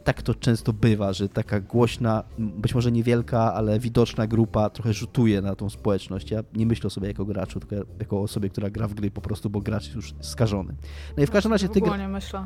tak 0.03 0.21
to 0.21 0.35
często 0.35 0.73
bywa, 0.73 1.13
że 1.13 1.29
taka 1.29 1.59
głośna, 1.59 2.23
być 2.37 2.75
może 2.75 2.91
niewielka, 2.91 3.53
ale 3.53 3.79
widoczna 3.79 4.27
grupa 4.27 4.69
trochę 4.69 4.93
rzutuje 4.93 5.41
na 5.41 5.55
tą 5.55 5.69
społeczność. 5.69 6.31
Ja 6.31 6.43
nie 6.53 6.65
myślę 6.65 6.87
o 6.87 6.89
sobie 6.89 7.07
jako 7.07 7.25
graczu, 7.25 7.59
tylko 7.59 7.75
jako 7.99 8.21
osobie, 8.21 8.49
która 8.49 8.69
gra 8.69 8.87
w 8.87 8.93
gry 8.93 9.11
po 9.11 9.21
prostu, 9.21 9.49
bo 9.49 9.61
gracz 9.61 9.83
jest 9.83 9.95
już 9.95 10.13
skażony. 10.21 10.75
No 11.17 11.23
i 11.23 11.25
w 11.25 11.31
każdym 11.31 11.51
razie 11.51 11.69
ty... 11.69 11.81
nie 11.81 12.07
myślę. 12.07 12.45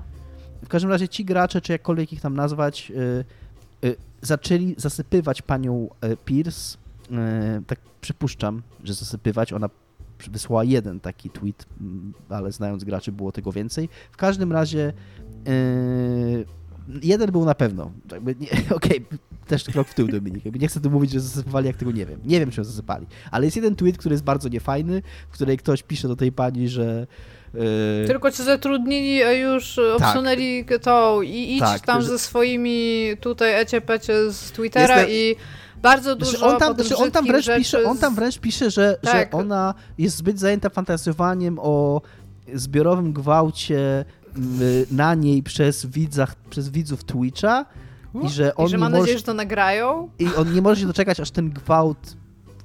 W 0.66 0.68
każdym 0.68 0.92
razie 0.92 1.08
ci 1.08 1.26
gracze, 1.26 1.62
czy 1.62 1.72
jakkolwiek 1.72 2.14
ich 2.14 2.22
tam 2.22 2.34
nazwać, 2.34 2.90
yy, 2.90 3.26
zaczęli 4.22 4.76
zasypywać 4.78 5.42
panią 5.42 5.90
yy, 6.04 6.18
Pierce. 6.26 6.78
tak 7.68 7.80
przypuszczam, 8.02 8.62
że 8.84 8.94
zasypywać. 8.94 9.54
Ona 9.54 9.70
wysłała 10.32 10.64
jeden 10.64 11.00
taki 11.00 11.30
tweet, 11.30 11.66
mm, 11.82 12.14
ale 12.30 12.52
znając 12.52 12.84
graczy 12.84 13.12
było 13.12 13.32
tego 13.32 13.52
więcej. 13.52 13.90
W 14.12 14.18
każdym 14.18 14.52
razie 14.52 14.94
yy, 15.46 16.46
jeden 17.04 17.32
był 17.32 17.46
na 17.46 17.56
pewno. 17.56 17.84
Okej, 18.76 18.76
okay, 18.76 19.02
też 19.48 19.64
krok 19.64 19.88
w 19.88 19.94
tył 19.94 20.08
Dominik. 20.08 20.60
Nie 20.60 20.68
chcę 20.68 20.82
tu 20.82 20.92
mówić, 20.92 21.12
że 21.12 21.20
zasypywali, 21.20 21.68
jak 21.68 21.78
tego 21.78 21.92
nie 21.92 22.06
wiem. 22.06 22.20
Nie 22.26 22.40
wiem, 22.40 22.52
czy 22.52 22.64
zasypali. 22.64 23.08
Ale 23.32 23.46
jest 23.46 23.56
jeden 23.56 23.76
tweet, 23.76 23.98
który 23.98 24.14
jest 24.14 24.24
bardzo 24.24 24.50
niefajny, 24.50 25.02
w 25.30 25.34
której 25.34 25.58
ktoś 25.58 25.84
pisze 25.84 26.08
do 26.08 26.16
tej 26.16 26.32
pani, 26.32 26.70
że. 26.70 27.08
Tylko 28.08 28.32
cię 28.32 28.44
zatrudnili, 28.44 29.24
a 29.24 29.32
już 29.32 29.76
tak. 29.98 30.08
obsunęli 30.08 30.66
to 30.82 31.22
i 31.22 31.54
idź 31.54 31.60
tak, 31.60 31.82
tam 31.82 32.02
ze 32.02 32.20
swoimi 32.20 33.08
tutaj 33.22 33.62
ecie-pecie 33.62 34.32
z 34.32 34.52
Twittera 34.52 35.08
i 35.08 35.36
bardzo 35.82 36.16
dużo 36.16 36.32
znaczy 36.32 36.46
on 36.46 36.60
tam, 36.60 36.76
znaczy 36.76 36.98
on 36.98 37.12
tam 37.12 37.26
wręcz 37.26 37.48
pisze, 37.58 37.84
On 37.84 37.98
tam 37.98 38.16
wręcz 38.16 38.40
pisze, 38.40 38.72
że, 38.72 38.98
tak. 39.02 39.14
że 39.32 39.38
ona 39.38 39.74
jest 39.98 40.18
zbyt 40.18 40.40
zajęta 40.40 40.70
fantazjowaniem 40.70 41.60
o 41.62 42.02
zbiorowym 42.54 43.14
gwałcie 43.14 44.06
na 44.92 45.16
niej 45.16 45.44
przez, 45.44 45.86
widzach, 45.86 46.36
przez 46.50 46.70
widzów 46.70 47.04
Twitcha 47.04 47.66
i 48.24 48.30
że 48.30 48.56
on 48.56 48.68
I 48.68 48.70
że 48.70 48.78
ma 48.78 48.90
nadzieję, 48.90 49.18
że 49.18 49.24
to 49.24 49.34
nagrają. 49.34 50.10
I 50.20 50.28
on 50.36 50.54
nie 50.54 50.62
może 50.62 50.82
się 50.82 50.88
doczekać, 50.88 51.20
aż 51.20 51.32
ten 51.32 51.50
gwałt 51.50 52.16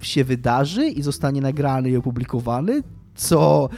się 0.01 0.25
wydarzy 0.25 0.87
i 0.87 1.03
zostanie 1.03 1.41
nagrany 1.41 1.91
i 1.91 1.97
opublikowany, 1.97 2.83
co 3.15 3.69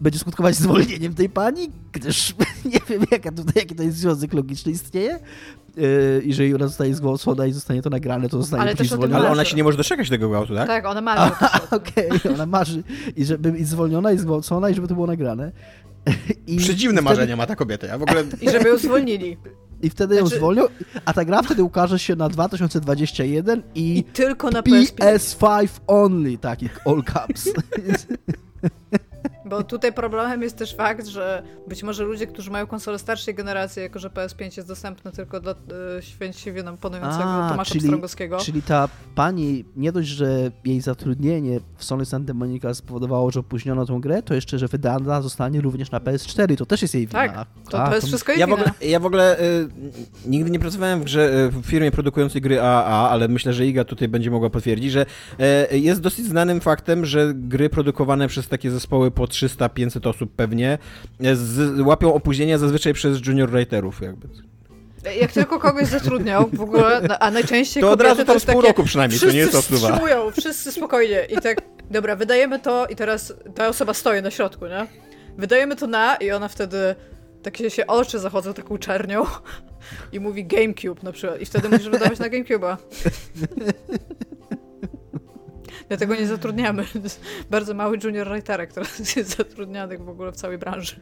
będzie 0.00 0.18
skutkować 0.18 0.56
zwolnieniem 0.56 1.14
tej 1.14 1.28
pani, 1.28 1.70
gdyż 1.92 2.34
nie 2.72 2.80
wiem, 2.88 3.02
jaka 3.10 3.32
tutaj, 3.32 3.52
jaki 3.56 3.74
to 3.74 3.82
jest 3.82 3.96
związek 3.96 4.32
logiczny 4.32 4.72
istnieje. 4.72 5.18
Yy, 5.76 6.22
jeżeli 6.24 6.54
ona 6.54 6.66
zostaje 6.66 6.94
zgwałcona 6.94 7.46
i 7.46 7.52
zostanie 7.52 7.82
to 7.82 7.90
nagrane, 7.90 8.28
to 8.28 8.38
zostanie 8.38 8.62
ale 8.62 8.74
zwolniona. 8.84 9.18
Ale 9.18 9.30
ona 9.30 9.44
się 9.44 9.56
nie 9.56 9.64
może 9.64 9.76
doczekać 9.76 10.08
tego 10.08 10.28
gwałtu, 10.28 10.54
tak? 10.54 10.66
Tak, 10.66 10.86
ona 10.86 11.00
marzy. 11.00 11.32
Okej, 11.70 12.10
okay, 12.10 12.34
ona 12.34 12.46
marzy, 12.46 12.82
i 13.16 13.24
żeby 13.24 13.52
być 13.52 13.68
zwolniona 13.68 14.12
i 14.12 14.18
zgwałcona 14.18 14.70
i 14.70 14.74
żeby 14.74 14.88
to 14.88 14.94
było 14.94 15.06
nagrane. 15.06 15.52
I 16.46 16.56
Przedziwne 16.56 17.02
wtedy... 17.02 17.02
marzenia 17.02 17.36
ma 17.36 17.46
ta 17.46 17.56
kobieta, 17.56 17.86
ja 17.86 17.98
w 17.98 18.02
ogóle... 18.02 18.24
I 18.40 18.50
żeby 18.50 18.68
ją 18.68 18.78
zwolnili. 18.78 19.36
I 19.82 19.90
wtedy 19.90 20.14
znaczy... 20.14 20.34
ją 20.34 20.38
zwolnią, 20.38 20.62
a 21.04 21.12
ta 21.12 21.24
gra 21.24 21.42
wtedy 21.42 21.62
ukaże 21.62 21.98
się 21.98 22.16
na 22.16 22.28
2021 22.28 23.62
i... 23.74 23.98
I 23.98 24.04
tylko 24.04 24.50
na 24.50 24.62
PS5 24.62 25.68
only, 25.86 26.38
taki 26.38 26.68
all 26.86 27.02
caps. 27.04 27.48
Bo 29.44 29.62
tutaj 29.62 29.92
problemem 29.92 30.42
jest 30.42 30.56
też 30.56 30.74
fakt, 30.74 31.06
że 31.06 31.42
być 31.66 31.82
może 31.82 32.04
ludzie, 32.04 32.26
którzy 32.26 32.50
mają 32.50 32.66
konsolę 32.66 32.98
starszej 32.98 33.34
generacji, 33.34 33.82
jako 33.82 33.98
że 33.98 34.08
PS5 34.08 34.56
jest 34.56 34.68
dostępny 34.68 35.12
tylko 35.12 35.40
dla 35.40 35.52
y, 35.52 36.02
święciwie 36.02 36.62
nam 36.62 36.76
panującego 36.76 37.24
A, 37.24 37.50
Tomasza 37.50 37.72
czyli, 37.72 37.80
Pstrągowskiego. 37.80 38.38
Czyli 38.38 38.62
ta 38.62 38.88
pani, 39.14 39.64
nie 39.76 39.92
dość, 39.92 40.08
że 40.08 40.50
jej 40.64 40.80
zatrudnienie 40.80 41.60
w 41.76 41.84
Sony 41.84 42.04
Santa 42.06 42.34
Monica 42.34 42.74
spowodowało, 42.74 43.30
że 43.30 43.40
opóźniono 43.40 43.86
tą 43.86 44.00
grę, 44.00 44.22
to 44.22 44.34
jeszcze, 44.34 44.58
że 44.58 44.68
wydana 44.68 45.22
zostanie 45.22 45.60
również 45.60 45.90
na 45.90 46.00
PS4. 46.00 46.56
To 46.56 46.66
też 46.66 46.82
jest 46.82 46.94
jej 46.94 47.06
wina. 47.06 47.28
Tak, 47.28 47.46
to, 47.70 47.86
to 47.86 47.94
jest 47.94 48.06
wszystko 48.06 48.32
jej 48.32 48.40
ja 48.40 48.46
wina. 48.46 48.56
W 48.56 48.60
ogóle, 48.60 48.90
ja 48.90 49.00
w 49.00 49.06
ogóle 49.06 49.40
y, 49.40 49.68
nigdy 50.26 50.50
nie 50.50 50.58
pracowałem 50.58 51.00
w 51.00 51.04
grze, 51.04 51.50
w 51.52 51.66
firmie 51.66 51.90
produkującej 51.90 52.40
gry 52.40 52.60
AAA, 52.60 53.10
ale 53.10 53.28
myślę, 53.28 53.52
że 53.52 53.66
Iga 53.66 53.84
tutaj 53.84 54.08
będzie 54.08 54.30
mogła 54.30 54.50
potwierdzić, 54.50 54.92
że 54.92 55.06
y, 55.72 55.78
jest 55.78 56.00
dosyć 56.00 56.26
znanym 56.26 56.60
faktem, 56.60 57.06
że 57.06 57.32
gry 57.34 57.70
produkowane 57.70 58.28
przez 58.28 58.48
takie 58.48 58.70
zespoły 58.70 59.10
po 59.10 59.31
300-500 59.32 60.08
osób 60.08 60.32
pewnie, 60.36 60.78
z, 61.34 61.80
łapią 61.80 62.14
opóźnienia 62.14 62.58
zazwyczaj 62.58 62.92
przez 62.92 63.26
junior 63.26 63.50
writerów 63.50 64.00
jakby. 64.00 64.28
Jak 65.20 65.32
tylko 65.32 65.58
kogoś 65.58 65.86
zatrudniał 65.86 66.48
w 66.52 66.60
ogóle, 66.60 67.18
a 67.20 67.30
najczęściej 67.30 67.82
To 67.82 67.90
od 67.90 68.00
razu 68.00 68.24
tam 68.24 68.40
z 68.40 68.44
pół 68.44 68.60
roku 68.60 68.84
przynajmniej, 68.84 69.20
to 69.20 69.30
nie 69.30 69.38
jest 69.38 69.54
osłuwa. 69.54 69.98
Wszyscy 69.98 70.40
wszyscy 70.40 70.72
spokojnie 70.72 71.26
i 71.30 71.36
tak, 71.36 71.62
dobra, 71.90 72.16
wydajemy 72.16 72.58
to 72.58 72.86
i 72.86 72.96
teraz 72.96 73.34
ta 73.54 73.68
osoba 73.68 73.94
stoi 73.94 74.22
na 74.22 74.30
środku, 74.30 74.66
nie? 74.66 74.86
Wydajemy 75.38 75.76
to 75.76 75.86
na 75.86 76.16
i 76.16 76.30
ona 76.30 76.48
wtedy 76.48 76.94
tak 77.42 77.56
się, 77.56 77.70
się 77.70 77.86
oczy 77.86 78.18
zachodzą 78.18 78.54
taką 78.54 78.78
czernią 78.78 79.26
i 80.12 80.20
mówi 80.20 80.44
GameCube 80.44 81.02
na 81.02 81.12
przykład 81.12 81.40
i 81.40 81.46
wtedy 81.46 81.68
musisz 81.68 81.88
wydawać 81.88 82.18
na 82.18 82.28
GameCube'a. 82.28 82.76
Dlatego 85.92 86.14
nie 86.14 86.26
zatrudniamy. 86.26 86.84
Bardzo 87.50 87.74
mały 87.74 87.98
junior 88.04 88.28
writerek, 88.28 88.70
który 88.70 88.86
jest 89.16 89.36
zatrudniany 89.36 89.98
w 89.98 90.08
ogóle 90.08 90.32
w 90.32 90.36
całej 90.36 90.58
branży. 90.58 91.00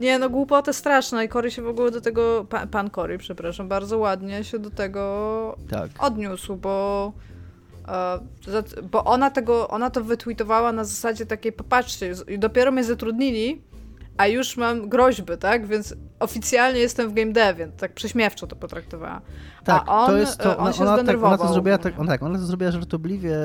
Nie, 0.00 0.18
no 0.18 0.30
głupota 0.30 0.72
straszna 0.72 1.24
i 1.24 1.28
Cory 1.28 1.50
się 1.50 1.62
w 1.62 1.68
ogóle 1.68 1.90
do 1.90 2.00
tego, 2.00 2.44
pan, 2.44 2.68
pan 2.68 2.90
Cory, 2.90 3.18
przepraszam, 3.18 3.68
bardzo 3.68 3.98
ładnie 3.98 4.44
się 4.44 4.58
do 4.58 4.70
tego 4.70 5.56
tak. 5.70 5.90
odniósł, 5.98 6.56
bo 6.56 7.12
e, 7.88 8.20
bo 8.82 9.04
ona 9.04 9.30
tego, 9.30 9.68
ona 9.68 9.90
to 9.90 10.04
wytweetowała 10.04 10.72
na 10.72 10.84
zasadzie 10.84 11.26
takiej, 11.26 11.52
popatrzcie, 11.52 12.14
dopiero 12.38 12.72
mnie 12.72 12.84
zatrudnili, 12.84 13.62
a 14.16 14.26
już 14.26 14.56
mam 14.56 14.88
groźby, 14.88 15.38
tak? 15.38 15.66
Więc 15.66 15.94
oficjalnie 16.20 16.80
jestem 16.80 17.10
w 17.10 17.12
game 17.14 17.32
devie, 17.32 17.68
tak 17.68 17.94
prześmiewczo 17.94 18.46
to 18.46 18.56
potraktowała. 18.56 19.20
Tak, 19.64 19.82
a 19.86 19.98
on, 20.00 20.06
to 20.06 20.16
jest 20.16 20.38
to, 20.38 20.56
on 20.56 20.64
ona, 20.64 20.72
się 20.72 20.82
ona, 20.82 21.04
tak, 21.04 21.22
ona 21.24 21.38
to 21.38 21.52
zrobiła 21.52 21.78
tak, 21.78 21.98
ona, 21.98 22.08
tak, 22.12 22.22
ona 22.22 22.38
to 22.38 22.44
zrobiła 22.44 22.70
żartobliwie, 22.70 23.36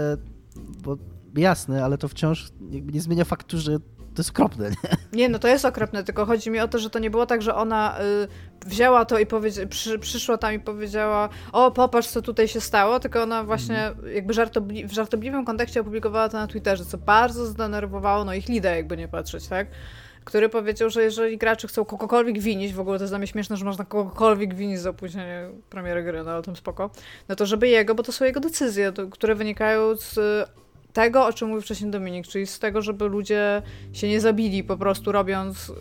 bo 0.83 0.97
jasne, 1.35 1.85
ale 1.85 1.97
to 1.97 2.07
wciąż 2.07 2.49
nie 2.93 3.01
zmienia 3.01 3.25
faktu, 3.25 3.57
że 3.57 3.79
to 4.15 4.19
jest 4.21 4.29
okropne, 4.29 4.69
nie? 4.69 4.75
Nie, 5.13 5.29
no 5.29 5.39
to 5.39 5.47
jest 5.47 5.65
okropne, 5.65 6.03
tylko 6.03 6.25
chodzi 6.25 6.51
mi 6.51 6.59
o 6.59 6.67
to, 6.67 6.79
że 6.79 6.89
to 6.89 6.99
nie 6.99 7.09
było 7.09 7.25
tak, 7.25 7.41
że 7.41 7.55
ona 7.55 7.99
y, 7.99 8.67
wzięła 8.67 9.05
to 9.05 9.19
i 9.19 9.25
powiedzia- 9.25 9.67
przy, 9.67 9.99
przyszła 9.99 10.37
tam 10.37 10.53
i 10.53 10.59
powiedziała 10.59 11.29
o, 11.51 11.71
popatrz, 11.71 12.07
co 12.07 12.21
tutaj 12.21 12.47
się 12.47 12.61
stało, 12.61 12.99
tylko 12.99 13.23
ona 13.23 13.43
właśnie 13.43 13.91
jakby 14.13 14.33
żartobli- 14.33 14.87
w 14.87 14.91
żartobliwym 14.91 15.45
kontekście 15.45 15.81
opublikowała 15.81 16.29
to 16.29 16.37
na 16.37 16.47
Twitterze, 16.47 16.85
co 16.85 16.97
bardzo 16.97 17.45
zdenerwowało, 17.45 18.25
no 18.25 18.33
ich 18.33 18.47
lider, 18.49 18.75
jakby 18.75 18.97
nie 18.97 19.07
patrzeć, 19.07 19.47
tak? 19.47 19.67
Który 20.25 20.49
powiedział, 20.49 20.89
że 20.89 21.03
jeżeli 21.03 21.37
gracze 21.37 21.67
chcą 21.67 21.85
kogokolwiek 21.85 22.39
winić, 22.39 22.73
w 22.73 22.79
ogóle 22.79 22.97
to 22.97 23.03
jest 23.03 23.11
dla 23.11 23.17
mnie 23.17 23.27
śmieszne, 23.27 23.57
że 23.57 23.65
można 23.65 23.85
kogokolwiek 23.85 24.55
winić 24.55 24.79
za 24.79 24.89
opóźnienie 24.89 25.49
premiery 25.69 26.03
gry, 26.03 26.23
no 26.23 26.31
ale 26.31 26.43
tym 26.43 26.55
spoko, 26.55 26.89
no 27.29 27.35
to 27.35 27.45
żeby 27.45 27.67
jego, 27.67 27.95
bo 27.95 28.03
to 28.03 28.11
są 28.11 28.25
jego 28.25 28.39
decyzje, 28.39 28.91
to, 28.91 29.07
które 29.07 29.35
wynikają 29.35 29.95
z 29.95 30.19
tego, 30.93 31.25
o 31.25 31.33
czym 31.33 31.47
mówił 31.47 31.61
wcześniej 31.61 31.91
Dominik, 31.91 32.27
czyli 32.27 32.47
z 32.47 32.59
tego, 32.59 32.81
żeby 32.81 33.05
ludzie 33.05 33.61
się 33.93 34.07
nie 34.09 34.21
zabili 34.21 34.63
po 34.63 34.77
prostu 34.77 35.11
robiąc 35.11 35.71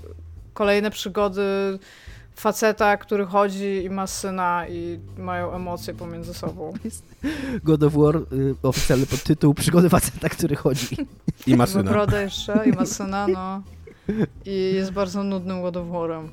kolejne 0.54 0.90
przygody 0.90 1.42
faceta, 2.34 2.96
który 2.96 3.26
chodzi 3.26 3.84
i 3.84 3.90
ma 3.90 4.06
syna 4.06 4.68
i 4.68 4.98
mają 5.18 5.52
emocje 5.52 5.94
pomiędzy 5.94 6.34
sobą. 6.34 6.72
God 7.64 7.82
of 7.82 7.92
War, 7.92 8.16
y, 8.16 8.54
oficjalny 8.62 9.06
podtytuł 9.06 9.54
Przygody 9.54 9.88
faceta, 9.88 10.28
który 10.28 10.56
chodzi. 10.56 10.96
I 11.46 11.56
ma 11.56 11.66
syna. 11.66 11.82
Ma 11.82 11.90
brodę 11.90 12.22
jeszcze 12.22 12.62
i 12.66 12.72
ma 12.72 12.86
syna, 12.86 13.26
no. 13.28 13.62
I 14.46 14.72
jest 14.74 14.92
bardzo 14.92 15.22
nudnym 15.22 15.56
War'em. 15.62 16.28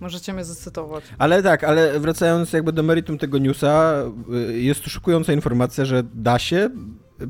Możecie 0.00 0.32
mnie 0.32 0.44
zacytować. 0.44 1.04
Ale 1.18 1.42
tak, 1.42 1.64
ale 1.64 2.00
wracając 2.00 2.52
jakby 2.52 2.72
do 2.72 2.82
meritum 2.82 3.18
tego 3.18 3.38
newsa, 3.38 4.02
y, 4.50 4.60
jest 4.60 4.82
tu 4.82 4.90
szokująca 4.90 5.32
informacja, 5.32 5.84
że 5.84 6.02
da 6.14 6.38
się 6.38 6.70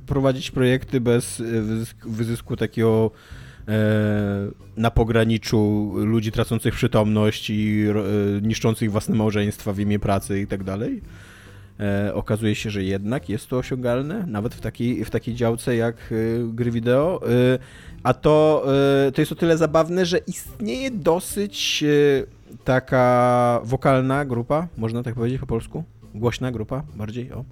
prowadzić 0.06 0.50
projekty 0.50 1.00
bez 1.00 1.40
y, 1.40 1.62
wyzysku, 1.62 2.10
wyzysku 2.10 2.56
takiego 2.56 3.10
e, 3.68 3.72
na 4.76 4.90
pograniczu 4.90 5.92
ludzi 5.96 6.32
tracących 6.32 6.74
przytomność 6.74 7.50
i 7.50 7.84
e, 7.88 7.92
niszczących 8.42 8.90
własne 8.90 9.14
małżeństwa 9.14 9.72
w 9.72 9.80
imię 9.80 9.98
pracy 9.98 10.40
i 10.40 10.46
tak 10.46 10.64
dalej. 10.64 11.02
E, 11.80 12.14
okazuje 12.14 12.54
się, 12.54 12.70
że 12.70 12.84
jednak 12.84 13.28
jest 13.28 13.48
to 13.48 13.58
osiągalne, 13.58 14.24
nawet 14.26 14.54
w 14.54 14.60
takiej, 14.60 15.04
w 15.04 15.10
takiej 15.10 15.34
działce 15.34 15.76
jak 15.76 16.14
gry 16.48 16.70
wideo. 16.70 17.20
A 18.06 18.14
to, 18.14 18.64
e, 19.06 19.12
to 19.12 19.20
jest 19.20 19.32
o 19.32 19.34
tyle 19.34 19.56
zabawne, 19.56 20.06
że 20.06 20.18
istnieje 20.18 20.90
dosyć 20.90 21.84
e, 21.84 22.56
taka 22.64 23.60
wokalna 23.64 24.24
grupa, 24.24 24.68
można 24.76 25.02
tak 25.02 25.14
powiedzieć 25.14 25.40
po 25.40 25.46
polsku? 25.46 25.84
Głośna 26.14 26.52
grupa 26.52 26.82
bardziej, 26.94 27.32
o. 27.32 27.44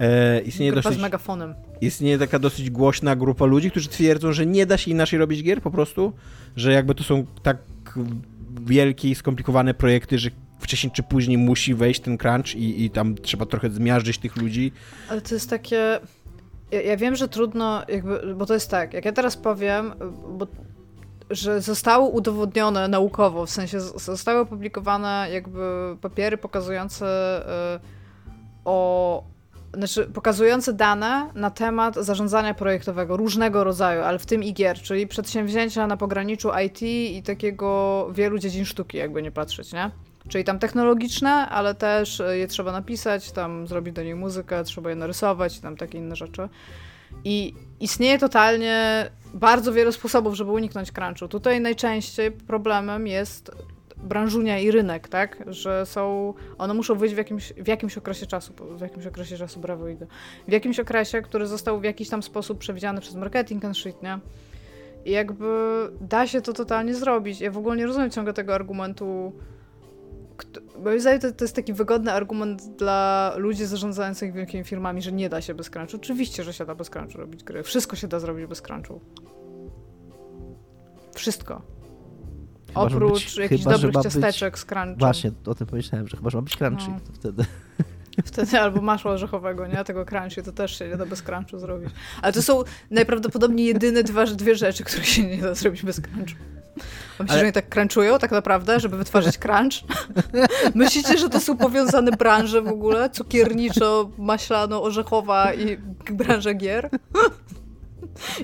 E, 0.00 0.40
istnieje, 0.40 0.72
Grupa 0.72 0.82
dosyć, 0.88 0.98
z 0.98 1.02
megafonem. 1.02 1.54
istnieje 1.80 2.18
taka 2.18 2.38
dosyć 2.38 2.70
głośna 2.70 3.16
grupa 3.16 3.44
ludzi, 3.44 3.70
którzy 3.70 3.88
twierdzą, 3.88 4.32
że 4.32 4.46
nie 4.46 4.66
da 4.66 4.76
się 4.76 4.90
inaczej 4.90 5.18
robić 5.18 5.42
gier 5.42 5.62
po 5.62 5.70
prostu, 5.70 6.12
że 6.56 6.72
jakby 6.72 6.94
to 6.94 7.04
są 7.04 7.26
tak 7.42 7.56
wielkie 8.60 9.10
i 9.10 9.14
skomplikowane 9.14 9.74
projekty, 9.74 10.18
że 10.18 10.30
wcześniej 10.60 10.90
czy 10.92 11.02
później 11.02 11.38
musi 11.38 11.74
wejść 11.74 12.00
ten 12.00 12.18
crunch 12.18 12.54
i, 12.56 12.84
i 12.84 12.90
tam 12.90 13.14
trzeba 13.14 13.46
trochę 13.46 13.70
zmiażdżyć 13.70 14.18
tych 14.18 14.36
ludzi. 14.36 14.72
Ale 15.10 15.20
to 15.20 15.34
jest 15.34 15.50
takie... 15.50 16.00
Ja, 16.70 16.96
wiem, 16.96 17.16
że 17.16 17.28
trudno, 17.28 17.82
jakby, 17.88 18.34
bo 18.34 18.46
to 18.46 18.54
jest 18.54 18.70
tak, 18.70 18.94
jak 18.94 19.04
ja 19.04 19.12
teraz 19.12 19.36
powiem, 19.36 19.92
bo 20.28 20.46
że 21.30 21.60
zostało 21.60 22.08
udowodnione 22.08 22.88
naukowo, 22.88 23.46
w 23.46 23.50
sensie 23.50 23.80
zostały 23.80 24.40
opublikowane 24.40 25.28
jakby 25.32 25.96
papiery 26.00 26.36
pokazujące 26.36 27.06
y, 27.76 27.80
o 28.64 29.24
znaczy 29.74 30.06
pokazujące 30.14 30.72
dane 30.72 31.30
na 31.34 31.50
temat 31.50 31.94
zarządzania 31.94 32.54
projektowego 32.54 33.16
różnego 33.16 33.64
rodzaju, 33.64 34.02
ale 34.02 34.18
w 34.18 34.26
tym 34.26 34.44
i 34.44 34.54
czyli 34.82 35.06
przedsięwzięcia 35.06 35.86
na 35.86 35.96
pograniczu 35.96 36.50
IT 36.66 36.82
i 36.82 37.22
takiego 37.22 38.08
wielu 38.12 38.38
dziedzin 38.38 38.64
sztuki, 38.64 38.98
jakby 38.98 39.22
nie 39.22 39.30
patrzeć, 39.30 39.72
nie? 39.72 39.90
Czyli 40.28 40.44
tam 40.44 40.58
technologiczne, 40.58 41.30
ale 41.30 41.74
też 41.74 42.20
y, 42.20 42.38
je 42.38 42.48
trzeba 42.48 42.72
napisać, 42.72 43.32
tam 43.32 43.66
zrobić 43.66 43.94
do 43.94 44.02
niej 44.02 44.14
muzykę, 44.14 44.64
trzeba 44.64 44.90
je 44.90 44.96
narysować 44.96 45.60
tam 45.60 45.76
takie 45.76 45.98
inne 45.98 46.16
rzeczy. 46.16 46.48
I 47.24 47.54
istnieje 47.80 48.18
totalnie 48.18 49.06
bardzo 49.34 49.72
wiele 49.72 49.92
sposobów, 49.92 50.34
żeby 50.34 50.50
uniknąć 50.50 50.92
crunchu. 50.92 51.28
Tutaj 51.28 51.60
najczęściej 51.60 52.32
problemem 52.32 53.06
jest 53.06 53.50
branżunia 53.96 54.58
i 54.58 54.70
rynek, 54.70 55.08
tak? 55.08 55.44
Że 55.46 55.86
są, 55.86 56.34
one 56.58 56.74
muszą 56.74 56.94
wyjść 56.94 57.14
w 57.14 57.18
jakimś, 57.18 57.52
w 57.52 57.66
jakimś 57.66 57.98
okresie 57.98 58.26
czasu, 58.26 58.52
w 58.76 58.80
jakimś 58.80 59.06
okresie 59.06 59.38
czasu, 59.38 59.60
brawo 59.60 59.88
Iga, 59.88 60.06
w 60.48 60.52
jakimś 60.52 60.80
okresie, 60.80 61.22
który 61.22 61.46
został 61.46 61.80
w 61.80 61.84
jakiś 61.84 62.08
tam 62.08 62.22
sposób 62.22 62.58
przewidziany 62.58 63.00
przez 63.00 63.14
marketing 63.14 63.64
and 63.64 63.78
shit, 63.78 64.02
nie? 64.02 64.18
I 65.04 65.10
jakby 65.10 65.46
da 66.00 66.26
się 66.26 66.42
to 66.42 66.52
totalnie 66.52 66.94
zrobić. 66.94 67.40
Ja 67.40 67.50
w 67.50 67.58
ogóle 67.58 67.76
nie 67.76 67.86
rozumiem 67.86 68.10
ciągle 68.10 68.32
tego 68.32 68.54
argumentu, 68.54 69.32
moim 70.84 71.00
zdaniem 71.00 71.20
to, 71.20 71.32
to 71.32 71.44
jest 71.44 71.56
taki 71.56 71.72
wygodny 71.72 72.12
argument 72.12 72.62
dla 72.76 73.32
ludzi 73.36 73.66
zarządzających 73.66 74.32
wielkimi 74.32 74.64
firmami, 74.64 75.02
że 75.02 75.12
nie 75.12 75.28
da 75.28 75.40
się 75.40 75.54
bez 75.54 75.70
crunchu. 75.70 75.96
Oczywiście, 75.96 76.44
że 76.44 76.52
się 76.52 76.64
da 76.66 76.74
bez 76.74 76.90
crunchu 76.90 77.18
robić 77.18 77.44
gry. 77.44 77.62
Wszystko 77.62 77.96
się 77.96 78.08
da 78.08 78.20
zrobić 78.20 78.46
bez 78.46 78.62
crunchu. 78.62 79.00
Wszystko. 81.14 81.62
Chyba, 82.68 82.80
Oprócz 82.80 83.24
być- 83.24 83.36
jakichś 83.36 83.62
chyba, 83.64 83.72
dobrych 83.74 83.94
ma 83.94 84.02
być- 84.02 84.12
ciasteczek 84.12 84.58
z 84.58 84.64
crunchu. 84.64 84.98
Właśnie, 84.98 85.30
o 85.46 85.54
tym 85.54 85.66
pomyślałem, 85.66 86.08
że 86.08 86.16
chyba, 86.16 86.30
że 86.30 86.38
ma 86.38 86.42
być 86.42 86.56
crunchy, 86.56 86.90
No. 86.90 87.00
to 87.00 87.12
wtedy... 87.12 87.44
Wtedy 88.24 88.60
albo 88.60 88.80
masła 88.80 89.12
orzechowego, 89.12 89.66
nie? 89.66 89.84
Tego 89.84 90.04
crunchy 90.04 90.42
to 90.42 90.52
też 90.52 90.78
się 90.78 90.88
nie 90.88 90.96
da 90.96 91.06
bez 91.06 91.22
crunchu 91.22 91.58
zrobić. 91.58 91.90
Ale 92.22 92.32
to 92.32 92.42
są 92.42 92.62
najprawdopodobniej 92.90 93.66
jedyne 93.66 94.02
dwa, 94.02 94.26
dwie 94.26 94.54
rzeczy, 94.54 94.84
których 94.84 95.06
się 95.08 95.26
nie 95.26 95.36
da 95.42 95.54
zrobić 95.54 95.82
bez 95.82 96.00
crunchu. 96.00 96.34
A 97.18 97.22
Myślicie, 97.22 97.32
Ale- 97.32 97.38
że 97.38 97.44
oni 97.44 97.52
tak 97.52 97.68
crunchują 97.68 98.18
tak 98.18 98.30
naprawdę, 98.30 98.80
żeby 98.80 98.96
wytwarzać 98.96 99.38
crunch? 99.38 99.72
Myślicie, 100.74 101.18
że 101.18 101.28
to 101.28 101.40
są 101.40 101.56
powiązane 101.56 102.12
branże 102.12 102.62
w 102.62 102.68
ogóle? 102.68 103.10
Cukierniczo, 103.10 104.10
maślano, 104.18 104.82
orzechowa 104.82 105.54
i 105.54 105.76
branża 106.10 106.54
gier? 106.54 106.90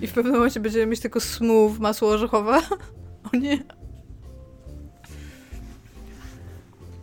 I 0.02 0.06
w 0.06 0.12
pewnym 0.12 0.34
momencie 0.34 0.60
będziemy 0.60 0.86
mieć 0.86 1.00
tylko 1.00 1.20
smooth, 1.20 1.78
masło 1.78 2.08
orzechowe? 2.08 2.58
O 3.32 3.36
nie. 3.36 3.52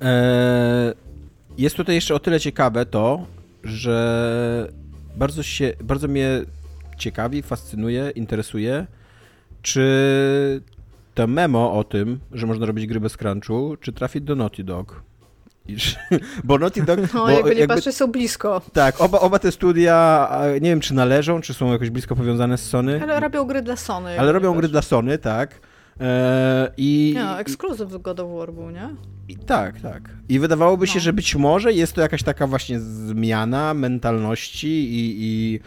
Eee, 0.01 0.93
jest 1.57 1.75
tutaj 1.75 1.95
jeszcze 1.95 2.15
o 2.15 2.19
tyle 2.19 2.39
ciekawe 2.39 2.85
to, 2.85 3.25
że 3.63 4.71
bardzo, 5.15 5.43
się, 5.43 5.73
bardzo 5.83 6.07
mnie 6.07 6.41
ciekawi, 6.97 7.41
fascynuje, 7.41 8.11
interesuje, 8.15 8.87
czy 9.61 10.61
to 11.19 11.27
memo 11.27 11.73
o 11.73 11.83
tym, 11.83 12.19
że 12.31 12.47
można 12.47 12.65
robić 12.65 12.87
gry 12.87 12.99
bez 12.99 13.17
crunchu, 13.17 13.77
czy 13.81 13.93
trafi 13.93 14.21
do 14.21 14.35
Naughty 14.35 14.63
Dog. 14.63 15.03
Bo 16.43 16.57
Naughty 16.57 16.81
Dog... 16.83 16.99
No, 17.13 17.19
bo 17.25 17.29
jakby 17.29 17.49
nie 17.53 17.59
jakby- 17.59 17.75
patrzeć, 17.75 17.95
są 17.95 18.07
blisko. 18.07 18.61
Tak, 18.73 19.01
oba, 19.01 19.19
oba 19.19 19.39
te 19.39 19.51
studia, 19.51 20.29
nie 20.53 20.69
wiem 20.69 20.79
czy 20.79 20.93
należą, 20.93 21.41
czy 21.41 21.53
są 21.53 21.71
jakoś 21.71 21.89
blisko 21.89 22.15
powiązane 22.15 22.57
z 22.57 22.65
Sony, 22.69 22.99
Ale 23.03 23.19
robią 23.19 23.45
gry 23.45 23.61
dla 23.61 23.75
Sony. 23.75 24.19
ale 24.19 24.31
robią 24.31 24.53
gry 24.55 24.67
dla 24.67 24.81
Sony, 24.81 25.17
tak. 25.17 25.59
Eee, 25.99 26.67
I, 26.77 27.11
Nie, 27.15 27.23
no, 27.23 27.39
ekskluzyw 27.39 28.01
God 28.01 28.19
of 28.19 28.37
War 28.37 28.53
był, 28.53 28.69
nie? 28.69 28.89
i 29.27 29.35
tak, 29.35 29.81
tak. 29.81 30.09
I 30.29 30.39
wydawałoby 30.39 30.87
się, 30.87 30.95
No. 30.99 31.03
że 31.03 31.13
być 31.13 31.35
może 31.35 31.73
jest 31.73 31.93
to 31.93 32.01
jakaś 32.01 32.23
taka 32.23 32.47
właśnie 32.47 32.79
zmiana 32.79 33.73
mentalności 33.73 34.67
i, 34.67 35.15
i, 35.19 35.59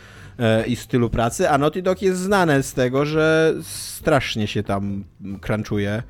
i 0.67 0.77
stylu 0.77 1.11
pracy, 1.11 1.51
a 1.51 1.59
Naughty 1.59 1.83
Dog 1.83 2.03
jest 2.03 2.21
znane 2.21 2.63
z 2.63 2.75
tego, 2.75 3.05
że 3.05 3.55
strasznie 3.63 4.47
się 4.47 4.63
tam 4.63 5.05
crunchuje 5.41 5.93
e, 5.93 6.03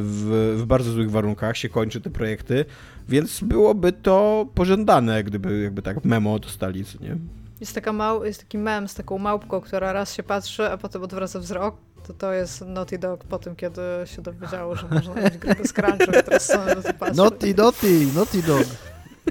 w, 0.00 0.56
w 0.58 0.66
bardzo 0.66 0.92
złych 0.92 1.10
warunkach, 1.10 1.56
się 1.56 1.68
kończy 1.68 2.00
te 2.00 2.10
projekty, 2.10 2.64
więc 3.08 3.40
byłoby 3.40 3.92
to 3.92 4.46
pożądane, 4.54 5.24
gdyby 5.24 5.62
jakby 5.62 5.82
tak 5.82 6.04
memo 6.04 6.38
dostali, 6.38 6.84
co 6.84 6.98
nie? 7.04 7.16
Jest, 7.60 7.74
taka 7.74 7.92
mał, 7.92 8.24
jest 8.24 8.40
taki 8.40 8.58
mem 8.58 8.88
z 8.88 8.94
taką 8.94 9.18
małpką, 9.18 9.60
która 9.60 9.92
raz 9.92 10.14
się 10.14 10.22
patrzy, 10.22 10.66
a 10.66 10.78
potem 10.78 11.02
odwraca 11.02 11.38
wzrok. 11.38 11.76
To 12.06 12.14
to 12.14 12.32
jest 12.32 12.60
Naughty 12.60 12.98
Dog 12.98 13.24
po 13.24 13.38
tym, 13.38 13.56
kiedy 13.56 13.82
się 14.04 14.22
dowiedziało, 14.22 14.76
że 14.76 14.88
można 14.88 15.14
robić 15.14 15.38
gry 15.38 15.54
bez 15.54 15.72
crunchu 15.72 16.10
i 16.10 16.22
teraz 16.24 16.52
patrzy. 16.98 17.16
Naughty, 17.16 17.54
naughty, 17.54 18.06
naughty 18.14 18.42
dog. 18.42 18.64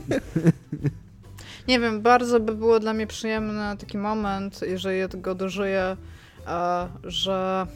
Nie 1.67 1.79
wiem, 1.79 2.01
bardzo 2.01 2.39
by 2.39 2.55
było 2.55 2.79
dla 2.79 2.93
mnie 2.93 3.07
przyjemny 3.07 3.77
taki 3.77 3.97
moment, 3.97 4.61
jeżeli 4.61 4.99
ja 4.99 5.07
tego 5.07 5.35
dożyję, 5.35 5.97
e, 6.47 6.87
że 7.03 7.67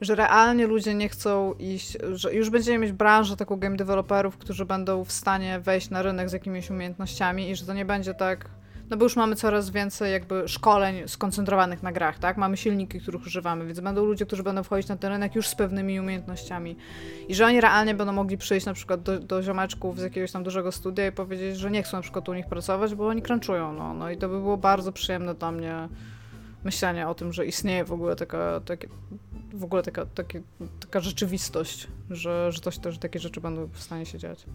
że 0.00 0.14
realnie 0.14 0.66
ludzie 0.66 0.94
nie 0.94 1.08
chcą 1.08 1.54
iść, 1.54 1.98
że 2.12 2.34
już 2.34 2.50
będziemy 2.50 2.78
mieć 2.78 2.92
branżę 2.92 3.36
taką 3.36 3.56
game 3.56 3.76
developerów, 3.76 4.38
którzy 4.38 4.64
będą 4.66 5.04
w 5.04 5.12
stanie 5.12 5.60
wejść 5.60 5.90
na 5.90 6.02
rynek 6.02 6.30
z 6.30 6.32
jakimiś 6.32 6.70
umiejętnościami 6.70 7.50
i 7.50 7.56
że 7.56 7.66
to 7.66 7.74
nie 7.74 7.84
będzie 7.84 8.14
tak, 8.14 8.48
no 8.92 8.98
bo 8.98 9.04
już 9.04 9.16
mamy 9.16 9.36
coraz 9.36 9.70
więcej 9.70 10.12
jakby 10.12 10.48
szkoleń 10.48 11.08
skoncentrowanych 11.08 11.82
na 11.82 11.92
grach, 11.92 12.18
tak? 12.18 12.36
Mamy 12.36 12.56
silniki, 12.56 13.00
których 13.00 13.26
używamy, 13.26 13.66
więc 13.66 13.80
będą 13.80 14.04
ludzie, 14.04 14.26
którzy 14.26 14.42
będą 14.42 14.62
wchodzić 14.62 14.88
na 14.88 14.96
ten 14.96 15.12
rynek 15.12 15.34
już 15.34 15.48
z 15.48 15.54
pewnymi 15.54 16.00
umiejętnościami. 16.00 16.76
I 17.28 17.34
że 17.34 17.46
oni 17.46 17.60
realnie 17.60 17.94
będą 17.94 18.12
mogli 18.12 18.38
przyjść 18.38 18.66
na 18.66 18.74
przykład 18.74 19.02
do, 19.02 19.18
do 19.18 19.42
ziomeczków 19.42 19.98
z 19.98 20.02
jakiegoś 20.02 20.32
tam 20.32 20.42
dużego 20.42 20.72
studia 20.72 21.06
i 21.06 21.12
powiedzieć, 21.12 21.56
że 21.56 21.70
nie 21.70 21.82
chcą 21.82 21.96
na 21.96 22.02
przykład 22.02 22.28
u 22.28 22.34
nich 22.34 22.46
pracować, 22.46 22.94
bo 22.94 23.08
oni 23.08 23.22
crunchują, 23.22 23.72
no. 23.72 23.94
No 23.94 24.10
i 24.10 24.16
to 24.16 24.28
by 24.28 24.40
było 24.40 24.56
bardzo 24.56 24.92
przyjemne 24.92 25.34
dla 25.34 25.52
mnie 25.52 25.88
myślenie 26.64 27.08
o 27.08 27.14
tym, 27.14 27.32
że 27.32 27.46
istnieje 27.46 27.84
w 27.84 27.92
ogóle 27.92 28.16
taka, 28.16 28.60
takie, 28.60 28.88
w 29.52 29.64
ogóle 29.64 29.82
taka, 29.82 30.06
taka 30.80 31.00
rzeczywistość, 31.00 31.88
że, 32.10 32.52
że, 32.52 32.60
coś, 32.60 32.78
że 32.84 32.98
takie 32.98 33.18
rzeczy 33.18 33.40
będą 33.40 33.66
w 33.66 33.82
stanie 33.82 34.06
się 34.06 34.18
dziać. 34.18 34.46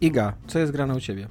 Iga, 0.00 0.32
co 0.46 0.58
jest 0.58 0.72
grane 0.72 0.94
u 0.94 1.00
ciebie? 1.00 1.28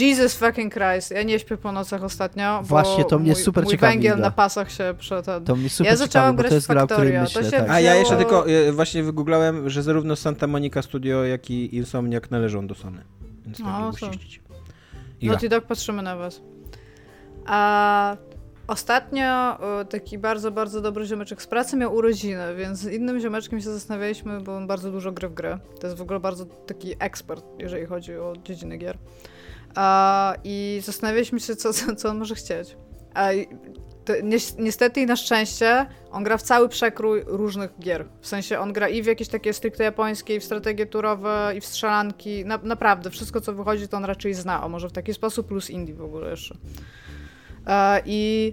Jesus 0.00 0.34
fucking 0.34 0.74
Christ, 0.74 1.10
ja 1.10 1.22
nie 1.22 1.38
śpię 1.38 1.56
po 1.56 1.72
nocach 1.72 2.04
ostatnio, 2.04 2.62
Właśnie, 2.62 3.04
to 3.04 3.18
mnie 3.18 3.32
mój, 3.32 3.42
super 3.42 3.64
mój 3.64 3.72
ciekawi, 3.72 3.92
węgiel 3.92 4.12
Iga. 4.14 4.22
na 4.22 4.30
pasach 4.30 4.70
się 4.72 4.94
przetarł. 4.98 5.44
To 5.44 5.56
mnie 5.56 5.68
super 5.68 5.92
Ja 5.92 5.96
zaczęłam 5.96 6.26
ciekawi, 6.26 6.36
bo 6.36 6.40
grać 6.42 6.50
to 6.50 6.54
jest 6.54 6.66
w 6.66 6.70
gra, 6.70 6.82
o 6.82 6.86
której 6.86 7.12
Factorio, 7.12 7.34
to 7.34 7.40
myślę. 7.40 7.58
się 7.58 7.66
Tak. 7.66 7.70
A 7.76 7.80
ja 7.80 7.94
jeszcze 7.94 8.16
tylko 8.16 8.48
e, 8.50 8.72
właśnie 8.72 9.02
wygooglałem, 9.02 9.70
że 9.70 9.82
zarówno 9.82 10.16
Santa 10.16 10.46
Monica 10.46 10.82
Studio, 10.82 11.24
jak 11.24 11.50
i 11.50 11.76
Insomniac 11.76 12.30
należą 12.30 12.66
do 12.66 12.74
Sony. 12.74 13.04
Więc 13.46 13.58
No, 13.58 13.80
no, 13.80 13.92
to-. 13.92 14.10
Iga. 15.20 15.32
Naughty 15.32 15.48
Dog, 15.48 15.64
patrzymy 15.64 16.02
na 16.02 16.16
was. 16.16 16.40
A 17.46 18.16
ostatnio 18.68 19.24
e, 19.80 19.84
taki 19.84 20.18
bardzo, 20.18 20.50
bardzo 20.50 20.80
dobry 20.80 21.06
ziomeczek 21.06 21.42
z 21.42 21.46
pracy 21.46 21.76
miał 21.76 21.94
urodziny, 21.94 22.54
więc 22.56 22.78
z 22.78 22.92
innym 22.92 23.20
ziomeczkiem 23.20 23.60
się 23.60 23.70
zastanawialiśmy, 23.70 24.40
bo 24.40 24.56
on 24.56 24.66
bardzo 24.66 24.90
dużo 24.90 25.12
gry 25.12 25.28
w 25.28 25.34
grę. 25.34 25.58
To 25.80 25.86
jest 25.86 25.98
w 25.98 26.02
ogóle 26.02 26.20
bardzo 26.20 26.46
taki 26.46 26.94
ekspert, 26.98 27.44
jeżeli 27.58 27.86
chodzi 27.86 28.16
o 28.16 28.32
dziedziny 28.44 28.76
gier. 28.76 28.98
I 30.44 30.80
zastanawialiśmy 30.84 31.40
się, 31.40 31.56
co, 31.56 31.72
co, 31.96 32.08
on 32.08 32.18
może 32.18 32.34
chcieć. 32.34 32.76
Niestety 34.58 35.00
i 35.00 35.06
na 35.06 35.16
szczęście 35.16 35.86
on 36.10 36.24
gra 36.24 36.36
w 36.36 36.42
cały 36.42 36.68
przekrój 36.68 37.22
różnych 37.26 37.78
gier. 37.78 38.04
W 38.20 38.26
sensie 38.26 38.58
on 38.58 38.72
gra 38.72 38.88
i 38.88 39.02
w 39.02 39.06
jakieś 39.06 39.28
takie 39.28 39.52
stricte 39.52 39.84
japońskie, 39.84 40.34
i 40.34 40.40
w 40.40 40.44
strategie 40.44 40.86
turowe, 40.86 41.52
i 41.56 41.60
w 41.60 41.66
strzelanki. 41.66 42.44
Na, 42.44 42.58
naprawdę, 42.62 43.10
wszystko 43.10 43.40
co 43.40 43.52
wychodzi, 43.52 43.88
to 43.88 43.96
on 43.96 44.04
raczej 44.04 44.34
zna. 44.34 44.64
O 44.64 44.68
może 44.68 44.88
w 44.88 44.92
taki 44.92 45.14
sposób, 45.14 45.48
plus 45.48 45.70
indie 45.70 45.94
w 45.94 46.02
ogóle 46.02 46.30
jeszcze. 46.30 46.54
I 48.06 48.52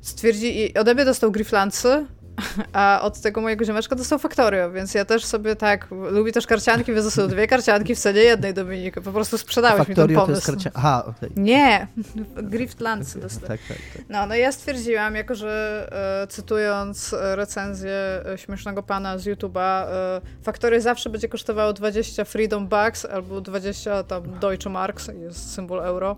stwierdzi, 0.00 0.60
i 0.60 0.78
ode 0.78 0.94
mnie 0.94 1.04
dostał 1.04 1.32
Grifflandsy, 1.32 2.06
a 2.72 3.00
od 3.02 3.20
tego 3.20 3.40
mojego 3.40 3.64
ziomeczka 3.64 3.96
dostał 3.96 4.18
Factorio, 4.18 4.70
więc 4.70 4.94
ja 4.94 5.04
też 5.04 5.24
sobie 5.24 5.56
tak, 5.56 5.88
lubi 5.90 6.32
też 6.32 6.46
karcianki, 6.46 6.92
więc 6.92 7.04
dostał 7.04 7.28
dwie 7.28 7.46
karcianki 7.46 7.94
w 7.94 7.98
cenie 7.98 8.20
jednej 8.20 8.54
Dominiki. 8.54 9.00
Po 9.00 9.12
prostu 9.12 9.38
sprzedałeś 9.38 9.88
mi 9.88 9.94
ten 9.94 9.94
Factorio 9.94 10.20
to 10.20 10.26
pomysł. 10.26 10.52
jest 10.52 10.64
karcia... 10.64 10.70
Aha, 10.74 11.04
okej. 11.06 11.30
Nie, 11.36 11.86
Griftlandsy 12.52 13.20
dostał. 13.20 13.48
Tak, 13.48 13.60
tak, 13.68 13.76
tak. 13.94 14.02
No, 14.08 14.26
no 14.26 14.34
ja 14.34 14.52
stwierdziłam, 14.52 15.14
jako 15.14 15.34
że 15.34 16.22
e, 16.22 16.26
cytując 16.26 17.12
e, 17.12 17.36
recenzję 17.36 18.22
e, 18.32 18.38
śmiesznego 18.38 18.82
pana 18.82 19.18
z 19.18 19.24
YouTube'a, 19.26 19.84
e, 19.86 20.20
Factorio 20.42 20.80
zawsze 20.80 21.10
będzie 21.10 21.28
kosztowało 21.28 21.72
20 21.72 22.24
Freedom 22.24 22.68
Bucks 22.68 23.04
albo 23.04 23.40
20 23.40 24.04
tam 24.04 24.38
Deutsche 24.40 24.70
Marks, 24.70 25.10
jest 25.20 25.54
symbol 25.54 25.80
euro. 25.80 26.16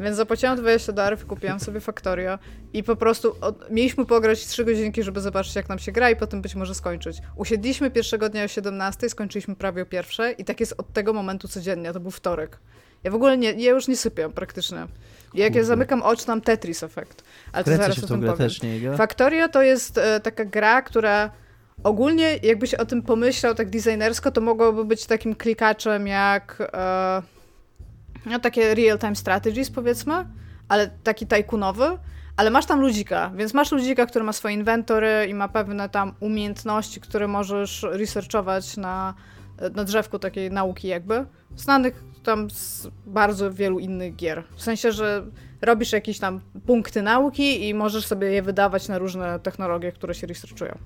Więc 0.00 0.16
zapłaciłam 0.16 0.56
20 0.56 0.92
dolarów 0.92 1.26
kupiłam 1.26 1.60
sobie 1.60 1.80
Factorio 1.80 2.38
i 2.72 2.82
po 2.82 2.96
prostu 2.96 3.36
od, 3.40 3.70
mieliśmy 3.70 4.06
pograć 4.06 4.46
3 4.46 4.64
godzinki, 4.64 5.02
żeby 5.02 5.20
zobaczyć 5.20 5.56
jak 5.56 5.68
nam 5.68 5.78
się 5.78 5.92
gra 5.92 6.10
i 6.10 6.16
potem 6.16 6.42
być 6.42 6.54
może 6.54 6.74
skończyć. 6.74 7.18
Usiedliśmy 7.36 7.90
pierwszego 7.90 8.28
dnia 8.28 8.44
o 8.44 8.48
17, 8.48 9.08
skończyliśmy 9.08 9.56
prawie 9.56 9.82
o 9.82 9.86
pierwszej 9.86 10.34
i 10.38 10.44
tak 10.44 10.60
jest 10.60 10.74
od 10.78 10.92
tego 10.92 11.12
momentu 11.12 11.48
codziennie, 11.48 11.92
to 11.92 12.00
był 12.00 12.10
wtorek. 12.10 12.58
Ja 13.04 13.10
w 13.10 13.14
ogóle 13.14 13.38
nie, 13.38 13.52
ja 13.52 13.70
już 13.70 13.88
nie 13.88 13.96
sypiam 13.96 14.32
praktycznie. 14.32 14.86
I 15.34 15.38
jak 15.38 15.54
ja 15.54 15.60
Kurde. 15.60 15.64
zamykam 15.64 16.02
oczy, 16.02 16.26
tam 16.26 16.40
Tetris 16.40 16.82
efekt. 16.82 17.24
Ale 17.52 17.64
to 17.64 17.70
zaraz 17.70 17.96
się 17.96 18.02
o 18.02 18.06
w 18.06 18.08
tą 18.08 18.14
tym 18.14 18.20
grę 18.20 18.32
powiem. 18.32 18.48
też, 18.48 18.62
nie? 18.62 18.96
Factorio 18.96 19.48
to 19.48 19.62
jest 19.62 19.98
e, 19.98 20.20
taka 20.20 20.44
gra, 20.44 20.82
która 20.82 21.30
ogólnie 21.84 22.38
jakbyś 22.42 22.74
o 22.74 22.86
tym 22.86 23.02
pomyślał 23.02 23.54
tak 23.54 23.70
designersko, 23.70 24.30
to 24.30 24.40
mogłoby 24.40 24.84
być 24.84 25.06
takim 25.06 25.34
klikaczem 25.34 26.06
jak 26.06 26.58
e, 26.72 27.35
no 28.26 28.40
takie 28.40 28.74
real-time 28.74 29.16
strategies 29.16 29.70
powiedzmy, 29.70 30.14
ale 30.68 30.90
taki 31.02 31.26
tajkunowy, 31.26 31.98
ale 32.36 32.50
masz 32.50 32.66
tam 32.66 32.80
ludzika, 32.80 33.30
więc 33.34 33.54
masz 33.54 33.72
ludzika, 33.72 34.06
który 34.06 34.24
ma 34.24 34.32
swoje 34.32 34.54
inwentory 34.54 35.26
i 35.28 35.34
ma 35.34 35.48
pewne 35.48 35.88
tam 35.88 36.14
umiejętności, 36.20 37.00
które 37.00 37.28
możesz 37.28 37.82
researchować 37.82 38.76
na, 38.76 39.14
na 39.74 39.84
drzewku 39.84 40.18
takiej 40.18 40.50
nauki 40.50 40.88
jakby, 40.88 41.26
znanych 41.56 42.04
tam 42.22 42.50
z 42.50 42.88
bardzo 43.06 43.52
wielu 43.52 43.78
innych 43.78 44.16
gier. 44.16 44.44
W 44.56 44.62
sensie, 44.62 44.92
że 44.92 45.26
robisz 45.62 45.92
jakieś 45.92 46.18
tam 46.18 46.40
punkty 46.66 47.02
nauki 47.02 47.68
i 47.68 47.74
możesz 47.74 48.06
sobie 48.06 48.30
je 48.30 48.42
wydawać 48.42 48.88
na 48.88 48.98
różne 48.98 49.40
technologie, 49.40 49.92
które 49.92 50.14
się 50.14 50.26
researchują. 50.26 50.78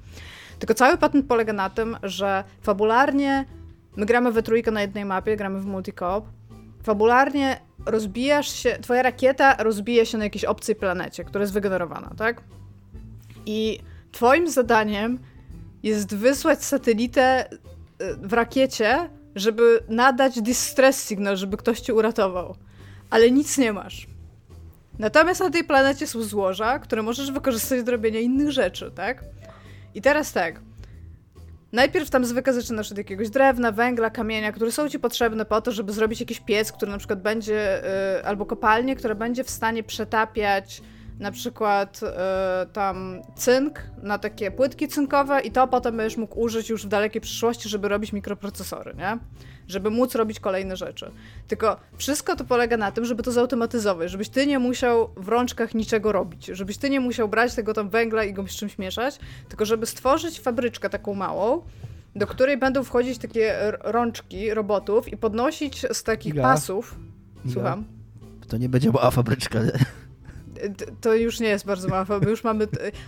Tylko 0.59 0.75
cały 0.75 0.99
patent 0.99 1.27
polega 1.27 1.53
na 1.53 1.71
tym, 1.71 1.97
że 2.03 2.45
fabularnie 2.63 3.45
my 3.97 4.07
gramy 4.07 4.33
we 4.33 4.43
trójkę 4.43 4.71
na 4.71 4.81
jednej 4.81 5.05
mapie, 5.05 5.37
gramy 5.37 5.61
w 5.61 5.67
multi-coop, 5.67 6.23
fabularnie 6.83 7.61
rozbijasz 7.87 8.53
się, 8.53 8.79
twoja 8.83 9.03
rakieta 9.03 9.57
rozbija 9.59 10.05
się 10.05 10.19
na 10.19 10.25
jakiejś 10.25 10.45
obcej 10.45 10.75
planecie, 10.75 11.25
która 11.25 11.43
jest 11.43 11.53
wygenerowana, 11.53 12.11
tak? 12.19 12.43
I 13.47 13.79
twoim 14.13 14.51
zadaniem 14.51 15.19
jest 15.83 16.15
wysłać 16.17 16.65
satelitę 16.65 17.51
y, 17.53 17.57
w 18.17 18.33
rakiecie, 18.33 19.11
żeby 19.35 19.81
nadać 19.89 20.43
distress 20.43 21.09
signal, 21.09 21.37
żeby 21.37 21.57
ktoś 21.57 21.81
cię 21.81 21.95
uratował. 21.95 22.55
Ale 23.11 23.31
nic 23.31 23.59
nie 23.59 23.73
masz. 23.73 24.07
Natomiast 24.99 25.41
na 25.41 25.51
tej 25.51 25.65
planecie 25.65 26.07
są 26.07 26.23
złoża, 26.23 26.79
które 26.79 27.03
możesz 27.03 27.33
wykorzystać 27.33 27.83
do 27.83 27.93
robienia 27.93 28.21
innych 28.21 28.51
rzeczy, 28.51 28.91
tak? 28.95 29.25
I 29.95 30.03
teraz 30.03 30.33
tak. 30.33 30.61
Najpierw 31.73 32.11
tam 32.11 32.25
zwykle 32.25 32.53
zaczynasz 32.53 32.93
od 32.93 32.99
jakiegoś 32.99 33.31
drewna, 33.31 33.73
węgla, 33.73 34.11
kamienia, 34.11 34.53
które 34.53 34.73
są 34.73 34.89
ci 34.89 34.99
potrzebne 34.99 35.45
po 35.45 35.61
to, 35.61 35.73
żeby 35.73 35.93
zrobić 35.93 36.21
jakiś 36.21 36.41
piec, 36.41 36.73
który 36.73 36.93
na 36.93 36.99
przykład 36.99 37.23
będzie, 37.23 37.85
y, 38.19 38.25
albo 38.25 38.47
kopalnię, 38.47 38.97
która 38.97 39.15
będzie 39.15 39.45
w 39.45 39.51
stanie 39.51 39.83
przetapiać 39.83 40.83
na 41.21 41.31
przykład 41.33 42.01
y, 42.03 42.07
tam 42.73 43.23
cynk 43.37 43.83
na 44.03 44.19
takie 44.19 44.51
płytki 44.51 44.89
cynkowe 44.89 45.41
i 45.41 45.51
to 45.51 45.69
potem 45.69 45.97
będziesz 45.97 46.17
mógł 46.19 46.41
użyć 46.41 46.71
już 46.71 46.85
w 46.85 46.89
dalekiej 46.89 47.21
przyszłości, 47.21 47.69
żeby 47.69 47.89
robić 47.89 48.13
mikroprocesory, 48.13 48.95
nie? 48.95 49.19
Żeby 49.69 49.91
móc 49.91 50.15
robić 50.15 50.41
kolejne 50.41 50.77
rzeczy. 50.77 51.11
Tylko 51.49 51.77
wszystko 51.97 52.37
to 52.37 52.45
polega 52.45 52.77
na 52.77 52.93
tym, 52.93 53.05
żeby 53.05 53.23
to 53.23 53.33
zautomatyzować, 53.33 54.11
żebyś 54.11 54.29
ty 54.29 54.47
nie 54.47 54.59
musiał 54.59 55.11
w 55.17 55.29
rączkach 55.29 55.75
niczego 55.75 56.13
robić, 56.13 56.47
żebyś 56.47 56.79
ty 56.79 56.91
nie 56.91 57.01
musiał 57.01 57.29
brać 57.29 57.55
tego 57.55 57.75
tam 57.75 57.89
węgla 57.89 58.25
i 58.25 58.33
go 58.33 58.49
z 58.49 58.51
czymś 58.51 58.79
mieszać, 58.79 59.19
tylko 59.49 59.65
żeby 59.65 59.87
stworzyć 59.87 60.41
fabryczkę 60.41 60.91
taką 60.91 61.15
małą, 61.15 61.63
do 62.17 62.27
której 62.27 62.57
będą 62.59 62.85
wchodzić 62.85 63.19
takie 63.19 63.55
rączki 63.81 64.55
robotów 64.55 65.09
i 65.13 65.17
podnosić 65.17 65.87
z 65.93 66.03
takich 66.03 66.35
Iga? 66.35 66.43
pasów. 66.43 66.97
Iga? 67.45 67.53
Słucham. 67.53 67.85
To 68.49 68.57
nie 68.57 68.69
będzie 68.69 68.91
mała 68.91 69.11
fabryczka. 69.11 69.61
T- 69.61 69.79
To 71.01 71.15
już 71.15 71.41
nie 71.41 71.49
jest 71.49 71.67
bardzo 71.67 71.89
małe, 71.89 72.21
bo 72.21 72.29
już 72.29 72.45
mamy. 72.45 72.67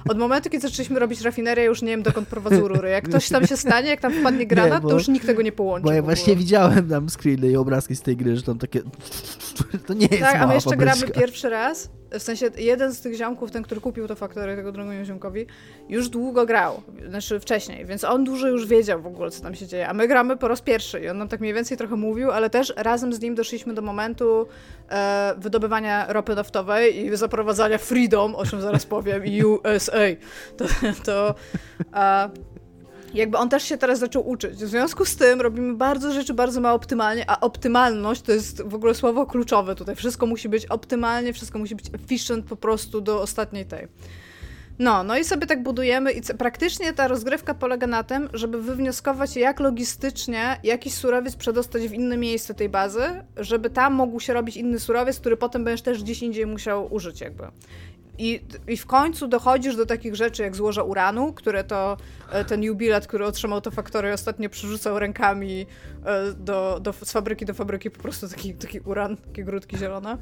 Od 0.09 0.19
momentu, 0.19 0.51
kiedy 0.51 0.69
zaczęliśmy 0.69 0.99
robić 1.01 1.21
rafinerię, 1.21 1.65
już 1.65 1.83
nie 1.83 1.89
wiem, 1.89 2.03
dokąd 2.03 2.29
prowadzą 2.29 2.69
rury. 2.69 2.89
Jak 2.91 3.09
ktoś 3.09 3.29
tam 3.29 3.47
się 3.47 3.57
stanie, 3.57 3.89
jak 3.89 4.01
tam 4.01 4.13
wpadnie 4.13 4.47
granat, 4.47 4.83
bo- 4.83 4.89
to 4.89 4.95
już 4.95 5.09
nikt 5.09 5.27
tego 5.27 5.43
nie 5.43 5.53
połączy. 5.53 5.85
Bo 5.85 5.93
ja 5.93 6.03
właśnie 6.03 6.37
widziałem 6.37 6.89
tam 6.89 7.09
screeny 7.11 7.49
i 7.51 7.57
obrazki 7.57 7.97
z 7.97 8.03
tej 8.03 8.17
gry, 8.17 8.37
że 8.37 8.43
tam 8.43 8.59
takie... 8.59 8.81
To 9.87 9.95
nie 9.95 10.07
jest 10.07 10.21
Tak, 10.23 10.35
a 10.35 10.39
mała 10.39 10.49
my 10.49 10.55
jeszcze 10.55 10.71
fabryczka. 10.71 10.97
gramy 10.97 11.13
pierwszy 11.13 11.51
raz. 11.51 11.91
W 12.19 12.23
sensie 12.23 12.51
jeden 12.57 12.93
z 12.93 13.01
tych 13.01 13.15
ziomków, 13.15 13.51
ten, 13.51 13.63
który 13.63 13.81
kupił 13.81 14.09
to 14.09 14.15
faktory 14.15 14.57
tego 14.57 14.73
drugiemu 14.73 15.05
ziomkowi, 15.05 15.47
już 15.89 16.09
długo 16.09 16.47
grał, 16.47 16.83
znaczy 17.09 17.41
wcześniej, 17.41 17.87
więc 17.87 18.05
on 18.05 18.25
dużo 18.25 18.49
już 18.49 18.67
wiedział 18.67 19.03
w 19.03 19.07
ogóle, 19.07 19.31
co 19.31 19.43
tam 19.43 19.55
się 19.55 19.67
dzieje. 19.67 19.89
A 19.89 19.95
my 19.95 20.09
gramy 20.09 20.37
po 20.37 20.49
raz 20.49 20.61
pierwszy 20.61 21.01
i 21.01 21.09
on 21.09 21.19
nam 21.19 21.29
tak 21.29 21.41
mniej 21.41 21.55
więcej 21.55 21.77
trochę 21.79 21.97
mówił, 21.97 22.31
ale 22.31 22.51
też 22.51 22.73
razem 22.77 23.13
z 23.13 23.21
nim 23.21 23.35
doszliśmy 23.35 23.75
do 23.75 23.83
momentu 23.83 24.47
e, 24.91 25.35
wydobywania 25.39 26.13
ropy 26.13 26.35
naftowej 26.35 27.07
i 27.07 27.17
zaprowadzania 27.17 27.79
Freedom, 27.79 28.35
o 28.35 28.47
czym 28.47 28.61
zaraz 28.61 28.87
powiem, 28.87 29.27
i 29.27 29.45
USA. 29.45 29.99
To, 30.57 30.65
to 31.05 31.35
a, 31.93 32.29
jakby 33.15 33.39
on 33.39 33.49
też 33.49 33.63
się 33.63 33.79
teraz 33.79 33.99
zaczął 33.99 34.29
uczyć. 34.29 34.55
W 34.55 34.69
związku 34.69 35.05
z 35.05 35.17
tym 35.17 35.41
robimy 35.41 35.75
bardzo 35.75 36.13
rzeczy 36.13 36.35
bardzo 36.35 36.61
mało 36.61 36.75
optymalnie, 36.75 37.31
a 37.31 37.41
optymalność 37.41 38.23
to 38.23 38.33
jest 38.33 38.63
w 38.63 38.75
ogóle 38.75 38.95
słowo 38.95 39.27
kluczowe 39.27 39.75
tutaj. 39.75 39.97
Wszystko 39.97 40.27
musi 40.27 40.49
być 40.49 40.67
optymalnie, 40.67 41.33
wszystko 41.33 41.59
musi 41.59 41.75
być 41.75 41.87
efficient 41.95 42.47
po 42.47 42.57
prostu 42.57 43.01
do 43.01 43.21
ostatniej 43.21 43.67
tej. 43.67 43.89
No, 44.79 45.03
no 45.03 45.19
i 45.19 45.25
sobie 45.25 45.47
tak 45.47 45.63
budujemy 45.63 46.13
i 46.13 46.21
praktycznie 46.39 46.93
ta 46.93 47.09
rozgrywka 47.09 47.55
polega 47.55 47.87
na 47.87 48.03
tym, 48.03 48.29
żeby 48.33 48.63
wywnioskować 48.63 49.37
jak 49.37 49.61
logistycznie 49.61 50.57
jakiś 50.63 50.95
surowiec 50.95 51.37
przedostać 51.37 51.83
w 51.83 51.93
inne 51.93 52.17
miejsce 52.17 52.55
tej 52.55 52.69
bazy, 52.69 53.03
żeby 53.37 53.71
tam 53.71 53.95
mógł 53.95 54.21
się 54.21 54.33
robić 54.33 54.57
inny 54.57 54.81
surowiec, 54.81 55.21
który 55.21 55.37
potem 55.37 55.65
będziesz 55.65 55.83
też 55.83 56.03
gdzieś 56.03 56.23
indziej 56.23 56.47
musiał 56.47 56.95
użyć 56.95 57.21
jakby. 57.21 57.45
I, 58.19 58.41
I 58.69 58.77
w 58.77 58.87
końcu 58.87 59.29
dochodzisz 59.29 59.77
do 59.77 59.87
takich 59.87 60.15
rzeczy 60.15 60.43
jak 60.43 60.57
złoża 60.57 60.83
uranu, 60.83 61.33
które 61.33 61.65
to 61.65 61.97
e, 62.31 62.45
ten 62.45 62.63
jubilat, 62.63 63.07
który 63.07 63.27
otrzymał 63.27 63.61
to 63.61 63.71
faktory, 63.71 64.13
ostatnio 64.13 64.51
przerzucał 64.51 64.99
rękami 64.99 65.67
e, 66.05 66.33
do, 66.33 66.81
do, 66.81 66.93
z 66.93 67.13
fabryki 67.13 67.45
do 67.45 67.55
fabryki 67.55 67.91
po 67.91 68.03
prostu 68.03 68.29
taki, 68.29 68.55
taki 68.55 68.81
uran, 68.81 69.17
takie 69.17 69.45
grudki 69.45 69.79
zielone. 69.79 70.19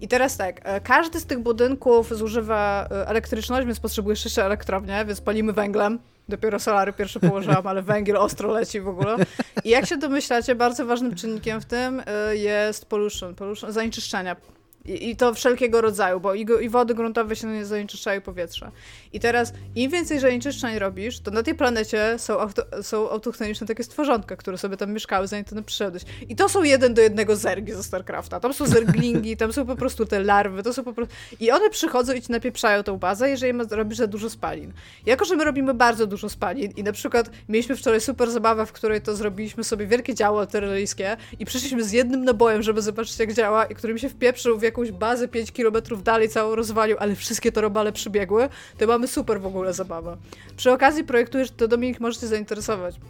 I 0.00 0.08
teraz 0.08 0.36
tak, 0.36 0.60
e, 0.64 0.80
każdy 0.80 1.20
z 1.20 1.26
tych 1.26 1.38
budynków 1.38 2.16
zużywa 2.16 2.88
elektryczność, 3.06 3.66
więc 3.66 3.80
potrzebujesz 3.80 4.24
jeszcze 4.24 4.44
elektrownię, 4.44 5.04
więc 5.06 5.20
palimy 5.20 5.52
węglem. 5.52 5.98
Dopiero 6.28 6.58
solary 6.58 6.92
pierwsze 6.92 7.20
położyłam, 7.20 7.66
ale 7.66 7.82
węgiel 7.82 8.16
ostro 8.16 8.52
leci 8.52 8.80
w 8.80 8.88
ogóle. 8.88 9.16
I 9.64 9.70
jak 9.70 9.86
się 9.86 9.96
domyślacie, 9.96 10.54
bardzo 10.54 10.86
ważnym 10.86 11.14
czynnikiem 11.14 11.60
w 11.60 11.64
tym 11.64 12.02
jest 12.32 12.86
pollution, 12.86 13.34
pollution 13.34 13.72
zanieczyszczenia 13.72 14.36
i, 14.84 15.10
I, 15.10 15.16
to 15.16 15.34
wszelkiego 15.34 15.80
rodzaju, 15.80 16.20
bo 16.20 16.34
i, 16.34 16.46
i, 16.60 16.68
wody 16.68 16.94
gruntowe 16.94 17.36
się 17.36 17.46
nie 17.46 17.66
zanieczyszczają 17.66 18.20
powietrze. 18.20 18.70
I 19.12 19.20
teraz 19.20 19.52
im 19.74 19.90
więcej 19.90 20.18
zanieczyszczeń 20.18 20.78
robisz, 20.78 21.20
to 21.20 21.30
na 21.30 21.42
tej 21.42 21.54
planecie 21.54 22.14
są, 22.18 22.38
auto, 22.38 22.62
są 22.82 23.10
autochtoniczne 23.10 23.66
takie 23.66 23.84
stworzonka, 23.84 24.36
które 24.36 24.58
sobie 24.58 24.76
tam 24.76 24.92
mieszkały, 24.92 25.26
zanim 25.26 25.44
ty 25.44 25.62
przyszedłeś. 25.62 26.02
I 26.28 26.36
to 26.36 26.48
są 26.48 26.62
jeden 26.62 26.94
do 26.94 27.02
jednego 27.02 27.36
zergi 27.36 27.72
ze 27.72 27.82
StarCrafta. 27.82 28.40
Tam 28.40 28.54
są 28.54 28.66
zerglingi, 28.66 29.36
tam 29.36 29.52
są 29.52 29.66
po 29.66 29.76
prostu 29.76 30.06
te 30.06 30.20
larwy, 30.20 30.62
to 30.62 30.74
są 30.74 30.84
po 30.84 30.92
prostu... 30.92 31.14
I 31.40 31.50
one 31.50 31.70
przychodzą 31.70 32.12
i 32.12 32.22
ci 32.22 32.32
napieprzają 32.32 32.82
tą 32.82 32.98
bazę, 32.98 33.30
jeżeli 33.30 33.52
robisz 33.70 33.98
za 33.98 34.06
dużo 34.06 34.30
spalin. 34.30 34.72
Jako, 35.06 35.24
że 35.24 35.36
my 35.36 35.44
robimy 35.44 35.74
bardzo 35.74 36.06
dużo 36.06 36.28
spalin 36.28 36.72
i 36.76 36.82
na 36.82 36.92
przykład 36.92 37.30
mieliśmy 37.48 37.76
wczoraj 37.76 38.00
super 38.00 38.30
zabawę, 38.30 38.66
w 38.66 38.72
której 38.72 39.00
to 39.00 39.16
zrobiliśmy 39.16 39.64
sobie 39.64 39.86
wielkie 39.86 40.14
działo 40.14 40.40
artyleryjskie 40.40 41.16
i 41.38 41.44
przyszliśmy 41.44 41.84
z 41.84 41.92
jednym 41.92 42.24
nabojem, 42.24 42.62
żeby 42.62 42.82
zobaczyć 42.82 43.18
jak 43.18 43.32
działa 43.32 43.64
i 43.64 43.74
którym 43.74 43.98
się 43.98 44.08
wpieprzył 44.08 44.58
w 44.58 44.62
jakąś 44.62 44.92
bazę 44.92 45.28
5 45.28 45.52
km 45.52 46.02
dalej, 46.04 46.28
całą 46.28 46.54
rozwalił, 46.54 46.96
ale 46.98 47.14
wszystkie 47.14 47.52
to 47.52 47.60
robale 47.60 47.92
przybiegły, 47.92 48.48
to 48.78 48.99
mamy 49.00 49.08
super 49.08 49.40
w 49.40 49.46
ogóle 49.46 49.72
zabawę. 49.72 50.16
Przy 50.56 50.72
okazji 50.72 51.04
projektujesz, 51.04 51.50
to 51.50 51.68
Dominik 51.68 52.00
możesz 52.00 52.20
się 52.20 52.26
zainteresować, 52.26 53.00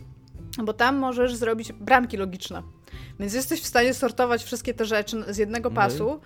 bo 0.64 0.72
tam 0.72 0.96
możesz 0.96 1.34
zrobić 1.34 1.72
bramki 1.72 2.16
logiczne. 2.16 2.62
Więc 3.20 3.34
jesteś 3.34 3.60
w 3.60 3.66
stanie 3.66 3.94
sortować 3.94 4.44
wszystkie 4.44 4.74
te 4.74 4.84
rzeczy 4.84 5.24
z 5.28 5.36
jednego 5.36 5.70
pasu 5.70 6.20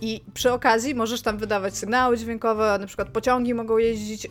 i 0.00 0.20
przy 0.34 0.52
okazji 0.52 0.94
możesz 0.94 1.22
tam 1.22 1.38
wydawać 1.38 1.76
sygnały 1.76 2.18
dźwiękowe, 2.18 2.78
na 2.80 2.86
przykład 2.86 3.08
pociągi 3.08 3.54
mogą 3.54 3.78
jeździć 3.78 4.28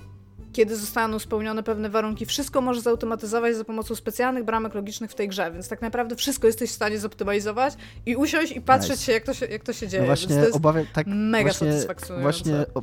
kiedy 0.54 0.76
zostaną 0.76 1.20
spełnione 1.20 1.64
pewne 1.64 1.90
warunki, 1.90 2.26
wszystko 2.26 2.62
możesz 2.62 2.84
zautomatyzować 2.84 3.56
za 3.56 3.64
pomocą 3.64 3.96
specjalnych 3.96 4.44
bramek 4.44 4.76
logicznych 4.76 5.12
w 5.12 5.16
tej 5.16 5.28
grze, 5.28 5.52
więc 5.52 5.70
tak 5.70 5.82
naprawdę 5.82 6.16
wszystko 6.16 6.48
jesteś 6.48 6.70
w 6.70 6.74
stanie 6.74 7.00
zoptymalizować 7.00 7.74
i 8.06 8.16
usiąść 8.16 8.52
i 8.52 8.62
patrzeć 8.62 8.92
nice. 8.92 9.04
się, 9.04 9.12
jak 9.12 9.24
to 9.24 9.34
się, 9.34 9.46
jak 9.46 9.64
to 9.64 9.74
się 9.74 9.88
dzieje. 9.88 10.04
No 10.04 10.08
właśnie 10.08 10.36
obawiam, 10.52 10.86
tak, 10.94 11.08
mega 11.08 11.44
właśnie, 11.44 11.72
satysfakcjonujące. 11.72 12.44
Właśnie 12.44 12.82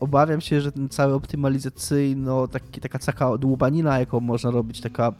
obawiam 0.00 0.40
się, 0.40 0.60
że 0.60 0.72
ten 0.72 0.88
cały 0.88 1.14
optymalizacyjno, 1.14 2.48
taki, 2.48 2.80
taka 2.80 2.98
taka 2.98 3.38
dłubanina, 3.38 3.98
jaką 3.98 4.20
można 4.20 4.50
robić, 4.50 4.80
taka 4.80 5.12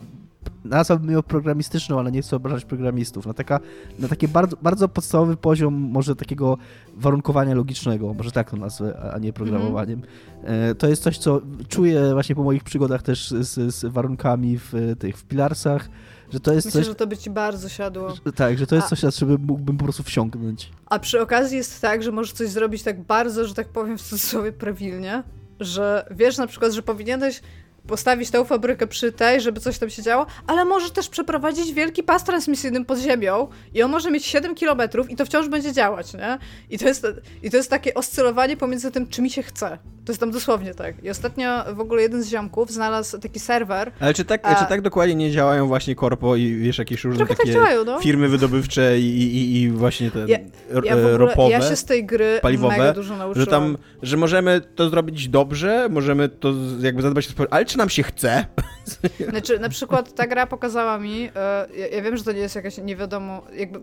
nazwałbym 0.65 1.11
ją 1.11 1.23
programistyczną, 1.23 1.99
ale 1.99 2.13
nie 2.13 2.23
chcę 2.23 2.37
obrażać 2.37 2.65
programistów. 2.65 3.27
Na, 3.27 3.35
taka, 3.35 3.61
na 3.99 4.09
taki 4.09 4.29
bardzo, 4.29 4.57
bardzo 4.63 4.89
podstawowy 4.89 5.37
poziom 5.37 5.75
może 5.75 6.17
takiego 6.17 6.59
warunkowania 6.97 7.55
logicznego, 7.55 8.15
może 8.15 8.33
tak 8.33 8.51
to 8.51 8.57
nazwę, 8.57 9.11
a 9.15 9.19
nie 9.19 9.33
programowaniem. 9.33 10.03
Mm. 10.45 10.77
To 10.77 10.89
jest 10.89 11.03
coś, 11.03 11.19
co 11.19 11.41
czuję 11.69 12.13
właśnie 12.13 12.35
po 12.35 12.43
moich 12.43 12.65
przygodach 12.65 13.03
też 13.03 13.31
z, 13.31 13.75
z 13.75 13.85
warunkami 13.85 14.59
w 14.59 14.73
tych 14.99 15.19
w 15.19 15.25
Pilarsach, 15.25 15.89
że 16.33 16.41
to 16.41 16.53
jest 16.53 16.67
Myślę, 16.67 16.81
coś... 16.81 16.89
że 16.89 16.95
to 16.95 17.07
by 17.07 17.17
ci 17.17 17.31
bardzo 17.31 17.69
siadło. 17.69 18.15
Że, 18.27 18.33
tak, 18.33 18.59
że 18.59 18.67
to 18.67 18.75
jest 18.75 18.87
a, 18.87 18.91
coś, 18.91 19.03
na 19.03 19.13
co 19.13 19.27
mógłbym 19.27 19.79
po 19.79 19.85
prostu 19.85 20.03
wsiąknąć. 20.03 20.71
A 20.87 20.99
przy 20.99 21.21
okazji 21.21 21.57
jest 21.57 21.81
tak, 21.81 22.03
że 22.03 22.13
możesz 22.13 22.33
coś 22.33 22.49
zrobić 22.49 22.83
tak 22.83 23.03
bardzo, 23.03 23.47
że 23.47 23.55
tak 23.55 23.69
powiem 23.69 23.99
w 23.99 24.03
cudzysłowie 24.03 24.53
prawilnie, 24.53 25.23
że 25.61 26.07
wiesz 26.11 26.39
na 26.39 26.47
przykład, 26.47 26.73
że 26.73 26.83
powinieneś 26.83 27.41
postawić 27.87 28.31
tę 28.31 28.45
fabrykę 28.45 28.87
przy 28.87 29.13
tej, 29.13 29.41
żeby 29.41 29.61
coś 29.61 29.79
tam 29.79 29.91
się 29.91 30.03
działo, 30.03 30.27
ale 30.47 30.65
możesz 30.65 30.91
też 30.91 31.09
przeprowadzić 31.09 31.73
wielki 31.73 32.03
pas 32.03 32.25
transmisyjny 32.25 32.85
pod 32.85 32.99
ziemią 32.99 33.49
i 33.75 33.83
on 33.83 33.91
może 33.91 34.11
mieć 34.11 34.27
7 34.27 34.55
km 34.55 34.81
i 35.09 35.17
to 35.17 35.27
wciąż 35.27 35.49
będzie 35.49 35.73
działać, 35.73 36.15
nie? 36.15 36.39
I 36.71 36.79
to 36.79 36.89
jest, 36.89 37.07
i 37.43 37.51
to 37.51 37.57
jest 37.57 37.71
takie 37.71 37.95
oscylowanie 37.95 38.57
pomiędzy 38.57 38.91
tym, 38.91 39.07
czy 39.07 39.23
mi 39.23 39.31
się 39.31 39.43
chce. 39.43 39.79
To 40.07 40.13
jest 40.13 40.21
tam 40.21 40.31
dosłownie 40.31 40.75
tak. 40.75 41.05
I 41.05 41.11
ostatnio 41.11 41.75
w 41.75 41.81
ogóle 41.81 42.03
jeden 42.03 42.23
z 42.23 42.29
ziomków 42.29 42.71
znalazł 42.71 43.19
taki 43.19 43.41
serwer. 43.41 43.93
Ale 44.01 44.15
czy 44.15 44.25
tak, 44.25 44.41
a... 44.45 44.55
czy 44.55 44.69
tak 44.69 44.81
dokładnie 44.81 45.15
nie 45.15 45.31
działają 45.31 45.67
właśnie 45.67 45.95
korpo 45.95 46.37
i 46.37 46.55
wiesz, 46.55 46.79
jakieś 46.79 47.05
różne 47.05 47.27
takie 47.27 47.45
tak 47.45 47.53
działają, 47.53 47.85
no. 47.85 48.01
firmy 48.01 48.29
wydobywcze 48.29 49.01
i, 49.01 49.23
i, 49.23 49.61
i 49.61 49.71
właśnie 49.71 50.11
te 50.11 50.19
ja, 50.19 50.39
ja 50.85 50.97
ogóle, 50.97 51.17
ropowe, 51.17 51.51
Ja 51.51 51.63
się 51.63 51.77
z 51.77 51.85
tej 51.85 52.07
gry 52.07 52.39
paliwowe, 52.43 52.79
mega 52.79 52.93
dużo 52.93 53.17
nauczyłam. 53.17 53.45
Że 53.45 53.51
tam, 53.51 53.77
że 54.03 54.17
możemy 54.17 54.61
to 54.61 54.89
zrobić 54.91 55.29
dobrze, 55.29 55.89
możemy 55.91 56.29
to 56.29 56.53
jakby 56.81 57.03
zadbać 57.03 57.29
o 57.29 57.53
ale 57.53 57.65
czy 57.65 57.79
nam 57.79 57.89
się 57.89 58.03
chce? 58.03 58.47
Znaczy, 59.31 59.59
na 59.59 59.69
przykład 59.69 60.15
ta 60.15 60.27
gra 60.27 60.47
pokazała 60.47 60.99
mi, 60.99 61.31
e, 61.37 61.67
ja, 61.77 61.87
ja 61.87 62.03
wiem, 62.03 62.17
że 62.17 62.25
to 62.25 62.33
nie 62.33 62.41
jest 62.41 62.57
jakaś 62.57 62.79
nie 62.79 62.97
wiadomo, 62.97 63.43
jakby 63.57 63.81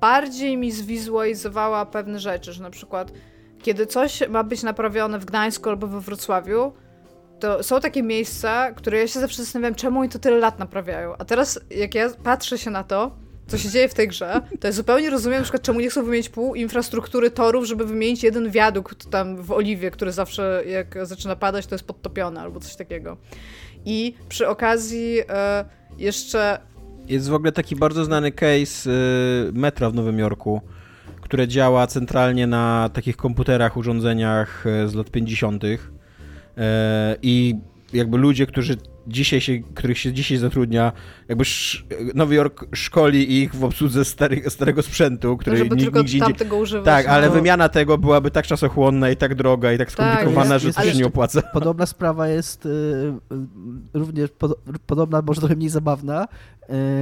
bardziej 0.00 0.56
mi 0.56 0.72
zwizualizowała 0.72 1.86
pewne 1.86 2.20
rzeczy, 2.20 2.52
że 2.52 2.62
na 2.62 2.70
przykład 2.70 3.12
kiedy 3.62 3.86
coś 3.86 4.28
ma 4.28 4.44
być 4.44 4.62
naprawione 4.62 5.18
w 5.18 5.24
Gdańsku 5.24 5.68
albo 5.68 5.86
we 5.86 6.00
Wrocławiu, 6.00 6.72
to 7.40 7.62
są 7.62 7.80
takie 7.80 8.02
miejsca, 8.02 8.72
które 8.72 8.98
ja 8.98 9.08
się 9.08 9.20
zawsze 9.20 9.42
zastanawiam, 9.42 9.74
czemu 9.74 10.00
oni 10.00 10.08
to 10.08 10.18
tyle 10.18 10.38
lat 10.38 10.58
naprawiają. 10.58 11.14
A 11.18 11.24
teraz, 11.24 11.60
jak 11.70 11.94
ja 11.94 12.10
patrzę 12.22 12.58
się 12.58 12.70
na 12.70 12.84
to, 12.84 13.10
co 13.46 13.58
się 13.58 13.68
dzieje 13.68 13.88
w 13.88 13.94
tej 13.94 14.08
grze, 14.08 14.40
to 14.60 14.68
ja 14.68 14.72
zupełnie 14.72 15.10
rozumiem 15.10 15.38
na 15.38 15.42
przykład, 15.42 15.62
czemu 15.62 15.80
nie 15.80 15.90
chcą 15.90 16.04
wymienić 16.04 16.28
pół 16.28 16.54
infrastruktury 16.54 17.30
torów, 17.30 17.64
żeby 17.64 17.86
wymienić 17.86 18.22
jeden 18.22 18.50
wiadukt 18.50 19.10
tam 19.10 19.36
w 19.36 19.52
Oliwie, 19.52 19.90
który 19.90 20.12
zawsze 20.12 20.62
jak 20.66 21.06
zaczyna 21.06 21.36
padać, 21.36 21.66
to 21.66 21.74
jest 21.74 21.86
podtopiony 21.86 22.40
albo 22.40 22.60
coś 22.60 22.76
takiego. 22.76 23.16
I 23.84 24.14
przy 24.28 24.48
okazji 24.48 25.20
e, 25.28 25.64
jeszcze... 25.98 26.58
Jest 27.08 27.28
w 27.28 27.34
ogóle 27.34 27.52
taki 27.52 27.76
bardzo 27.76 28.04
znany 28.04 28.32
case 28.32 28.90
y, 28.90 29.52
metra 29.52 29.90
w 29.90 29.94
Nowym 29.94 30.18
Jorku, 30.18 30.60
które 31.32 31.48
działa 31.48 31.86
centralnie 31.86 32.46
na 32.46 32.90
takich 32.92 33.16
komputerach, 33.16 33.76
urządzeniach 33.76 34.66
e, 34.66 34.88
z 34.88 34.94
lat 34.94 35.10
50. 35.10 35.64
E, 35.64 37.16
I 37.22 37.54
jakby 37.92 38.18
ludzie, 38.18 38.46
którzy 38.46 38.76
dzisiaj 39.06 39.40
się, 39.40 39.58
których 39.74 39.98
się 39.98 40.12
dzisiaj 40.12 40.38
zatrudnia, 40.38 40.92
jakby 41.28 41.44
Nowy 42.14 42.34
Jork 42.34 42.64
szkoli 42.74 43.42
ich 43.42 43.54
w 43.54 43.64
obsłudze 43.64 44.04
stary, 44.04 44.42
starego 44.50 44.82
sprzętu, 44.82 45.36
który 45.36 45.56
Żeby 45.56 45.70
nikt, 45.70 45.84
tylko 45.84 45.98
nigdzie 45.98 46.18
indziej... 46.18 46.34
tego 46.34 46.56
używać. 46.56 46.84
Tak, 46.84 47.06
ale 47.06 47.26
no. 47.26 47.32
wymiana 47.32 47.68
tego 47.68 47.98
byłaby 47.98 48.30
tak 48.30 48.46
czasochłonna 48.46 49.10
i 49.10 49.16
tak 49.16 49.34
droga 49.34 49.72
i 49.72 49.78
tak, 49.78 49.88
tak 49.88 49.92
skomplikowana, 49.92 50.50
tak, 50.50 50.62
jest, 50.62 50.76
że 50.76 50.82
to 50.82 50.90
się 50.90 50.98
nie 50.98 51.06
opłaca. 51.06 51.42
Podobna 51.52 51.86
sprawa 51.86 52.28
jest 52.28 52.66
y, 52.66 52.68
y, 52.68 53.98
również 53.98 54.30
pod, 54.30 54.58
podobna, 54.86 55.22
może 55.22 55.40
trochę 55.40 55.56
mniej 55.56 55.70
zabawna, 55.70 56.28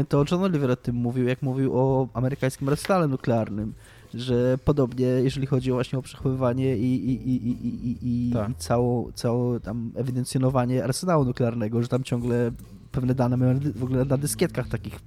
y, 0.02 0.04
to 0.08 0.24
John 0.30 0.44
Oliver 0.44 0.70
o 0.70 0.76
tym 0.76 0.96
mówił, 0.96 1.28
jak 1.28 1.42
mówił 1.42 1.78
o 1.78 2.08
amerykańskim 2.14 2.68
arsenale 2.68 3.08
nuklearnym 3.08 3.74
że 4.14 4.58
podobnie, 4.64 5.06
jeżeli 5.06 5.46
chodzi 5.46 5.72
o 5.72 5.74
właśnie 5.74 5.98
o 5.98 6.02
przechowywanie 6.02 6.76
i, 6.76 7.10
i, 7.10 7.30
i, 7.30 7.66
i, 7.66 7.98
i, 8.02 8.32
tak. 8.32 8.50
i 8.50 8.54
całą, 8.54 9.12
całe 9.14 9.60
tam 9.60 9.92
ewidencjonowanie 9.94 10.84
arsenału 10.84 11.24
nuklearnego, 11.24 11.82
że 11.82 11.88
tam 11.88 12.04
ciągle 12.04 12.50
pewne 12.92 13.14
dane 13.14 13.36
mają 13.36 13.60
w 13.74 13.84
ogóle 13.84 14.04
na 14.04 14.16
dyskietkach 14.16 14.68
takich 14.68 15.00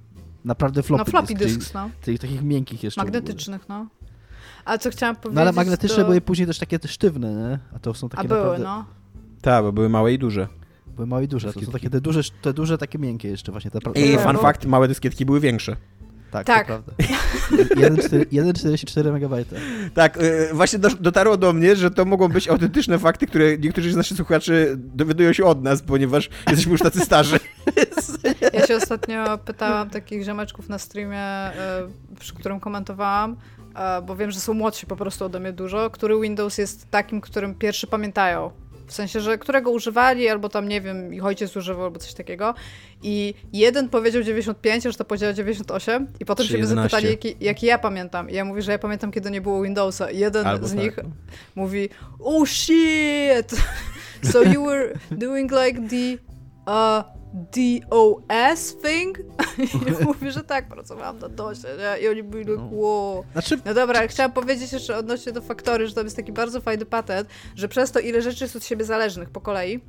naprawdę 0.44 0.82
floppy, 0.82 1.04
no, 1.04 1.10
floppy 1.10 1.34
dysk, 1.34 1.74
no. 1.74 1.90
Tych, 2.00 2.18
takich 2.18 2.42
miękkich 2.42 2.82
jeszcze. 2.82 3.00
Magnetycznych, 3.00 3.68
no. 3.68 3.86
A 4.64 4.78
co 4.78 4.90
chciałam 4.90 5.16
powiedzieć... 5.16 5.34
No 5.34 5.40
ale 5.40 5.52
magnetyczne 5.52 5.96
to... 5.96 6.04
były 6.04 6.20
później 6.20 6.46
też 6.46 6.58
takie 6.58 6.78
te 6.78 6.88
sztywne, 6.88 7.34
nie? 7.34 7.58
A 7.76 7.78
to 7.78 7.94
są 7.94 8.08
takie 8.08 8.24
A 8.24 8.28
były, 8.28 8.40
naprawdę... 8.40 8.64
no. 8.64 8.84
Tak, 9.40 9.64
bo 9.64 9.72
były 9.72 9.88
małe 9.88 10.12
i 10.12 10.18
duże. 10.18 10.48
Były 10.86 11.06
małe 11.06 11.24
i 11.24 11.28
duże, 11.28 11.52
to 11.52 11.60
są 11.60 11.72
takie 11.72 11.90
te 11.90 12.00
duże, 12.00 12.20
te 12.42 12.52
duże 12.52 12.78
takie 12.78 12.98
miękkie 12.98 13.28
jeszcze 13.28 13.52
właśnie. 13.52 13.70
Te, 13.70 13.78
I 13.94 14.18
fun 14.18 14.38
fact, 14.38 14.66
małe 14.66 14.88
dyskietki 14.88 15.26
były 15.26 15.40
większe. 15.40 15.76
Tak, 16.34 16.46
tak. 16.46 16.66
to 16.66 16.72
prawda. 16.72 16.92
1,44 17.52 19.08
MB. 19.08 19.44
Tak, 19.94 20.16
y, 20.22 20.48
właśnie 20.52 20.78
dotarło 20.78 21.36
do 21.36 21.52
mnie, 21.52 21.76
że 21.76 21.90
to 21.90 22.04
mogą 22.04 22.28
być 22.28 22.48
autentyczne 22.48 22.98
fakty, 22.98 23.26
które 23.26 23.58
niektórzy 23.58 23.92
z 23.92 23.96
naszych 23.96 24.16
słuchaczy 24.16 24.74
dowiadują 24.76 25.32
się 25.32 25.44
od 25.44 25.62
nas, 25.62 25.82
ponieważ 25.82 26.30
jesteśmy 26.46 26.72
już 26.72 26.80
tacy 26.80 27.00
starzy. 27.00 27.38
Ja 28.52 28.66
się 28.66 28.76
ostatnio 28.76 29.38
pytałam 29.38 29.90
takich 29.90 30.24
ziomeczków 30.24 30.68
na 30.68 30.78
streamie, 30.78 31.50
y, 32.12 32.16
przy 32.20 32.34
którym 32.34 32.60
komentowałam, 32.60 33.32
y, 33.32 34.02
bo 34.06 34.16
wiem, 34.16 34.30
że 34.30 34.40
są 34.40 34.54
młodsi 34.54 34.86
po 34.86 34.96
prostu 34.96 35.24
ode 35.24 35.40
mnie 35.40 35.52
dużo, 35.52 35.90
który 35.90 36.20
Windows 36.20 36.58
jest 36.58 36.90
takim, 36.90 37.20
którym 37.20 37.54
pierwszy 37.54 37.86
pamiętają 37.86 38.50
w 38.86 38.92
sensie, 38.92 39.20
że 39.20 39.38
którego 39.38 39.70
używali, 39.70 40.28
albo 40.28 40.48
tam, 40.48 40.68
nie 40.68 40.80
wiem, 40.80 41.14
ich 41.14 41.24
ojciec 41.24 41.56
używał, 41.56 41.84
albo 41.84 41.98
coś 41.98 42.14
takiego. 42.14 42.54
I 43.02 43.34
jeden 43.52 43.88
powiedział 43.88 44.22
95, 44.22 44.84
że 44.84 44.92
to 44.92 45.04
powiedział 45.04 45.32
98 45.32 46.06
i 46.20 46.24
potem 46.24 46.46
się 46.46 46.54
mnie 46.54 46.66
zapytali, 46.66 47.08
jaki, 47.08 47.36
jaki 47.40 47.66
ja 47.66 47.78
pamiętam. 47.78 48.30
I 48.30 48.34
ja 48.34 48.44
mówię, 48.44 48.62
że 48.62 48.72
ja 48.72 48.78
pamiętam, 48.78 49.10
kiedy 49.12 49.30
nie 49.30 49.40
było 49.40 49.62
Windowsa. 49.62 50.10
I 50.10 50.18
jeden 50.18 50.46
albo 50.46 50.66
z 50.66 50.74
tak. 50.74 50.80
nich 50.80 50.96
mówi, 51.54 51.88
oh 52.20 52.46
shit! 52.46 53.56
so 54.32 54.42
you 54.42 54.64
were 54.64 54.98
doing 55.10 55.52
like 55.52 55.80
the 55.88 56.33
DOS 57.34 58.76
thing? 58.76 59.18
I 60.00 60.04
mówi, 60.04 60.30
że 60.30 60.44
tak, 60.44 60.68
pracowałam 60.68 61.18
na 61.18 61.28
DOSie, 61.28 61.68
nie? 61.78 62.02
I 62.02 62.08
oni 62.08 62.22
byli 62.22 62.44
tak, 62.44 62.58
wow. 62.70 63.24
Znaczy, 63.32 63.58
No 63.64 63.74
dobra, 63.74 63.98
ale 63.98 64.08
chciałam 64.08 64.32
powiedzieć 64.32 64.72
jeszcze 64.72 64.96
odnośnie 64.96 65.32
do 65.32 65.42
faktory, 65.42 65.88
że 65.88 65.94
to 65.94 66.02
jest 66.02 66.16
taki 66.16 66.32
bardzo 66.32 66.60
fajny 66.60 66.86
patent, 66.86 67.28
że 67.56 67.68
przez 67.68 67.92
to, 67.92 68.00
ile 68.00 68.22
rzeczy 68.22 68.44
jest 68.44 68.56
od 68.56 68.64
siebie 68.64 68.84
zależnych 68.84 69.30
po 69.30 69.40
kolei, 69.40 69.80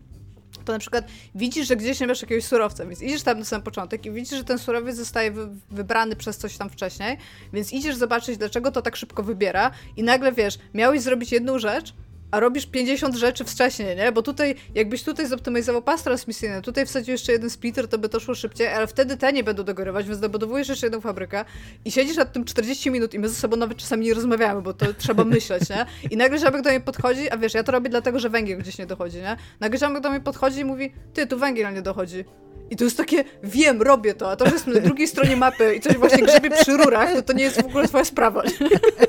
to 0.65 0.73
na 0.73 0.79
przykład 0.79 1.05
widzisz, 1.35 1.67
że 1.67 1.75
gdzieś 1.75 1.99
nie 1.99 2.07
masz 2.07 2.21
jakiegoś 2.21 2.45
surowca, 2.45 2.85
więc 2.85 3.01
idziesz 3.01 3.23
tam 3.23 3.39
na 3.39 3.45
sam 3.45 3.61
początek 3.61 4.05
i 4.05 4.11
widzisz, 4.11 4.37
że 4.37 4.43
ten 4.43 4.59
surowiec 4.59 4.95
zostaje 4.95 5.31
wy 5.31 5.47
wybrany 5.71 6.15
przez 6.15 6.37
coś 6.37 6.57
tam 6.57 6.69
wcześniej, 6.69 7.17
więc 7.53 7.73
idziesz 7.73 7.95
zobaczyć, 7.95 8.37
dlaczego 8.37 8.71
to 8.71 8.81
tak 8.81 8.95
szybko 8.95 9.23
wybiera 9.23 9.71
i 9.97 10.03
nagle 10.03 10.31
wiesz, 10.31 10.57
miałeś 10.73 11.01
zrobić 11.01 11.31
jedną 11.31 11.59
rzecz, 11.59 11.93
a 12.35 12.39
robisz 12.39 12.65
50 12.65 13.15
rzeczy 13.15 13.43
wcześniej, 13.43 13.95
nie? 13.95 14.11
Bo 14.11 14.21
tutaj, 14.21 14.55
jakbyś 14.75 15.03
tutaj 15.03 15.27
zoptymalizował 15.27 15.81
pas 15.81 16.03
transmisyjny, 16.03 16.61
tutaj 16.61 16.85
wsadził 16.85 17.11
jeszcze 17.11 17.31
jeden 17.31 17.49
splitter, 17.49 17.87
to 17.87 17.97
by 17.97 18.09
to 18.09 18.19
szło 18.19 18.35
szybciej, 18.35 18.67
ale 18.67 18.87
wtedy 18.87 19.17
te 19.17 19.33
nie 19.33 19.43
będą 19.43 19.63
dogorywać, 19.63 20.07
więc 20.07 20.19
dobudowujesz 20.19 20.69
jeszcze 20.69 20.85
jedną 20.85 21.01
fabrykę 21.01 21.45
i 21.85 21.91
siedzisz 21.91 22.17
nad 22.17 22.33
tym 22.33 22.45
40 22.45 22.91
minut 22.91 23.13
i 23.13 23.19
my 23.19 23.29
ze 23.29 23.35
sobą 23.35 23.57
nawet 23.57 23.77
czasami 23.77 24.05
nie 24.05 24.13
rozmawiamy, 24.13 24.61
bo 24.61 24.73
to 24.73 24.85
trzeba 24.93 25.23
myśleć, 25.35 25.69
nie? 25.69 25.85
I 26.11 26.17
nagle 26.17 26.39
ziomek 26.39 26.61
do 26.61 26.69
mnie 26.69 26.81
podchodzi, 26.81 27.29
a 27.31 27.37
wiesz, 27.37 27.53
ja 27.53 27.63
to 27.63 27.71
robię 27.71 27.89
dlatego, 27.89 28.19
że 28.19 28.29
węgiel 28.29 28.57
gdzieś 28.59 28.77
nie 28.77 28.85
dochodzi, 28.85 29.17
nie? 29.17 29.37
Nagle 29.59 29.79
ziomek 29.79 30.03
do 30.03 30.09
mnie 30.09 30.19
podchodzi 30.19 30.59
i 30.59 30.65
mówi, 30.65 30.91
ty, 31.13 31.27
tu 31.27 31.37
węgiel 31.37 31.73
nie 31.73 31.81
dochodzi. 31.81 32.25
I 32.69 32.75
to 32.75 32.83
jest 32.83 32.97
takie, 32.97 33.23
wiem, 33.43 33.81
robię 33.81 34.13
to, 34.13 34.31
a 34.31 34.35
to, 34.35 34.45
że 34.45 34.51
jestem 34.51 34.73
na 34.73 34.79
drugiej 34.79 35.07
stronie 35.07 35.37
mapy 35.37 35.75
i 35.75 35.79
coś 35.79 35.97
właśnie 35.97 36.23
grzebie 36.23 36.49
przy 36.49 36.77
rurach, 36.77 37.13
to 37.13 37.21
to 37.21 37.33
nie 37.33 37.43
jest 37.43 37.61
w 37.61 37.65
ogóle 37.65 37.87
twoja 37.87 38.05
sprawa. 38.05 38.43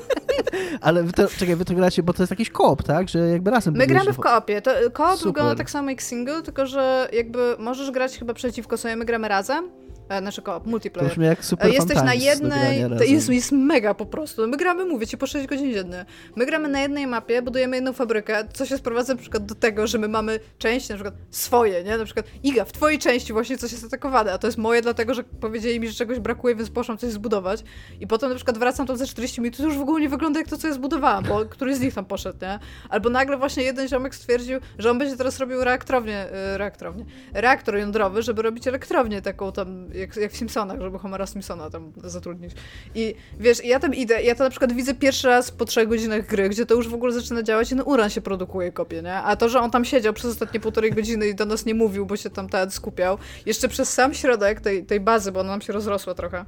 ale 0.81 1.03
wy 1.03 1.13
to, 1.13 1.27
czekaj, 1.27 1.55
wy 1.55 1.65
to 1.65 1.73
gracie, 1.73 2.03
bo 2.03 2.13
to 2.13 2.23
jest 2.23 2.31
jakiś 2.31 2.49
koop, 2.49 2.83
tak? 2.83 3.09
Że 3.09 3.19
jakby 3.19 3.51
razem 3.51 3.73
My 3.73 3.87
gramy 3.87 4.13
w 4.13 4.19
koopie. 4.19 4.61
Koop 4.93 5.23
wygląda 5.23 5.55
tak 5.55 5.69
samo 5.69 5.89
jak 5.89 6.01
single, 6.01 6.41
tylko 6.41 6.65
że 6.65 7.09
jakby 7.13 7.55
możesz 7.59 7.91
grać 7.91 8.19
chyba 8.19 8.33
przeciwko 8.33 8.77
sobie, 8.77 8.95
my 8.95 9.05
gramy 9.05 9.27
razem. 9.27 9.69
E, 10.09 10.19
Znaczy 10.19 10.41
koop, 10.41 10.63
To 10.63 10.69
multiplayer. 10.69 11.11
brzmi 11.11 11.25
jak 11.25 11.45
super 11.45 11.67
E, 11.67 11.71
Jesteś 11.73 11.97
na 12.03 12.13
jednej. 12.13 12.85
To 12.97 13.03
jest, 13.03 13.29
jest 13.29 13.51
mega 13.51 13.93
po 13.93 14.05
prostu. 14.05 14.47
My 14.47 14.57
gramy, 14.57 14.85
mówię 14.85 15.07
ci, 15.07 15.17
po 15.17 15.27
6 15.27 15.47
godzin 15.47 15.73
dziennie. 15.73 16.05
My 16.35 16.45
gramy 16.45 16.67
na 16.67 16.79
jednej 16.79 17.07
mapie, 17.07 17.41
budujemy 17.41 17.75
jedną 17.75 17.93
fabrykę, 17.93 18.43
co 18.53 18.65
się 18.65 18.77
sprowadza 18.77 19.13
na 19.13 19.19
przykład 19.19 19.45
do 19.45 19.55
tego, 19.55 19.87
że 19.87 19.97
my 19.97 20.07
mamy 20.07 20.39
części 20.57 20.89
na 20.89 20.95
przykład 20.95 21.13
swoje, 21.31 21.83
nie? 21.83 21.97
Na 21.97 22.05
przykład 22.05 22.25
Iga, 22.43 22.65
w 22.65 22.71
twojej 22.71 22.99
części 22.99 23.33
właśnie 23.33 23.57
coś 23.57 23.71
jest 23.71 23.83
atakowane, 23.85 24.33
a 24.33 24.37
to 24.37 24.47
jest 24.47 24.57
moje 24.57 24.81
dlatego, 24.81 25.13
że 25.13 25.23
powiedzieli 25.23 25.79
mi, 25.79 25.87
że 25.87 25.93
czegoś 25.93 26.19
brakuje, 26.19 26.55
więc 26.55 26.69
poszłam 26.69 26.97
coś 26.97 27.11
zbudować. 27.11 27.63
I 27.99 28.07
potem 28.07 28.29
na 28.29 28.35
przykład 28.35 28.57
wracam 28.57 28.87
tam 28.87 28.97
za 28.97 29.05
40 29.05 29.41
minut, 29.41 29.57
to 29.57 29.63
już 29.63 29.77
w 29.77 29.81
ogóle 29.81 30.01
nie 30.01 30.09
wygląda 30.09 30.39
jak 30.39 30.49
to, 30.49 30.57
co 30.57 30.67
ja 30.67 30.73
zbudowałam, 30.73 31.23
bo 31.23 31.45
któryś 31.45 31.75
z 31.75 31.79
nich 31.79 31.93
tam 31.93 32.05
poszedł, 32.05 32.37
nie? 32.41 32.59
Albo 32.89 33.09
nagle 33.09 33.37
właśnie 33.37 33.63
jeden 33.63 33.87
ziomek 33.87 34.15
stwierdził, 34.15 34.59
że 34.79 34.91
on 34.91 34.97
będzie 34.99 35.17
teraz 35.17 35.39
robił 35.39 35.63
reaktorownię, 35.63 36.25
y, 36.53 36.57
reaktorownię, 36.57 37.05
reaktor 37.33 37.77
jądrowy, 37.77 38.21
żeby 38.21 38.41
robić 38.41 38.67
elektrownię 38.67 39.21
taką 39.21 39.51
tam, 39.51 39.87
jak, 39.99 40.15
jak 40.15 40.31
w 40.31 40.37
Simpsonach, 40.37 40.81
żeby 40.81 40.99
Homera 40.99 41.25
Simpsona 41.27 41.69
tam 41.69 41.91
zatrudnić. 42.03 42.51
I 42.95 43.15
wiesz, 43.39 43.65
ja 43.65 43.79
tam 43.79 43.95
idę, 43.95 44.23
ja 44.23 44.35
to 44.35 44.43
na 44.43 44.49
przykład 44.49 44.73
widzę 44.73 44.93
pierwszy 44.93 45.27
raz 45.27 45.51
po 45.51 45.65
trzech 45.65 45.87
godzinach 45.87 46.27
gry, 46.27 46.49
gdzie 46.49 46.65
to 46.65 46.75
już 46.75 46.87
w 46.87 46.93
ogóle 46.93 47.13
zaczyna 47.13 47.43
działać 47.43 47.71
i 47.71 47.75
no 47.75 47.83
uran 47.83 48.09
się 48.09 48.21
produkuje 48.21 48.71
kopie, 48.71 49.01
nie? 49.01 49.13
A 49.13 49.35
to, 49.35 49.49
że 49.49 49.59
on 49.59 49.71
tam 49.71 49.85
siedział 49.85 50.13
przez 50.13 50.31
ostatnie 50.31 50.59
półtorej 50.59 50.91
godziny 50.91 51.27
i 51.27 51.35
do 51.35 51.45
nas 51.45 51.65
nie 51.65 51.73
mówił, 51.73 52.05
bo 52.05 52.17
się 52.17 52.29
tam 52.29 52.49
ten 52.49 52.71
skupiał, 52.71 53.17
jeszcze 53.45 53.67
przez 53.67 53.93
sam 53.93 54.13
środek 54.13 54.61
tej, 54.61 54.85
tej 54.85 54.99
bazy, 54.99 55.31
bo 55.31 55.39
ona 55.39 55.49
nam 55.49 55.61
się 55.61 55.73
rozrosła 55.73 56.13
trochę, 56.13 56.45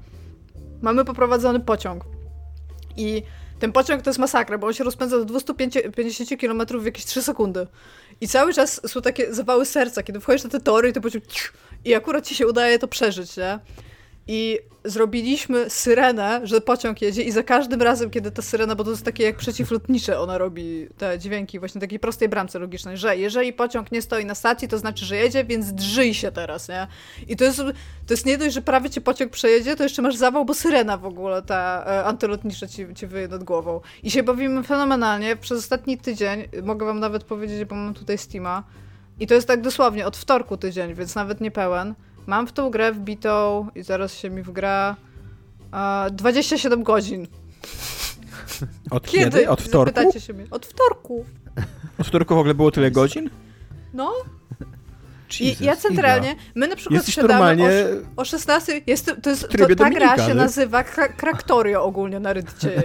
mamy 0.82 1.06
poprowadzony 1.06 1.60
pociąg. 1.60 2.04
I 2.98 3.24
ten 3.60 3.72
pociąg 3.72 4.02
to 4.02 4.10
jest 4.10 4.20
masakra, 4.20 4.58
bo 4.58 4.68
on 4.68 4.74
się 4.74 4.84
rozpędza 4.84 5.18
do 5.18 5.26
250 5.26 6.42
km 6.42 6.62
w 6.80 6.86
jakieś 6.86 7.06
3 7.06 7.22
sekundy. 7.22 7.68
I 8.22 8.28
cały 8.28 8.54
czas 8.54 8.82
są 8.92 9.02
takie 9.02 9.34
zawały 9.34 9.66
serca, 9.66 10.04
kiedy 10.04 10.20
wchodzisz 10.20 10.44
na 10.44 10.50
te 10.50 10.60
tory 10.60 10.90
i 10.90 10.94
to 10.94 11.02
pociąg... 11.02 11.24
I 11.86 11.96
akurat 11.96 12.28
ci 12.28 12.36
się 12.36 12.48
udaje 12.48 12.80
to 12.80 12.88
przeżyć, 12.88 13.38
nie? 13.38 13.60
I 14.28 14.60
zrobiliśmy 14.84 15.70
syrenę, 15.70 16.42
że 16.44 16.62
pociąg 16.62 17.02
jedzie 17.02 17.24
i 17.24 17.32
za 17.32 17.44
każdym 17.44 17.82
razem, 17.82 18.10
kiedy 18.10 18.32
ta 18.32 18.42
syrena, 18.42 18.76
bo 18.76 18.84
to 18.84 18.92
jest 18.92 19.06
takie 19.06 19.24
jak 19.24 19.36
przeciwlotnicze, 19.36 20.20
ona 20.20 20.38
robi 20.38 20.88
te 20.98 21.20
dźwięki 21.20 21.60
właśnie 21.60 21.82
takiej 21.82 22.00
prostej 22.00 22.30
bramce 22.30 22.60
logicznej, 22.60 22.98
że 22.98 23.18
jeżeli 23.18 23.54
pociąg 23.54 23.92
nie 23.92 24.02
stoi 24.02 24.26
na 24.26 24.36
stacji, 24.36 24.68
to 24.68 24.78
znaczy, 24.78 25.06
że 25.06 25.16
jedzie, 25.16 25.44
więc 25.44 25.74
drżyj 25.74 26.14
się 26.14 26.32
teraz, 26.32 26.70
nie? 26.70 26.88
I 27.28 27.36
to 27.36 27.44
jest, 27.44 27.58
to 27.58 28.14
jest 28.14 28.26
nie 28.26 28.38
dość, 28.38 28.54
że 28.54 28.62
prawie 28.62 28.90
cię 28.90 29.02
pociąg 29.02 29.32
przejedzie, 29.32 29.76
to 29.76 29.84
jeszcze 29.84 30.02
masz 30.02 30.16
zawał, 30.16 30.46
bo 30.46 30.54
syrena 30.54 30.98
w 30.98 31.06
ogóle 31.06 31.42
ta 31.42 31.86
e, 31.88 32.06
antylotnicza 32.06 32.68
ci, 32.68 32.88
ci 32.96 33.08
wyje 33.08 33.28
nad 33.28 33.44
głową. 33.44 33.82
I 34.04 34.12
się 34.12 34.24
bawimy 34.24 34.64
fenomenalnie. 34.64 35.36
Przez 35.36 35.60
ostatni 35.60 35.98
tydzień, 35.98 36.44
mogę 36.64 36.86
wam 36.86 37.00
nawet 37.00 37.24
powiedzieć, 37.24 37.66
bo 37.66 37.76
mam 37.76 37.94
tutaj 37.94 38.18
Steama, 38.18 38.64
i 39.20 39.28
to 39.28 39.34
jest 39.34 39.48
tak 39.48 39.62
dosłownie 39.62 40.08
od 40.08 40.18
wtorku 40.18 40.58
tydzień, 40.58 40.94
więc 40.94 41.16
nawet 41.16 41.42
nie 41.42 41.52
pełen. 41.52 41.96
Mam 42.28 42.48
w 42.48 42.52
tą 42.52 42.70
grę 42.70 42.92
wbitą 42.92 43.68
i 43.76 43.84
zaraz 43.84 44.14
się 44.14 44.30
mi 44.30 44.44
wgra 44.44 44.96
e, 45.74 46.12
27 46.12 46.84
godzin. 46.84 47.28
Od 48.92 49.08
kiedy? 49.08 49.50
Od 49.50 49.62
wtorku? 49.62 49.96
Zapytacie 49.96 50.22
się 50.22 50.34
mnie. 50.34 50.46
Od 50.52 50.66
wtorku. 50.66 51.26
Od 52.00 52.08
wtorku 52.08 52.36
w 52.36 52.38
ogóle 52.38 52.54
było 52.54 52.72
tyle 52.72 52.92
godzin? 52.92 53.30
No. 53.94 54.14
Jesus, 55.40 55.62
ja 55.62 55.76
centralnie, 55.76 56.32
Iga. 56.32 56.42
my 56.56 56.68
na 56.68 56.76
przykład 56.76 56.98
Jesteś 56.98 57.18
normalnie 57.18 57.70
o, 58.16 58.22
o 58.22 58.26
16, 58.26 58.82
jest, 58.88 59.14
to, 59.24 59.30
jest, 59.30 59.48
to, 59.50 59.76
ta 59.76 59.90
gra 59.90 60.28
się 60.28 60.34
nazywa 60.34 60.84
Kra- 60.84 61.16
Kraktorio 61.18 61.84
ogólnie 61.84 62.20
na 62.20 62.34
Reddicie. 62.34 62.84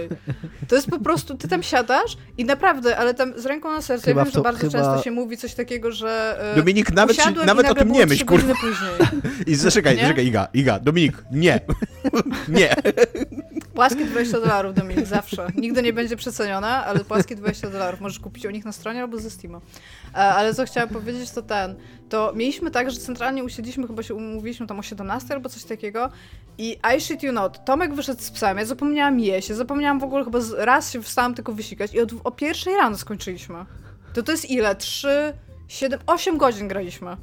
To 0.67 0.75
jest 0.75 0.87
po 0.89 0.99
prostu, 0.99 1.35
ty 1.37 1.47
tam 1.47 1.63
siadasz 1.63 2.17
i 2.37 2.45
naprawdę, 2.45 2.97
ale 2.97 3.13
tam 3.13 3.33
z 3.39 3.45
ręką 3.45 3.71
na 3.71 3.81
sercu, 3.81 4.05
Chyba 4.05 4.21
ja 4.21 4.25
wiem, 4.25 4.31
to- 4.33 4.39
że 4.39 4.43
bardzo 4.43 4.61
chyba- 4.61 4.71
często 4.71 5.03
się 5.03 5.11
mówi 5.11 5.37
coś 5.37 5.53
takiego, 5.53 5.91
że 5.91 6.37
e, 6.53 6.55
Dominik, 6.55 6.91
nawet, 6.91 7.17
nawet 7.45 7.69
o 7.69 7.75
tym 7.75 7.91
nie 7.91 8.05
myśl, 8.05 8.25
kurwa. 8.25 8.53
później. 8.61 9.21
I 9.53 9.55
zaczekaj, 9.55 9.95
zaczekaj, 9.99 10.27
Iga, 10.27 10.47
Iga, 10.53 10.79
Dominik, 10.79 11.23
nie. 11.31 11.59
nie. 12.49 12.75
Płaskie 13.73 14.05
20 14.05 14.39
dolarów, 14.39 14.73
Dominik, 14.75 15.05
zawsze. 15.05 15.47
Nigdy 15.55 15.81
nie 15.83 15.93
będzie 15.93 16.15
przeceniona, 16.15 16.85
ale 16.85 16.99
płaskie 16.99 17.35
20 17.35 17.69
dolarów. 17.69 18.01
Możesz 18.01 18.19
kupić 18.19 18.45
u 18.45 18.49
nich 18.49 18.65
na 18.65 18.71
stronie 18.71 19.01
albo 19.01 19.17
ze 19.17 19.29
Steama. 19.29 19.61
E, 20.13 20.17
Ale 20.17 20.53
co 20.53 20.65
chciałam 20.65 20.89
powiedzieć, 20.89 21.31
to 21.31 21.41
ten. 21.41 21.75
To 22.09 22.33
mieliśmy 22.35 22.71
tak, 22.71 22.91
że 22.91 22.97
centralnie 22.97 23.43
usiedliśmy, 23.43 23.87
chyba 23.87 24.03
się 24.03 24.15
umówiliśmy 24.15 24.67
tam 24.67 24.79
o 24.79 24.81
17 24.81 25.33
albo 25.33 25.49
coś 25.49 25.63
takiego 25.63 26.09
i 26.57 26.77
I 26.97 27.01
shit 27.01 27.23
you 27.23 27.33
not, 27.33 27.65
Tomek 27.65 27.93
wyszedł 27.93 28.21
z 28.21 28.31
psem, 28.31 28.57
ja 28.57 28.65
zapomniałam 28.65 29.19
jeść, 29.19 29.49
ja 29.49 29.55
zapomniałam 29.55 29.99
w 29.99 30.03
ogóle 30.03 30.23
chyba 30.23 30.39
raz 30.57 30.91
się 30.91 31.01
wstałam 31.01 31.35
tylko 31.35 31.53
wysikać 31.53 31.93
i 31.93 31.99
od, 31.99 32.11
o 32.23 32.31
pierwszej 32.31 32.75
rano 32.75 32.97
skończyliśmy. 32.97 33.65
To 34.13 34.23
to 34.23 34.31
jest 34.31 34.49
ile? 34.49 34.75
3, 34.75 35.33
7, 35.67 35.99
8 36.07 36.37
godzin 36.37 36.67
graliśmy. 36.67 37.17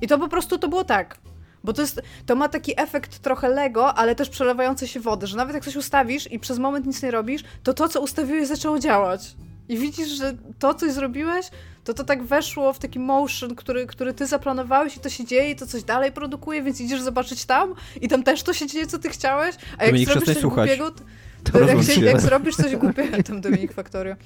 I 0.00 0.06
to 0.06 0.18
po 0.18 0.28
prostu 0.28 0.58
to 0.58 0.68
było 0.68 0.84
tak. 0.84 1.18
Bo 1.64 1.72
to, 1.72 1.82
jest, 1.82 2.02
to 2.26 2.36
ma 2.36 2.48
taki 2.48 2.80
efekt 2.80 3.18
trochę 3.18 3.48
Lego, 3.48 3.94
ale 3.94 4.14
też 4.14 4.28
przelewającej 4.28 4.88
się 4.88 5.00
wody, 5.00 5.26
że 5.26 5.36
nawet 5.36 5.54
jak 5.54 5.64
coś 5.64 5.76
ustawisz 5.76 6.32
i 6.32 6.38
przez 6.38 6.58
moment 6.58 6.86
nic 6.86 7.02
nie 7.02 7.10
robisz, 7.10 7.44
to 7.62 7.74
to, 7.74 7.88
co 7.88 8.00
ustawiłeś, 8.00 8.48
zaczęło 8.48 8.78
działać. 8.78 9.36
I 9.68 9.78
widzisz, 9.78 10.08
że 10.08 10.34
to, 10.58 10.74
coś 10.74 10.92
zrobiłeś, 10.92 11.46
to 11.84 11.94
to 11.94 12.04
tak 12.04 12.22
weszło 12.24 12.72
w 12.72 12.78
taki 12.78 12.98
motion, 12.98 13.54
który, 13.54 13.86
który 13.86 14.14
ty 14.14 14.26
zaplanowałeś 14.26 14.96
i 14.96 15.00
to 15.00 15.08
się 15.08 15.24
dzieje 15.24 15.50
i 15.50 15.56
to 15.56 15.66
coś 15.66 15.82
dalej 15.82 16.12
produkuje, 16.12 16.62
więc 16.62 16.80
idziesz 16.80 17.02
zobaczyć 17.02 17.44
tam 17.44 17.74
i 18.00 18.08
tam 18.08 18.22
też 18.22 18.42
to 18.42 18.52
się 18.52 18.66
dzieje, 18.66 18.86
co 18.86 18.98
ty 18.98 19.08
chciałeś, 19.08 19.54
a 19.78 19.82
jak 19.84 19.92
Dominik, 19.92 20.08
zrobisz 20.08 20.26
coś 20.28 20.38
słuchać. 20.38 20.68
głupiego, 20.68 20.90
to, 20.90 21.52
To 21.52 21.60
jak, 21.60 21.82
się, 21.82 22.00
jak 22.00 22.20
zrobisz 22.20 22.56
coś 22.56 22.76
głupiego, 22.76 23.22
tam 23.26 23.40
Dominik 23.40 23.72
Faktorio. 23.72 24.16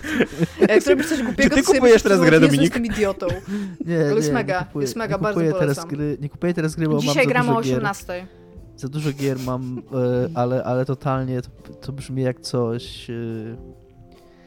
jak 0.68 0.82
zrobisz 0.82 1.08
coś 1.08 1.22
głupiego, 1.22 1.56
ty 1.56 1.62
to 1.62 1.66
sobie 1.66 1.78
kupujesz 1.78 2.02
teraz 2.02 2.20
grę, 2.20 2.40
Dominik? 2.40 2.60
jestem 2.60 2.86
idiotą. 2.86 3.26
Nie, 3.86 3.98
Ale 4.00 4.14
jest 4.14 4.28
nie, 4.28 4.34
mega, 4.34 4.60
nie 4.60 4.66
kupuję, 4.66 4.84
jest 4.84 4.96
mega, 4.96 5.16
nie 5.16 5.22
bardzo 5.22 5.40
kupuję 5.40 5.60
teraz 5.60 5.76
polecam. 5.76 5.88
gry, 5.88 6.16
Nie 6.20 6.28
kupuję 6.28 6.54
teraz 6.54 6.76
gry, 6.76 6.88
bo 6.88 6.98
Dzisiaj 6.98 7.26
gramy 7.26 7.50
o 7.50 7.54
dużo 7.56 7.68
gier. 7.68 7.76
18. 7.78 8.26
Za 8.76 8.88
dużo 8.88 9.12
gier 9.12 9.38
mam, 9.38 9.82
e, 9.92 10.28
ale, 10.34 10.64
ale 10.64 10.84
totalnie 10.84 11.42
to, 11.42 11.50
to 11.74 11.92
brzmi 11.92 12.22
jak 12.22 12.40
coś... 12.40 13.06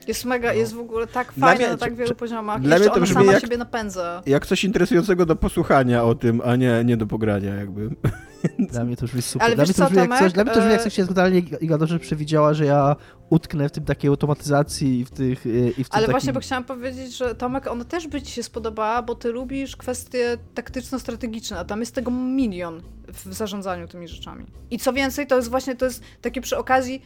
Jest 0.10 0.26
mega, 0.26 0.48
No. 0.48 0.54
jest 0.54 0.74
w 0.74 0.80
ogóle 0.80 1.08
tak 1.08 1.34
Dla 1.38 1.48
fajne 1.48 1.64
mnie- 1.64 1.72
na 1.72 1.78
tak 1.78 1.96
wielu 1.96 2.10
czy- 2.10 2.16
poziomach. 2.16 2.62
dla 2.62 2.76
Jeszcze 2.76 2.90
mnie 2.90 2.96
to 2.96 3.02
brzmi 3.02 3.14
sama 3.16 3.32
jak- 3.34 3.42
siebie 3.42 3.58
napędza. 3.58 4.22
Jak 4.26 4.46
coś 4.46 4.64
interesującego 4.64 5.26
do 5.26 5.36
posłuchania 5.36 6.04
o 6.04 6.16
tym, 6.16 6.42
a 6.46 6.56
nie, 6.56 6.84
nie 6.86 6.98
do 6.98 7.08
pogrania 7.08 7.56
jakby. 7.56 7.90
Dla 8.72 8.84
mnie 8.86 8.98
to 8.98 9.06
brzmi 9.06 9.22
super. 9.22 9.46
Ale 9.46 9.56
dla, 9.56 9.64
mnie 9.64 9.74
to 9.74 9.88
co, 9.90 9.94
jak 9.94 10.20
coś, 10.20 10.34
dla 10.34 10.44
mnie 10.44 10.54
to 10.54 10.60
brzmi 10.60 10.72
jak 10.72 10.82
E, 10.82 10.84
coś 10.84 10.94
się 10.94 11.08
totalnie 11.08 11.40
Iga 11.40 11.78
dobrze 11.78 12.00
przewidziała, 12.00 12.54
że 12.54 12.66
ja 12.66 12.96
utknę 13.30 13.70
w 13.70 13.72
tym 13.72 13.86
takiej 13.86 14.10
automatyzacji 14.10 15.00
i 15.00 15.06
w 15.06 15.12
tych 15.12 15.46
e, 15.46 15.50
i 15.50 15.72
w 15.72 15.76
tym 15.76 15.86
Ale 15.90 16.02
takim... 16.02 16.12
właśnie, 16.12 16.34
bo 16.34 16.40
chciałam 16.40 16.64
powiedzieć, 16.64 17.18
że 17.18 17.36
Tomek, 17.36 17.68
ona 17.68 17.86
też 17.86 18.08
by 18.08 18.22
ci 18.22 18.32
się 18.32 18.44
spodobała, 18.44 19.02
bo 19.02 19.16
ty 19.16 19.32
lubisz 19.32 19.76
kwestie 19.76 20.38
taktyczno-strategiczne, 20.56 21.58
a 21.60 21.66
tam 21.66 21.80
jest 21.80 21.96
tego 21.96 22.12
milion 22.12 22.82
w 23.14 23.34
zarządzaniu 23.34 23.88
tymi 23.88 24.08
rzeczami. 24.08 24.46
I 24.72 24.80
co 24.80 24.94
więcej, 24.94 25.28
to 25.28 25.36
jest 25.36 25.50
właśnie, 25.50 25.76
to 25.76 25.86
jest 25.86 26.04
takie 26.22 26.42
przy 26.42 26.58
okazji, 26.58 27.02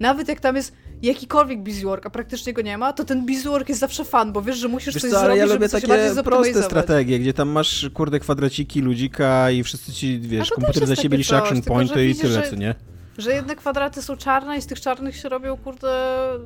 nawet 0.00 0.28
jak 0.28 0.40
tam 0.40 0.56
jest 0.56 0.72
jakikolwiek 1.02 1.62
busywork, 1.62 2.06
a 2.06 2.10
praktycznie 2.10 2.52
go 2.52 2.62
nie 2.62 2.78
ma, 2.78 2.92
to 2.92 3.04
ten 3.04 3.26
busywork 3.26 3.68
jest 3.68 3.80
zawsze 3.80 4.04
fan, 4.04 4.32
bo 4.32 4.42
wiesz, 4.42 4.56
że 4.56 4.68
musisz 4.68 4.94
Wiesz 4.94 5.02
coś 5.02 5.10
co, 5.10 5.18
ale 5.18 5.26
zrobić, 5.26 5.40
ja 5.40 5.46
żeby 5.46 5.54
lubię 5.64 5.88
bardziej 5.88 6.08
takie 6.16 6.22
proste 6.22 6.62
strategie, 6.62 7.18
gdzie 7.18 7.32
tam 7.34 7.48
masz, 7.48 7.90
kurde, 7.94 8.20
kwadraciki, 8.20 8.80
ludzika 8.80 9.50
i 9.50 9.62
wszyscy 9.62 9.92
ci, 9.92 10.20
wiesz, 10.20 10.50
komputer 10.50 10.86
za 10.86 10.96
siebie 10.96 11.18
liczy 11.18 11.36
action 11.36 11.62
pointy 11.62 12.08
i 12.08 12.14
tyle, 12.14 12.42
że- 12.42 12.50
co 12.50 12.56
nie? 12.56 12.74
Że 13.18 13.32
jedne 13.34 13.56
kwadraty 13.56 14.02
są 14.02 14.16
czarne 14.16 14.58
i 14.58 14.62
z 14.62 14.66
tych 14.66 14.80
czarnych 14.80 15.16
się 15.16 15.28
robią, 15.28 15.56
kurde, 15.56 15.88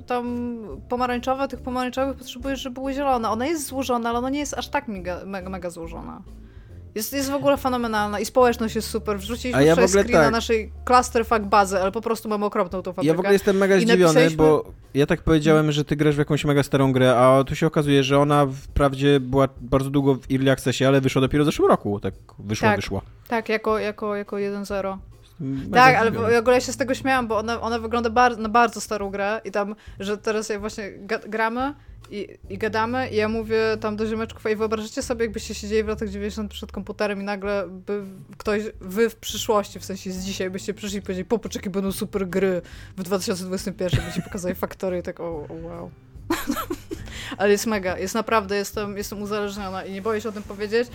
tam 0.07 0.59
pomarańczowe, 0.89 1.49
tych 1.49 1.61
pomarańczowych 1.61 2.17
potrzebujesz, 2.17 2.61
żeby 2.61 2.75
były 2.75 2.95
zielone. 2.95 3.31
Ona 3.31 3.47
jest 3.47 3.67
złożona, 3.67 4.09
ale 4.09 4.19
ona 4.19 4.31
nie 4.31 4.39
jest 4.39 4.55
aż 4.55 4.69
tak 4.69 4.89
mega, 4.89 5.25
mega, 5.25 5.49
mega 5.51 5.71
złożona. 5.71 6.23
Jest, 6.95 7.13
jest 7.13 7.31
w 7.31 7.35
ogóle 7.35 7.57
fenomenalna 7.57 8.21
i 8.21 8.25
społeczność 8.25 8.75
jest 8.75 8.91
super. 8.91 9.19
Wrzuciliśmy 9.19 9.59
A 9.59 9.63
ja 9.63 9.77
w 9.77 9.79
ogóle 9.85 10.05
tak. 10.05 10.33
naszej 10.33 10.73
clusterfuck 10.85 11.41
bazy, 11.41 11.81
ale 11.81 11.93
po 11.93 12.01
prostu 12.01 12.29
mamy 12.29 12.45
okropną 12.45 12.83
tą 12.83 12.93
fabrykę. 12.93 13.07
Ja 13.07 13.15
w 13.15 13.19
ogóle 13.19 13.33
jestem 13.33 13.57
mega 13.57 13.77
I 13.77 13.81
zdziwiony, 13.81 14.03
napisaliśmy- 14.03 14.37
bo 14.37 14.65
ja 14.95 15.07
tak 15.07 15.23
powiedziałem, 15.23 15.73
że 15.73 15.85
ty 15.85 15.97
grasz 15.97 16.15
w 16.15 16.19
jakąś 16.19 16.45
mega 16.45 16.63
starą 16.63 16.93
grę, 16.93 17.17
a 17.17 17.45
tu 17.45 17.55
się 17.55 17.67
okazuje, 17.67 18.05
że 18.05 18.19
ona 18.19 18.47
wprawdzie 18.47 19.21
była 19.21 19.49
bardzo 19.61 19.91
długo 19.91 20.15
w 20.15 20.21
Early 20.33 20.51
Accessie, 20.51 20.85
ale 20.85 21.01
wyszła 21.01 21.21
dopiero 21.23 21.45
w 21.45 21.47
zeszłym 21.47 21.69
roku. 21.69 22.01
Tak 22.01 22.15
wyszła, 22.39 22.69
Tak. 22.69 22.77
wyszła. 22.77 23.01
Tak, 23.29 23.49
jako, 23.49 23.79
jako, 23.79 24.17
jako 24.17 24.37
1-0. 24.37 24.99
Mega 25.41 25.75
Tak, 25.85 25.97
ale 25.97 26.11
w 26.11 26.39
ogóle 26.39 26.61
się 26.61 26.73
z 26.73 26.77
tego 26.77 26.95
śmiałam, 26.95 27.27
bo 27.29 27.39
ona, 27.39 27.61
ona 27.61 27.79
wygląda 27.79 28.11
bar 28.11 28.39
na 28.39 28.49
bardzo 28.49 28.81
starą 28.81 29.11
grę 29.11 29.41
i 29.45 29.51
tam, 29.51 29.75
że 30.01 30.19
teraz 30.19 30.49
jak 30.49 30.61
właśnie 30.61 30.93
gramy 31.29 31.75
i, 32.11 32.29
i 32.51 32.59
gadamy 32.59 33.09
i 33.09 33.17
ja 33.17 33.29
mówię 33.29 33.77
tam 33.81 33.97
do 33.97 34.07
ziomeczków, 34.07 34.47
ej 34.47 34.57
wyobraźcie 34.57 35.03
sobie, 35.03 35.25
jakbyście 35.25 35.55
siedzieli 35.55 35.85
w 35.85 35.89
latach 35.89 36.09
90 36.09 36.51
przed 36.51 36.73
komputerem 36.73 37.21
i 37.21 37.25
nagle 37.25 37.69
by 37.69 38.03
ktoś, 38.37 38.63
wy 38.81 39.11
w 39.11 39.17
przyszłości, 39.17 39.81
w 39.81 39.85
sensie 39.85 40.13
z 40.13 40.25
dzisiaj 40.25 40.51
byście 40.51 40.75
przyszli 40.75 40.99
i 40.99 41.03
powiedzieli, 41.03 41.25
popatrz 41.25 41.57
jakie 41.57 41.71
będą 41.71 41.93
super 41.93 42.29
gry 42.29 42.63
w 42.97 43.03
2021, 43.03 44.07
by 44.07 44.13
ci 44.13 44.23
pokazali 44.23 44.55
faktory 44.55 44.99
i 44.99 45.03
tak, 45.03 45.21
o 45.21 45.47
wow. 45.63 45.91
Ale 47.39 47.51
jest 47.51 47.67
mega, 47.67 47.99
jest 47.99 48.15
naprawdę, 48.15 48.57
jestem, 48.57 48.97
jestem 48.97 49.23
uzależniona 49.23 49.85
i 49.85 49.93
nie 49.93 50.03
boję 50.03 50.21
się 50.21 50.29
o 50.29 50.33
tym 50.33 50.43
powiedzieć. 50.43 50.89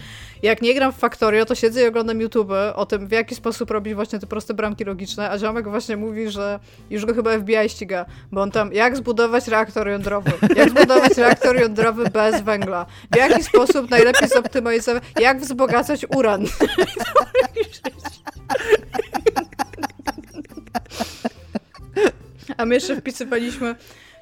Jak 0.44 0.62
nie 0.62 0.74
gram 0.74 0.94
w 0.94 0.96
Factorio, 0.96 1.46
to 1.46 1.56
siedzę 1.56 1.82
i 1.82 1.88
oglądam 1.88 2.22
YouTube 2.22 2.52
o 2.76 2.86
tym, 2.86 3.08
w 3.08 3.12
jaki 3.12 3.36
sposób 3.36 3.72
robić 3.72 3.96
właśnie 3.96 4.20
te 4.20 4.28
proste 4.28 4.54
bramki 4.54 4.84
logiczne, 4.84 5.30
a 5.30 5.38
ziomek 5.38 5.70
właśnie 5.70 5.98
mówi, 5.98 6.30
że 6.30 6.60
już 6.90 7.06
go 7.06 7.14
chyba 7.14 7.40
FBI 7.40 7.70
ściga, 7.70 8.06
bo 8.32 8.42
on 8.42 8.52
tam, 8.52 8.74
jak 8.74 8.98
zbudować 8.98 9.48
reaktor 9.48 9.88
jądrowy, 9.88 10.32
jak 10.56 10.70
zbudować 10.70 11.18
reaktor 11.18 11.60
jądrowy 11.60 12.10
bez 12.10 12.42
węgla, 12.42 12.86
w 13.14 13.18
jaki 13.18 13.44
sposób 13.44 13.90
najlepiej 13.90 14.30
zoptymalizować, 14.30 15.04
jak 15.20 15.40
wzbogacać 15.40 16.06
uran. 16.16 16.46
A 22.58 22.66
my 22.66 22.76
jeszcze 22.76 22.96
wpisywaliśmy, 22.96 23.76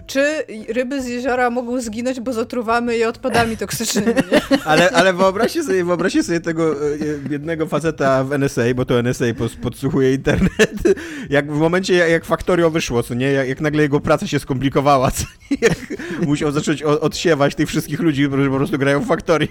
czy 0.07 0.43
ryby 0.69 1.01
z 1.01 1.07
jeziora 1.07 1.49
mogą 1.49 1.81
zginąć, 1.81 2.19
bo 2.19 2.34
zatruwamy 2.34 2.97
je 2.97 3.09
odpadami 3.09 3.57
toksycznymi? 3.57 4.13
Ale, 4.65 4.89
ale 4.89 5.13
wyobraźcie, 5.13 5.63
sobie, 5.63 5.84
wyobraźcie 5.84 6.23
sobie 6.23 6.39
tego 6.39 6.75
e, 6.93 6.97
jednego 7.30 7.67
faceta 7.67 8.23
w 8.23 8.34
NSA, 8.34 8.61
bo 8.75 8.85
to 8.85 8.99
NSA 8.99 9.25
podsłuchuje 9.61 10.13
internet, 10.13 10.97
jak 11.30 11.51
w 11.51 11.57
momencie, 11.57 11.93
jak, 11.93 12.25
Factorio 12.25 12.69
wyszło, 12.69 13.03
co 13.03 13.13
nie? 13.13 13.31
Jak, 13.31 13.47
jak 13.47 13.61
nagle 13.61 13.81
jego 13.81 13.99
praca 13.99 14.27
się 14.27 14.39
skomplikowała, 14.39 15.11
co 15.11 15.25
nie? 15.51 15.69
Musiał 16.27 16.51
zacząć 16.51 16.84
odsiewać 16.84 17.55
tych 17.55 17.69
wszystkich 17.69 17.99
ludzi, 17.99 18.27
którzy 18.27 18.49
po 18.49 18.55
prostu 18.55 18.77
grają 18.77 18.99
w 18.99 19.07
Factorio. 19.07 19.47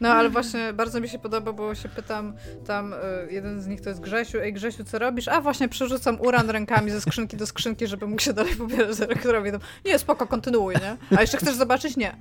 No 0.00 0.08
ale 0.08 0.30
właśnie 0.30 0.72
bardzo 0.72 1.00
mi 1.00 1.08
się 1.08 1.18
podoba, 1.18 1.52
bo 1.52 1.74
się 1.74 1.88
pytam 1.88 2.34
tam, 2.66 2.92
y, 2.92 2.96
jeden 3.30 3.62
z 3.62 3.66
nich 3.66 3.80
to 3.80 3.88
jest 3.88 4.00
Grzesiu, 4.00 4.38
ej 4.38 4.52
Grzesiu, 4.52 4.84
co 4.84 4.98
robisz? 4.98 5.28
A 5.28 5.40
właśnie 5.40 5.68
przerzucam 5.68 6.20
uran 6.20 6.50
rękami 6.50 6.90
ze 6.90 7.00
skrzynki 7.00 7.36
do 7.36 7.46
skrzynki, 7.46 7.86
żeby 7.86 8.06
mógł 8.06 8.22
się 8.22 8.32
dalej 8.32 8.56
pobierać 8.56 8.94
z 8.94 9.00
reaktorowi. 9.00 9.50
Tam, 9.52 9.60
nie, 9.84 9.98
spoko, 9.98 10.26
kontynuuj, 10.26 10.74
nie? 10.74 11.18
A 11.18 11.20
jeszcze 11.20 11.38
chcesz 11.38 11.54
zobaczyć? 11.54 11.96
Nie. 11.96 12.16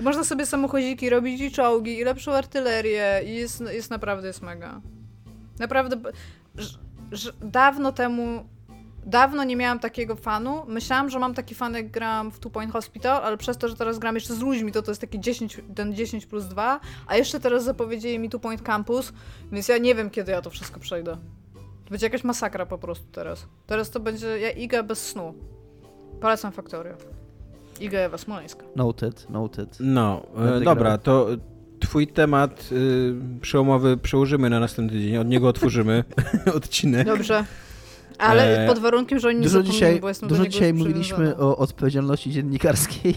Można 0.00 0.24
sobie 0.24 0.46
samochodziki 0.46 1.10
robić 1.10 1.40
i 1.40 1.50
czołgi, 1.50 1.98
i 1.98 2.04
lepszą 2.04 2.32
artylerię 2.32 3.20
i 3.26 3.34
jest, 3.34 3.60
jest 3.60 3.90
naprawdę, 3.90 4.26
jest 4.26 4.42
mega. 4.42 4.80
Naprawdę, 5.58 5.96
dawno 7.42 7.92
temu 7.92 8.53
Dawno 9.06 9.44
nie 9.44 9.56
miałam 9.56 9.78
takiego 9.78 10.16
fanu. 10.16 10.62
Myślałam, 10.68 11.10
że 11.10 11.18
mam 11.18 11.34
taki 11.34 11.54
fan, 11.54 11.74
jak 11.74 11.90
gram 11.90 12.30
w 12.30 12.38
Two 12.38 12.50
Point 12.50 12.72
Hospital, 12.72 13.24
ale 13.24 13.36
przez 13.36 13.58
to, 13.58 13.68
że 13.68 13.76
teraz 13.76 13.98
gram 13.98 14.14
jeszcze 14.14 14.34
z 14.34 14.40
ludźmi, 14.40 14.72
to 14.72 14.82
to 14.82 14.90
jest 14.90 15.00
taki 15.00 15.20
10, 15.20 15.60
ten 15.74 15.94
10 15.94 16.26
plus 16.26 16.44
2, 16.44 16.80
a 17.06 17.16
jeszcze 17.16 17.40
teraz 17.40 17.64
zapowiedzieli 17.64 18.18
mi 18.18 18.30
Two 18.30 18.38
Point 18.38 18.62
Campus, 18.62 19.12
więc 19.52 19.68
ja 19.68 19.78
nie 19.78 19.94
wiem, 19.94 20.10
kiedy 20.10 20.32
ja 20.32 20.42
to 20.42 20.50
wszystko 20.50 20.80
przejdę. 20.80 21.16
To 21.84 21.90
będzie 21.90 22.06
jakaś 22.06 22.24
masakra 22.24 22.66
po 22.66 22.78
prostu 22.78 23.06
teraz. 23.12 23.46
Teraz 23.66 23.90
to 23.90 24.00
będzie 24.00 24.38
ja 24.38 24.50
Iga 24.50 24.82
bez 24.82 25.06
snu. 25.06 25.34
Polecam 26.20 26.52
Faktorię. 26.52 26.94
Iga 27.80 27.98
Ewa 27.98 28.18
Smoleńska. 28.18 28.64
Noted, 28.76 29.30
noted. 29.30 29.76
No, 29.80 30.26
e, 30.36 30.60
dobra, 30.60 30.74
grał. 30.74 30.98
to 30.98 31.26
twój 31.80 32.06
temat 32.06 32.68
y, 32.72 33.14
przełomowy 33.40 33.96
przełożymy 33.96 34.50
na 34.50 34.60
następny 34.60 35.00
dzień, 35.00 35.16
od 35.16 35.28
niego 35.28 35.48
otworzymy 35.48 36.04
odcinek. 36.56 37.06
Dobrze. 37.06 37.44
Ale 38.18 38.64
E, 38.64 38.66
pod 38.66 38.78
warunkiem, 38.78 39.18
że 39.18 39.28
oni 39.28 39.38
nie 39.38 39.42
Dużo 39.42 39.52
zapomną, 39.52 39.72
dzisiaj, 39.72 40.00
bo 40.00 40.08
jestem 40.08 40.28
dużo 40.28 40.46
dzisiaj 40.46 40.74
mówiliśmy 40.74 41.36
o 41.36 41.56
odpowiedzialności 41.56 42.30
dziennikarskiej, 42.30 43.14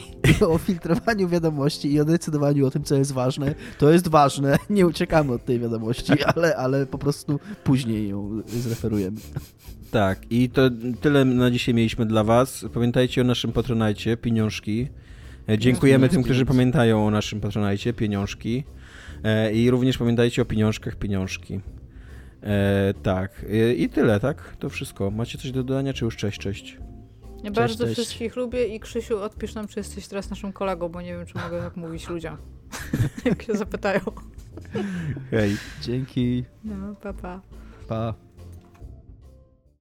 o 0.50 0.58
filtrowaniu 0.58 1.30
wiadomości 1.30 1.94
i 1.94 2.00
o 2.00 2.06
decydowaniu 2.06 2.68
o 2.68 2.72
tym, 2.72 2.84
co 2.84 2.96
jest 2.96 3.12
ważne. 3.12 3.56
To 3.78 3.92
jest 3.92 4.08
ważne, 4.08 4.58
nie 4.70 4.88
uciekamy 4.88 5.34
od 5.34 5.46
tej 5.46 5.60
wiadomości, 5.60 6.24
ale, 6.24 6.56
ale 6.56 6.86
po 6.86 6.98
prostu 6.98 7.40
później 7.64 8.10
ją 8.10 8.42
zreferujemy. 8.48 9.18
Tak, 9.92 10.20
i 10.30 10.50
to 10.50 10.62
tyle 11.02 11.26
na 11.26 11.52
dzisiaj 11.52 11.76
mieliśmy 11.76 12.06
dla 12.06 12.24
was. 12.24 12.66
Pamiętajcie 12.74 13.22
o 13.22 13.24
naszym 13.24 13.52
patronajcie, 13.52 14.18
pieniążki. 14.18 14.88
E, 15.50 15.58
Dziękujemy 15.58 16.10
tym, 16.10 16.24
którzy 16.24 16.46
pamiętają 16.46 17.08
o 17.08 17.12
naszym 17.12 17.42
patronajcie, 17.42 17.94
pieniążki. 17.94 18.64
E, 19.24 19.54
I 19.54 19.72
również 19.72 19.98
pamiętajcie 19.98 20.42
o 20.42 20.46
pieniążkach, 20.46 20.96
pieniążki. 20.96 21.60
E, 22.44 22.94
tak, 23.04 23.46
E, 23.50 23.74
i 23.74 23.90
tyle, 23.90 24.20
tak? 24.20 24.56
To 24.60 24.70
wszystko. 24.70 25.12
Macie 25.12 25.38
coś 25.38 25.52
do 25.52 25.64
dodania, 25.64 25.94
czy 25.94 26.06
już 26.06 26.18
cześć, 26.18 26.40
cześć? 26.40 26.78
Ja 27.44 27.52
bardzo 27.52 27.84
cześć. 27.84 27.94
wszystkich 28.00 28.36
lubię 28.36 28.68
i 28.76 28.80
Krzysiu, 28.80 29.20
odpisz 29.20 29.56
nam, 29.56 29.68
czy 29.68 29.80
jesteś 29.80 30.08
teraz 30.08 30.30
naszym 30.30 30.54
kolegą, 30.54 30.90
bo 30.90 31.02
nie 31.02 31.14
wiem, 31.18 31.26
czy 31.26 31.38
mogę 31.38 31.60
tak 31.60 31.76
mówić 31.78 32.10
ludziom. 32.10 32.38
Jak 33.26 33.44
się 33.44 33.54
zapytają. 33.56 34.00
Hej. 35.32 35.58
Dzięki, 35.82 36.46
No, 36.64 36.96
pa, 36.96 37.14
pa. 37.14 37.42
pa. 37.88 38.27